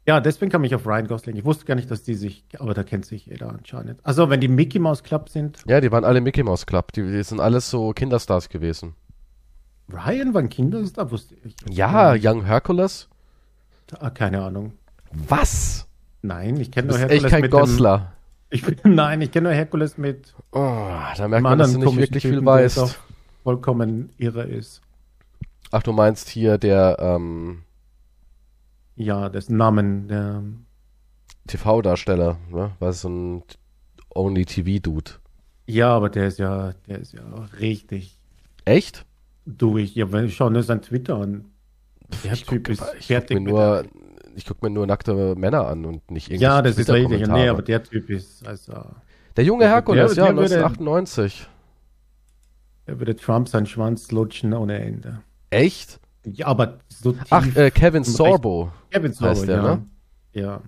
Ja, 0.08 0.20
deswegen 0.20 0.52
kam 0.52 0.64
ich 0.64 0.74
auf 0.76 0.86
Ryan 0.86 1.08
Gosling. 1.08 1.36
Ich 1.36 1.46
wusste 1.46 1.66
gar 1.66 1.76
nicht, 1.76 1.90
dass 1.90 2.04
die 2.04 2.14
sich, 2.14 2.46
aber 2.60 2.74
da 2.74 2.84
kennt 2.84 3.06
sich 3.06 3.26
jeder 3.26 3.50
anscheinend. 3.50 4.00
Also, 4.04 4.30
wenn 4.30 4.40
die 4.40 4.48
Mickey 4.48 4.80
Mouse 4.80 5.04
Club 5.04 5.30
sind, 5.30 5.60
Ja, 5.68 5.82
die 5.82 5.92
waren 5.92 6.04
alle 6.04 6.22
Mickey 6.22 6.44
Mouse 6.44 6.66
Club. 6.66 6.92
Die, 6.94 7.02
die 7.02 7.24
sind 7.24 7.40
alles 7.40 7.70
so 7.70 7.92
Kinderstars 7.92 8.50
gewesen. 8.50 8.96
Ryan 9.92 10.34
war 10.34 10.42
ein 10.42 10.50
Kinderstar, 10.50 11.12
wusste 11.12 11.36
ich. 11.44 11.56
Ja, 11.70 12.16
Young 12.20 12.46
Hercules. 12.46 13.10
Ah, 14.00 14.10
keine 14.10 14.44
Ahnung. 14.44 14.74
Was? 15.12 15.88
Nein, 16.24 16.60
ich 16.60 16.72
kenne 16.72 16.88
nur 16.88 16.98
bist 16.98 17.10
Herkules 17.10 17.24
echt 17.24 17.32
kein 17.32 17.42
mit 17.42 17.52
Gosler. 17.52 18.15
Ich 18.50 18.64
bin, 18.64 18.78
nein, 18.96 19.22
ich 19.22 19.32
kenne 19.32 19.50
nur 19.50 19.54
Herkules 19.56 19.98
mit 19.98 20.34
Oh, 20.52 20.90
da 21.18 21.28
merkt 21.28 21.44
man, 21.44 21.58
dass 21.60 21.74
du 21.74 21.80
nicht 21.80 21.96
wirklich 21.98 22.22
viel 22.22 22.40
Typen, 22.40 22.48
jetzt 22.60 22.78
weißt. 22.78 23.00
vollkommen 23.44 24.10
irre 24.18 24.44
ist. 24.44 24.82
Ach, 25.72 25.84
du 25.84 25.92
meinst 25.94 26.30
hier 26.30 26.58
der 26.58 26.98
ähm, 27.00 27.64
Ja, 28.96 29.30
dessen 29.30 29.58
Namen, 29.58 30.08
der, 30.08 30.44
TV-Darsteller, 31.48 32.38
ne? 32.50 32.72
Was 32.80 33.02
so 33.02 33.10
ein 33.10 33.44
Only-TV-Dude. 34.16 35.12
ja, 35.68 35.90
aber 35.90 36.10
der 36.10 36.28
ist 36.28 36.40
ja, 36.40 36.74
der 36.88 37.00
ist 37.00 37.14
ja 37.14 37.22
richtig 37.60 38.20
Echt? 38.66 39.06
durch. 39.46 39.96
Ja, 39.96 40.12
wenn 40.12 40.26
ich 40.26 40.36
schaue 40.36 40.52
nur 40.52 40.64
sein 40.64 40.82
Twitter 40.82 41.18
an. 41.18 41.46
Der 42.24 42.34
Ich 42.34 42.46
Typ 42.46 42.66
guck, 42.66 42.70
ist 42.70 42.82
ich 43.00 43.12
guck 43.16 43.18
fertig 43.18 43.40
mir 43.40 43.42
mit 43.42 43.54
nur, 43.54 43.84
ich 44.36 44.46
guck 44.46 44.62
mir 44.62 44.70
nur 44.70 44.86
nackte 44.86 45.36
Männer 45.36 45.68
an 45.68 45.86
und 45.86 46.12
nicht 46.12 46.30
irgendwie. 46.30 46.44
Ja, 46.44 46.62
das 46.62 46.78
ist 46.78 46.90
richtig. 46.90 47.28
Nee, 47.28 47.48
aber 47.50 47.62
der 47.62 47.82
Typ 47.84 48.10
ist, 48.10 48.46
also, 48.48 48.74
Der 49.36 49.44
junge 49.44 49.66
Herkules, 49.68 50.14
der- 50.16 50.26
ja, 50.26 50.32
der 50.32 50.38
würde- 50.38 50.56
1998. 50.56 51.48
er 52.86 53.00
würde 53.00 53.16
Trump 53.16 53.50
seinen 53.50 53.66
Schwanz 53.66 54.12
lutschen 54.12 54.54
ohne 54.54 54.80
Ende. 54.80 55.22
Echt? 55.50 56.00
Ja, 56.26 56.48
aber 56.48 56.80
so 56.90 57.12
tief. 57.14 57.24
Ach, 57.30 57.56
äh, 57.56 57.72
Kevin 57.72 58.04
Sorbo. 58.04 58.72
Kevin 58.92 59.14
Sorbo, 59.14 59.30
heißt 59.32 59.48
der, 59.48 59.56
ja. 59.58 59.62
ne? 59.76 59.86
Ja. 60.34 60.62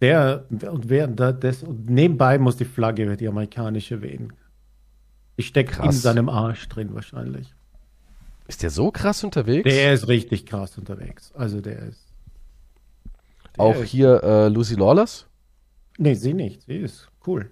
Der, 0.00 0.44
und 0.50 0.88
während 0.88 1.18
da- 1.20 1.32
das, 1.32 1.62
und 1.62 1.88
nebenbei 1.88 2.38
muss 2.38 2.56
die 2.56 2.64
Flagge, 2.64 3.16
die 3.16 3.28
amerikanische, 3.28 4.02
wehen. 4.02 4.32
Die 5.38 5.42
steckt 5.42 5.78
in 5.82 5.92
seinem 5.92 6.28
Arsch 6.28 6.68
drin 6.68 6.94
wahrscheinlich. 6.94 7.54
Ist 8.46 8.62
der 8.62 8.70
so 8.70 8.90
krass 8.90 9.24
unterwegs? 9.24 9.64
Der 9.64 9.94
ist 9.94 10.08
richtig 10.08 10.46
krass 10.46 10.76
unterwegs. 10.76 11.32
Also 11.32 11.60
der 11.60 11.78
ist. 11.80 12.12
Der 13.56 13.64
Auch 13.64 13.76
ist, 13.76 13.90
hier 13.90 14.22
äh, 14.22 14.48
Lucy 14.48 14.74
Lawless. 14.74 15.26
Nee, 15.98 16.14
sie 16.14 16.34
nicht. 16.34 16.62
Sie 16.62 16.76
ist 16.76 17.08
cool. 17.26 17.50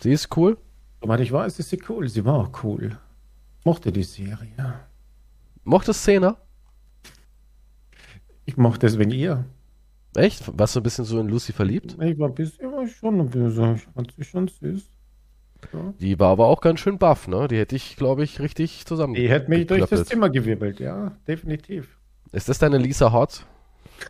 Sie 0.00 0.12
ist 0.12 0.36
cool. 0.36 0.58
Soweit 1.02 1.20
ich 1.20 1.30
weiß, 1.30 1.58
ist 1.58 1.70
sie 1.70 1.80
cool. 1.88 2.08
Sie 2.08 2.24
war 2.24 2.34
auch 2.34 2.64
cool. 2.64 2.98
Mochte 3.64 3.92
die 3.92 4.02
Serie. 4.02 4.80
Mochte 5.64 5.92
Szene? 5.92 6.36
Ich 8.46 8.56
mochte 8.56 8.86
es 8.86 8.98
wegen 8.98 9.10
ihr. 9.10 9.44
Echt? 10.16 10.58
Warst 10.58 10.74
du 10.74 10.80
ein 10.80 10.82
bisschen 10.82 11.04
so 11.04 11.20
in 11.20 11.28
Lucy 11.28 11.52
verliebt? 11.52 11.96
Ich 12.00 12.18
war 12.18 12.28
ein 12.28 12.34
bisschen, 12.34 12.72
war 12.72 12.86
schon 12.88 13.20
ein 13.20 13.28
bisschen, 13.28 13.76
ich 13.76 13.82
fand 13.82 14.12
sie 14.16 14.24
schon 14.24 14.48
süß. 14.48 14.90
Ja. 15.72 15.94
Die 16.00 16.18
war 16.18 16.30
aber 16.30 16.46
auch 16.46 16.60
ganz 16.60 16.80
schön 16.80 16.98
baff, 16.98 17.28
ne? 17.28 17.48
Die 17.48 17.58
hätte 17.58 17.76
ich, 17.76 17.96
glaube 17.96 18.24
ich, 18.24 18.40
richtig 18.40 18.86
zusammen. 18.86 19.14
Die 19.14 19.30
hat 19.30 19.48
mich 19.48 19.66
durch 19.66 19.84
das. 19.86 20.04
Zimmer 20.04 20.30
gewirbelt, 20.30 20.80
ja, 20.80 21.12
definitiv. 21.26 21.98
Ist 22.32 22.48
das 22.48 22.58
deine 22.58 22.78
Lisa 22.78 23.12
Hot? 23.12 23.44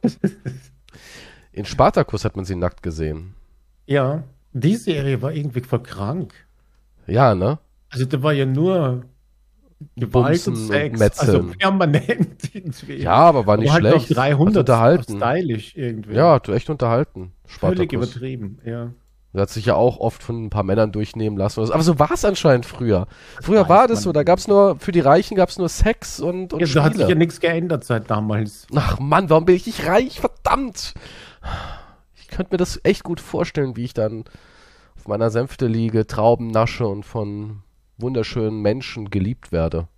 In 1.53 1.65
Spartacus 1.65 2.25
hat 2.25 2.37
man 2.37 2.45
sie 2.45 2.55
nackt 2.55 2.83
gesehen. 2.83 3.35
Ja, 3.87 4.23
die 4.53 4.77
Serie 4.77 5.23
war 5.23 5.33
irgendwie 5.33 5.61
voll 5.61 5.83
krank. 5.83 6.35
Ja, 7.07 7.35
ne? 7.35 7.59
Also 7.91 8.05
da 8.05 8.23
war 8.23 8.33
ja 8.33 8.45
nur 8.45 9.05
Gewalt 9.97 10.47
und 10.49 10.57
Sex, 10.57 11.01
also 11.19 11.45
permanent 11.59 12.51
irgendwie. 12.53 12.97
Ja, 12.97 13.15
aber 13.15 13.47
war 13.47 13.57
nicht 13.57 13.71
aber 13.71 13.91
halt 13.91 14.03
schlecht. 14.03 14.17
300 14.17 14.57
unterhalten. 14.59 15.17
stylisch 15.17 15.77
irgendwie. 15.77 16.15
Ja, 16.15 16.35
hat 16.35 16.49
echt 16.49 16.69
unterhalten. 16.69 17.33
Spartacus. 17.47 17.77
Völlig 17.77 17.93
übertrieben, 17.93 18.59
ja. 18.65 18.93
Er 19.35 19.43
hat 19.43 19.51
sich 19.51 19.67
ja 19.67 19.75
auch 19.75 19.99
oft 19.99 20.23
von 20.23 20.47
ein 20.47 20.51
paar 20.51 20.63
Männern 20.63 20.91
durchnehmen 20.91 21.37
lassen. 21.37 21.71
Aber 21.71 21.83
so 21.83 21.99
war 21.99 22.13
es 22.13 22.25
anscheinend 22.25 22.65
früher. 22.65 23.07
Früher 23.43 23.69
war 23.69 23.87
das 23.87 24.03
so, 24.03 24.13
da 24.13 24.23
gab 24.23 24.39
es 24.39 24.49
nur, 24.49 24.79
für 24.79 24.91
die 24.91 25.01
Reichen 25.01 25.37
gab 25.37 25.51
es 25.51 25.59
nur 25.59 25.69
Sex 25.69 26.19
und, 26.19 26.55
und 26.55 26.61
ja, 26.61 26.67
Da 26.67 26.85
hat 26.85 26.97
sich 26.97 27.09
ja 27.09 27.15
nichts 27.15 27.39
geändert 27.39 27.85
seit 27.85 28.11
damals. 28.11 28.67
Ach 28.75 28.99
Mann, 28.99 29.29
warum 29.29 29.45
bin 29.45 29.55
ich 29.55 29.67
nicht 29.67 29.87
reich? 29.87 30.21
Verdammt! 30.21 30.95
Ich 32.15 32.29
könnte 32.29 32.55
mir 32.55 32.59
das 32.59 32.81
echt 32.85 33.05
gut 33.05 33.21
vorstellen, 33.21 33.77
wie 33.77 33.85
ich 33.85 33.95
dann 33.95 34.25
auf 34.97 35.07
meiner 35.09 35.31
Sänfte 35.31 35.67
liege, 35.67 36.07
Trauben 36.07 36.49
nasche 36.49 36.87
und 36.87 37.05
von 37.05 37.63
wunderschönen 37.99 38.61
Menschen 38.63 39.11
geliebt 39.11 39.53
werde. 39.53 39.89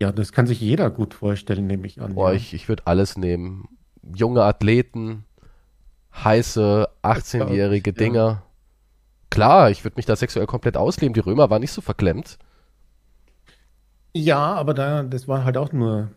Ja, 0.00 0.12
das 0.12 0.32
kann 0.32 0.46
sich 0.46 0.60
jeder 0.60 0.90
gut 0.90 1.14
vorstellen, 1.14 1.66
nehme 1.66 1.86
ich 1.86 2.00
an. 2.00 2.14
Boah, 2.14 2.30
ja. 2.30 2.36
ich, 2.36 2.54
ich 2.54 2.68
würde 2.68 2.86
alles 2.86 3.18
nehmen. 3.18 3.68
Junge 4.14 4.42
Athleten, 4.42 5.24
heiße 6.14 6.88
18-jährige 7.02 7.92
Dinger. 7.94 8.26
Ja. 8.26 8.42
Klar, 9.30 9.70
ich 9.70 9.84
würde 9.84 9.96
mich 9.96 10.06
da 10.06 10.16
sexuell 10.16 10.46
komplett 10.46 10.76
ausleben. 10.76 11.14
Die 11.14 11.20
Römer 11.20 11.50
waren 11.50 11.60
nicht 11.60 11.72
so 11.72 11.80
verklemmt. 11.80 12.38
Ja, 14.12 14.54
aber 14.54 14.74
da, 14.74 15.04
das 15.04 15.28
waren 15.28 15.44
halt 15.44 15.56
auch 15.56 15.72
nur 15.72 16.10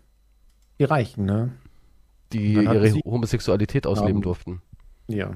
die 0.79 0.85
Reichen, 0.85 1.25
ne? 1.25 1.51
Die 2.31 2.53
ihre 2.53 2.91
Homosexualität 3.05 3.85
ausleben 3.85 4.17
ja. 4.17 4.23
durften. 4.23 4.61
Ja. 5.07 5.31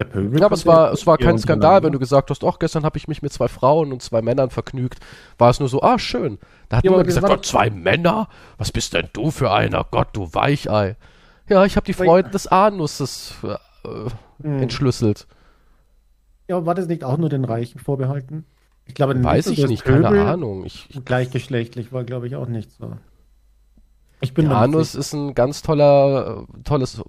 Ja, 0.00 0.46
aber 0.46 0.54
es 0.54 0.66
war, 0.66 0.92
es 0.92 1.06
war 1.06 1.16
kein 1.16 1.38
Skandal, 1.38 1.84
wenn 1.84 1.92
du 1.92 2.00
gesagt 2.00 2.30
hast, 2.30 2.42
ach, 2.42 2.58
gestern 2.58 2.84
habe 2.84 2.98
ich 2.98 3.06
mich 3.06 3.22
mit 3.22 3.32
zwei 3.32 3.46
Frauen 3.46 3.92
und 3.92 4.02
zwei 4.02 4.20
Männern 4.20 4.50
vergnügt. 4.50 4.98
War 5.38 5.50
es 5.50 5.60
nur 5.60 5.68
so, 5.68 5.80
ah, 5.82 5.98
schön. 5.98 6.38
Da 6.68 6.78
hat 6.78 6.84
ja, 6.84 6.90
niemand 6.90 7.06
gesagt, 7.06 7.26
Gott, 7.26 7.46
zwei 7.46 7.70
Männer? 7.70 8.28
Was 8.58 8.72
bist 8.72 8.94
denn 8.94 9.08
du 9.12 9.30
für 9.30 9.52
einer? 9.52 9.86
Gott, 9.90 10.08
du 10.12 10.34
Weichei. 10.34 10.96
Ja, 11.48 11.64
ich 11.64 11.76
habe 11.76 11.86
die 11.86 11.92
Freuden 11.92 12.30
des 12.30 12.46
Anusses 12.46 13.34
äh, 13.42 14.10
hm. 14.42 14.62
entschlüsselt. 14.62 15.26
Ja, 16.48 16.64
war 16.66 16.74
das 16.74 16.86
nicht 16.86 17.04
auch 17.04 17.18
nur 17.18 17.28
den 17.28 17.44
Reichen 17.44 17.78
vorbehalten? 17.78 18.44
Ich 18.86 18.94
glaube, 18.94 19.22
weiß 19.22 19.46
ich 19.48 19.66
nicht, 19.66 19.84
Pöbel 19.84 20.02
keine 20.02 20.24
Ahnung. 20.24 20.64
Ich, 20.64 20.88
gleichgeschlechtlich 21.04 21.92
war, 21.92 22.04
glaube 22.04 22.26
ich, 22.26 22.36
auch 22.36 22.48
nicht 22.48 22.72
so. 22.72 22.96
Ich 24.20 24.34
bin 24.34 24.48
der 24.48 24.58
Anus 24.58 24.94
ist 24.94 25.12
ein 25.12 25.34
ganz 25.34 25.62
toller, 25.62 26.46
tolles 26.64 27.02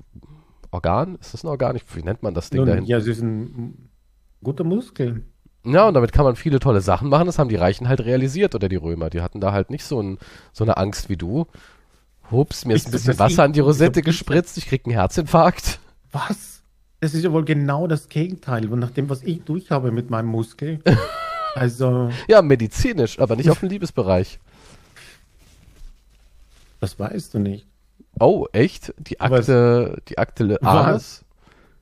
Organ. 0.71 1.15
Ist 1.19 1.33
das 1.33 1.43
ein 1.43 1.47
Organ? 1.47 1.79
Wie 1.93 2.03
nennt 2.03 2.23
man 2.23 2.33
das 2.33 2.49
Ding 2.49 2.65
Nun, 2.65 2.85
Ja, 2.85 2.97
es 2.97 3.07
ist 3.07 3.21
ein 3.21 3.89
guter 4.43 4.63
Muskel. 4.63 5.23
Ja, 5.65 5.87
und 5.87 5.93
damit 5.93 6.11
kann 6.11 6.25
man 6.25 6.35
viele 6.35 6.59
tolle 6.59 6.81
Sachen 6.81 7.09
machen. 7.09 7.25
Das 7.25 7.39
haben 7.39 7.49
die 7.49 7.55
Reichen 7.55 7.87
halt 7.87 8.01
realisiert 8.01 8.53
oder 8.55 8.67
die 8.67 8.75
Römer. 8.75 9.09
Die 9.09 9.21
hatten 9.21 9.39
da 9.39 9.53
halt 9.53 9.69
nicht 9.69 9.85
so, 9.85 10.01
ein, 10.01 10.17
so 10.51 10.63
eine 10.63 10.77
Angst 10.77 11.09
wie 11.09 11.15
du. 11.15 11.47
Hups, 12.31 12.65
mir 12.65 12.75
ist 12.75 12.87
ein 12.87 12.91
bisschen 12.91 13.19
Wasser 13.19 13.43
an 13.43 13.53
die 13.53 13.59
Rosette 13.59 14.01
gespritzt, 14.01 14.57
ich 14.57 14.67
krieg 14.67 14.85
einen 14.85 14.93
Herzinfarkt. 14.93 15.79
Was? 16.11 16.61
Das 16.99 17.13
ist 17.13 17.23
ja 17.23 17.31
wohl 17.31 17.43
genau 17.43 17.87
das 17.87 18.07
Gegenteil 18.07 18.67
von 18.69 18.79
nach 18.79 18.91
dem, 18.91 19.09
was 19.09 19.23
ich 19.23 19.43
durchhabe 19.43 19.91
mit 19.91 20.09
meinem 20.09 20.27
Muskel. 20.27 20.79
Also. 21.55 22.09
ja, 22.27 22.41
medizinisch, 22.41 23.19
aber 23.19 23.35
nicht 23.35 23.47
auf 23.47 23.59
dem 23.59 23.69
Liebesbereich. 23.69 24.39
Das 26.79 26.97
weißt 26.97 27.35
du 27.35 27.39
nicht. 27.39 27.67
Oh, 28.19 28.47
echt? 28.51 28.93
Die 28.97 29.19
Akte, 29.19 30.01
die 30.07 30.17
Akte 30.17 30.57
Anus? 30.63 31.23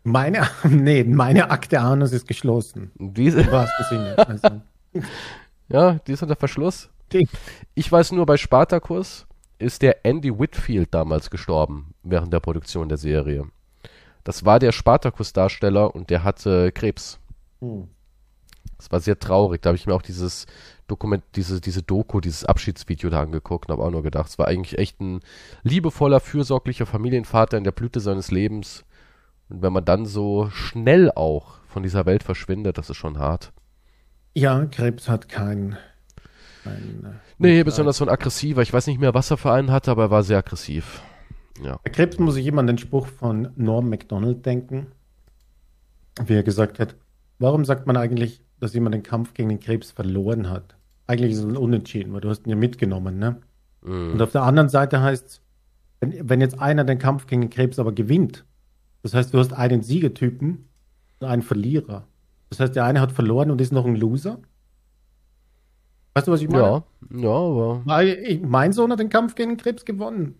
Meine, 0.03 0.47
nee, 0.69 1.03
meine 1.03 1.51
Akte 1.51 1.79
Anus 1.79 2.11
ist 2.11 2.27
geschlossen. 2.27 2.91
Diese? 2.97 3.49
Was 3.51 3.69
also. 4.17 4.61
ja, 5.69 5.93
die 6.05 6.11
ist 6.11 6.21
unter 6.21 6.35
Verschluss. 6.35 6.89
Ich 7.73 7.91
weiß 7.91 8.11
nur 8.13 8.25
bei 8.25 8.37
Spartacus, 8.37 9.25
ist 9.61 9.81
der 9.81 10.05
Andy 10.05 10.37
Whitfield 10.37 10.93
damals 10.93 11.29
gestorben 11.29 11.93
während 12.03 12.33
der 12.33 12.39
Produktion 12.39 12.89
der 12.89 12.97
Serie. 12.97 13.45
Das 14.23 14.45
war 14.45 14.59
der 14.59 14.71
Spartacus-Darsteller 14.71 15.95
und 15.95 16.09
der 16.09 16.23
hatte 16.23 16.71
Krebs. 16.71 17.19
Hm. 17.59 17.87
Das 18.77 18.91
war 18.91 18.99
sehr 18.99 19.19
traurig. 19.19 19.61
Da 19.61 19.69
habe 19.69 19.77
ich 19.77 19.85
mir 19.85 19.93
auch 19.93 20.01
dieses 20.01 20.47
Dokument, 20.87 21.23
diese, 21.35 21.61
diese 21.61 21.83
Doku, 21.83 22.19
dieses 22.19 22.45
Abschiedsvideo 22.45 23.09
da 23.09 23.21
angeguckt 23.21 23.69
und 23.69 23.73
habe 23.73 23.83
auch 23.83 23.91
nur 23.91 24.03
gedacht, 24.03 24.27
es 24.27 24.39
war 24.39 24.47
eigentlich 24.47 24.77
echt 24.77 24.99
ein 24.99 25.21
liebevoller, 25.63 26.19
fürsorglicher 26.19 26.85
Familienvater 26.85 27.57
in 27.57 27.63
der 27.63 27.71
Blüte 27.71 27.99
seines 27.99 28.31
Lebens. 28.31 28.83
Und 29.49 29.61
wenn 29.61 29.73
man 29.73 29.85
dann 29.85 30.05
so 30.05 30.49
schnell 30.49 31.11
auch 31.11 31.59
von 31.67 31.83
dieser 31.83 32.05
Welt 32.05 32.23
verschwindet, 32.23 32.77
das 32.77 32.89
ist 32.89 32.97
schon 32.97 33.19
hart. 33.19 33.53
Ja, 34.33 34.65
Krebs 34.65 35.09
hat 35.09 35.29
keinen 35.29 35.77
ein, 36.65 37.05
äh, 37.05 37.09
nee, 37.37 37.63
besonders 37.63 37.97
so 37.97 38.05
ein 38.05 38.09
aggressiver. 38.09 38.61
Ich 38.61 38.73
weiß 38.73 38.87
nicht 38.87 38.99
mehr, 38.99 39.13
was 39.13 39.31
er 39.31 39.37
für 39.37 39.51
einen 39.51 39.71
hatte, 39.71 39.91
aber 39.91 40.03
er 40.03 40.11
war 40.11 40.23
sehr 40.23 40.37
aggressiv. 40.37 41.01
Ja. 41.63 41.79
Bei 41.83 41.91
Krebs 41.91 42.17
muss 42.19 42.37
ich 42.37 42.47
immer 42.47 42.59
an 42.59 42.67
den 42.67 42.77
Spruch 42.77 43.07
von 43.07 43.49
Norm 43.55 43.89
MacDonald 43.89 44.45
denken, 44.45 44.87
wie 46.25 46.33
er 46.33 46.43
gesagt 46.43 46.79
hat, 46.79 46.95
warum 47.39 47.65
sagt 47.65 47.87
man 47.87 47.97
eigentlich, 47.97 48.41
dass 48.59 48.73
jemand 48.73 48.95
den 48.95 49.03
Kampf 49.03 49.33
gegen 49.33 49.49
den 49.49 49.59
Krebs 49.59 49.91
verloren 49.91 50.49
hat? 50.49 50.75
Eigentlich 51.07 51.31
ist 51.33 51.39
es 51.39 51.45
ein 51.45 51.57
Unentschieden, 51.57 52.13
weil 52.13 52.21
du 52.21 52.29
hast 52.29 52.45
ihn 52.45 52.51
ja 52.51 52.55
mitgenommen, 52.55 53.19
ne? 53.19 53.37
Mm. 53.81 54.13
Und 54.13 54.21
auf 54.21 54.31
der 54.31 54.43
anderen 54.43 54.69
Seite 54.69 55.01
heißt 55.01 55.27
es, 55.27 55.41
wenn, 55.99 56.29
wenn 56.29 56.41
jetzt 56.41 56.59
einer 56.59 56.83
den 56.83 56.99
Kampf 56.99 57.27
gegen 57.27 57.41
den 57.41 57.49
Krebs 57.49 57.79
aber 57.79 57.91
gewinnt, 57.91 58.45
das 59.03 59.13
heißt, 59.13 59.33
du 59.33 59.39
hast 59.39 59.53
einen 59.53 59.81
Siegertypen 59.81 60.67
und 61.19 61.27
einen 61.27 61.41
Verlierer. 61.41 62.07
Das 62.49 62.59
heißt, 62.59 62.75
der 62.75 62.85
eine 62.85 63.01
hat 63.01 63.11
verloren 63.11 63.51
und 63.51 63.61
ist 63.61 63.71
noch 63.71 63.85
ein 63.85 63.95
Loser. 63.95 64.39
Weißt 66.13 66.27
du, 66.27 66.31
was 66.31 66.41
ich 66.41 66.49
meine? 66.49 66.63
Ja, 66.63 66.83
ja, 67.17 67.29
aber. 67.29 67.81
Weil 67.85 68.39
mein 68.43 68.73
Sohn 68.73 68.91
hat 68.91 68.99
den 68.99 69.09
Kampf 69.09 69.35
gegen 69.35 69.57
Krebs 69.57 69.85
gewonnen. 69.85 70.35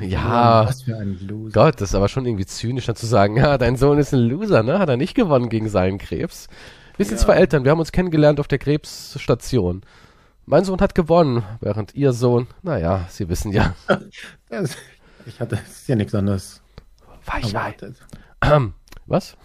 ja, 0.00 0.66
was 0.66 0.82
für 0.82 0.96
ein 0.96 1.18
Loser. 1.20 1.52
Gott, 1.52 1.80
das 1.80 1.90
ist 1.90 1.94
aber 1.94 2.08
schon 2.08 2.26
irgendwie 2.26 2.46
zynisch, 2.46 2.86
dann 2.86 2.96
zu 2.96 3.06
sagen, 3.06 3.36
ja, 3.36 3.58
dein 3.58 3.76
Sohn 3.76 3.98
ist 3.98 4.12
ein 4.12 4.20
Loser, 4.20 4.62
ne? 4.62 4.78
Hat 4.78 4.88
er 4.88 4.96
nicht 4.96 5.14
gewonnen 5.14 5.48
gegen 5.48 5.68
seinen 5.68 5.98
Krebs. 5.98 6.48
Wir 6.96 7.06
sind 7.06 7.18
ja. 7.18 7.24
zwei 7.24 7.34
Eltern, 7.34 7.64
wir 7.64 7.70
haben 7.70 7.78
uns 7.78 7.92
kennengelernt 7.92 8.40
auf 8.40 8.48
der 8.48 8.58
Krebsstation. 8.58 9.82
Mein 10.46 10.64
Sohn 10.64 10.80
hat 10.80 10.94
gewonnen, 10.94 11.44
während 11.60 11.94
ihr 11.94 12.12
Sohn, 12.12 12.46
naja, 12.62 13.06
Sie 13.08 13.28
wissen 13.28 13.52
ja. 13.52 13.74
Ich 15.26 15.38
hatte 15.38 15.56
ist 15.56 15.88
ja 15.88 15.96
nichts 15.96 16.14
anderes 16.14 16.62
erwartet. 17.26 17.96
Was? 19.06 19.36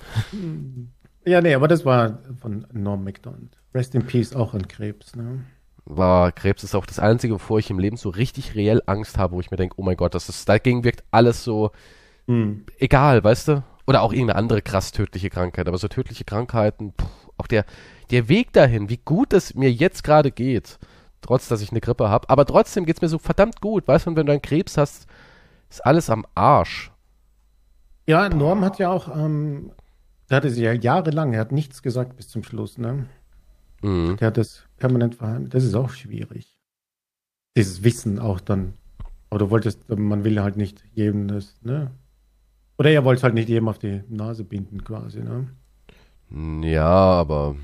Ja, 1.26 1.42
nee, 1.42 1.54
aber 1.54 1.68
das 1.68 1.86
war 1.86 2.20
von 2.40 2.66
Norm 2.72 3.04
MacDonald. 3.04 3.58
Rest 3.74 3.96
in 3.96 4.06
Peace 4.06 4.36
auch 4.36 4.54
an 4.54 4.68
Krebs, 4.68 5.16
ne? 5.16 5.44
War 5.86 6.32
Krebs 6.32 6.64
ist 6.64 6.76
auch 6.76 6.86
das 6.86 7.00
Einzige, 7.00 7.36
wovor 7.36 7.60
ich 7.60 7.70
im 7.70 7.80
Leben 7.80 7.98
so 7.98 8.10
richtig 8.10 8.56
reell 8.56 8.82
Angst 8.88 9.18
habe, 9.18 9.36
wo 9.36 9.40
ich 9.40 9.52
mir 9.52 9.58
denke, 9.58 9.76
oh 9.78 9.84
mein 9.84 9.98
Gott, 9.98 10.16
das 10.16 10.30
ist, 10.30 10.50
dagegen 10.50 10.84
wirkt 10.84 11.04
alles 11.12 11.44
so 11.44 11.72
mhm. 12.26 12.66
egal, 12.80 13.24
weißt 13.24 13.50
du? 13.50 13.64
Oder 13.88 14.02
auch 14.02 14.12
irgendeine 14.12 14.40
andere 14.40 14.62
krass 14.64 14.92
tödliche 14.92 15.30
Krankheit. 15.30 15.68
Aber 15.68 15.78
so 15.78 15.88
tödliche 15.88 16.24
Krankheiten, 16.24 16.94
puh, 16.94 17.06
auch 17.38 17.48
der, 17.48 17.66
der 18.10 18.28
Weg 18.30 18.52
dahin, 18.54 18.90
wie 18.90 18.98
gut 18.98 19.32
es 19.32 19.54
mir 19.54 19.72
jetzt 19.72 20.04
gerade 20.04 20.32
geht, 20.32 20.80
trotz 21.22 21.48
dass 21.48 21.62
ich 21.62 21.72
eine 21.72 21.82
Grippe 21.82 22.10
habe, 22.10 22.30
aber 22.30 22.46
trotzdem 22.46 22.86
geht 22.86 22.98
es 22.98 23.02
mir 23.02 23.10
so 23.10 23.20
verdammt 23.20 23.62
gut, 23.62 23.88
weißt 23.88 24.06
du, 24.06 24.12
und 24.12 24.16
wenn 24.16 24.26
du 24.26 24.32
einen 24.32 24.42
Krebs 24.42 24.78
hast, 24.78 25.08
ist 25.70 25.86
alles 25.86 26.10
am 26.10 26.26
Arsch. 26.36 26.92
Ja, 28.08 28.30
Norm 28.30 28.64
hat 28.64 28.80
ja 28.80 28.90
auch, 28.90 29.16
ähm, 29.16 29.72
der 30.30 30.38
hatte 30.38 30.50
sie 30.50 30.64
ja 30.64 30.74
jahrelang, 30.74 31.34
er 31.34 31.42
hat 31.42 31.52
nichts 31.52 31.82
gesagt 31.82 32.16
bis 32.18 32.28
zum 32.28 32.44
Schluss, 32.44 32.78
ne? 32.78 33.08
Mhm. 33.82 34.18
Der 34.18 34.28
hat 34.28 34.38
das 34.38 34.65
permanent 34.78 35.16
verheimlicht. 35.16 35.54
Das 35.54 35.64
ist 35.64 35.76
auch 35.76 35.90
schwierig. 35.90 36.58
Dieses 37.58 37.84
Wissen 37.84 38.20
auch 38.20 38.40
dann. 38.40 38.74
Aber 39.30 39.40
du 39.40 39.50
wolltest, 39.50 39.90
man 39.90 40.24
will 40.24 40.42
halt 40.42 40.58
nicht 40.58 40.84
jedem 40.94 41.28
das, 41.28 41.56
ne? 41.62 41.92
Oder 42.78 42.92
er 42.92 43.06
wollte 43.06 43.24
halt 43.24 43.34
nicht 43.34 43.50
jedem 43.50 43.70
auf 43.70 43.80
die 43.80 44.04
Nase 44.10 44.44
binden, 44.44 44.84
quasi, 44.84 45.22
ne? 45.22 45.48
Ja, 46.64 46.86
aber 46.86 47.56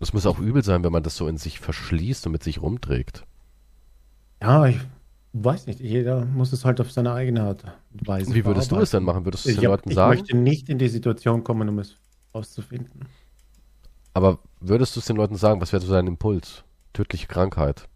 es 0.00 0.12
muss 0.12 0.26
auch 0.26 0.38
übel 0.38 0.62
sein, 0.62 0.84
wenn 0.84 0.92
man 0.92 1.02
das 1.02 1.16
so 1.16 1.28
in 1.28 1.38
sich 1.38 1.60
verschließt 1.60 2.26
und 2.26 2.32
mit 2.32 2.42
sich 2.42 2.60
rumträgt. 2.60 3.24
Ja, 4.42 4.66
ich 4.66 4.80
weiß 5.32 5.66
nicht. 5.66 5.80
Jeder 5.80 6.24
muss 6.24 6.52
es 6.52 6.64
halt 6.64 6.80
auf 6.80 6.90
seine 6.90 7.12
eigene 7.12 7.42
Art 7.42 7.64
und 7.92 8.06
Weise 8.06 8.34
Wie 8.34 8.44
würdest 8.44 8.70
du 8.70 8.76
es 8.76 8.90
denn 8.90 9.04
machen? 9.04 9.24
Würdest 9.24 9.44
du 9.44 9.50
es 9.50 9.56
den 9.56 9.64
Leuten 9.64 9.90
sagen? 9.92 10.14
Ich 10.14 10.20
möchte 10.20 10.36
nicht 10.36 10.68
in 10.68 10.78
die 10.78 10.88
Situation 10.88 11.44
kommen, 11.44 11.68
um 11.68 11.78
es 11.78 11.96
auszufinden. 12.32 13.06
Aber 14.14 14.38
würdest 14.60 14.96
du 14.96 15.00
es 15.00 15.06
den 15.06 15.16
Leuten 15.16 15.36
sagen, 15.36 15.60
was 15.60 15.72
wäre 15.72 15.82
so 15.82 15.92
dein 15.92 16.06
Impuls? 16.06 16.64
Tödliche 16.92 17.26
Krankheit. 17.26 17.88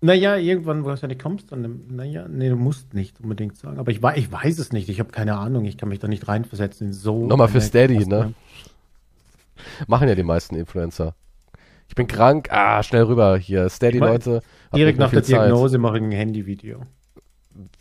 Naja, 0.00 0.36
irgendwann, 0.36 0.84
wo 0.84 0.90
du 0.90 0.94
ja 0.94 1.08
nicht 1.08 1.20
kommst, 1.20 1.50
dann, 1.50 1.82
naja, 1.88 2.26
nee, 2.28 2.48
du 2.48 2.56
musst 2.56 2.94
nicht 2.94 3.20
unbedingt 3.20 3.56
sagen. 3.56 3.78
Aber 3.78 3.90
ich, 3.90 4.00
ich 4.14 4.30
weiß 4.30 4.58
es 4.60 4.72
nicht, 4.72 4.88
ich 4.88 5.00
habe 5.00 5.10
keine 5.10 5.36
Ahnung, 5.36 5.64
ich 5.64 5.76
kann 5.76 5.88
mich 5.88 5.98
da 5.98 6.06
nicht 6.06 6.28
reinversetzen 6.28 6.88
in 6.88 6.92
so. 6.92 7.26
Nochmal 7.26 7.48
für 7.48 7.60
Steady, 7.60 8.06
ne? 8.06 8.32
Machen 9.88 10.08
ja 10.08 10.14
die 10.14 10.22
meisten 10.22 10.54
Influencer. 10.54 11.14
Ich 11.88 11.96
bin 11.96 12.06
krank, 12.06 12.48
ah, 12.52 12.82
schnell 12.82 13.04
rüber 13.04 13.36
hier. 13.38 13.68
Steady, 13.68 13.98
Leute. 13.98 14.40
Direkt 14.74 14.98
nach 14.98 15.10
der 15.10 15.22
Diagnose 15.22 15.78
mache 15.78 15.96
ich 15.96 16.04
ein 16.04 16.12
Handyvideo. 16.12 16.82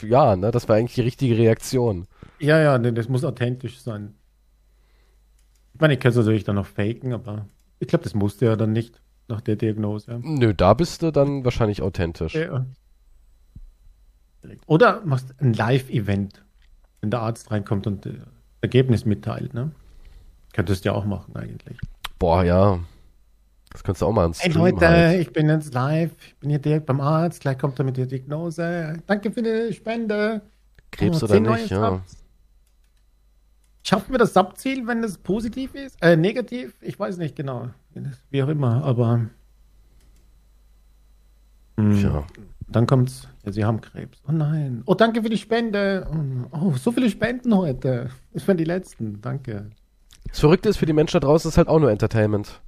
Ja, 0.02 0.36
ne, 0.36 0.50
das 0.50 0.68
war 0.68 0.76
eigentlich 0.76 0.96
die 0.96 1.02
richtige 1.02 1.38
Reaktion. 1.38 2.08
Ja, 2.40 2.60
ja, 2.60 2.80
das 2.80 3.10
muss 3.10 3.24
authentisch 3.24 3.80
sein. 3.80 4.16
Ich 5.76 5.82
meine, 5.82 5.94
ich 5.94 6.00
kann 6.00 6.10
es 6.10 6.16
natürlich 6.16 6.46
dann 6.46 6.56
noch 6.56 6.66
faken, 6.66 7.14
aber 7.14 7.46
ich 7.80 7.88
glaube, 7.88 8.04
das 8.04 8.14
musste 8.14 8.46
er 8.46 8.58
dann 8.58 8.74
nicht. 8.74 9.02
nach 9.28 9.42
der 9.42 9.56
Diagnose. 9.56 10.20
Nö, 10.24 10.54
da 10.54 10.74
bist 10.74 11.02
du 11.02 11.12
dann 11.12 11.44
wahrscheinlich 11.44 11.82
authentisch. 11.82 12.36
Ja. 12.36 12.66
Oder 14.66 15.02
machst 15.06 15.34
ein 15.40 15.54
Live-Event, 15.54 16.44
wenn 17.02 17.12
der 17.12 17.22
Arzt 17.22 17.52
reinkommt 17.52 17.88
und 17.88 18.06
das 18.06 18.14
Ergebnis 18.62 19.06
mitteilt, 19.06 19.54
ne? 19.54 19.72
Könntest 20.54 20.86
du 20.86 20.90
ja 20.90 20.96
auch 20.96 21.06
machen 21.06 21.36
eigentlich. 21.36 21.78
Boah, 22.18 22.44
ja. 22.44 22.80
Das 23.72 23.84
kannst 23.84 24.02
du 24.02 24.06
auch 24.06 24.14
mal 24.14 24.26
ins 24.26 24.42
Hey 24.42 24.52
Leute, 24.52 24.88
halt. 24.88 25.20
ich 25.20 25.34
bin 25.34 25.50
jetzt 25.50 25.74
live, 25.74 26.12
ich 26.26 26.36
bin 26.38 26.50
hier 26.50 26.60
direkt 26.60 26.86
beim 26.86 27.02
Arzt, 27.02 27.42
gleich 27.42 27.58
kommt 27.58 27.78
er 27.80 27.86
mit 27.86 27.98
der 27.98 28.06
Diagnose. 28.06 28.98
Danke 29.06 29.32
für 29.32 29.44
die 29.44 29.74
Spende. 29.74 30.42
Krebs 30.92 31.22
oh, 31.22 31.26
oder 31.26 31.40
nicht, 31.42 31.70
ja. 31.70 32.02
Schaffen 33.88 34.12
wir 34.12 34.18
das 34.18 34.34
Subziel, 34.34 34.86
wenn 34.86 35.02
es 35.02 35.18
positiv 35.18 35.74
ist? 35.74 35.96
Äh, 36.02 36.18
negativ? 36.18 36.74
Ich 36.82 37.00
weiß 37.00 37.16
nicht 37.20 37.38
genau. 37.38 37.70
Wie 38.30 38.44
auch 38.44 38.50
immer, 38.50 38.84
aber. 38.84 39.28
Mh, 41.78 41.96
ja. 42.02 42.28
Dann 42.68 42.86
kommt's. 42.86 43.30
Ja, 43.46 43.54
Sie 43.54 43.64
haben 43.64 43.80
Krebs. 43.80 44.22
Oh 44.28 44.34
nein. 44.34 44.84
Oh, 44.88 44.94
danke 44.94 45.24
für 45.24 45.30
die 45.30 45.38
Spende. 45.38 46.06
Oh, 46.52 46.74
so 46.74 46.92
viele 46.92 47.10
Spenden 47.10 47.56
heute. 47.56 48.10
Das 48.34 48.46
waren 48.46 48.58
die 48.58 48.66
letzten. 48.66 49.22
Danke. 49.22 49.70
Das 50.28 50.42
Verrückte 50.42 50.68
ist 50.68 50.76
für 50.76 50.86
die 50.86 50.92
Menschen 50.92 51.22
da 51.22 51.26
draußen 51.26 51.48
ist 51.48 51.58
halt 51.58 51.70
auch 51.70 51.80
nur 51.80 51.90
Entertainment. 51.90 52.60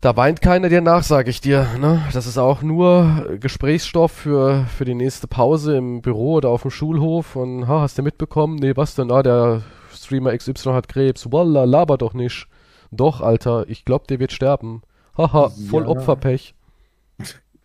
Da 0.00 0.16
weint 0.16 0.40
keiner 0.40 0.70
dir 0.70 0.80
nach, 0.80 1.02
sag 1.02 1.28
ich 1.28 1.42
dir. 1.42 1.66
Ne? 1.78 2.02
Das 2.14 2.26
ist 2.26 2.38
auch 2.38 2.62
nur 2.62 3.36
Gesprächsstoff 3.38 4.12
für, 4.12 4.64
für 4.74 4.86
die 4.86 4.94
nächste 4.94 5.26
Pause 5.26 5.76
im 5.76 6.00
Büro 6.00 6.36
oder 6.36 6.48
auf 6.48 6.62
dem 6.62 6.70
Schulhof. 6.70 7.36
Und 7.36 7.68
ha, 7.68 7.82
hast 7.82 7.98
du 7.98 8.02
mitbekommen? 8.02 8.56
Nee, 8.56 8.72
was 8.76 8.94
denn? 8.94 9.10
Ah, 9.10 9.22
der 9.22 9.62
Streamer 9.94 10.34
XY 10.34 10.72
hat 10.72 10.88
Krebs. 10.88 11.30
Wallah, 11.30 11.64
laber 11.64 11.98
doch 11.98 12.14
nicht. 12.14 12.46
Doch, 12.90 13.20
Alter, 13.20 13.68
ich 13.68 13.84
glaub, 13.84 14.08
der 14.08 14.20
wird 14.20 14.32
sterben. 14.32 14.80
Haha, 15.18 15.50
voll 15.68 15.82
ja. 15.82 15.88
Opferpech. 15.90 16.54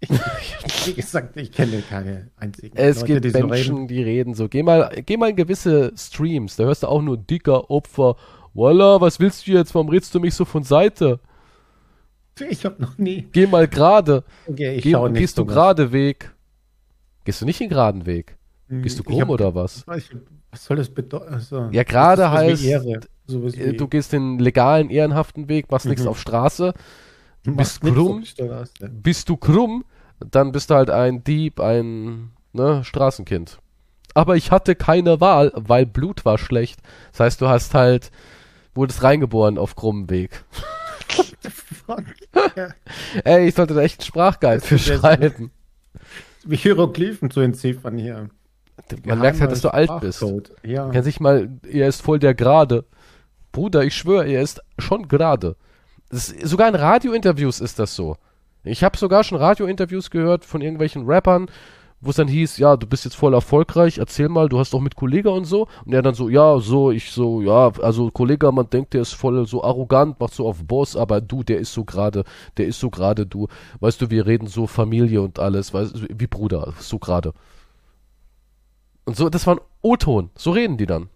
Wie 0.85 0.93
gesagt, 0.93 1.37
ich 1.37 1.53
kenne 1.53 1.81
keine 1.89 2.31
einzigen. 2.35 2.75
Es 2.75 2.99
Leute, 2.99 3.21
gibt 3.21 3.33
die 3.33 3.43
Menschen, 3.43 3.75
reden. 3.75 3.87
die 3.87 4.03
reden 4.03 4.33
so. 4.33 4.49
Geh 4.49 4.61
mal, 4.61 4.91
geh 5.05 5.15
mal 5.15 5.29
in 5.29 5.37
gewisse 5.37 5.93
Streams, 5.95 6.57
da 6.57 6.65
hörst 6.65 6.83
du 6.83 6.87
auch 6.87 7.01
nur 7.01 7.15
dicker 7.17 7.71
Opfer. 7.71 8.17
Wallah, 8.53 8.99
was 8.99 9.21
willst 9.21 9.47
du 9.47 9.53
jetzt? 9.53 9.73
Warum 9.73 9.87
redest 9.87 10.13
du 10.13 10.19
mich 10.19 10.33
so 10.33 10.43
von 10.43 10.63
Seite? 10.63 11.21
Ich 12.49 12.65
hab 12.65 12.79
noch 12.79 12.97
nie. 12.97 13.27
Geh 13.31 13.47
mal 13.47 13.67
gerade. 13.67 14.23
Okay, 14.45 14.75
ich 14.75 14.83
Geh, 14.83 14.91
schau 14.91 15.07
nicht 15.07 15.19
Gehst 15.19 15.37
du 15.37 15.45
gerade 15.45 15.91
Weg? 15.91 16.33
Gehst 17.23 17.41
du 17.41 17.45
nicht 17.45 17.59
den 17.59 17.69
geraden 17.69 18.05
Weg? 18.05 18.37
Hm, 18.67 18.81
Gehst 18.81 18.99
du 18.99 19.03
krumm 19.03 19.21
hab, 19.21 19.29
oder 19.29 19.55
was? 19.55 19.85
was 19.87 20.65
soll 20.65 20.77
das 20.77 20.89
bedeuten? 20.89 21.33
Also, 21.33 21.69
ja, 21.71 21.83
gerade 21.83 22.31
heißt, 22.31 22.63
äh, 22.65 23.73
du 23.73 23.87
gehst 23.87 24.13
den 24.13 24.39
legalen, 24.39 24.89
ehrenhaften 24.89 25.49
Weg, 25.49 25.71
machst 25.71 25.85
mhm. 25.85 25.91
nichts 25.91 26.05
auf 26.05 26.19
Straße, 26.19 26.73
bist 27.43 27.81
krumm, 27.81 28.23
bist 29.01 29.29
du 29.29 29.37
krumm, 29.37 29.85
dann 30.19 30.51
bist 30.51 30.69
du 30.69 30.75
halt 30.75 30.89
ein 30.89 31.23
Dieb, 31.23 31.59
ein 31.59 32.31
ne, 32.53 32.83
Straßenkind. 32.83 33.59
Aber 34.13 34.37
ich 34.37 34.49
hatte 34.51 34.75
keine 34.75 35.19
Wahl, 35.19 35.51
weil 35.55 35.85
Blut 35.85 36.23
war 36.23 36.37
schlecht. 36.37 36.79
Das 37.11 37.19
heißt, 37.19 37.41
du 37.41 37.49
hast 37.49 37.73
halt, 37.73 38.11
wurdest 38.73 39.03
reingeboren 39.03 39.57
auf 39.57 39.75
krummem 39.75 40.09
Weg. 40.09 40.43
Ey, 43.23 43.47
ich 43.47 43.55
sollte 43.55 43.73
da 43.73 43.81
echt 43.81 43.99
einen 43.99 44.05
Sprachguide 44.05 44.61
für 44.61 44.79
schreiben. 44.79 45.51
Wie 46.45 46.57
Hieroglyphen 46.57 47.31
zu 47.31 47.41
entziffern 47.41 47.97
hier. 47.97 48.29
Man 49.05 49.19
merkt 49.19 49.39
halt, 49.39 49.51
dass 49.51 49.61
du 49.61 49.73
alt 49.73 49.89
bist. 50.01 50.23
Ja. 50.63 50.89
Kann 50.89 51.03
sich 51.03 51.19
mal, 51.19 51.49
er 51.67 51.87
ist 51.87 52.01
voll 52.01 52.19
der 52.19 52.35
Gerade. 52.35 52.85
Bruder, 53.51 53.83
ich 53.83 53.95
schwöre, 53.95 54.27
er 54.27 54.41
ist 54.41 54.61
schon 54.77 55.07
gerade. 55.07 55.55
Sogar 56.11 56.67
in 56.67 56.75
Radiointerviews 56.75 57.61
ist 57.61 57.79
das 57.79 57.95
so. 57.95 58.17
Ich 58.63 58.83
habe 58.83 58.97
sogar 58.97 59.23
schon 59.23 59.37
Radiointerviews 59.37 60.09
gehört 60.09 60.43
von 60.43 60.61
irgendwelchen 60.61 61.05
Rappern, 61.05 61.47
wo 62.01 62.09
es 62.11 62.17
dann 62.17 62.27
hieß, 62.27 62.57
ja, 62.57 62.77
du 62.77 62.85
bist 62.85 63.05
jetzt 63.05 63.15
voll 63.15 63.33
erfolgreich, 63.33 63.97
erzähl 63.97 64.29
mal, 64.29 64.47
du 64.49 64.59
hast 64.59 64.73
doch 64.73 64.79
mit 64.79 64.95
Kollege 64.95 65.31
und 65.31 65.45
so. 65.45 65.67
Und 65.85 65.93
er 65.93 66.01
dann 66.01 66.13
so, 66.13 66.29
ja, 66.29 66.59
so, 66.59 66.91
ich 66.91 67.11
so, 67.11 67.41
ja, 67.41 67.71
also 67.81 68.11
Kollege, 68.11 68.51
man 68.51 68.69
denkt, 68.69 68.93
der 68.93 69.01
ist 69.01 69.13
voll 69.13 69.47
so 69.47 69.63
arrogant, 69.63 70.19
macht 70.19 70.33
so 70.33 70.47
auf 70.47 70.63
Boss, 70.63 70.95
aber 70.95 71.21
du, 71.21 71.43
der 71.43 71.59
ist 71.59 71.73
so 71.73 71.83
gerade, 71.83 72.23
der 72.57 72.67
ist 72.67 72.79
so 72.79 72.89
gerade 72.89 73.25
du. 73.25 73.47
Weißt 73.79 74.01
du, 74.01 74.09
wir 74.09 74.25
reden 74.25 74.47
so 74.47 74.67
Familie 74.67 75.21
und 75.21 75.39
alles, 75.39 75.73
weißt 75.73 75.95
du, 75.95 76.07
wie 76.09 76.27
Bruder, 76.27 76.73
so 76.79 76.99
gerade. 76.99 77.33
Und 79.05 79.15
so, 79.15 79.29
das 79.29 79.47
war 79.47 79.55
ein 79.55 79.61
O-Ton, 79.81 80.29
so 80.35 80.51
reden 80.51 80.77
die 80.77 80.85
dann. 80.85 81.09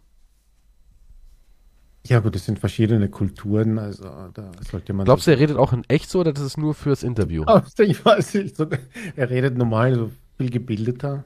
Ja, 2.07 2.19
gut, 2.19 2.33
das 2.33 2.45
sind 2.45 2.57
verschiedene 2.57 3.09
Kulturen, 3.09 3.77
also 3.77 4.09
da 4.33 4.51
sollte 4.71 4.93
man. 4.93 5.05
Glaubst 5.05 5.27
du, 5.27 5.31
er 5.31 5.39
redet 5.39 5.57
auch 5.57 5.73
in 5.73 5.83
echt 5.89 6.09
so 6.09 6.21
oder 6.21 6.33
das 6.33 6.43
ist 6.43 6.57
nur 6.57 6.73
fürs 6.73 7.03
Interview? 7.03 7.43
Ich 7.77 8.03
weiß 8.03 8.35
nicht, 8.35 8.55
so, 8.55 8.67
er 9.15 9.29
redet 9.29 9.57
normal, 9.57 9.95
so 9.95 10.11
viel 10.39 10.49
gebildeter. 10.49 11.25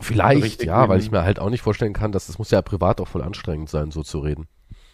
Vielleicht, 0.00 0.64
ja, 0.64 0.88
weil 0.88 1.00
ich 1.00 1.10
mir 1.10 1.22
halt 1.22 1.38
auch 1.38 1.48
nicht 1.48 1.62
vorstellen 1.62 1.92
kann, 1.94 2.12
dass 2.12 2.26
das 2.26 2.38
muss 2.38 2.50
ja 2.50 2.60
privat 2.60 3.00
auch 3.00 3.08
voll 3.08 3.22
anstrengend 3.22 3.70
sein, 3.70 3.90
so 3.90 4.02
zu 4.02 4.18
reden. 4.18 4.46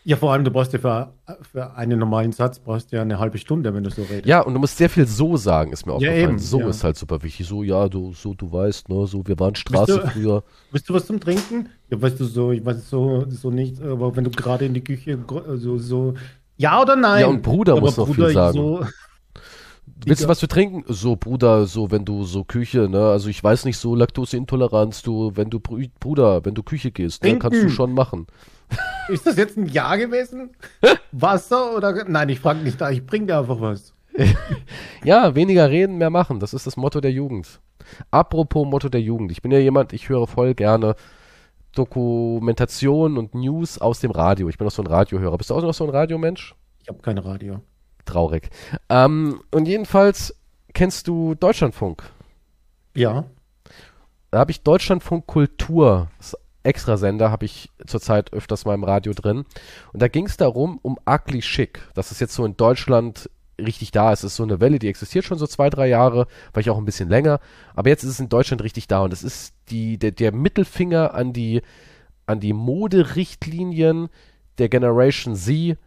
Ja, 0.05 0.17
vor 0.17 0.33
allem, 0.33 0.45
du 0.45 0.53
brauchst 0.53 0.73
ja 0.73 0.79
für, 0.79 1.12
für 1.43 1.75
einen 1.75 1.99
normalen 1.99 2.31
Satz 2.31 2.61
brauchst 2.61 2.93
ja 2.93 3.03
eine 3.03 3.19
halbe 3.19 3.39
Stunde, 3.39 3.75
wenn 3.75 3.83
du 3.83 3.91
so 3.91 4.03
redest. 4.03 4.27
Ja, 4.27 4.43
und 4.43 4.55
du 4.55 4.61
musst 4.61 4.77
sehr 4.77 4.89
viel 4.89 5.05
so 5.05 5.37
sagen, 5.37 5.73
ist 5.73 5.85
mir 5.85 5.95
auch 5.95 6.01
ja, 6.01 6.12
eben, 6.12 6.39
So 6.39 6.61
ja. 6.61 6.69
ist 6.69 6.85
halt 6.85 6.97
super 6.97 7.21
wichtig. 7.25 7.49
So, 7.49 7.64
ja, 7.64 7.89
du, 7.89 8.12
so, 8.12 8.33
du 8.33 8.53
weißt, 8.53 8.89
ne, 8.89 9.07
so, 9.09 9.27
wir 9.27 9.37
waren 9.41 9.57
Straße 9.57 9.99
du, 9.99 10.07
früher. 10.07 10.45
Willst 10.71 10.89
du 10.89 10.95
was 10.95 11.07
zum 11.07 11.19
Trinken? 11.19 11.71
Ja, 11.91 12.01
weißt 12.01 12.21
du, 12.21 12.25
so, 12.25 12.53
ich 12.53 12.64
weiß 12.64 12.89
so, 12.89 13.25
so 13.29 13.51
nicht, 13.51 13.83
aber 13.83 14.14
wenn 14.14 14.23
du 14.23 14.31
gerade 14.31 14.67
in 14.67 14.75
die 14.75 14.85
Küche, 14.85 15.19
so, 15.57 15.79
so, 15.79 16.14
ja 16.57 16.81
oder 16.81 16.95
nein? 16.95 17.23
Ja, 17.23 17.27
und 17.27 17.43
Bruder 17.43 17.73
aber 17.73 17.81
muss 17.81 17.97
noch 17.97 18.07
Bruder, 18.07 18.27
viel 18.27 18.35
sagen. 18.35 18.57
So, 18.57 18.87
Willst 20.05 20.24
du 20.24 20.28
was 20.28 20.39
zu 20.39 20.47
trinken? 20.47 20.84
So, 20.87 21.16
Bruder, 21.16 21.66
so, 21.66 21.91
wenn 21.91 22.05
du 22.05 22.24
so 22.24 22.45
Küche, 22.45 22.89
ne, 22.89 23.11
also 23.11 23.28
ich 23.28 23.43
weiß 23.43 23.64
nicht, 23.64 23.78
so 23.78 23.95
Laktoseintoleranz, 23.95 25.03
du, 25.03 25.32
wenn 25.34 25.51
du, 25.51 25.61
Bruder, 25.61 26.45
wenn 26.45 26.55
du 26.55 26.62
Küche 26.62 26.91
gehst, 26.91 27.24
ne, 27.24 27.39
kannst 27.39 27.62
du 27.62 27.70
schon 27.70 27.93
machen. 27.93 28.26
Ist 29.09 29.26
das 29.26 29.37
jetzt 29.37 29.57
ein 29.57 29.66
Ja 29.66 29.97
gewesen? 29.97 30.51
Wasser 31.12 31.76
oder? 31.76 32.05
Nein, 32.09 32.28
ich 32.28 32.41
frage 32.41 32.61
nicht 32.61 32.80
da, 32.80 32.91
ich 32.91 33.07
bring 33.07 33.26
dir 33.26 33.39
einfach 33.39 33.61
was. 33.61 33.95
ja, 35.05 35.34
weniger 35.34 35.70
reden, 35.70 35.99
mehr 35.99 36.11
machen. 36.11 36.41
Das 36.41 36.55
ist 36.55 36.66
das 36.66 36.76
Motto 36.76 37.01
der 37.01 37.12
Jugend. 37.12 37.61
Apropos 38.11 38.66
Motto 38.66 38.89
der 38.89 39.03
Jugend. 39.03 39.30
Ich 39.30 39.43
bin 39.43 39.53
ja 39.53 39.59
jemand, 39.59 39.93
ich 39.93 40.09
höre 40.09 40.26
voll 40.26 40.55
gerne 40.55 40.97
Dokumentation 41.74 43.18
und 43.18 43.34
News 43.34 43.78
aus 43.78 44.01
dem 44.01 44.11
Radio. 44.11 44.49
Ich 44.49 44.59
bin 44.59 44.66
auch 44.66 44.72
so 44.72 44.82
ein 44.82 44.87
Radiohörer. 44.87 45.37
Bist 45.37 45.51
du 45.51 45.55
auch 45.55 45.62
noch 45.62 45.74
so 45.74 45.84
ein 45.84 45.91
Radiomensch? 45.91 46.55
Ich 46.82 46.89
habe 46.89 47.01
kein 47.01 47.18
Radio. 47.18 47.61
Traurig. 48.07 48.49
Ähm, 48.89 49.43
und 49.51 49.69
jedenfalls 49.69 50.35
kennst 50.73 51.09
du 51.09 51.35
Deutschlandfunk? 51.35 52.03
Ja. 52.95 53.25
Da 54.31 54.39
habe 54.39 54.51
ich 54.51 54.63
Deutschlandfunk 54.63 55.27
Kultur. 55.27 56.09
Das 56.19 56.37
Extrasender 56.63 57.31
habe 57.31 57.45
ich 57.45 57.71
zurzeit 57.87 58.33
öfters 58.33 58.65
mal 58.65 58.75
im 58.75 58.85
Radio 58.85 59.13
drin. 59.13 59.45
Und 59.93 60.03
da 60.03 60.09
ging 60.09 60.27
es 60.27 60.37
darum, 60.37 60.79
um 60.83 60.99
Ugly 61.09 61.41
Chic. 61.41 61.81
Das 61.95 62.11
ist 62.11 62.21
jetzt 62.21 62.35
so 62.35 62.45
in 62.45 62.57
Deutschland 62.57 63.31
richtig 63.59 63.91
da. 63.91 64.13
Es 64.13 64.25
ist 64.25 64.37
so 64.37 64.43
eine 64.43 64.61
Welle, 64.61 64.79
die 64.79 64.89
existiert 64.89 65.25
schon 65.25 65.39
so 65.39 65.47
zwei, 65.47 65.71
drei 65.71 65.89
Jahre, 65.89 66.27
vielleicht 66.53 66.69
auch 66.69 66.79
ein 66.79 66.85
bisschen 66.85 67.09
länger. 67.09 67.41
Aber 67.75 67.89
jetzt 67.89 68.03
ist 68.03 68.11
es 68.11 68.21
in 68.21 68.29
Deutschland 68.29 68.63
richtig 68.63 68.89
da. 68.89 69.03
Und 69.03 69.13
es 69.13 69.23
ist 69.23 69.55
die, 69.71 69.99
der, 69.99 70.11
der 70.11 70.33
Mittelfinger 70.33 71.15
an 71.15 71.33
die, 71.33 71.63
an 72.27 72.41
die 72.41 72.53
Moderichtlinien 72.53 74.09
der 74.59 74.69
Generation 74.69 75.37
Z 75.37 75.79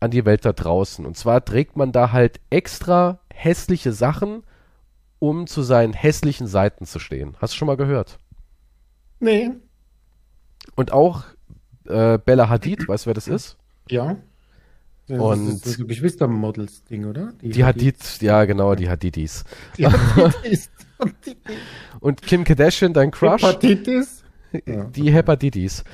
an 0.00 0.10
die 0.10 0.24
Welt 0.24 0.44
da 0.44 0.52
draußen. 0.52 1.04
Und 1.06 1.16
zwar 1.16 1.44
trägt 1.44 1.76
man 1.76 1.92
da 1.92 2.12
halt 2.12 2.40
extra 2.50 3.20
hässliche 3.32 3.92
Sachen, 3.92 4.42
um 5.18 5.46
zu 5.46 5.62
seinen 5.62 5.92
hässlichen 5.92 6.46
Seiten 6.46 6.86
zu 6.86 6.98
stehen. 6.98 7.36
Hast 7.40 7.54
du 7.54 7.58
schon 7.58 7.66
mal 7.66 7.76
gehört? 7.76 8.18
Nee. 9.20 9.50
Und 10.76 10.92
auch 10.92 11.24
äh, 11.86 12.18
Bella 12.18 12.48
Hadid, 12.48 12.86
weißt 12.86 13.06
du, 13.06 13.08
wer 13.08 13.14
das 13.14 13.28
ist? 13.28 13.56
Ja. 13.88 14.16
Das 15.08 15.18
und 15.18 15.48
ist 15.48 15.66
das 15.66 15.78
Geschwistermodels-Ding, 15.78 17.06
oder? 17.06 17.32
Die, 17.40 17.48
die 17.48 17.64
Hadid, 17.64 17.96
ja 18.20 18.44
genau, 18.44 18.74
die 18.74 18.90
Hadidis. 18.90 19.44
Die 19.78 19.86
Hadidis. 19.86 20.70
und 22.00 22.20
Kim 22.20 22.44
Kardashian, 22.44 22.92
dein 22.92 23.10
Crush. 23.10 23.42
Hepatitis? 23.42 24.17
Die 24.66 25.12
Hepatitis. 25.12 25.84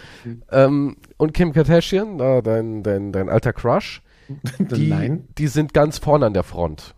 Ähm, 0.51 0.97
und 1.17 1.35
Kim 1.35 1.53
Kardashian, 1.53 2.21
äh, 2.21 2.43
dein, 2.43 2.83
dein, 2.83 3.13
dein 3.13 3.29
alter 3.29 3.53
Crush, 3.53 4.03
die, 4.59 5.23
die 5.37 5.47
sind 5.49 5.75
ganz 5.75 5.99
vorne 5.99 6.27
an 6.27 6.35
der 6.35 6.45
Front. 6.45 6.95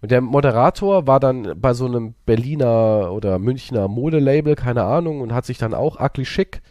Und 0.00 0.10
der 0.10 0.20
Moderator 0.20 1.06
war 1.06 1.18
dann 1.18 1.60
bei 1.60 1.74
so 1.74 1.86
einem 1.86 2.14
Berliner 2.24 3.10
oder 3.12 3.38
Münchner 3.38 3.88
Modelabel, 3.88 4.54
keine 4.54 4.84
Ahnung, 4.84 5.20
und 5.20 5.32
hat 5.32 5.44
sich 5.44 5.58
dann 5.58 5.74
auch 5.74 5.98
ugly 6.00 6.24
schick 6.24 6.62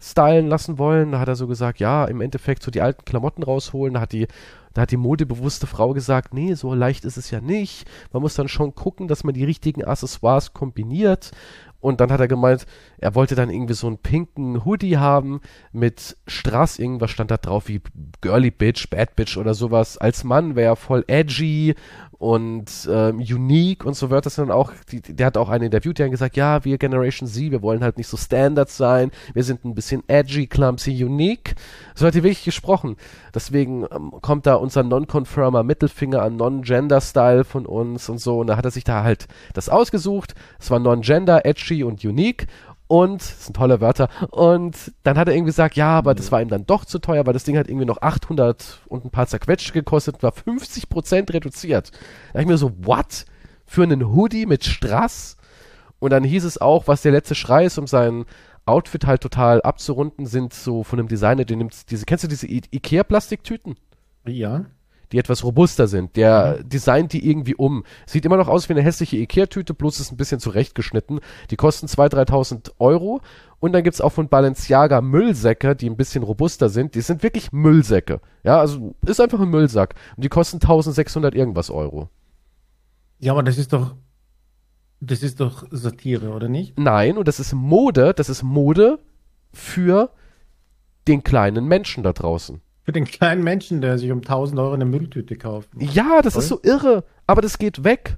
stylen 0.00 0.48
lassen 0.48 0.78
wollen. 0.78 1.12
Da 1.12 1.20
hat 1.20 1.28
er 1.28 1.36
so 1.36 1.46
gesagt, 1.46 1.80
ja, 1.80 2.04
im 2.04 2.20
Endeffekt 2.20 2.62
so 2.62 2.70
die 2.70 2.82
alten 2.82 3.04
Klamotten 3.04 3.42
rausholen. 3.42 3.94
Da 3.94 4.00
hat 4.00 4.12
die, 4.12 4.26
da 4.74 4.82
hat 4.82 4.90
die 4.90 4.96
modebewusste 4.96 5.66
Frau 5.66 5.92
gesagt, 5.94 6.34
nee, 6.34 6.54
so 6.54 6.74
leicht 6.74 7.04
ist 7.04 7.16
es 7.16 7.30
ja 7.30 7.40
nicht. 7.40 7.88
Man 8.12 8.22
muss 8.22 8.34
dann 8.34 8.48
schon 8.48 8.74
gucken, 8.74 9.08
dass 9.08 9.24
man 9.24 9.34
die 9.34 9.44
richtigen 9.44 9.84
Accessoires 9.84 10.52
kombiniert. 10.52 11.32
Und 11.80 12.00
dann 12.00 12.10
hat 12.10 12.20
er 12.20 12.28
gemeint, 12.28 12.66
er 12.98 13.14
wollte 13.14 13.34
dann 13.34 13.50
irgendwie 13.50 13.74
so 13.74 13.86
einen 13.86 13.98
pinken 13.98 14.64
Hoodie 14.64 14.96
haben 14.96 15.40
mit 15.72 16.16
Strass, 16.26 16.78
irgendwas 16.78 17.10
stand 17.10 17.30
da 17.30 17.36
drauf 17.36 17.68
wie 17.68 17.80
Girly 18.20 18.50
Bitch, 18.50 18.90
Bad 18.90 19.14
Bitch 19.14 19.36
oder 19.36 19.54
sowas. 19.54 19.96
Als 19.96 20.24
Mann 20.24 20.56
wäre 20.56 20.72
er 20.72 20.76
voll 20.76 21.04
edgy 21.06 21.74
und 22.18 22.88
ähm, 22.90 23.18
unique 23.18 23.84
und 23.84 23.94
so 23.94 24.10
wird 24.10 24.26
das 24.26 24.36
dann 24.36 24.50
auch, 24.50 24.72
die, 24.90 25.00
der 25.00 25.26
hat 25.26 25.36
auch 25.36 25.48
einen 25.48 25.64
interviewt, 25.64 25.98
der 25.98 26.06
hat 26.06 26.12
gesagt, 26.12 26.36
ja, 26.36 26.64
wir 26.64 26.78
Generation 26.78 27.28
Z, 27.28 27.50
wir 27.50 27.62
wollen 27.62 27.82
halt 27.82 27.98
nicht 27.98 28.08
so 28.08 28.16
Standards 28.16 28.76
sein, 28.76 29.10
wir 29.34 29.44
sind 29.44 29.64
ein 29.64 29.74
bisschen 29.74 30.02
edgy, 30.08 30.46
clumsy, 30.46 31.04
unique. 31.04 31.54
So 31.94 32.06
hat 32.06 32.14
er 32.14 32.22
wirklich 32.22 32.44
gesprochen. 32.44 32.96
Deswegen 33.34 33.86
ähm, 33.90 34.12
kommt 34.22 34.46
da 34.46 34.54
unser 34.54 34.82
Non-Confirmer 34.82 35.62
Mittelfinger 35.62 36.22
an 36.22 36.36
Non-Gender-Style 36.36 37.44
von 37.44 37.66
uns 37.66 38.08
und 38.08 38.18
so 38.18 38.40
und 38.40 38.46
da 38.46 38.56
hat 38.56 38.64
er 38.64 38.70
sich 38.70 38.84
da 38.84 39.02
halt 39.02 39.28
das 39.52 39.68
ausgesucht. 39.68 40.34
Es 40.58 40.70
war 40.70 40.78
Non-Gender, 40.78 41.44
edgy 41.44 41.84
und 41.84 42.04
unique 42.04 42.46
und, 42.88 43.20
das 43.20 43.46
sind 43.46 43.56
tolle 43.56 43.80
Wörter, 43.80 44.08
und 44.30 44.92
dann 45.02 45.18
hat 45.18 45.28
er 45.28 45.34
irgendwie 45.34 45.50
gesagt, 45.50 45.76
ja, 45.76 45.90
aber 45.98 46.14
das 46.14 46.30
war 46.32 46.40
ihm 46.40 46.48
dann 46.48 46.66
doch 46.66 46.84
zu 46.84 46.98
teuer, 46.98 47.26
weil 47.26 47.32
das 47.32 47.44
Ding 47.44 47.56
hat 47.56 47.68
irgendwie 47.68 47.86
noch 47.86 48.02
800 48.02 48.82
und 48.86 49.04
ein 49.04 49.10
paar 49.10 49.26
zerquetscht 49.26 49.72
gekostet, 49.72 50.22
war 50.22 50.32
50% 50.32 51.32
reduziert. 51.32 51.90
Da 52.32 52.40
ich 52.40 52.46
mir 52.46 52.58
so, 52.58 52.72
what? 52.84 53.26
Für 53.64 53.82
einen 53.82 54.14
Hoodie 54.14 54.46
mit 54.46 54.64
Strass? 54.64 55.36
Und 55.98 56.10
dann 56.10 56.24
hieß 56.24 56.44
es 56.44 56.60
auch, 56.60 56.86
was 56.86 57.02
der 57.02 57.12
letzte 57.12 57.34
Schrei 57.34 57.64
ist, 57.64 57.78
um 57.78 57.86
sein 57.86 58.26
Outfit 58.66 59.06
halt 59.06 59.22
total 59.22 59.62
abzurunden, 59.62 60.26
sind 60.26 60.52
so 60.52 60.84
von 60.84 60.98
einem 60.98 61.08
Designer, 61.08 61.44
der 61.44 61.56
nimmt 61.56 61.90
diese, 61.90 62.04
kennst 62.04 62.24
du 62.24 62.28
diese 62.28 62.46
I 62.46 62.62
Ikea-Plastiktüten? 62.70 63.76
Ja 64.26 64.66
die 65.12 65.18
etwas 65.18 65.44
robuster 65.44 65.86
sind. 65.86 66.16
Der 66.16 66.58
mhm. 66.58 66.68
designt 66.68 67.12
die 67.12 67.28
irgendwie 67.28 67.54
um. 67.54 67.84
Sieht 68.06 68.24
immer 68.24 68.36
noch 68.36 68.48
aus 68.48 68.68
wie 68.68 68.74
eine 68.74 68.82
hässliche 68.82 69.16
Ikea-Tüte, 69.16 69.74
bloß 69.74 70.00
ist 70.00 70.12
ein 70.12 70.16
bisschen 70.16 70.40
zurechtgeschnitten. 70.40 71.20
Die 71.50 71.56
kosten 71.56 71.86
2.000, 71.86 72.28
3.000 72.28 72.70
Euro. 72.78 73.20
Und 73.58 73.72
dann 73.72 73.82
gibt's 73.82 74.00
auch 74.00 74.10
von 74.10 74.28
Balenciaga 74.28 75.00
Müllsäcke, 75.00 75.74
die 75.74 75.88
ein 75.88 75.96
bisschen 75.96 76.22
robuster 76.22 76.68
sind. 76.68 76.94
Die 76.94 77.00
sind 77.00 77.22
wirklich 77.22 77.52
Müllsäcke. 77.52 78.20
Ja, 78.44 78.60
also 78.60 78.94
ist 79.06 79.20
einfach 79.20 79.40
ein 79.40 79.48
Müllsack. 79.48 79.94
Und 80.16 80.24
die 80.24 80.28
kosten 80.28 80.58
1.600 80.58 81.34
irgendwas 81.34 81.70
Euro. 81.70 82.10
Ja, 83.18 83.32
aber 83.32 83.42
das 83.42 83.56
ist 83.56 83.72
doch, 83.72 83.94
das 85.00 85.22
ist 85.22 85.40
doch 85.40 85.66
Satire, 85.70 86.30
oder 86.30 86.48
nicht? 86.48 86.78
Nein, 86.78 87.16
und 87.16 87.28
das 87.28 87.40
ist 87.40 87.54
Mode, 87.54 88.12
das 88.14 88.28
ist 88.28 88.42
Mode 88.42 88.98
für 89.52 90.10
den 91.08 91.22
kleinen 91.22 91.66
Menschen 91.66 92.02
da 92.02 92.12
draußen. 92.12 92.60
Für 92.86 92.92
den 92.92 93.04
kleinen 93.04 93.42
Menschen, 93.42 93.80
der 93.80 93.98
sich 93.98 94.12
um 94.12 94.18
1000 94.18 94.60
Euro 94.60 94.72
eine 94.72 94.84
Mülltüte 94.84 95.34
kauft. 95.34 95.68
Ja, 95.76 96.22
das 96.22 96.34
Voll. 96.34 96.42
ist 96.42 96.48
so 96.48 96.60
irre. 96.62 97.02
Aber 97.26 97.42
das 97.42 97.58
geht 97.58 97.82
weg. 97.82 98.16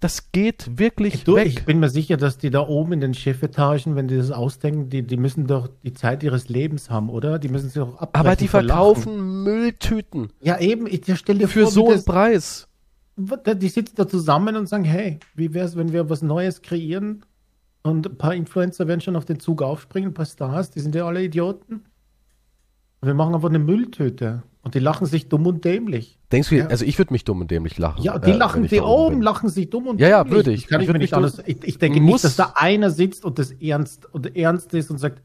Das 0.00 0.32
geht 0.32 0.78
wirklich 0.78 1.14
ich, 1.14 1.24
du, 1.24 1.36
weg. 1.36 1.46
Ich 1.46 1.64
bin 1.64 1.80
mir 1.80 1.88
sicher, 1.88 2.18
dass 2.18 2.36
die 2.36 2.50
da 2.50 2.60
oben 2.60 2.92
in 2.92 3.00
den 3.00 3.14
Chefetagen, 3.14 3.96
wenn 3.96 4.08
die 4.08 4.18
das 4.18 4.30
ausdenken, 4.30 4.90
die, 4.90 5.02
die 5.02 5.16
müssen 5.16 5.46
doch 5.46 5.70
die 5.82 5.94
Zeit 5.94 6.22
ihres 6.22 6.50
Lebens 6.50 6.90
haben, 6.90 7.08
oder? 7.08 7.38
Die 7.38 7.48
müssen 7.48 7.70
sich 7.70 7.80
auch 7.80 7.96
abbrechen. 7.96 8.26
Aber 8.26 8.36
die 8.36 8.48
verkaufen 8.48 9.44
Mülltüten. 9.44 10.28
Ja, 10.42 10.58
eben. 10.58 10.86
Ich 10.86 11.04
stell 11.16 11.38
dir 11.38 11.48
Für 11.48 11.62
vor, 11.62 11.70
so 11.70 11.88
einen 11.88 12.04
Preis. 12.04 12.68
Die 13.16 13.68
sitzen 13.68 13.94
da 13.96 14.06
zusammen 14.06 14.56
und 14.56 14.68
sagen, 14.68 14.84
hey, 14.84 15.20
wie 15.34 15.54
wäre 15.54 15.64
es, 15.64 15.74
wenn 15.74 15.94
wir 15.94 16.10
was 16.10 16.20
Neues 16.20 16.60
kreieren? 16.60 17.24
Und 17.82 18.06
ein 18.06 18.18
paar 18.18 18.34
Influencer 18.34 18.86
werden 18.88 19.00
schon 19.00 19.16
auf 19.16 19.24
den 19.24 19.40
Zug 19.40 19.62
aufspringen, 19.62 20.10
ein 20.10 20.14
paar 20.14 20.26
Stars, 20.26 20.70
die 20.70 20.80
sind 20.80 20.94
ja 20.94 21.06
alle 21.06 21.22
Idioten. 21.22 21.84
Wir 23.02 23.14
machen 23.14 23.34
einfach 23.34 23.48
eine 23.48 23.58
Mülltüte. 23.58 24.42
Und 24.62 24.76
die 24.76 24.78
lachen 24.78 25.06
sich 25.06 25.28
dumm 25.28 25.46
und 25.48 25.64
dämlich. 25.64 26.20
Denkst 26.30 26.50
du, 26.50 26.54
ja. 26.56 26.66
also 26.68 26.84
ich 26.84 26.96
würde 26.96 27.12
mich 27.12 27.24
dumm 27.24 27.40
und 27.40 27.50
dämlich 27.50 27.78
lachen. 27.78 28.00
Ja, 28.00 28.16
die 28.18 28.30
äh, 28.30 28.36
lachen, 28.36 28.68
die 28.68 28.80
oben 28.80 29.20
lachen 29.20 29.48
sich 29.48 29.68
dumm 29.70 29.88
und 29.88 30.00
ja, 30.00 30.22
dämlich. 30.22 30.30
Ja, 30.30 30.30
ja, 30.30 30.30
würde 30.30 30.52
ich. 30.52 30.70
Ich, 30.70 30.88
ich, 30.88 30.92
nicht 30.94 31.14
anders, 31.14 31.42
ich, 31.44 31.64
ich 31.64 31.78
denke 31.78 32.00
nicht, 32.00 32.22
dass 32.22 32.36
da 32.36 32.52
einer 32.54 32.90
sitzt 32.90 33.24
und 33.24 33.40
das 33.40 33.50
ernst, 33.50 34.06
und 34.14 34.36
ernst 34.36 34.72
ist 34.72 34.90
und 34.92 34.98
sagt, 34.98 35.20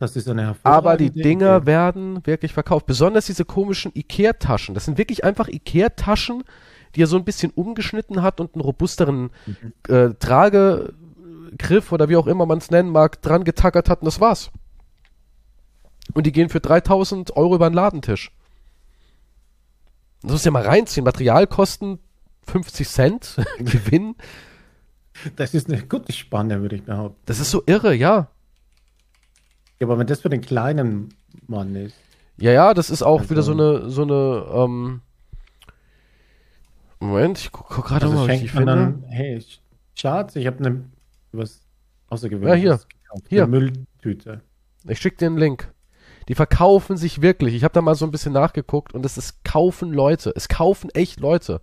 das 0.00 0.16
ist 0.16 0.28
eine 0.28 0.42
hervorragende 0.42 0.88
Aber 0.88 0.96
die 0.96 1.10
Dinger 1.10 1.58
Idee. 1.58 1.66
werden 1.66 2.26
wirklich 2.26 2.52
verkauft. 2.52 2.86
Besonders 2.86 3.26
diese 3.26 3.44
komischen 3.44 3.92
Ikea-Taschen. 3.94 4.74
Das 4.74 4.84
sind 4.84 4.98
wirklich 4.98 5.22
einfach 5.22 5.46
Ikea-Taschen, 5.46 6.42
die 6.96 7.02
er 7.02 7.06
so 7.06 7.16
ein 7.16 7.24
bisschen 7.24 7.52
umgeschnitten 7.52 8.22
hat 8.22 8.40
und 8.40 8.54
einen 8.54 8.60
robusteren 8.60 9.30
mhm. 9.46 9.94
äh, 9.94 10.14
Tragegriff 10.18 11.92
oder 11.92 12.08
wie 12.08 12.16
auch 12.16 12.26
immer 12.26 12.44
man 12.44 12.58
es 12.58 12.72
nennen 12.72 12.90
mag, 12.90 13.22
dran 13.22 13.44
getackert 13.44 13.88
hat 13.88 14.00
und 14.00 14.06
das 14.06 14.20
war's. 14.20 14.50
Und 16.12 16.26
die 16.26 16.32
gehen 16.32 16.48
für 16.48 16.60
3000 16.60 17.36
Euro 17.36 17.54
über 17.56 17.70
den 17.70 17.74
Ladentisch. 17.74 18.30
Das 20.22 20.32
muss 20.32 20.44
ja 20.44 20.50
mal 20.50 20.62
reinziehen. 20.62 21.04
Materialkosten 21.04 21.98
50 22.46 22.88
Cent, 22.88 23.36
Gewinn. 23.58 24.16
Das 25.36 25.54
ist 25.54 25.70
eine 25.70 25.82
gute 25.86 26.12
Spanne, 26.12 26.60
würde 26.60 26.76
ich 26.76 26.82
behaupten. 26.82 27.20
Das 27.26 27.40
ist 27.40 27.50
so 27.50 27.62
irre, 27.66 27.94
ja. 27.94 28.28
ja. 29.80 29.86
Aber 29.86 29.98
wenn 29.98 30.06
das 30.06 30.20
für 30.20 30.28
den 30.28 30.40
kleinen 30.40 31.14
Mann 31.46 31.74
ist. 31.74 31.96
Ja, 32.36 32.52
ja, 32.52 32.74
das 32.74 32.90
ist 32.90 33.02
auch 33.02 33.20
also, 33.20 33.30
wieder 33.30 33.42
so 33.42 33.52
eine, 33.52 33.88
so 33.90 34.02
eine, 34.02 34.46
ähm, 34.52 35.00
Moment, 36.98 37.38
ich 37.38 37.52
gucke 37.52 37.74
guck 37.74 37.86
gerade 37.86 38.06
also 38.06 38.18
mal, 38.18 38.28
was 38.28 38.40
ich 38.40 38.50
finde. 38.50 38.66
Dann, 38.66 39.04
hey, 39.08 39.44
Schatz, 39.94 40.36
ich 40.36 40.46
habe 40.46 40.58
eine, 40.58 40.84
was 41.32 41.60
Außergewöhnliches 42.08 42.64
ja, 42.64 42.78
hier. 42.78 42.86
gekauft. 43.02 43.24
Hier. 43.28 43.46
Mülltüte. 43.46 44.40
Ich 44.88 44.98
schicke 44.98 45.16
dir 45.18 45.26
einen 45.26 45.38
Link. 45.38 45.72
Die 46.28 46.34
verkaufen 46.34 46.96
sich 46.96 47.20
wirklich. 47.20 47.54
Ich 47.54 47.64
habe 47.64 47.74
da 47.74 47.82
mal 47.82 47.94
so 47.94 48.04
ein 48.04 48.10
bisschen 48.10 48.32
nachgeguckt 48.32 48.94
und 48.94 49.04
es 49.04 49.18
ist 49.18 49.44
kaufen 49.44 49.92
Leute. 49.92 50.32
Es 50.34 50.48
kaufen 50.48 50.90
echt 50.90 51.20
Leute. 51.20 51.60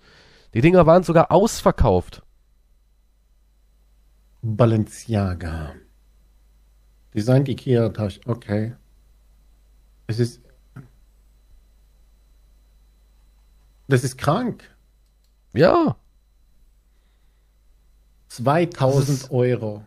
Die 0.54 0.62
Dinger 0.62 0.86
waren 0.86 1.04
sogar 1.04 1.32
ausverkauft. 1.32 2.24
Balenciaga. 4.42 5.74
Designt 7.14 7.50
Ikea-Tasche. 7.50 8.22
Okay. 8.26 8.76
Es 10.08 10.20
ist. 10.20 10.42
Das 13.88 14.04
ist 14.04 14.18
krank. 14.18 14.64
Ja. 15.54 15.98
2000 18.30 19.10
ist, 19.10 19.32
Euro. 19.32 19.86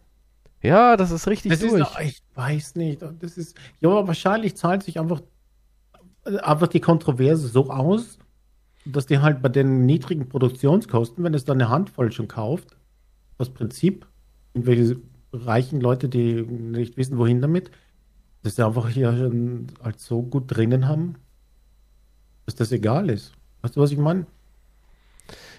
Ja, 0.65 0.97
das 0.97 1.11
ist 1.11 1.29
richtig 1.29 1.53
das 1.53 1.61
durch. 1.61 1.83
Ist, 1.83 2.01
ich 2.01 2.23
weiß 2.35 2.77
nicht. 2.77 3.03
Das 3.21 3.37
ist, 3.37 3.55
ja, 3.81 3.91
aber 3.91 4.09
wahrscheinlich 4.09 4.57
zahlt 4.57 4.83
sich 4.83 4.99
einfach, 4.99 5.21
einfach 6.25 6.69
die 6.69 6.81
Kontroverse 6.81 7.49
so 7.49 7.71
aus, 7.71 8.19
dass 8.87 9.05
die 9.05 9.19
halt 9.19 9.43
bei 9.43 9.51
den 9.51 9.85
niedrigen 9.85 10.27
Produktionskosten, 10.27 11.23
wenn 11.23 11.35
es 11.35 11.45
dann 11.45 11.61
eine 11.61 11.69
Handvoll 11.69 12.13
schon 12.13 12.29
kauft, 12.29 12.79
aus 13.37 13.51
Prinzip, 13.51 14.07
irgendwelche 14.55 14.97
reichen 15.35 15.83
Leute, 15.83 16.09
die 16.09 16.41
nicht 16.43 16.97
wissen, 16.97 17.19
wohin 17.19 17.43
damit, 17.43 17.71
dass 18.43 18.57
sie 18.57 18.65
einfach 18.65 18.89
hier 18.89 19.15
schon 19.15 19.67
halt 19.83 20.01
so 20.01 20.23
gut 20.23 20.45
drinnen 20.47 20.89
haben, 20.89 21.17
dass 22.47 22.55
das 22.55 22.73
egal 22.73 23.11
ist. 23.11 23.33
Weißt 23.61 23.77
du, 23.77 23.81
was 23.83 23.91
ich 23.91 23.99
meine? 23.99 24.25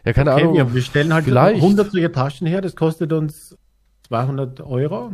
Ja, 0.04 0.14
keine 0.14 0.34
okay, 0.34 0.42
Ahnung. 0.42 0.56
Wir, 0.56 0.74
wir 0.74 0.82
stellen 0.82 1.14
halt 1.14 1.26
vielleicht. 1.26 1.62
100 1.62 1.92
solche 1.92 2.12
Taschen 2.12 2.48
her, 2.48 2.62
das 2.62 2.76
kostet 2.76 3.14
uns 3.14 3.56
200 4.08 4.62
Euro. 4.62 5.14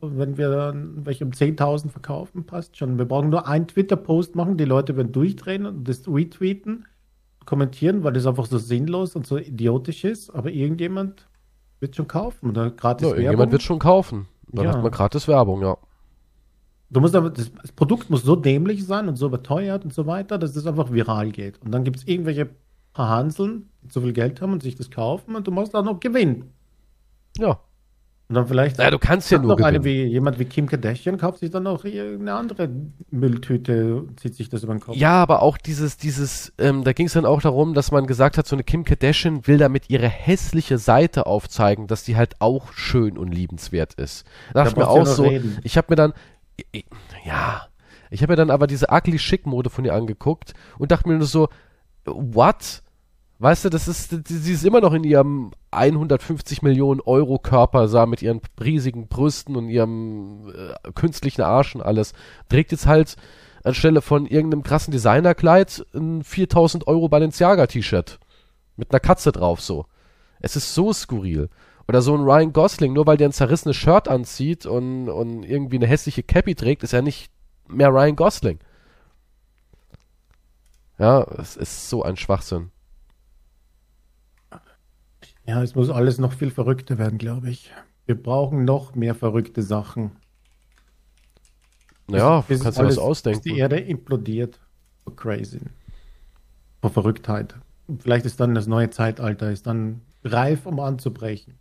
Wenn 0.00 0.38
wir 0.38 0.50
dann 0.50 1.04
welche 1.04 1.24
um 1.24 1.30
10.000 1.30 1.90
verkaufen, 1.90 2.46
passt 2.46 2.78
schon. 2.78 2.96
Wir 2.96 3.04
brauchen 3.04 3.28
nur 3.28 3.46
einen 3.46 3.68
Twitter-Post 3.68 4.34
machen, 4.34 4.56
die 4.56 4.64
Leute 4.64 4.96
werden 4.96 5.12
durchdrehen 5.12 5.66
und 5.66 5.86
das 5.86 6.08
retweeten, 6.08 6.86
kommentieren, 7.44 8.02
weil 8.02 8.14
das 8.14 8.26
einfach 8.26 8.46
so 8.46 8.56
sinnlos 8.56 9.14
und 9.14 9.26
so 9.26 9.36
idiotisch 9.36 10.04
ist. 10.04 10.30
Aber 10.30 10.50
irgendjemand 10.50 11.28
wird 11.80 11.96
schon 11.96 12.08
kaufen 12.08 12.48
oder 12.48 12.70
gratis 12.70 13.08
ja, 13.08 13.10
Werbung. 13.10 13.24
Irgendjemand 13.24 13.52
wird 13.52 13.62
schon 13.62 13.78
kaufen. 13.78 14.26
Dann 14.48 14.64
ja. 14.64 14.72
hat 14.72 14.82
man 14.82 14.90
gratis 14.90 15.28
Werbung, 15.28 15.62
ja. 15.62 15.76
Du 16.88 17.00
musst 17.00 17.14
aber, 17.14 17.30
das, 17.30 17.52
das 17.52 17.72
Produkt 17.72 18.10
muss 18.10 18.22
so 18.22 18.34
dämlich 18.34 18.84
sein 18.84 19.06
und 19.08 19.16
so 19.16 19.26
überteuert 19.26 19.84
und 19.84 19.92
so 19.92 20.06
weiter, 20.06 20.38
dass 20.38 20.56
es 20.56 20.66
einfach 20.66 20.90
viral 20.90 21.30
geht. 21.30 21.60
Und 21.62 21.72
dann 21.72 21.84
gibt 21.84 21.98
es 21.98 22.06
irgendwelche 22.06 22.48
paar 22.92 23.08
Hanseln, 23.08 23.68
die 23.82 23.92
so 23.92 24.00
viel 24.00 24.12
Geld 24.12 24.40
haben 24.40 24.52
und 24.52 24.62
sich 24.62 24.74
das 24.74 24.90
kaufen 24.90 25.36
und 25.36 25.46
du 25.46 25.52
musst 25.52 25.76
auch 25.76 25.84
noch 25.84 26.00
gewinnen. 26.00 26.52
Ja. 27.38 27.60
Und 28.30 28.36
dann 28.36 28.46
vielleicht. 28.46 28.78
Ja, 28.78 28.92
du 28.92 29.00
kannst 29.00 29.28
ja 29.32 29.38
nur. 29.38 29.56
Noch 29.56 29.66
eine 29.66 29.82
wie 29.82 30.04
jemand 30.04 30.38
wie 30.38 30.44
Kim 30.44 30.68
Kardashian 30.68 31.18
kauft 31.18 31.40
sich 31.40 31.50
dann 31.50 31.64
noch 31.64 31.84
eine 31.84 32.32
andere 32.32 32.70
Mülltüte, 33.10 34.04
zieht 34.14 34.36
sich 34.36 34.48
das 34.48 34.62
über 34.62 34.72
den 34.72 34.78
Kopf. 34.78 34.94
Ja, 34.94 35.20
aber 35.20 35.42
auch 35.42 35.58
dieses, 35.58 35.96
dieses, 35.96 36.52
ähm, 36.56 36.84
da 36.84 36.92
ging 36.92 37.06
es 37.06 37.14
dann 37.14 37.26
auch 37.26 37.42
darum, 37.42 37.74
dass 37.74 37.90
man 37.90 38.06
gesagt 38.06 38.38
hat, 38.38 38.46
so 38.46 38.54
eine 38.54 38.62
Kim 38.62 38.84
Kardashian 38.84 39.48
will 39.48 39.58
damit 39.58 39.90
ihre 39.90 40.08
hässliche 40.08 40.78
Seite 40.78 41.26
aufzeigen, 41.26 41.88
dass 41.88 42.04
die 42.04 42.14
halt 42.14 42.36
auch 42.38 42.72
schön 42.72 43.18
und 43.18 43.32
liebenswert 43.32 43.94
ist. 43.94 44.24
Da 44.54 44.62
dachte 44.62 44.74
ich 44.74 44.76
mir 44.76 44.88
auch 44.88 45.06
so, 45.06 45.24
reden. 45.24 45.58
ich 45.64 45.76
habe 45.76 45.88
mir 45.90 45.96
dann, 45.96 46.12
ja, 47.24 47.66
ich 48.10 48.22
habe 48.22 48.34
mir 48.34 48.36
dann 48.36 48.52
aber 48.52 48.68
diese 48.68 48.86
ugly 48.92 49.18
Schick 49.18 49.44
Mode 49.44 49.70
von 49.70 49.84
ihr 49.84 49.92
angeguckt 49.92 50.54
und 50.78 50.92
dachte 50.92 51.08
mir 51.08 51.16
nur 51.16 51.26
so, 51.26 51.48
what? 52.04 52.82
Weißt 53.40 53.64
du, 53.64 53.70
das 53.70 53.88
ist, 53.88 54.14
sie 54.28 54.52
ist 54.52 54.66
immer 54.66 54.82
noch 54.82 54.92
in 54.92 55.02
ihrem 55.02 55.52
150 55.70 56.60
Millionen 56.60 57.00
Euro 57.00 57.38
Körper 57.38 57.88
sah 57.88 58.04
mit 58.04 58.20
ihren 58.20 58.42
riesigen 58.62 59.08
Brüsten 59.08 59.56
und 59.56 59.70
ihrem 59.70 60.52
äh, 60.54 60.92
künstlichen 60.92 61.40
Arsch 61.40 61.74
und 61.74 61.80
alles. 61.80 62.12
Trägt 62.50 62.70
jetzt 62.70 62.86
halt 62.86 63.16
anstelle 63.64 64.02
von 64.02 64.26
irgendeinem 64.26 64.62
krassen 64.62 64.92
Designerkleid 64.92 65.86
ein 65.94 66.22
4000 66.22 66.86
Euro 66.86 67.08
Balenciaga 67.08 67.66
T-Shirt. 67.66 68.18
Mit 68.76 68.92
einer 68.92 69.00
Katze 69.00 69.32
drauf 69.32 69.62
so. 69.62 69.86
Es 70.40 70.54
ist 70.54 70.74
so 70.74 70.92
skurril. 70.92 71.48
Oder 71.88 72.02
so 72.02 72.14
ein 72.14 72.20
Ryan 72.22 72.52
Gosling, 72.52 72.92
nur 72.92 73.06
weil 73.06 73.16
der 73.16 73.30
ein 73.30 73.32
zerrissenes 73.32 73.76
Shirt 73.76 74.06
anzieht 74.06 74.66
und, 74.66 75.08
und 75.08 75.44
irgendwie 75.44 75.76
eine 75.76 75.86
hässliche 75.86 76.22
Cappy 76.22 76.54
trägt, 76.54 76.82
ist 76.82 76.92
er 76.92 77.00
nicht 77.00 77.32
mehr 77.68 77.88
Ryan 77.88 78.16
Gosling. 78.16 78.58
Ja, 80.98 81.22
es 81.38 81.56
ist 81.56 81.88
so 81.88 82.02
ein 82.02 82.18
Schwachsinn. 82.18 82.70
Ja, 85.50 85.64
es 85.64 85.74
muss 85.74 85.90
alles 85.90 86.18
noch 86.18 86.32
viel 86.32 86.52
verrückter 86.52 86.96
werden, 86.96 87.18
glaube 87.18 87.50
ich. 87.50 87.72
Wir 88.06 88.14
brauchen 88.14 88.64
noch 88.64 88.94
mehr 88.94 89.16
verrückte 89.16 89.64
Sachen. 89.64 90.12
Ja, 92.08 92.42
bis, 92.42 92.62
kannst 92.62 92.78
du 92.78 92.84
was 92.84 92.98
ausdenken. 92.98 93.42
Bis 93.42 93.52
die 93.52 93.58
Erde 93.58 93.80
implodiert. 93.80 94.60
So 95.04 95.10
crazy. 95.10 95.58
Vor 96.80 96.90
Verrücktheit. 96.90 97.56
Vielleicht 97.98 98.26
ist 98.26 98.38
dann 98.38 98.54
das 98.54 98.68
neue 98.68 98.90
Zeitalter, 98.90 99.50
ist 99.50 99.66
dann 99.66 100.02
reif, 100.22 100.66
um 100.66 100.78
anzubrechen. 100.78 101.58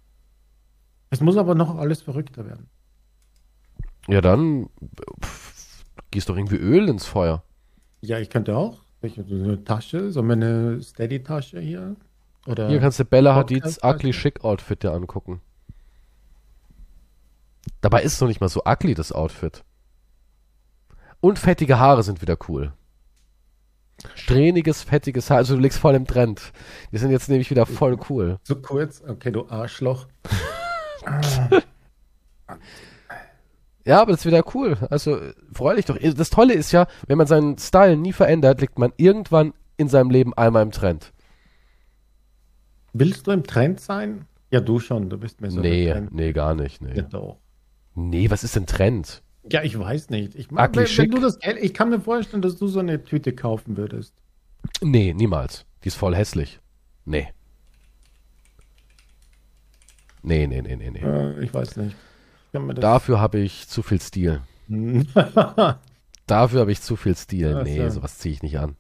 Es 1.10 1.20
muss 1.20 1.36
aber 1.36 1.56
noch 1.56 1.76
alles 1.76 2.04
verrückter 2.04 2.46
werden. 2.46 2.68
Ja, 4.08 4.22
dann 4.22 4.70
pff, 5.26 5.84
gießt 6.12 6.30
doch 6.30 6.38
irgendwie 6.38 6.58
Öl 6.58 6.88
ins 6.90 7.08
Feuer. 7.08 7.44
Ja, 8.02 8.20
ich 8.20 8.30
könnte 8.30 8.56
auch. 8.56 8.84
Ich 9.02 9.18
habe 9.18 9.30
so 9.30 9.44
eine 9.44 9.64
Tasche, 9.64 10.12
so 10.12 10.22
meine 10.22 10.80
Steady-Tasche 10.80 11.60
hier. 11.60 11.96
Oder 12.48 12.68
hier 12.70 12.80
kannst 12.80 13.00
du 13.00 13.06
Bella 13.06 13.36
Hadids 13.36 13.84
Ugly 13.84 14.12
Chic 14.12 14.44
Outfit 14.44 14.84
dir 14.84 14.92
angucken. 14.92 15.42
Dabei 17.82 18.02
ist 18.04 18.14
es 18.14 18.22
noch 18.22 18.28
nicht 18.28 18.42
mal 18.42 18.50
so 18.50 18.64
ugly, 18.66 18.94
das 18.94 19.12
Outfit. 19.12 19.64
Und 21.22 21.40
fettige 21.40 21.80
Haare 21.80 22.04
sind 22.04 22.22
wieder 22.22 22.38
cool. 22.48 22.74
Strähniges, 24.16 24.84
fettiges 24.84 25.30
Haar. 25.30 25.38
Also 25.38 25.56
du 25.56 25.62
liegst 25.62 25.80
voll 25.80 25.96
im 25.96 26.08
Trend. 26.08 26.54
Die 26.92 26.98
sind 26.98 27.12
jetzt 27.12 27.30
nämlich 27.30 27.50
wieder 27.50 27.66
voll 27.66 27.98
cool. 28.10 28.40
So 28.44 28.56
kurz? 28.56 29.04
Okay, 29.06 29.32
du 29.32 29.48
Arschloch. 29.50 30.08
ja, 33.86 34.02
aber 34.02 34.12
das 34.12 34.22
ist 34.22 34.26
wieder 34.26 34.44
cool. 34.54 34.78
Also 34.90 35.20
freu 35.52 35.76
dich 35.76 35.86
doch. 35.86 35.98
Das 35.98 36.30
Tolle 36.30 36.54
ist 36.54 36.72
ja, 36.72 36.88
wenn 37.08 37.18
man 37.18 37.28
seinen 37.28 37.58
Style 37.58 37.98
nie 37.98 38.14
verändert, 38.14 38.62
liegt 38.62 38.80
man 38.80 38.94
irgendwann 38.96 39.54
in 39.76 39.90
seinem 39.90 40.10
Leben 40.10 40.34
einmal 40.34 40.64
im 40.64 40.72
Trend. 40.72 41.12
Willst 42.94 43.28
du 43.28 43.32
im 43.32 43.44
Trend 43.44 43.80
sein? 43.80 44.26
Ja, 44.52 44.62
du 44.62 44.80
schon. 44.80 45.10
Du 45.10 45.18
bist 45.18 45.42
mir 45.42 45.52
so. 45.52 45.62
Nee, 45.62 45.94
nee, 46.12 46.34
gar 46.34 46.56
nicht. 46.56 46.82
Nee. 46.82 47.04
Ja. 47.12 47.36
Nee, 47.96 48.30
was 48.30 48.44
ist 48.44 48.56
denn 48.56 48.66
Trend? 48.66 49.22
Ja, 49.52 49.64
ich 49.64 49.78
weiß 49.78 50.10
nicht. 50.10 50.36
Ich, 50.36 50.52
mein, 50.52 50.76
wenn, 50.76 50.86
wenn, 50.86 51.12
du 51.12 51.20
das 51.20 51.40
ich 51.62 51.74
kann 51.74 51.90
mir 51.90 52.00
vorstellen, 52.00 52.42
dass 52.42 52.58
du 52.58 52.68
so 52.68 52.80
eine 52.80 53.04
Tüte 53.04 53.34
kaufen 53.34 53.78
würdest. 53.78 54.14
Nee, 54.82 55.14
niemals. 55.14 55.66
Die 55.84 55.88
ist 55.88 55.96
voll 55.96 56.16
hässlich. 56.16 56.60
Nee. 57.06 57.30
Nee, 60.22 60.48
nee, 60.48 60.62
nee, 60.62 60.76
nee, 60.76 60.92
nee. 60.92 61.00
Äh, 61.00 61.44
ich 61.44 61.54
weiß 61.54 61.78
nicht. 61.78 61.96
Dafür 62.52 63.20
habe 63.20 63.40
ich 63.40 63.68
zu 63.68 63.82
viel 63.84 64.02
Stil. 64.02 64.42
Dafür 66.28 66.60
habe 66.60 66.72
ich 66.72 66.82
zu 66.82 66.96
viel 66.96 67.16
Stil. 67.16 67.52
Ja, 67.52 67.64
nee, 67.64 67.78
ja. 67.78 67.90
sowas 67.90 68.18
ziehe 68.18 68.34
ich 68.34 68.44
nicht 68.44 68.60
an. 68.60 68.76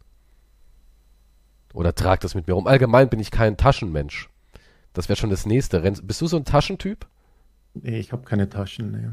Oder 1.73 1.93
trag 1.93 2.19
das 2.21 2.35
mit 2.35 2.47
mir 2.47 2.53
rum. 2.53 2.67
Allgemein 2.67 3.09
bin 3.09 3.19
ich 3.19 3.31
kein 3.31 3.57
Taschenmensch. 3.57 4.29
Das 4.93 5.07
wäre 5.07 5.17
schon 5.17 5.29
das 5.29 5.45
nächste. 5.45 5.79
Bist 5.81 6.21
du 6.21 6.27
so 6.27 6.37
ein 6.37 6.45
Taschentyp? 6.45 7.05
Nee, 7.73 7.99
ich 7.99 8.11
habe 8.11 8.23
keine 8.23 8.49
Taschen. 8.49 8.91
Nee. 8.91 9.09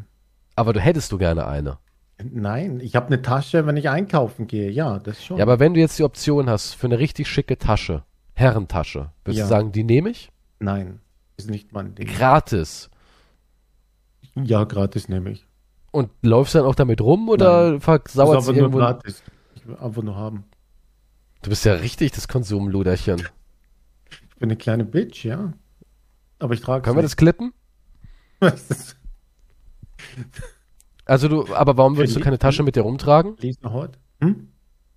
Aber 0.54 0.72
du 0.72 0.80
hättest 0.80 1.12
du 1.12 1.18
gerne 1.18 1.46
eine. 1.46 1.78
Nein, 2.22 2.80
ich 2.80 2.96
habe 2.96 3.08
eine 3.08 3.20
Tasche, 3.20 3.66
wenn 3.66 3.76
ich 3.76 3.90
einkaufen 3.90 4.46
gehe. 4.46 4.70
Ja, 4.70 4.98
das 4.98 5.22
schon. 5.22 5.36
Ja, 5.36 5.44
aber 5.44 5.60
wenn 5.60 5.74
du 5.74 5.80
jetzt 5.80 5.98
die 5.98 6.02
Option 6.02 6.48
hast 6.48 6.72
für 6.72 6.86
eine 6.86 6.98
richtig 6.98 7.28
schicke 7.28 7.58
Tasche, 7.58 8.04
Herrentasche, 8.32 9.10
würdest 9.24 9.38
ja. 9.38 9.44
du 9.44 9.50
sagen, 9.50 9.72
die 9.72 9.84
nehme 9.84 10.08
ich? 10.08 10.32
Nein, 10.58 11.00
ist 11.36 11.50
nicht 11.50 11.72
mein 11.72 11.94
Ding. 11.94 12.06
Gratis. 12.06 12.90
Ja, 14.34 14.64
gratis 14.64 15.08
nehme 15.08 15.30
ich. 15.30 15.46
Und 15.90 16.10
läufst 16.22 16.54
du 16.54 16.58
dann 16.58 16.66
auch 16.66 16.74
damit 16.74 17.00
rum 17.02 17.28
oder 17.28 17.80
versauert 17.80 18.40
es 18.40 18.48
irgendwo? 18.48 18.78
Nur 18.78 18.80
gratis. 18.80 19.22
Ich 19.54 19.66
will 19.66 19.76
einfach 19.76 20.02
nur 20.02 20.16
haben. 20.16 20.44
Du 21.46 21.50
bist 21.50 21.64
ja 21.64 21.74
richtig 21.74 22.10
das 22.10 22.26
Konsumluderchen. 22.26 23.22
Ich 24.10 24.36
bin 24.40 24.50
eine 24.50 24.56
kleine 24.56 24.84
Bitch, 24.84 25.24
ja. 25.24 25.52
Aber 26.40 26.54
ich 26.54 26.60
trage 26.60 26.82
Können 26.82 26.96
wir 26.96 27.02
das 27.02 27.16
klippen? 27.16 27.52
Was 28.40 28.62
ist? 28.68 28.96
Also 31.04 31.28
du, 31.28 31.54
aber 31.54 31.76
warum 31.76 31.96
würdest 31.96 32.16
du 32.16 32.20
keine 32.20 32.40
Tasche 32.40 32.64
mit 32.64 32.74
dir 32.74 32.80
rumtragen? 32.80 33.36
Hm? 34.20 34.48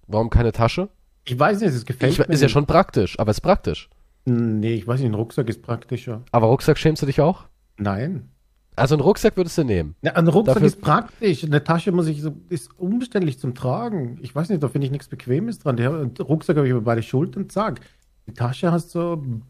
Warum 0.07 0.31
keine 0.31 0.51
Tasche? 0.51 0.89
Ich 1.23 1.37
weiß 1.37 1.59
nicht, 1.59 1.69
es 1.69 1.85
gefällt 1.85 2.13
ich, 2.13 2.17
mir. 2.17 2.25
Ist 2.25 2.41
ja 2.41 2.49
schon 2.49 2.65
praktisch, 2.65 3.19
aber 3.19 3.29
es 3.29 3.37
ist 3.37 3.41
praktisch. 3.41 3.87
Nee, 4.25 4.73
ich 4.73 4.87
weiß 4.87 5.01
nicht, 5.01 5.11
ein 5.11 5.13
Rucksack 5.13 5.49
ist 5.49 5.61
praktischer. 5.61 6.23
Aber 6.31 6.47
Rucksack 6.47 6.79
schämst 6.79 7.03
du 7.03 7.05
dich 7.05 7.21
auch? 7.21 7.43
Nein. 7.77 8.31
Also 8.79 8.95
einen 8.95 9.01
Rucksack 9.01 9.37
würdest 9.37 9.57
du 9.57 9.63
nehmen? 9.63 9.95
Ja, 10.01 10.13
ein 10.13 10.27
Rucksack 10.27 10.55
Dafür 10.55 10.67
ist 10.67 10.81
praktisch. 10.81 11.43
Eine 11.43 11.63
Tasche 11.63 11.91
muss 11.91 12.07
ich 12.07 12.21
so, 12.21 12.35
ist 12.49 12.69
umständlich 12.79 13.39
zum 13.39 13.53
Tragen. 13.53 14.17
Ich 14.21 14.33
weiß 14.33 14.49
nicht, 14.49 14.63
da 14.63 14.69
finde 14.69 14.85
ich 14.85 14.91
nichts 14.91 15.07
Bequemes 15.07 15.59
dran. 15.59 15.77
Der 15.77 15.91
Rucksack 16.19 16.57
habe 16.57 16.67
ich 16.67 16.71
über 16.71 16.81
beide 16.81 17.03
Schultern, 17.03 17.49
zack. 17.49 17.81
Die 18.27 18.33
Tasche 18.33 18.71
hast 18.71 18.95
du, 18.95 19.41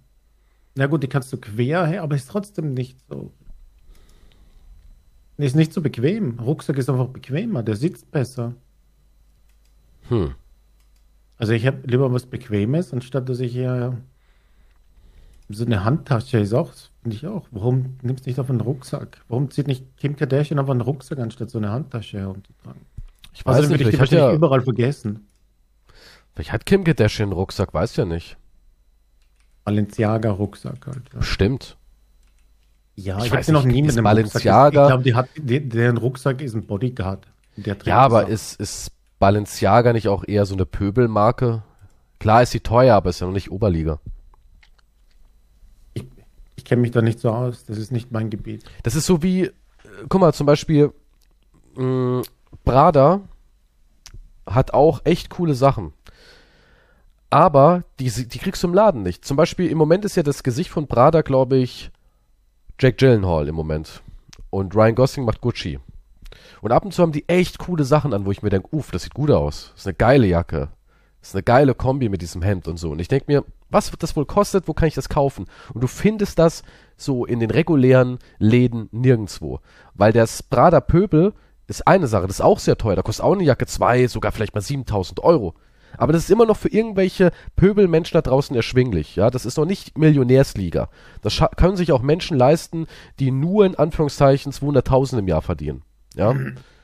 na 0.76 0.88
gut, 0.88 1.04
die 1.04 1.08
kannst 1.08 1.32
du 1.34 1.38
quer 1.38 1.86
her, 1.86 2.04
aber 2.04 2.16
ist 2.16 2.30
trotzdem 2.30 2.74
nicht 2.74 2.98
so 3.10 3.32
ist 5.46 5.56
nicht 5.56 5.74
so 5.74 5.82
bequem. 5.82 6.40
Rucksack 6.40 6.78
ist 6.78 6.90
einfach 6.90 7.08
bequemer, 7.08 7.64
der 7.64 7.76
sitzt 7.76 8.12
besser. 8.12 8.56
Hm. 10.10 10.36
Also 11.38 11.54
ich 11.54 11.66
habe 11.66 11.80
lieber 11.86 12.12
was 12.12 12.26
Bequemes, 12.26 12.92
anstatt 12.92 13.30
dass 13.30 13.40
ich 13.40 13.54
hier 13.54 13.98
so 15.50 15.66
eine 15.66 15.84
Handtasche 15.84 16.40
ist 16.40 16.54
auch, 16.54 16.72
finde 17.02 17.18
ich 17.18 17.26
auch. 17.26 17.48
Warum 17.52 17.98
nimmst 18.04 18.26
du 18.26 18.30
nicht 18.30 18.40
auf 18.40 18.50
einen 18.50 18.62
Rucksack? 18.62 19.22
Warum 19.28 19.50
zieht 19.50 19.68
nicht 19.68 19.98
Kim 19.98 20.16
Kardashian 20.16 20.60
auf 20.60 20.70
einen 20.70 20.82
Rucksack, 20.82 21.18
anstatt 21.20 21.50
so 21.50 21.58
eine 21.58 21.72
Handtasche 21.72 22.20
herumzutragen? 22.20 22.82
Ich 23.34 23.46
weiß 23.46 23.56
also, 23.56 23.70
nicht, 23.70 23.82
ich 23.82 23.90
die 23.90 24.00
wahrscheinlich 24.00 24.28
ja, 24.28 24.34
überall 24.34 24.62
vergessen. 24.62 25.28
Vielleicht 26.34 26.52
hat 26.52 26.66
Kim 26.66 26.84
Kardashian 26.84 27.30
einen 27.30 27.34
Rucksack, 27.34 27.74
weiß 27.74 27.96
ja 27.96 28.06
nicht. 28.06 28.38
Balenciaga 29.66 30.32
Rucksack 30.32 30.86
halt. 30.86 31.04
Ja. 31.14 31.22
Stimmt. 31.22 31.78
Ja, 32.96 33.18
ich, 33.20 33.26
ich 33.26 33.32
habe 33.32 33.44
sie 33.44 33.52
noch 33.52 33.66
nie 33.66 33.82
mit 33.82 33.92
einem 33.92 34.04
Balenciaga. 34.04 34.66
Rucksack. 34.66 34.84
Ich 34.84 34.88
glaube, 34.88 35.04
die 35.04 35.14
hat, 35.16 35.30
die, 35.36 35.70
deren 35.70 35.98
Rucksack 35.98 36.42
ist 36.42 36.54
ein 36.54 36.66
Bodyguard. 36.66 37.26
ja, 37.86 37.98
aber 37.98 38.28
ist, 38.28 38.60
ist 38.60 38.92
Balenciaga 39.18 39.94
nicht 39.94 40.10
auch 40.10 40.24
eher 40.28 40.46
so 40.46 40.54
eine 40.54 40.66
Pöbelmarke? 40.66 41.64
Klar 42.20 42.44
ist 42.44 42.52
sie 42.52 42.60
teuer, 42.60 42.96
aber 42.96 43.10
ist 43.10 43.22
ja 43.22 43.28
noch 43.28 43.34
nicht 43.34 43.52
Oberliga. 43.52 44.00
Ich, 46.60 46.66
kenne 46.66 46.82
mich 46.82 46.92
da 46.92 47.02
nicht 47.02 47.20
so 47.20 47.30
aus. 47.30 47.66
Das 47.66 47.78
ist 47.78 47.92
nicht 47.92 48.12
mein 48.12 48.30
Gebiet. 48.30 48.64
Das 48.84 48.96
ist 48.96 49.06
so 49.06 49.24
wie, 49.24 49.46
äh, 49.46 49.52
guck 50.10 50.22
mal, 50.22 50.34
zum 50.34 50.46
Beispiel 50.46 50.92
mh, 51.76 51.84
mm, 51.84 52.24
Brada 52.66 53.22
hat 54.46 54.74
auch 54.74 55.02
echt 55.06 55.30
coole 55.30 55.56
Sachen. 55.56 55.94
Aber 57.30 57.84
die, 58.00 58.10
die 58.10 58.40
kriegst 58.40 58.64
du 58.64 58.68
im 58.68 58.74
Laden 58.74 59.04
nicht. 59.04 59.24
Zum 59.24 59.38
Beispiel 59.38 59.70
im 59.70 59.78
Moment 59.78 60.04
ist 60.04 60.16
ja 60.16 60.24
das 60.24 60.44
Gesicht 60.44 60.72
von 60.72 60.88
Prada, 60.88 61.22
glaube 61.22 61.58
ich, 61.58 61.92
Jack 62.80 62.98
Gyllenhaal 62.98 63.48
im 63.48 63.56
Moment. 63.56 64.02
Und 64.50 64.76
Ryan 64.76 64.96
Gosling 64.96 65.26
macht 65.26 65.42
Gucci. 65.42 65.80
Und 66.62 66.72
ab 66.72 66.84
und 66.84 66.94
zu 66.94 67.02
haben 67.02 67.12
die 67.12 67.28
echt 67.30 67.60
coole 67.60 67.84
Sachen 67.84 68.14
an, 68.14 68.26
wo 68.26 68.32
ich 68.32 68.42
mir 68.42 68.50
denke, 68.50 68.70
uff, 68.72 68.92
das 68.92 69.04
sieht 69.04 69.14
gut 69.14 69.32
aus. 69.32 69.70
Das 69.72 69.82
ist 69.82 69.88
eine 69.88 69.94
geile 69.96 70.28
Jacke. 70.28 70.70
Das 71.20 71.30
ist 71.30 71.36
eine 71.36 71.44
geile 71.44 71.76
Kombi 71.76 72.10
mit 72.10 72.22
diesem 72.22 72.42
Hemd 72.42 72.68
und 72.68 72.78
so. 72.78 72.92
Und 72.92 73.00
ich 73.00 73.08
denke 73.08 73.26
mir, 73.28 73.44
was 73.70 73.92
wird 73.92 74.04
das 74.04 74.16
wohl 74.16 74.26
kostet? 74.26 74.68
Wo 74.68 74.74
kann 74.74 74.88
ich 74.88 74.96
das 74.96 75.10
kaufen? 75.10 75.46
Und 75.74 75.82
du 75.82 75.88
findest 75.88 76.40
das 76.40 76.64
so 76.98 77.26
in 77.26 77.40
den 77.40 77.52
regulären 77.52 78.20
Läden 78.38 78.90
nirgendwo. 78.92 79.60
Weil 79.94 80.14
das 80.14 80.44
Prada 80.44 80.82
Pöbel 80.82 81.34
ist 81.68 81.88
eine 81.88 82.08
Sache, 82.08 82.28
das 82.28 82.38
ist 82.38 82.46
auch 82.46 82.60
sehr 82.60 82.78
teuer. 82.78 82.96
Da 82.96 83.02
kostet 83.02 83.26
auch 83.26 83.34
eine 83.34 83.44
Jacke 83.44 83.66
zwei, 83.68 84.08
sogar 84.08 84.32
vielleicht 84.32 84.56
mal 84.56 84.62
7000 84.62 85.24
Euro. 85.24 85.54
Aber 85.98 86.14
das 86.14 86.24
ist 86.24 86.30
immer 86.30 86.46
noch 86.46 86.58
für 86.58 86.70
irgendwelche 86.70 87.32
Pöbelmenschen 87.56 88.14
da 88.14 88.22
draußen 88.22 88.56
erschwinglich. 88.56 89.16
Ja, 89.16 89.30
das 89.30 89.46
ist 89.46 89.58
noch 89.58 89.66
nicht 89.66 89.98
Millionärsliga. 89.98 90.90
Das 91.22 91.42
können 91.58 91.78
sich 91.78 91.92
auch 91.92 92.02
Menschen 92.02 92.38
leisten, 92.38 92.88
die 93.20 93.32
nur 93.32 93.66
in 93.66 93.76
Anführungszeichen 93.76 94.52
200.000 94.52 95.20
im 95.20 95.28
Jahr 95.28 95.42
verdienen. 95.42 95.84
Ja. 96.16 96.36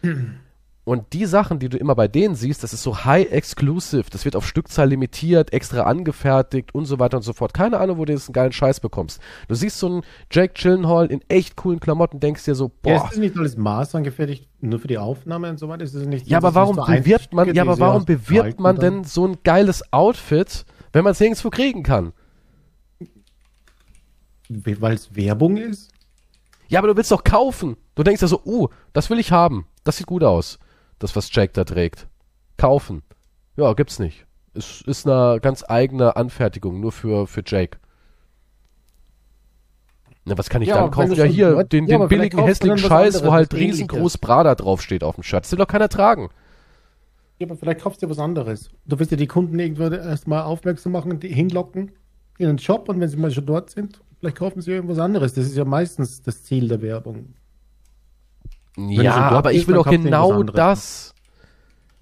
Und 0.85 1.13
die 1.13 1.25
Sachen, 1.25 1.57
die 1.57 1.67
du 1.67 1.77
immer 1.77 1.95
bei 1.95 2.07
denen 2.07 2.35
siehst, 2.35 2.63
das 2.63 2.71
ist 2.71 2.83
so 2.83 3.05
high 3.05 3.31
exclusive, 3.31 4.05
das 4.11 4.23
wird 4.23 4.35
auf 4.35 4.47
Stückzahl 4.47 4.87
limitiert, 4.87 5.51
extra 5.51 5.81
angefertigt 5.81 6.75
und 6.75 6.85
so 6.85 6.99
weiter 6.99 7.17
und 7.17 7.23
so 7.23 7.33
fort. 7.33 7.55
Keine 7.55 7.79
Ahnung, 7.79 7.97
wo 7.97 8.05
du 8.05 8.13
jetzt 8.13 8.29
einen 8.29 8.33
geilen 8.33 8.51
Scheiß 8.51 8.81
bekommst. 8.81 9.19
Du 9.47 9.55
siehst 9.55 9.79
so 9.79 9.87
einen 9.87 10.01
Jake 10.31 10.53
Chillenhall 10.53 11.07
in 11.07 11.21
echt 11.27 11.55
coolen 11.55 11.79
Klamotten, 11.79 12.19
denkst 12.19 12.45
dir 12.45 12.53
so, 12.53 12.69
boah. 12.83 12.91
Ja, 12.91 12.97
ist 12.97 13.13
das 13.13 13.17
nicht 13.17 13.35
alles 13.35 13.57
Maß 13.57 13.95
angefertigt, 13.95 14.47
nur 14.61 14.79
für 14.79 14.87
die 14.87 14.99
Aufnahme 14.99 15.49
und 15.49 15.57
so 15.57 15.67
weiter? 15.67 15.83
Ist 15.83 15.95
das 15.95 16.05
nicht, 16.05 16.27
ja, 16.27 16.37
aber 16.37 16.53
warum 16.53 16.75
so 16.75 16.85
bewirbt 16.85 17.33
man, 17.33 17.51
ja, 17.51 17.63
aber 17.63 17.79
warum 17.79 18.05
bewirbt 18.05 18.59
man 18.59 18.75
denn 18.75 19.03
so 19.05 19.25
ein 19.25 19.37
geiles 19.43 19.91
Outfit, 19.91 20.65
wenn 20.93 21.03
man 21.03 21.13
es 21.13 21.19
nirgendwo 21.19 21.49
kriegen 21.49 21.81
kann? 21.81 22.13
Weil 24.49 24.93
es 24.93 25.15
Werbung 25.15 25.57
ist? 25.57 25.89
Ja, 26.67 26.77
aber 26.77 26.89
du 26.89 26.95
willst 26.95 27.11
doch 27.11 27.23
kaufen. 27.23 27.75
Du 27.95 28.03
denkst 28.03 28.21
ja 28.21 28.27
so, 28.27 28.43
uh, 28.45 28.67
das 28.93 29.09
will 29.09 29.17
ich 29.17 29.31
haben. 29.31 29.65
Das 29.83 29.97
sieht 29.97 30.05
gut 30.05 30.23
aus 30.23 30.59
das, 31.05 31.15
was 31.15 31.33
Jack 31.33 31.53
da 31.53 31.63
trägt. 31.63 32.07
Kaufen. 32.57 33.03
Ja, 33.55 33.73
gibt's 33.73 33.99
nicht. 33.99 34.25
Ist, 34.53 34.81
ist 34.87 35.07
eine 35.07 35.39
ganz 35.41 35.63
eigene 35.67 36.15
Anfertigung, 36.15 36.79
nur 36.79 36.91
für, 36.91 37.27
für 37.27 37.43
Jake. 37.45 37.77
Na, 40.25 40.37
was 40.37 40.49
kann 40.49 40.61
ich 40.61 40.69
Ja, 40.69 40.81
dann 40.81 40.91
kaufen? 40.91 41.13
Ja, 41.13 41.25
hier, 41.25 41.63
den, 41.63 41.85
Ja, 41.87 41.99
den 41.99 42.07
billigen, 42.07 42.39
hässlichen 42.43 42.77
Scheiß, 42.79 43.15
wo 43.15 43.17
anderes, 43.19 43.31
halt 43.33 43.53
was 43.53 43.59
Ähnliches. 43.59 43.79
riesengroß 43.81 44.17
Prada 44.17 44.55
draufsteht 44.55 45.03
auf 45.03 45.15
dem 45.15 45.23
Shirt. 45.23 45.43
Das 45.43 45.51
will 45.51 45.59
doch 45.59 45.67
keiner 45.67 45.89
tragen. 45.89 46.29
Ja, 47.37 47.47
aber 47.47 47.57
vielleicht 47.57 47.81
kaufst 47.81 48.01
du 48.01 48.09
was 48.09 48.17
anderes. 48.17 48.71
Du 48.85 48.97
willst 48.97 49.11
ja 49.11 49.17
die 49.17 49.27
Kunden 49.27 49.59
irgendwo 49.59 49.83
erstmal 49.83 50.43
aufmerksam 50.43 50.93
machen, 50.93 51.19
die 51.19 51.27
hinlocken 51.27 51.91
in 52.39 52.47
den 52.47 52.59
Shop 52.59 52.89
und 52.89 52.99
wenn 52.99 53.09
sie 53.09 53.17
mal 53.17 53.29
schon 53.29 53.45
dort 53.45 53.69
sind, 53.69 54.01
vielleicht 54.19 54.37
kaufen 54.37 54.61
sie 54.61 54.71
irgendwas 54.71 54.99
anderes. 54.99 55.33
Das 55.33 55.45
ist 55.45 55.55
ja 55.55 55.65
meistens 55.65 56.21
das 56.21 56.43
Ziel 56.43 56.67
der 56.69 56.81
Werbung. 56.81 57.34
Ja, 58.77 59.13
du 59.13 59.19
dort 59.19 59.33
aber 59.33 59.53
ich 59.53 59.67
will 59.67 59.75
du 59.75 59.83
genau 59.83 60.43
das. 60.43 61.13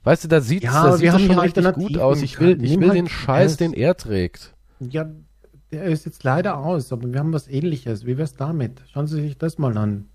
Weißt 0.04 0.24
du, 0.26 0.28
da 0.28 0.42
sieht 0.42 0.64
Ja, 0.64 0.72
da 0.74 0.82
aber 0.84 0.92
sieht 0.94 1.02
wir 1.04 1.10
es 1.10 1.14
haben 1.16 1.26
schon 1.26 1.36
hier 1.36 1.42
richtig 1.44 1.64
gut 1.64 1.66
Alternativen. 1.74 2.02
aus. 2.02 2.22
Ich 2.22 2.40
will, 2.40 2.64
ich 2.64 2.72
Nimm 2.72 2.82
will 2.82 2.90
halt 2.90 2.98
den 2.98 3.08
Scheiß, 3.08 3.52
das. 3.52 3.58
den 3.58 3.74
er 3.74 3.96
trägt. 3.96 4.54
Ja, 4.80 5.06
der 5.72 5.84
ist 5.86 6.06
jetzt 6.06 6.24
leider 6.24 6.58
aus, 6.58 6.92
aber 6.92 7.12
wir 7.12 7.20
haben 7.20 7.32
was 7.34 7.48
ähnliches. 7.48 8.06
Wie 8.06 8.18
wär's 8.18 8.34
damit? 8.36 8.82
Schauen 8.92 9.08
Sie 9.08 9.22
sich 9.22 9.38
das 9.38 9.58
mal 9.58 9.78
an. 9.78 10.10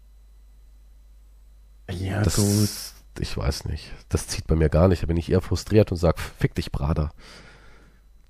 Ja, 1.91 2.23
Das, 2.23 2.37
gut. 2.37 3.23
ich 3.23 3.37
weiß 3.37 3.65
nicht. 3.65 3.91
Das 4.11 4.27
zieht 4.27 4.47
bei 4.47 4.57
mir 4.57 4.69
gar 4.69 4.89
nicht. 4.89 5.03
Da 5.03 5.07
bin 5.07 5.17
ich 5.17 5.31
eher 5.33 5.41
frustriert 5.41 5.91
und 5.91 5.97
sag, 5.97 6.19
fick 6.21 6.55
dich, 6.55 6.71
Prada. 6.71 7.11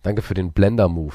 Danke 0.03 0.23
für 0.23 0.35
den 0.35 0.53
Blender-Move. 0.53 1.15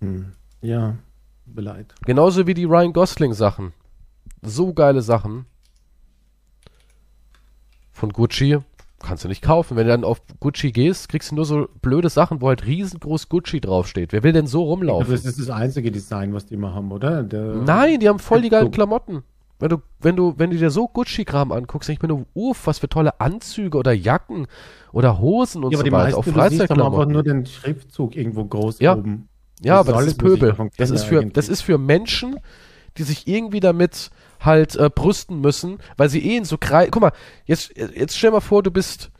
Hm. 0.00 0.32
Ja, 0.62 0.96
tut 1.44 1.54
mir 1.54 1.62
leid. 1.62 1.94
Genauso 2.04 2.46
wie 2.46 2.54
die 2.54 2.64
Ryan 2.64 2.92
Gosling-Sachen. 2.92 3.72
So 4.42 4.72
geile 4.72 5.02
Sachen. 5.02 5.46
Von 7.92 8.10
Gucci. 8.12 8.58
Kannst 9.02 9.24
du 9.24 9.28
nicht 9.28 9.42
kaufen. 9.42 9.76
Wenn 9.76 9.86
du 9.86 9.92
dann 9.92 10.04
auf 10.04 10.20
Gucci 10.40 10.72
gehst, 10.72 11.08
kriegst 11.08 11.30
du 11.30 11.34
nur 11.34 11.46
so 11.46 11.68
blöde 11.80 12.10
Sachen, 12.10 12.40
wo 12.42 12.48
halt 12.48 12.66
riesengroß 12.66 13.28
Gucci 13.30 13.60
draufsteht. 13.60 14.12
Wer 14.12 14.22
will 14.22 14.32
denn 14.32 14.46
so 14.46 14.60
Aber 14.62 14.70
rumlaufen? 14.72 15.10
das 15.12 15.24
ist 15.24 15.38
das 15.38 15.48
einzige 15.50 15.90
Design, 15.90 16.34
was 16.34 16.46
die 16.46 16.54
immer 16.54 16.74
haben, 16.74 16.92
oder? 16.92 17.22
Der, 17.22 17.56
Nein, 17.56 18.00
die 18.00 18.08
haben 18.08 18.18
voll 18.18 18.42
die 18.42 18.50
geilen. 18.50 18.70
Klamotten. 18.70 19.22
Wenn 19.58 19.68
du, 19.70 19.78
wenn 20.00 20.16
du, 20.16 20.34
wenn 20.38 20.50
du 20.50 20.56
dir 20.56 20.70
so 20.70 20.86
Gucci-Kram 20.88 21.52
anguckst, 21.52 21.88
ich 21.90 22.00
mir 22.00 22.08
nur, 22.08 22.26
uff, 22.34 22.66
was 22.66 22.78
für 22.78 22.88
tolle 22.88 23.20
Anzüge 23.20 23.76
oder 23.78 23.92
Jacken 23.92 24.46
oder 24.92 25.18
Hosen 25.18 25.64
und 25.64 25.72
Ja, 25.72 25.78
aber 25.78 25.82
so 25.82 25.84
die 25.84 25.92
weiter. 25.92 26.18
Auf 26.18 26.26
haben 26.26 26.34
einfach 26.40 26.56
Freizeitklamotten. 26.58 27.12
nur 27.12 27.22
den 27.22 27.46
Schriftzug 27.46 28.16
irgendwo 28.16 28.44
groß 28.44 28.80
Ja. 28.80 28.96
oben. 28.96 29.28
Ja, 29.62 29.78
Das 29.78 29.80
aber 29.80 29.80
ist 29.80 29.88
das 29.88 29.96
alles, 29.96 30.12
ist 30.12 30.18
Pöbel. 30.18 30.70
Das 30.78 30.90
ist 30.90 31.04
für, 31.04 31.20
eigentlich. 31.20 31.32
das 31.34 31.48
ist 31.50 31.60
für 31.62 31.76
Menschen, 31.78 32.36
die 32.96 33.02
sich 33.02 33.26
irgendwie 33.28 33.60
damit 33.60 34.10
halt 34.40 34.76
äh, 34.76 34.90
brüsten 34.92 35.40
müssen, 35.40 35.78
weil 35.96 36.08
sie 36.08 36.24
eh 36.26 36.36
in 36.36 36.44
so 36.44 36.58
Kreis. 36.58 36.88
Guck 36.90 37.02
mal, 37.02 37.12
jetzt, 37.44 37.76
jetzt 37.76 38.16
stell 38.16 38.30
mal 38.30 38.40
vor, 38.40 38.62
du 38.62 38.70
bist, 38.70 39.10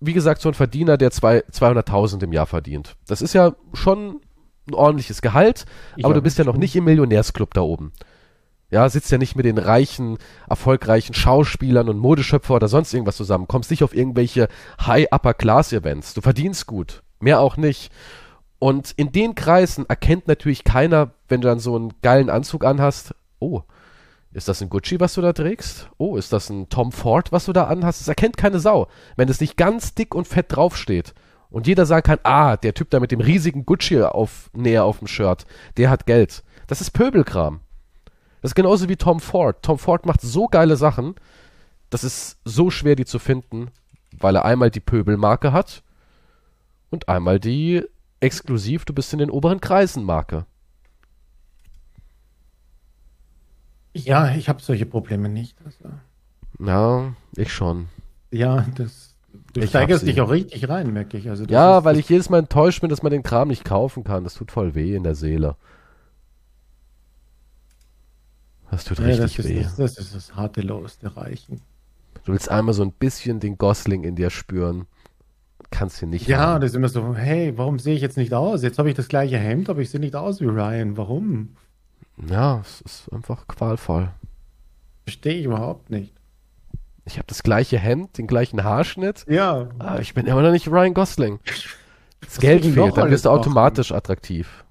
wie 0.00 0.12
gesagt, 0.12 0.42
so 0.42 0.48
ein 0.48 0.54
Verdiener, 0.54 0.96
der 0.96 1.10
zwei, 1.10 1.40
200.000 1.44 2.22
im 2.22 2.32
Jahr 2.32 2.46
verdient. 2.46 2.96
Das 3.06 3.22
ist 3.22 3.32
ja 3.32 3.54
schon 3.72 4.20
ein 4.68 4.74
ordentliches 4.74 5.22
Gehalt, 5.22 5.64
Ich 5.96 6.04
aber 6.04 6.14
du 6.14 6.22
bist 6.22 6.38
ja 6.38 6.44
noch 6.44 6.56
nicht 6.56 6.76
im 6.76 6.84
Millionärsclub 6.84 7.54
da 7.54 7.62
oben. 7.62 7.92
Ja, 8.70 8.86
sitzt 8.90 9.10
ja 9.10 9.16
nicht 9.16 9.34
mit 9.34 9.46
den 9.46 9.56
reichen, 9.56 10.18
erfolgreichen 10.46 11.14
Schauspielern 11.14 11.88
und 11.88 11.98
Modeschöpfer 11.98 12.54
oder 12.54 12.68
sonst 12.68 12.92
irgendwas 12.92 13.16
zusammen. 13.16 13.48
Kommst 13.48 13.70
nicht 13.70 13.82
auf 13.82 13.96
irgendwelche 13.96 14.48
High-Upper-Class-Events. 14.86 16.12
Du 16.12 16.20
verdienst 16.20 16.66
gut. 16.66 17.02
Mehr 17.18 17.40
auch 17.40 17.56
nicht. 17.56 17.90
Und 18.58 18.92
in 18.96 19.10
den 19.10 19.34
Kreisen 19.34 19.86
erkennt 19.88 20.28
natürlich 20.28 20.64
keiner, 20.64 21.12
wenn 21.28 21.40
du 21.40 21.48
dann 21.48 21.60
so 21.60 21.76
einen 21.76 21.94
geilen 22.02 22.28
Anzug 22.28 22.64
anhast, 22.64 23.14
oh, 23.38 23.62
ist 24.32 24.48
das 24.48 24.60
ein 24.60 24.68
Gucci, 24.68 25.00
was 25.00 25.14
du 25.14 25.22
da 25.22 25.32
trägst? 25.32 25.88
Oh, 25.96 26.16
ist 26.16 26.32
das 26.32 26.50
ein 26.50 26.68
Tom 26.68 26.92
Ford, 26.92 27.32
was 27.32 27.46
du 27.46 27.52
da 27.52 27.64
anhast? 27.64 28.00
Das 28.00 28.08
erkennt 28.08 28.36
keine 28.36 28.60
Sau. 28.60 28.88
Wenn 29.16 29.28
es 29.28 29.40
nicht 29.40 29.56
ganz 29.56 29.94
dick 29.94 30.14
und 30.14 30.28
fett 30.28 30.46
draufsteht 30.48 31.14
und 31.50 31.66
jeder 31.66 31.86
sagen 31.86 32.02
kann, 32.02 32.18
ah, 32.24 32.56
der 32.56 32.74
Typ 32.74 32.90
da 32.90 33.00
mit 33.00 33.10
dem 33.10 33.20
riesigen 33.20 33.64
Gucci 33.64 34.02
auf, 34.02 34.50
näher 34.52 34.84
auf 34.84 34.98
dem 34.98 35.08
Shirt, 35.08 35.46
der 35.76 35.90
hat 35.90 36.06
Geld. 36.06 36.44
Das 36.66 36.80
ist 36.80 36.90
Pöbelkram. 36.90 37.60
Das 38.42 38.50
ist 38.50 38.54
genauso 38.54 38.88
wie 38.88 38.96
Tom 38.96 39.20
Ford. 39.20 39.62
Tom 39.62 39.78
Ford 39.78 40.06
macht 40.06 40.20
so 40.20 40.46
geile 40.46 40.76
Sachen, 40.76 41.14
das 41.90 42.04
ist 42.04 42.38
so 42.44 42.70
schwer, 42.70 42.96
die 42.96 43.06
zu 43.06 43.18
finden, 43.18 43.70
weil 44.16 44.36
er 44.36 44.44
einmal 44.44 44.70
die 44.70 44.80
Pöbelmarke 44.80 45.52
hat 45.52 45.82
und 46.90 47.08
einmal 47.08 47.40
die 47.40 47.82
exklusiv, 48.20 48.84
du 48.84 48.92
bist 48.92 49.12
in 49.12 49.18
den 49.18 49.30
oberen 49.30 49.60
Kreisen 49.60 50.04
Marke. 50.04 50.46
Ja, 54.04 54.34
ich 54.34 54.48
habe 54.48 54.62
solche 54.62 54.86
Probleme 54.86 55.28
nicht. 55.28 55.56
Also, 55.64 55.90
Ja, 56.58 57.14
ich 57.36 57.52
schon. 57.52 57.88
ja, 58.30 58.66
das. 58.76 59.14
Du 59.52 59.60
Ich 59.60 59.70
steigerst 59.70 60.06
dich 60.06 60.20
auch 60.20 60.30
richtig 60.30 60.68
rein, 60.68 60.92
merke 60.92 61.16
ich. 61.18 61.28
Also 61.30 61.44
Ja, 61.44 61.78
ist, 61.78 61.84
weil 61.84 61.98
ich 61.98 62.08
jedes 62.08 62.28
Mal 62.30 62.38
enttäuscht 62.40 62.80
bin, 62.80 62.90
dass 62.90 63.02
man 63.02 63.12
den 63.12 63.22
Kram 63.22 63.48
nicht 63.48 63.64
kaufen 63.64 64.04
kann. 64.04 64.24
Das 64.24 64.34
tut 64.34 64.50
voll 64.50 64.74
weh 64.74 64.94
in 64.94 65.04
der 65.04 65.14
Seele. 65.14 65.56
Das 68.70 68.84
tut 68.84 68.98
ja, 68.98 69.06
richtig 69.06 69.36
das, 69.36 69.46
ist, 69.46 69.48
weh. 69.48 69.62
das, 69.62 69.76
das 69.76 69.98
ist 69.98 70.14
das 70.14 70.34
harte 70.36 70.60
Los 70.60 70.98
der 70.98 71.16
Reichen. 71.16 71.60
Du 72.24 72.32
willst 72.32 72.50
einmal 72.50 72.74
so 72.74 72.82
ein 72.82 72.92
bisschen 72.92 73.40
den 73.40 73.56
Gosling 73.58 74.04
in 74.04 74.14
dir 74.16 74.30
spüren. 74.30 74.86
Kannst 75.70 76.02
ihn 76.02 76.10
nicht 76.10 76.26
Ja, 76.26 76.38
haben. 76.38 76.60
das 76.60 76.70
ist 76.70 76.76
immer 76.76 76.88
so, 76.88 77.14
hey, 77.14 77.56
warum 77.56 77.78
sehe 77.78 77.94
ich 77.94 78.02
jetzt 78.02 78.16
nicht 78.16 78.34
aus? 78.34 78.62
Jetzt 78.62 78.78
habe 78.78 78.88
ich 78.90 78.94
das 78.96 79.08
gleiche 79.08 79.38
Hemd, 79.38 79.68
aber 79.70 79.80
ich 79.80 79.90
sehe 79.90 80.00
nicht 80.00 80.16
aus 80.16 80.40
wie 80.40 80.46
Ryan. 80.46 80.96
Warum? 80.96 81.56
Ja, 82.26 82.60
es 82.60 82.80
ist 82.80 83.12
einfach 83.12 83.46
qualvoll. 83.46 84.10
Verstehe 85.04 85.34
ich 85.34 85.44
überhaupt 85.44 85.90
nicht. 85.90 86.12
Ich 87.04 87.16
habe 87.16 87.26
das 87.26 87.42
gleiche 87.42 87.78
Hemd, 87.78 88.18
den 88.18 88.26
gleichen 88.26 88.64
Haarschnitt, 88.64 89.24
Ja, 89.28 89.68
aber 89.78 90.00
ich 90.00 90.12
bin 90.14 90.26
immer 90.26 90.42
noch 90.42 90.50
nicht 90.50 90.68
Ryan 90.68 90.92
Gosling. 90.94 91.40
Das 92.20 92.32
Was 92.32 92.40
Geld 92.40 92.64
fehlt, 92.64 92.96
dann 92.96 93.10
wirst 93.10 93.24
du 93.24 93.30
machen? 93.30 93.40
automatisch 93.40 93.92
attraktiv. 93.92 94.64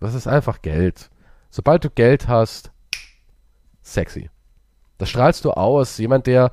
Das 0.00 0.14
ist 0.14 0.26
einfach 0.26 0.60
Geld. 0.60 1.08
Sobald 1.50 1.84
du 1.84 1.90
Geld 1.90 2.28
hast, 2.28 2.70
sexy. 3.82 4.28
Das 4.98 5.08
strahlst 5.08 5.44
du 5.44 5.52
aus. 5.52 5.96
Jemand, 5.96 6.26
der 6.26 6.52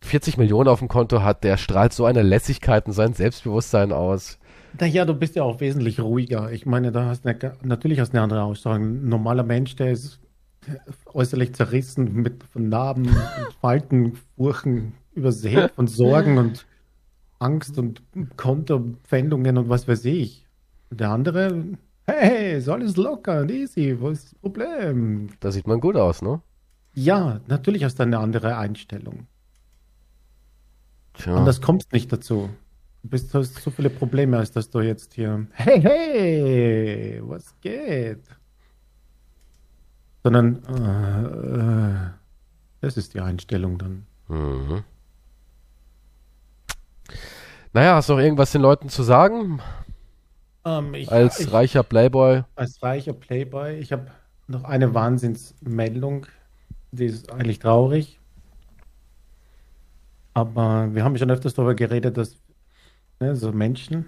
40 0.00 0.36
Millionen 0.38 0.68
auf 0.68 0.80
dem 0.80 0.88
Konto 0.88 1.22
hat, 1.22 1.44
der 1.44 1.56
strahlt 1.56 1.92
so 1.92 2.04
eine 2.06 2.22
Lässigkeit 2.22 2.86
und 2.86 2.92
sein 2.92 3.12
Selbstbewusstsein 3.12 3.92
aus. 3.92 4.38
Naja, 4.80 5.04
du 5.04 5.14
bist 5.14 5.36
ja 5.36 5.42
auch 5.42 5.60
wesentlich 5.60 6.00
ruhiger. 6.00 6.52
Ich 6.52 6.66
meine, 6.66 6.92
da 6.92 7.06
hast 7.06 7.24
du 7.24 7.28
eine, 7.28 7.52
natürlich 7.62 8.00
hast 8.00 8.12
du 8.12 8.16
eine 8.16 8.24
andere 8.24 8.42
Ausstrahlung. 8.42 8.82
Ein 8.82 9.08
normaler 9.08 9.42
Mensch, 9.42 9.76
der 9.76 9.92
ist 9.92 10.20
äußerlich 11.12 11.54
zerrissen 11.54 12.22
mit 12.22 12.44
von 12.44 12.68
Narben 12.68 13.06
und 13.06 13.54
Falten, 13.60 14.18
Furchen, 14.36 14.94
übersät 15.14 15.70
von 15.72 15.86
Sorgen 15.86 16.38
und 16.38 16.66
Angst 17.38 17.78
und 17.78 18.02
Kontopfändungen 18.36 19.58
und 19.58 19.68
was 19.68 19.86
weiß 19.86 20.04
ich. 20.06 20.46
Und 20.90 21.00
der 21.00 21.10
andere, 21.10 21.64
hey, 22.06 22.58
ist 22.58 22.68
alles 22.68 22.96
locker 22.96 23.42
und 23.42 23.50
easy, 23.50 23.96
was 24.00 24.18
ist 24.18 24.32
das 24.32 24.38
Problem? 24.40 25.28
Da 25.40 25.50
sieht 25.50 25.66
man 25.66 25.80
gut 25.80 25.96
aus, 25.96 26.22
ne? 26.22 26.40
Ja, 26.94 27.40
natürlich 27.46 27.84
hast 27.84 27.98
du 27.98 28.04
eine 28.04 28.18
andere 28.18 28.56
Einstellung. 28.56 29.26
Tja. 31.14 31.36
Anders 31.36 31.60
kommst 31.60 31.92
nicht 31.92 32.12
dazu. 32.12 32.48
Du 33.06 33.10
bist, 33.10 33.32
hast 33.34 33.54
so 33.62 33.70
viele 33.70 33.88
Probleme, 33.88 34.36
als 34.36 34.50
dass 34.50 34.68
du 34.68 34.80
jetzt 34.80 35.14
hier, 35.14 35.46
hey, 35.52 35.80
hey, 35.80 37.22
was 37.22 37.54
geht? 37.60 38.24
Sondern, 40.24 40.60
äh, 40.64 42.06
äh, 42.08 42.10
das 42.80 42.96
ist 42.96 43.14
die 43.14 43.20
Einstellung 43.20 43.78
dann. 43.78 44.06
Mhm. 44.26 44.82
Naja, 47.72 47.94
hast 47.94 48.08
du 48.08 48.14
noch 48.14 48.20
irgendwas 48.20 48.50
den 48.50 48.62
Leuten 48.62 48.88
zu 48.88 49.04
sagen? 49.04 49.60
Ähm, 50.64 50.92
ich, 50.94 51.08
Als 51.08 51.38
ich, 51.38 51.52
reicher 51.52 51.84
Playboy? 51.84 52.42
als 52.56 52.82
reicher 52.82 53.12
Playboy, 53.12 53.76
ich 53.78 53.92
habe 53.92 54.10
noch 54.48 54.64
eine 54.64 54.94
Wahnsinnsmeldung, 54.94 56.26
die 56.90 57.06
ist 57.06 57.30
eigentlich 57.30 57.60
traurig. 57.60 58.18
Aber 60.34 60.92
wir 60.92 61.04
haben 61.04 61.16
schon 61.16 61.30
öfters 61.30 61.54
darüber 61.54 61.76
geredet, 61.76 62.16
dass 62.16 62.36
ne, 63.20 63.34
so 63.36 63.52
Menschen, 63.52 64.06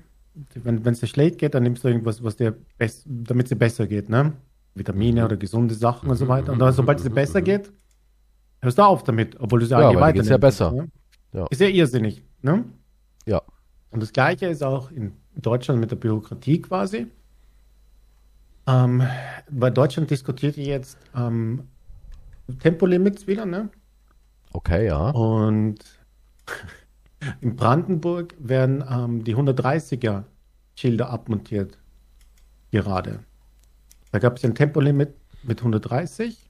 wenn 0.55 0.87
es 0.87 1.01
dir 1.01 1.07
schlecht 1.07 1.39
geht, 1.39 1.55
dann 1.55 1.63
nimmst 1.65 1.83
du 1.85 1.89
irgendwas, 1.89 2.23
was 2.23 2.37
dir 2.37 2.57
bess- 2.79 3.05
damit 3.07 3.47
es 3.47 3.51
dir 3.51 3.57
besser 3.57 3.87
geht, 3.87 4.09
ne? 4.09 4.33
Vitamine 4.75 5.25
oder 5.25 5.37
gesunde 5.37 5.75
Sachen 5.75 6.09
und 6.09 6.17
so 6.17 6.29
weiter. 6.29 6.53
Und 6.53 6.61
dann, 6.61 6.73
sobald 6.73 6.99
es 6.99 7.05
dir 7.05 7.11
besser 7.11 7.43
geht, 7.43 7.73
hörst 8.63 8.79
du 8.79 8.83
auf 8.83 9.03
damit, 9.03 9.39
obwohl 9.41 9.59
du 9.61 9.65
es 9.65 9.71
ja 9.71 9.81
Ja, 9.81 9.89
eigentlich 9.89 10.07
dir 10.07 10.13
geht's 10.13 10.29
ja 10.29 10.37
besser. 10.37 10.71
Ne? 10.73 10.89
Ja. 11.33 11.47
Ist 11.51 11.61
ja 11.61 11.67
irrsinnig, 11.67 12.23
ne? 12.43 12.65
Ja. 13.27 13.43
Und 13.91 14.03
das 14.03 14.13
Gleiche 14.13 14.47
ist 14.47 14.63
auch 14.63 14.93
in 14.93 15.13
Deutschland 15.35 15.81
mit 15.81 15.91
der 15.91 15.97
Bürokratie 15.97 16.63
quasi. 16.63 17.09
Ähm, 18.69 19.03
bei 19.51 19.71
Deutschland 19.71 20.11
diskutiert 20.11 20.57
ihr 20.57 20.67
jetzt 20.67 20.99
ähm, 21.17 21.65
Tempolimits 22.61 23.27
wieder, 23.27 23.47
ne? 23.47 23.71
Okay, 24.53 24.87
ja. 24.87 25.11
Und 25.11 25.79
in 27.40 27.57
Brandenburg 27.57 28.35
werden 28.39 28.85
ähm, 28.89 29.24
die 29.24 29.35
130er 29.36 30.24
Schilder 30.77 31.11
abmontiert. 31.11 31.78
Gerade. 32.70 33.20
Da 34.12 34.19
gab 34.19 34.36
es 34.36 34.45
ein 34.45 34.55
Tempolimit 34.55 35.15
mit 35.43 35.61
130, 35.61 36.45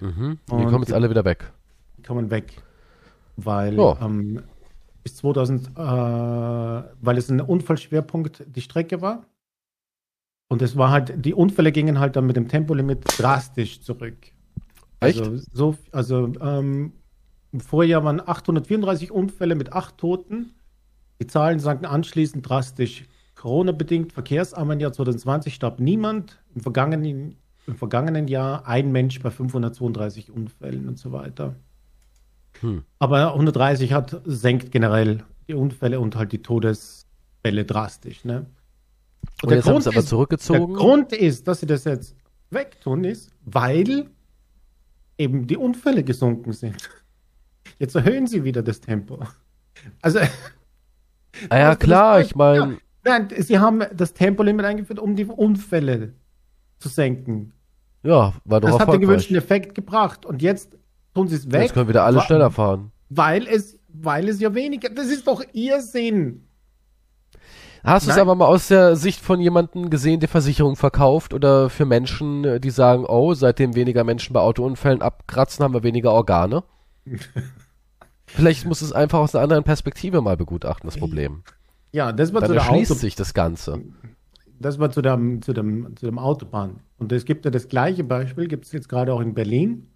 Mhm. 0.00 0.38
Die 0.46 0.64
kommen 0.64 0.80
jetzt 0.82 0.92
alle 0.94 1.10
wieder 1.10 1.24
weg. 1.26 1.52
die 1.98 2.02
kommen 2.02 2.30
weg. 2.30 2.62
Weil 3.36 3.74
Ja. 3.74 3.98
ähm, 4.00 4.42
bis 5.02 5.16
2000, 5.16 5.68
äh, 5.76 5.80
weil 5.80 7.18
es 7.18 7.28
ein 7.28 7.40
Unfallschwerpunkt 7.40 8.44
die 8.46 8.62
Strecke 8.62 9.02
war. 9.02 9.26
Und 10.48 10.62
es 10.62 10.76
war 10.76 10.90
halt, 10.90 11.22
die 11.24 11.34
Unfälle 11.34 11.70
gingen 11.70 11.98
halt 11.98 12.16
dann 12.16 12.26
mit 12.26 12.36
dem 12.36 12.48
Tempolimit 12.48 13.04
drastisch 13.18 13.82
zurück. 13.82 14.16
Echt? 15.00 15.20
Also, 15.20 15.36
so, 15.52 15.76
also 15.92 16.32
ähm, 16.40 16.92
im 17.52 17.60
Vorjahr 17.60 18.04
waren 18.04 18.20
834 18.20 19.10
Unfälle 19.10 19.54
mit 19.54 19.72
acht 19.72 19.98
Toten. 19.98 20.54
Die 21.20 21.26
Zahlen 21.26 21.58
sanken 21.58 21.86
anschließend 21.86 22.48
drastisch. 22.48 23.04
Corona-bedingt, 23.34 24.12
verkehrsarmen 24.12 24.80
Jahr 24.80 24.92
2020 24.92 25.54
starb 25.54 25.80
niemand. 25.80 26.40
Im 26.54 26.60
vergangenen, 26.60 27.36
Im 27.66 27.76
vergangenen 27.76 28.28
Jahr 28.28 28.66
ein 28.66 28.92
Mensch 28.92 29.20
bei 29.20 29.30
532 29.30 30.30
Unfällen 30.30 30.88
und 30.88 30.98
so 30.98 31.12
weiter. 31.12 31.56
Hm. 32.60 32.84
Aber 32.98 33.32
130 33.32 33.92
hat, 33.92 34.20
senkt 34.24 34.70
generell 34.70 35.24
die 35.48 35.54
Unfälle 35.54 36.00
und 36.00 36.16
halt 36.16 36.32
die 36.32 36.42
Todesfälle 36.42 37.64
drastisch. 37.64 38.24
Ne? 38.24 38.46
Und, 39.42 39.52
und 39.52 39.60
Grund 39.60 39.66
haben 39.66 39.80
sie 39.80 39.88
aber 39.88 40.04
zurückgezogen. 40.04 40.74
Der 40.74 40.76
Grund 40.76 41.12
ist, 41.12 41.48
dass 41.48 41.60
sie 41.60 41.66
das 41.66 41.84
jetzt 41.84 42.14
wegtun, 42.50 43.04
ist, 43.04 43.30
weil 43.44 44.10
eben 45.18 45.46
die 45.46 45.56
Unfälle 45.56 46.04
gesunken 46.04 46.52
sind. 46.52 46.88
Jetzt 47.80 47.96
erhöhen 47.96 48.26
sie 48.26 48.44
wieder 48.44 48.62
das 48.62 48.80
Tempo. 48.80 49.18
Also. 50.02 50.20
Ah 51.48 51.58
ja, 51.58 51.74
klar, 51.74 52.20
ich 52.20 52.36
meine. 52.36 52.78
Ja, 53.04 53.18
nein, 53.18 53.28
sie 53.38 53.58
haben 53.58 53.82
das 53.94 54.12
Tempolimit 54.12 54.66
eingeführt, 54.66 54.98
um 54.98 55.16
die 55.16 55.24
Unfälle 55.24 56.12
zu 56.78 56.90
senken. 56.90 57.54
Ja, 58.02 58.34
war 58.44 58.60
doch 58.60 58.68
Das 58.68 58.80
hat 58.80 58.92
den 58.92 59.00
gewünschten 59.00 59.36
Effekt 59.36 59.74
gebracht. 59.74 60.26
Und 60.26 60.42
jetzt 60.42 60.76
tun 61.14 61.28
sie 61.28 61.36
es 61.36 61.50
weg. 61.50 61.62
Jetzt 61.62 61.72
können 61.72 61.88
wieder 61.88 62.04
alle 62.04 62.20
schneller 62.20 62.50
fahren. 62.50 62.92
Weil 63.08 63.46
es, 63.46 63.78
weil 63.88 64.28
es 64.28 64.40
ja 64.40 64.54
weniger. 64.54 64.90
Das 64.90 65.06
ist 65.06 65.26
doch 65.26 65.42
ihr 65.54 65.80
Sinn. 65.80 66.44
Hast 67.82 68.06
du 68.06 68.10
es 68.10 68.18
aber 68.18 68.34
mal 68.34 68.44
aus 68.44 68.68
der 68.68 68.94
Sicht 68.94 69.20
von 69.22 69.40
jemandem 69.40 69.88
gesehen, 69.88 70.20
der 70.20 70.28
Versicherung 70.28 70.76
verkauft 70.76 71.32
oder 71.32 71.70
für 71.70 71.86
Menschen, 71.86 72.44
äh, 72.44 72.60
die 72.60 72.68
sagen, 72.68 73.06
oh, 73.06 73.32
seitdem 73.32 73.74
weniger 73.74 74.04
Menschen 74.04 74.34
bei 74.34 74.40
Autounfällen 74.40 75.00
abkratzen, 75.00 75.64
haben 75.64 75.72
wir 75.72 75.82
weniger 75.82 76.12
Organe? 76.12 76.62
Vielleicht 78.34 78.66
muss 78.66 78.82
es 78.82 78.92
einfach 78.92 79.18
aus 79.18 79.34
einer 79.34 79.44
anderen 79.44 79.64
Perspektive 79.64 80.20
mal 80.20 80.36
begutachten, 80.36 80.88
das 80.88 80.98
Problem. 80.98 81.42
Ja, 81.92 82.12
das 82.12 82.32
war 82.32 82.40
Dann 82.40 82.48
zu 82.48 82.54
der 82.54 82.62
erschließt 82.62 82.90
Auto 82.92 83.00
sich 83.00 83.14
das 83.14 83.34
Ganze. 83.34 83.82
Das 84.58 84.78
war 84.78 84.90
zu 84.90 85.02
dem, 85.02 85.42
zu 85.42 85.52
dem, 85.52 85.96
zu 85.96 86.06
dem 86.06 86.18
Autobahn. 86.18 86.80
Und 86.98 87.12
es 87.12 87.24
gibt 87.24 87.44
ja 87.44 87.50
das 87.50 87.68
gleiche 87.68 88.04
Beispiel, 88.04 88.46
gibt 88.46 88.66
es 88.66 88.72
jetzt 88.72 88.88
gerade 88.88 89.12
auch 89.12 89.20
in 89.20 89.34
Berlin. 89.34 89.88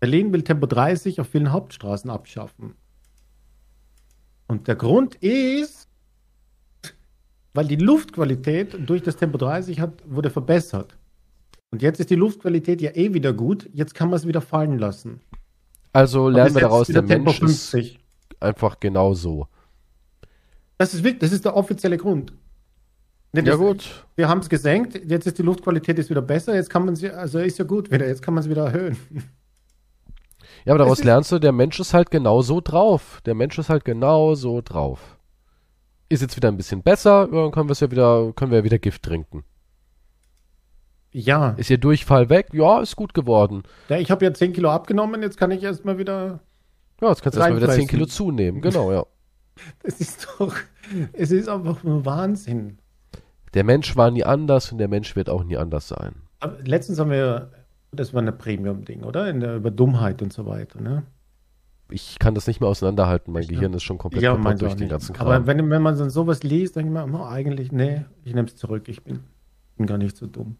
Berlin 0.00 0.32
will 0.32 0.42
Tempo 0.42 0.66
30 0.66 1.20
auf 1.20 1.28
vielen 1.28 1.52
Hauptstraßen 1.52 2.08
abschaffen. 2.08 2.74
Und 4.46 4.68
der 4.68 4.76
Grund 4.76 5.16
ist, 5.16 5.88
weil 7.52 7.66
die 7.66 7.76
Luftqualität 7.76 8.88
durch 8.88 9.02
das 9.02 9.16
Tempo 9.16 9.36
30 9.36 9.80
hat, 9.80 10.02
wurde 10.06 10.30
verbessert. 10.30 10.96
Und 11.70 11.82
jetzt 11.82 12.00
ist 12.00 12.10
die 12.10 12.14
Luftqualität 12.14 12.80
ja 12.80 12.94
eh 12.94 13.12
wieder 13.12 13.32
gut. 13.32 13.68
Jetzt 13.74 13.94
kann 13.94 14.08
man 14.08 14.16
es 14.16 14.26
wieder 14.26 14.40
fallen 14.40 14.78
lassen. 14.78 15.20
Also 15.98 16.28
lernen 16.28 16.54
wir 16.54 16.62
daraus, 16.62 16.86
der 16.86 17.04
Tempo 17.04 17.30
Mensch 17.30 17.38
50. 17.40 17.94
ist 17.94 18.42
einfach 18.42 18.78
genau 18.80 19.14
so. 19.14 19.48
Das 20.76 20.94
ist 20.94 21.02
wirklich, 21.02 21.20
das 21.20 21.32
ist 21.32 21.44
der 21.44 21.56
offizielle 21.56 21.96
Grund. 21.96 22.32
Nee, 23.32 23.42
ja 23.42 23.56
gut. 23.56 24.06
Wir 24.16 24.28
haben 24.28 24.40
es 24.40 24.48
gesenkt, 24.48 25.00
jetzt 25.06 25.26
ist 25.26 25.38
die 25.38 25.42
Luftqualität 25.42 25.98
ist 25.98 26.08
wieder 26.08 26.22
besser, 26.22 26.54
jetzt 26.54 26.70
kann 26.70 26.84
man 26.84 26.96
sie, 26.96 27.10
also 27.10 27.38
ist 27.38 27.58
ja 27.58 27.64
gut 27.64 27.90
wieder, 27.90 28.06
jetzt 28.06 28.22
kann 28.22 28.34
man 28.34 28.42
es 28.42 28.50
wieder 28.50 28.66
erhöhen. 28.66 28.96
Ja, 30.64 30.74
aber 30.74 30.78
daraus 30.78 31.04
lernst 31.04 31.30
du, 31.30 31.38
der 31.38 31.52
Mensch 31.52 31.78
ist 31.78 31.94
halt 31.94 32.10
genau 32.10 32.42
so 32.42 32.60
drauf. 32.60 33.22
Der 33.24 33.34
Mensch 33.34 33.56
ist 33.58 33.70
halt 33.70 33.84
genau 33.84 34.34
so 34.34 34.60
drauf 34.60 35.18
ist 36.08 36.22
jetzt 36.22 36.36
wieder 36.36 36.48
ein 36.48 36.56
bisschen 36.56 36.82
besser, 36.82 37.28
dann 37.30 37.50
können 37.50 37.68
ja 37.68 37.90
wieder, 37.90 38.32
können 38.34 38.50
wir 38.50 38.58
ja 38.58 38.64
wieder 38.64 38.78
Gift 38.78 39.02
trinken. 39.02 39.44
Ja. 41.12 41.50
Ist 41.56 41.70
ihr 41.70 41.78
Durchfall 41.78 42.28
weg? 42.28 42.48
Ja, 42.52 42.80
ist 42.80 42.96
gut 42.96 43.14
geworden. 43.14 43.62
Ja, 43.88 43.98
ich 43.98 44.10
habe 44.10 44.24
ja 44.24 44.32
10 44.32 44.52
Kilo 44.52 44.70
abgenommen, 44.70 45.22
jetzt 45.22 45.36
kann 45.36 45.50
ich 45.50 45.62
erstmal 45.62 45.98
wieder. 45.98 46.40
Ja, 47.00 47.08
jetzt 47.08 47.22
kannst 47.22 47.36
du 47.36 47.40
erstmal 47.40 47.62
wieder 47.62 47.72
10 47.72 47.88
Kilo 47.88 48.06
zunehmen, 48.06 48.60
genau, 48.60 48.92
ja. 48.92 49.04
Das 49.82 50.00
ist 50.00 50.28
doch, 50.38 50.54
es 51.12 51.32
ist 51.32 51.48
einfach 51.48 51.82
nur 51.82 52.04
Wahnsinn. 52.04 52.78
Der 53.54 53.64
Mensch 53.64 53.96
war 53.96 54.10
nie 54.10 54.22
anders 54.22 54.70
und 54.70 54.78
der 54.78 54.88
Mensch 54.88 55.16
wird 55.16 55.28
auch 55.28 55.42
nie 55.42 55.56
anders 55.56 55.88
sein. 55.88 56.14
Aber 56.38 56.58
letztens 56.64 57.00
haben 57.00 57.10
wir, 57.10 57.50
das 57.90 58.14
war 58.14 58.22
ein 58.22 58.38
Premium-Ding, 58.38 59.02
oder? 59.02 59.32
Der, 59.32 59.56
über 59.56 59.72
Dummheit 59.72 60.22
und 60.22 60.32
so 60.32 60.46
weiter, 60.46 60.80
ne? 60.80 61.02
ich 61.90 62.18
kann 62.18 62.34
das 62.34 62.46
nicht 62.46 62.60
mehr 62.60 62.68
auseinanderhalten. 62.68 63.32
Mein 63.32 63.46
Gehirn 63.46 63.72
ist 63.72 63.82
schon 63.82 63.98
komplett 63.98 64.22
ja, 64.22 64.36
kaputt 64.36 64.60
durch 64.60 64.74
den 64.74 64.88
ganzen 64.88 65.14
Kram. 65.14 65.26
Aber 65.26 65.46
wenn, 65.46 65.70
wenn 65.70 65.82
man 65.82 65.96
dann 65.96 66.10
sowas 66.10 66.42
liest, 66.42 66.76
denke 66.76 66.88
ich 66.88 67.12
mir, 67.12 67.18
oh, 67.18 67.24
eigentlich, 67.24 67.72
nee, 67.72 68.04
ich 68.24 68.34
nehme 68.34 68.48
es 68.48 68.56
zurück. 68.56 68.88
Ich 68.88 69.02
bin, 69.02 69.20
bin, 69.76 69.86
gar 69.86 69.98
nicht 69.98 70.16
so 70.16 70.26
dumm. 70.26 70.56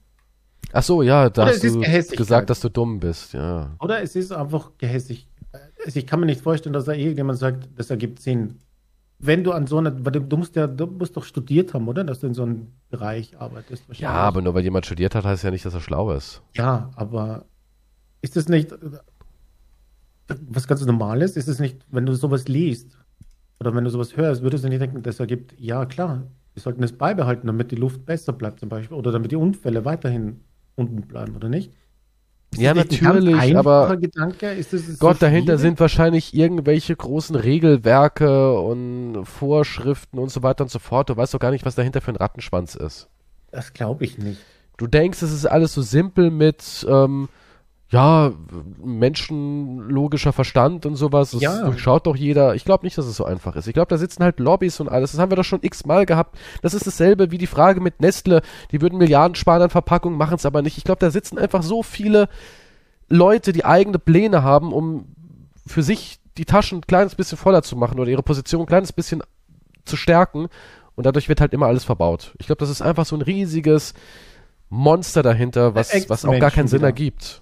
Ach 0.72 0.82
so, 0.82 1.02
ja, 1.02 1.30
da 1.30 1.44
Oder 1.44 1.52
hast 1.52 2.12
du 2.12 2.16
gesagt, 2.16 2.50
dass 2.50 2.60
du 2.60 2.68
dumm 2.68 3.00
bist, 3.00 3.32
ja. 3.32 3.74
Oder 3.80 4.02
es 4.02 4.14
ist 4.16 4.32
einfach 4.32 4.72
gehässig. 4.78 5.26
Also 5.84 5.98
ich 5.98 6.06
kann 6.06 6.20
mir 6.20 6.26
nicht 6.26 6.40
vorstellen, 6.40 6.72
dass 6.72 6.84
da 6.84 6.92
irgendjemand 6.92 7.38
sagt, 7.38 7.68
das 7.76 7.90
ergibt 7.90 8.20
Sinn. 8.20 8.58
Wenn 9.18 9.42
du 9.42 9.52
an 9.52 9.66
so 9.66 9.78
einer, 9.78 9.90
du 9.90 10.36
musst 10.36 10.54
ja, 10.54 10.66
du 10.66 10.86
musst 10.86 11.16
doch 11.16 11.24
studiert 11.24 11.74
haben, 11.74 11.88
oder? 11.88 12.04
Dass 12.04 12.20
du 12.20 12.26
in 12.26 12.34
so 12.34 12.42
einem 12.42 12.68
Bereich 12.90 13.38
arbeitest. 13.38 13.84
Ja, 13.94 14.10
aber 14.10 14.42
nur 14.42 14.54
weil 14.54 14.62
jemand 14.62 14.86
studiert 14.86 15.14
hat, 15.14 15.24
heißt 15.24 15.42
ja 15.42 15.50
nicht, 15.50 15.64
dass 15.64 15.74
er 15.74 15.80
schlau 15.80 16.12
ist. 16.12 16.42
Ja, 16.54 16.90
aber 16.94 17.46
ist 18.20 18.36
das 18.36 18.48
nicht, 18.48 18.72
was 20.28 20.68
ganz 20.68 20.84
Normales? 20.84 21.36
Ist 21.36 21.48
es 21.48 21.58
nicht, 21.58 21.78
wenn 21.90 22.06
du 22.06 22.14
sowas 22.14 22.46
liest 22.46 22.96
oder 23.60 23.74
wenn 23.74 23.84
du 23.84 23.90
sowas 23.90 24.16
hörst, 24.16 24.42
würdest 24.42 24.64
du 24.64 24.68
nicht 24.68 24.80
denken, 24.80 25.02
das 25.02 25.18
ergibt, 25.18 25.54
ja 25.58 25.84
klar, 25.86 26.22
wir 26.54 26.62
sollten 26.62 26.82
es 26.82 26.92
beibehalten, 26.92 27.46
damit 27.46 27.70
die 27.70 27.76
Luft 27.76 28.04
besser 28.04 28.32
bleibt 28.32 28.60
zum 28.60 28.68
Beispiel 28.68 28.96
oder 28.96 29.10
damit 29.10 29.32
die 29.32 29.36
Unfälle 29.36 29.84
weiterhin 29.84 30.40
unten 30.78 31.02
bleiben, 31.02 31.36
oder 31.36 31.48
nicht? 31.48 31.72
Ist 32.52 32.62
ja, 32.62 32.72
natürlich, 32.72 33.56
aber 33.56 33.96
Gedanke? 33.98 34.50
Ist 34.52 34.72
das, 34.72 34.88
ist 34.88 35.00
Gott, 35.00 35.18
so 35.18 35.26
dahinter 35.26 35.58
sind 35.58 35.78
wahrscheinlich 35.80 36.32
irgendwelche 36.32 36.96
großen 36.96 37.36
Regelwerke 37.36 38.58
und 38.58 39.26
Vorschriften 39.26 40.18
und 40.18 40.30
so 40.30 40.42
weiter 40.42 40.64
und 40.64 40.70
so 40.70 40.78
fort. 40.78 41.10
Du 41.10 41.16
weißt 41.16 41.34
doch 41.34 41.40
gar 41.40 41.50
nicht, 41.50 41.66
was 41.66 41.74
dahinter 41.74 42.00
für 42.00 42.12
ein 42.12 42.16
Rattenschwanz 42.16 42.74
ist. 42.74 43.08
Das 43.50 43.74
glaube 43.74 44.04
ich 44.04 44.16
nicht. 44.16 44.40
Du 44.78 44.86
denkst, 44.86 45.20
es 45.20 45.32
ist 45.32 45.44
alles 45.44 45.74
so 45.74 45.82
simpel 45.82 46.30
mit, 46.30 46.86
ähm, 46.88 47.28
ja, 47.90 48.32
menschenlogischer 48.84 50.34
Verstand 50.34 50.84
und 50.84 50.96
sowas, 50.96 51.30
das 51.30 51.40
ja. 51.40 51.64
durchschaut 51.64 52.06
doch 52.06 52.16
jeder. 52.16 52.54
Ich 52.54 52.66
glaube 52.66 52.84
nicht, 52.84 52.98
dass 52.98 53.06
es 53.06 53.16
so 53.16 53.24
einfach 53.24 53.56
ist. 53.56 53.66
Ich 53.66 53.72
glaube, 53.72 53.88
da 53.88 53.96
sitzen 53.96 54.22
halt 54.22 54.40
Lobbys 54.40 54.78
und 54.80 54.90
alles. 54.90 55.12
Das 55.12 55.20
haben 55.20 55.32
wir 55.32 55.36
doch 55.36 55.44
schon 55.44 55.62
x-mal 55.62 56.04
gehabt. 56.04 56.36
Das 56.60 56.74
ist 56.74 56.86
dasselbe 56.86 57.30
wie 57.30 57.38
die 57.38 57.46
Frage 57.46 57.80
mit 57.80 58.00
Nestle. 58.00 58.42
Die 58.72 58.82
würden 58.82 58.98
Milliarden 58.98 59.36
sparen 59.36 59.62
an 59.62 59.70
Verpackungen, 59.70 60.18
machen 60.18 60.34
es 60.34 60.44
aber 60.44 60.60
nicht. 60.60 60.76
Ich 60.76 60.84
glaube, 60.84 60.98
da 60.98 61.10
sitzen 61.10 61.38
einfach 61.38 61.62
so 61.62 61.82
viele 61.82 62.28
Leute, 63.08 63.54
die 63.54 63.64
eigene 63.64 63.98
Pläne 63.98 64.42
haben, 64.42 64.74
um 64.74 65.06
für 65.66 65.82
sich 65.82 66.20
die 66.36 66.44
Taschen 66.44 66.78
ein 66.78 66.86
kleines 66.86 67.14
bisschen 67.14 67.38
voller 67.38 67.62
zu 67.62 67.74
machen 67.74 67.98
oder 67.98 68.10
ihre 68.10 68.22
Position 68.22 68.62
ein 68.62 68.66
kleines 68.66 68.92
bisschen 68.92 69.22
zu 69.86 69.96
stärken. 69.96 70.48
Und 70.94 71.06
dadurch 71.06 71.30
wird 71.30 71.40
halt 71.40 71.54
immer 71.54 71.66
alles 71.66 71.84
verbaut. 71.84 72.34
Ich 72.38 72.46
glaube, 72.46 72.60
das 72.60 72.68
ist 72.68 72.82
einfach 72.82 73.06
so 73.06 73.16
ein 73.16 73.22
riesiges 73.22 73.94
Monster 74.68 75.22
dahinter, 75.22 75.74
was, 75.74 75.90
was 76.10 76.26
auch 76.26 76.38
gar 76.38 76.50
keinen 76.50 76.68
Sinn 76.68 76.82
ergibt 76.82 77.40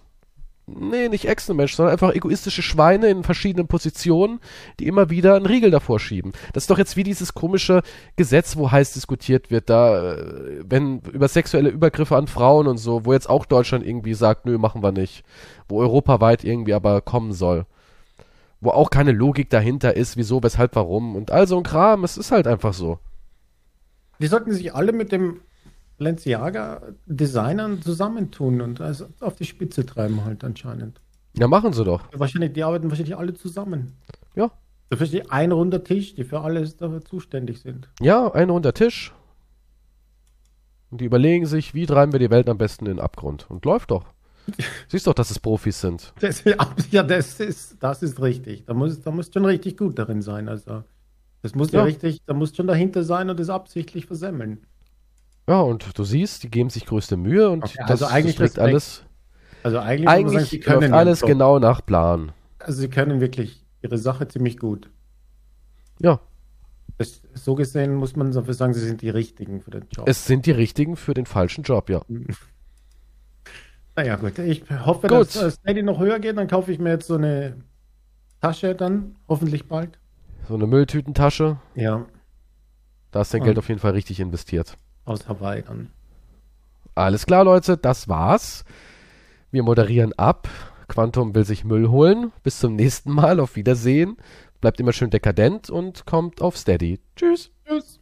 nee, 0.67 1.09
nicht 1.09 1.29
Echsenmensch, 1.29 1.75
sondern 1.75 1.93
einfach 1.93 2.15
egoistische 2.15 2.63
Schweine 2.63 3.09
in 3.09 3.23
verschiedenen 3.23 3.69
Positionen, 3.69 4.41
die 4.81 4.87
immer 4.87 5.11
wieder 5.11 5.37
einen 5.37 5.47
Riegel 5.47 5.71
davor 5.71 6.01
schieben. 6.01 6.33
Das 6.53 6.65
ist 6.65 6.71
doch 6.71 6.79
jetzt 6.79 6.97
wie 6.97 7.05
dieses 7.05 7.35
komische 7.35 7.83
Gesetz, 8.17 8.57
wo 8.57 8.71
heiß 8.71 8.93
diskutiert 8.93 9.51
wird, 9.51 9.71
da, 9.71 10.15
äh, 10.15 10.65
wenn 10.65 11.01
über 11.13 11.29
sexuelle 11.29 11.71
Übergriffe 11.71 12.17
an 12.17 12.27
Frauen 12.27 12.67
und 12.67 12.79
so, 12.79 13.05
wo 13.05 13.13
jetzt 13.13 13.31
auch 13.31 13.47
Deutschland 13.47 13.87
irgendwie 13.87 14.15
sagt, 14.15 14.47
nö, 14.47 14.59
machen 14.59 14.83
wir 14.83 14.93
nicht. 14.93 15.25
Wo 15.69 15.81
europaweit 15.81 16.45
irgendwie 16.45 16.75
aber 16.75 17.01
kommen 17.01 17.33
soll. 17.33 17.67
Wo 18.61 18.71
auch 18.71 18.91
keine 18.91 19.13
Logik 19.13 19.51
dahinter 19.51 19.97
ist, 19.97 20.17
wieso, 20.17 20.43
weshalb, 20.43 20.75
warum 20.75 21.15
und 21.15 21.31
all 21.31 21.47
so 21.47 21.57
ein 21.57 21.63
Kram, 21.63 22.05
es 22.05 22.17
ist 22.17 22.33
halt 22.33 22.47
einfach 22.47 22.73
so. 22.73 22.99
Die 24.19 24.27
sollten 24.27 24.53
sich 24.53 24.75
alle 24.75 24.93
mit 24.93 25.13
dem 25.13 25.41
Balenciaga-Designern 25.98 27.82
zusammentun 27.82 28.60
und 28.60 28.81
also 28.81 29.06
auf 29.20 29.36
die 29.36 29.44
Spitze 29.44 29.86
treiben 29.86 30.24
halt 30.24 30.44
anscheinend. 30.44 31.01
Ja, 31.39 31.48
machen 31.48 31.73
sie 31.73 31.85
doch. 31.85 32.02
Wahrscheinlich, 32.12 32.52
die 32.52 32.64
arbeiten 32.64 32.90
wahrscheinlich 32.90 33.16
alle 33.16 33.35
zusammen. 33.35 33.93
Ja. 34.35 34.51
Da 34.89 34.97
ist 34.97 35.31
ein 35.31 35.52
runder 35.52 35.82
Tisch, 35.82 36.14
die 36.14 36.24
für 36.24 36.40
alles 36.40 36.77
dafür 36.77 37.05
zuständig 37.05 37.60
sind. 37.60 37.89
Ja, 38.01 38.32
ein 38.32 38.51
runder 38.51 38.73
Tisch. 38.73 39.12
Und 40.90 41.01
die 41.01 41.05
überlegen 41.05 41.47
sich, 41.47 41.74
wie 41.74 41.86
treiben 41.86 42.12
wir 42.12 42.20
die 42.20 42.31
Welt 42.31 42.48
am 42.48 42.59
besten 42.59 42.86
in 42.86 42.97
den 42.97 43.01
Abgrund. 43.01 43.51
Und 43.51 43.64
läuft 43.64 43.90
doch. 43.90 44.06
Siehst 44.89 45.06
doch, 45.06 45.14
dass 45.14 45.31
es 45.31 45.40
Profis 45.40 45.81
sind. 45.81 46.14
Das, 46.20 46.44
ja, 46.90 47.02
das 47.02 47.40
ist, 47.40 47.77
das 47.81 48.02
ist 48.02 48.23
richtig. 48.23 48.64
Da 48.64 48.74
muss, 48.74 49.01
da 49.01 49.10
muss 49.10 49.31
schon 49.32 49.44
richtig 49.44 49.77
gut 49.77 49.98
darin 49.98 50.23
sein. 50.23 50.48
Also, 50.48 50.85
das 51.43 51.55
muss 51.55 51.73
ja, 51.73 51.81
ja 51.81 51.85
richtig, 51.85 52.23
da 52.24 52.35
muss 52.35 52.55
schon 52.55 52.68
dahinter 52.68 53.02
sein 53.02 53.28
und 53.28 53.40
das 53.40 53.51
absichtlich 53.51 54.06
versemmeln. 54.06 54.64
Ja, 55.48 55.60
und 55.60 55.97
du 55.97 56.05
siehst, 56.05 56.43
die 56.43 56.51
geben 56.51 56.70
sich 56.70 56.86
größte 56.86 57.16
Mühe 57.16 57.51
und 57.51 57.64
okay, 57.64 57.78
also 57.82 58.05
das, 58.05 58.12
eigentlich 58.12 58.36
das 58.36 58.59
alles. 58.59 59.05
Also 59.62 59.78
eigentlich, 59.78 60.09
eigentlich 60.09 60.51
sagen, 60.51 60.81
können 60.81 60.94
alles 60.94 61.20
so. 61.20 61.27
genau 61.27 61.59
nach 61.59 61.85
Plan. 61.85 62.32
Also 62.59 62.81
sie 62.81 62.89
können 62.89 63.20
wirklich 63.20 63.64
ihre 63.82 63.98
Sache 63.98 64.27
ziemlich 64.28 64.59
gut. 64.59 64.90
Ja. 66.01 66.20
das, 66.98 67.23
so 67.35 67.55
gesehen 67.55 67.94
muss 67.94 68.16
man 68.16 68.32
dafür 68.32 68.55
sagen, 68.55 68.74
sie 68.74 68.81
sind 68.81 69.02
die 69.02 69.09
richtigen 69.09 69.60
für 69.60 69.70
den 69.70 69.86
Job. 69.90 70.09
Es 70.09 70.27
sind 70.27 70.47
die 70.47 70.51
richtigen 70.51 70.97
für 70.97 71.14
den 71.14 71.27
falschen 71.27 71.62
Job, 71.62 71.90
ja. 71.90 72.02
Naja, 73.94 74.16
gut. 74.16 74.39
Ich 74.39 74.64
hoffe, 74.85 75.06
gut. 75.06 75.35
dass 75.35 75.55
Steady 75.55 75.82
noch 75.82 75.98
höher 75.98 76.18
geht. 76.18 76.36
Dann 76.36 76.48
kaufe 76.48 76.70
ich 76.70 76.78
mir 76.78 76.90
jetzt 76.90 77.06
so 77.06 77.14
eine 77.14 77.56
Tasche 78.40 78.74
dann, 78.74 79.16
hoffentlich 79.28 79.68
bald. 79.68 79.98
So 80.48 80.55
eine 80.55 80.66
Mülltütentasche. 80.66 81.59
Ja. 81.74 82.05
Da 83.10 83.23
ist 83.23 83.32
dein 83.32 83.43
Geld 83.43 83.59
auf 83.59 83.68
jeden 83.68 83.81
Fall 83.81 83.93
richtig 83.93 84.20
investiert. 84.20 84.77
Aus 85.07 85.27
Hawaii 85.28 85.62
dann. 85.62 85.91
Alles 86.95 87.24
klar, 87.24 87.45
Leute, 87.45 87.77
das 87.78 88.09
war's. 88.09 88.65
Wir 89.51 89.62
moderieren 89.62 90.12
ab. 90.19 90.49
Quantum 90.89 91.35
will 91.35 91.45
sich 91.45 91.65
Müll 91.65 91.89
holen. 91.89 92.33
Bis 92.43 92.59
zum 92.59 92.77
nächsten 92.77 93.11
Mal. 93.11 93.41
Auf 93.41 93.57
Wiedersehen. 93.57 94.16
Bleibt 94.61 94.81
immer 94.81 94.93
schön 94.93 95.11
dekadent 95.11 95.70
und 95.70 96.07
kommt 96.07 96.43
auf 96.43 96.57
Steady. 96.57 97.01
Tschüss. 97.16 97.51
Tschüss. 97.66 98.01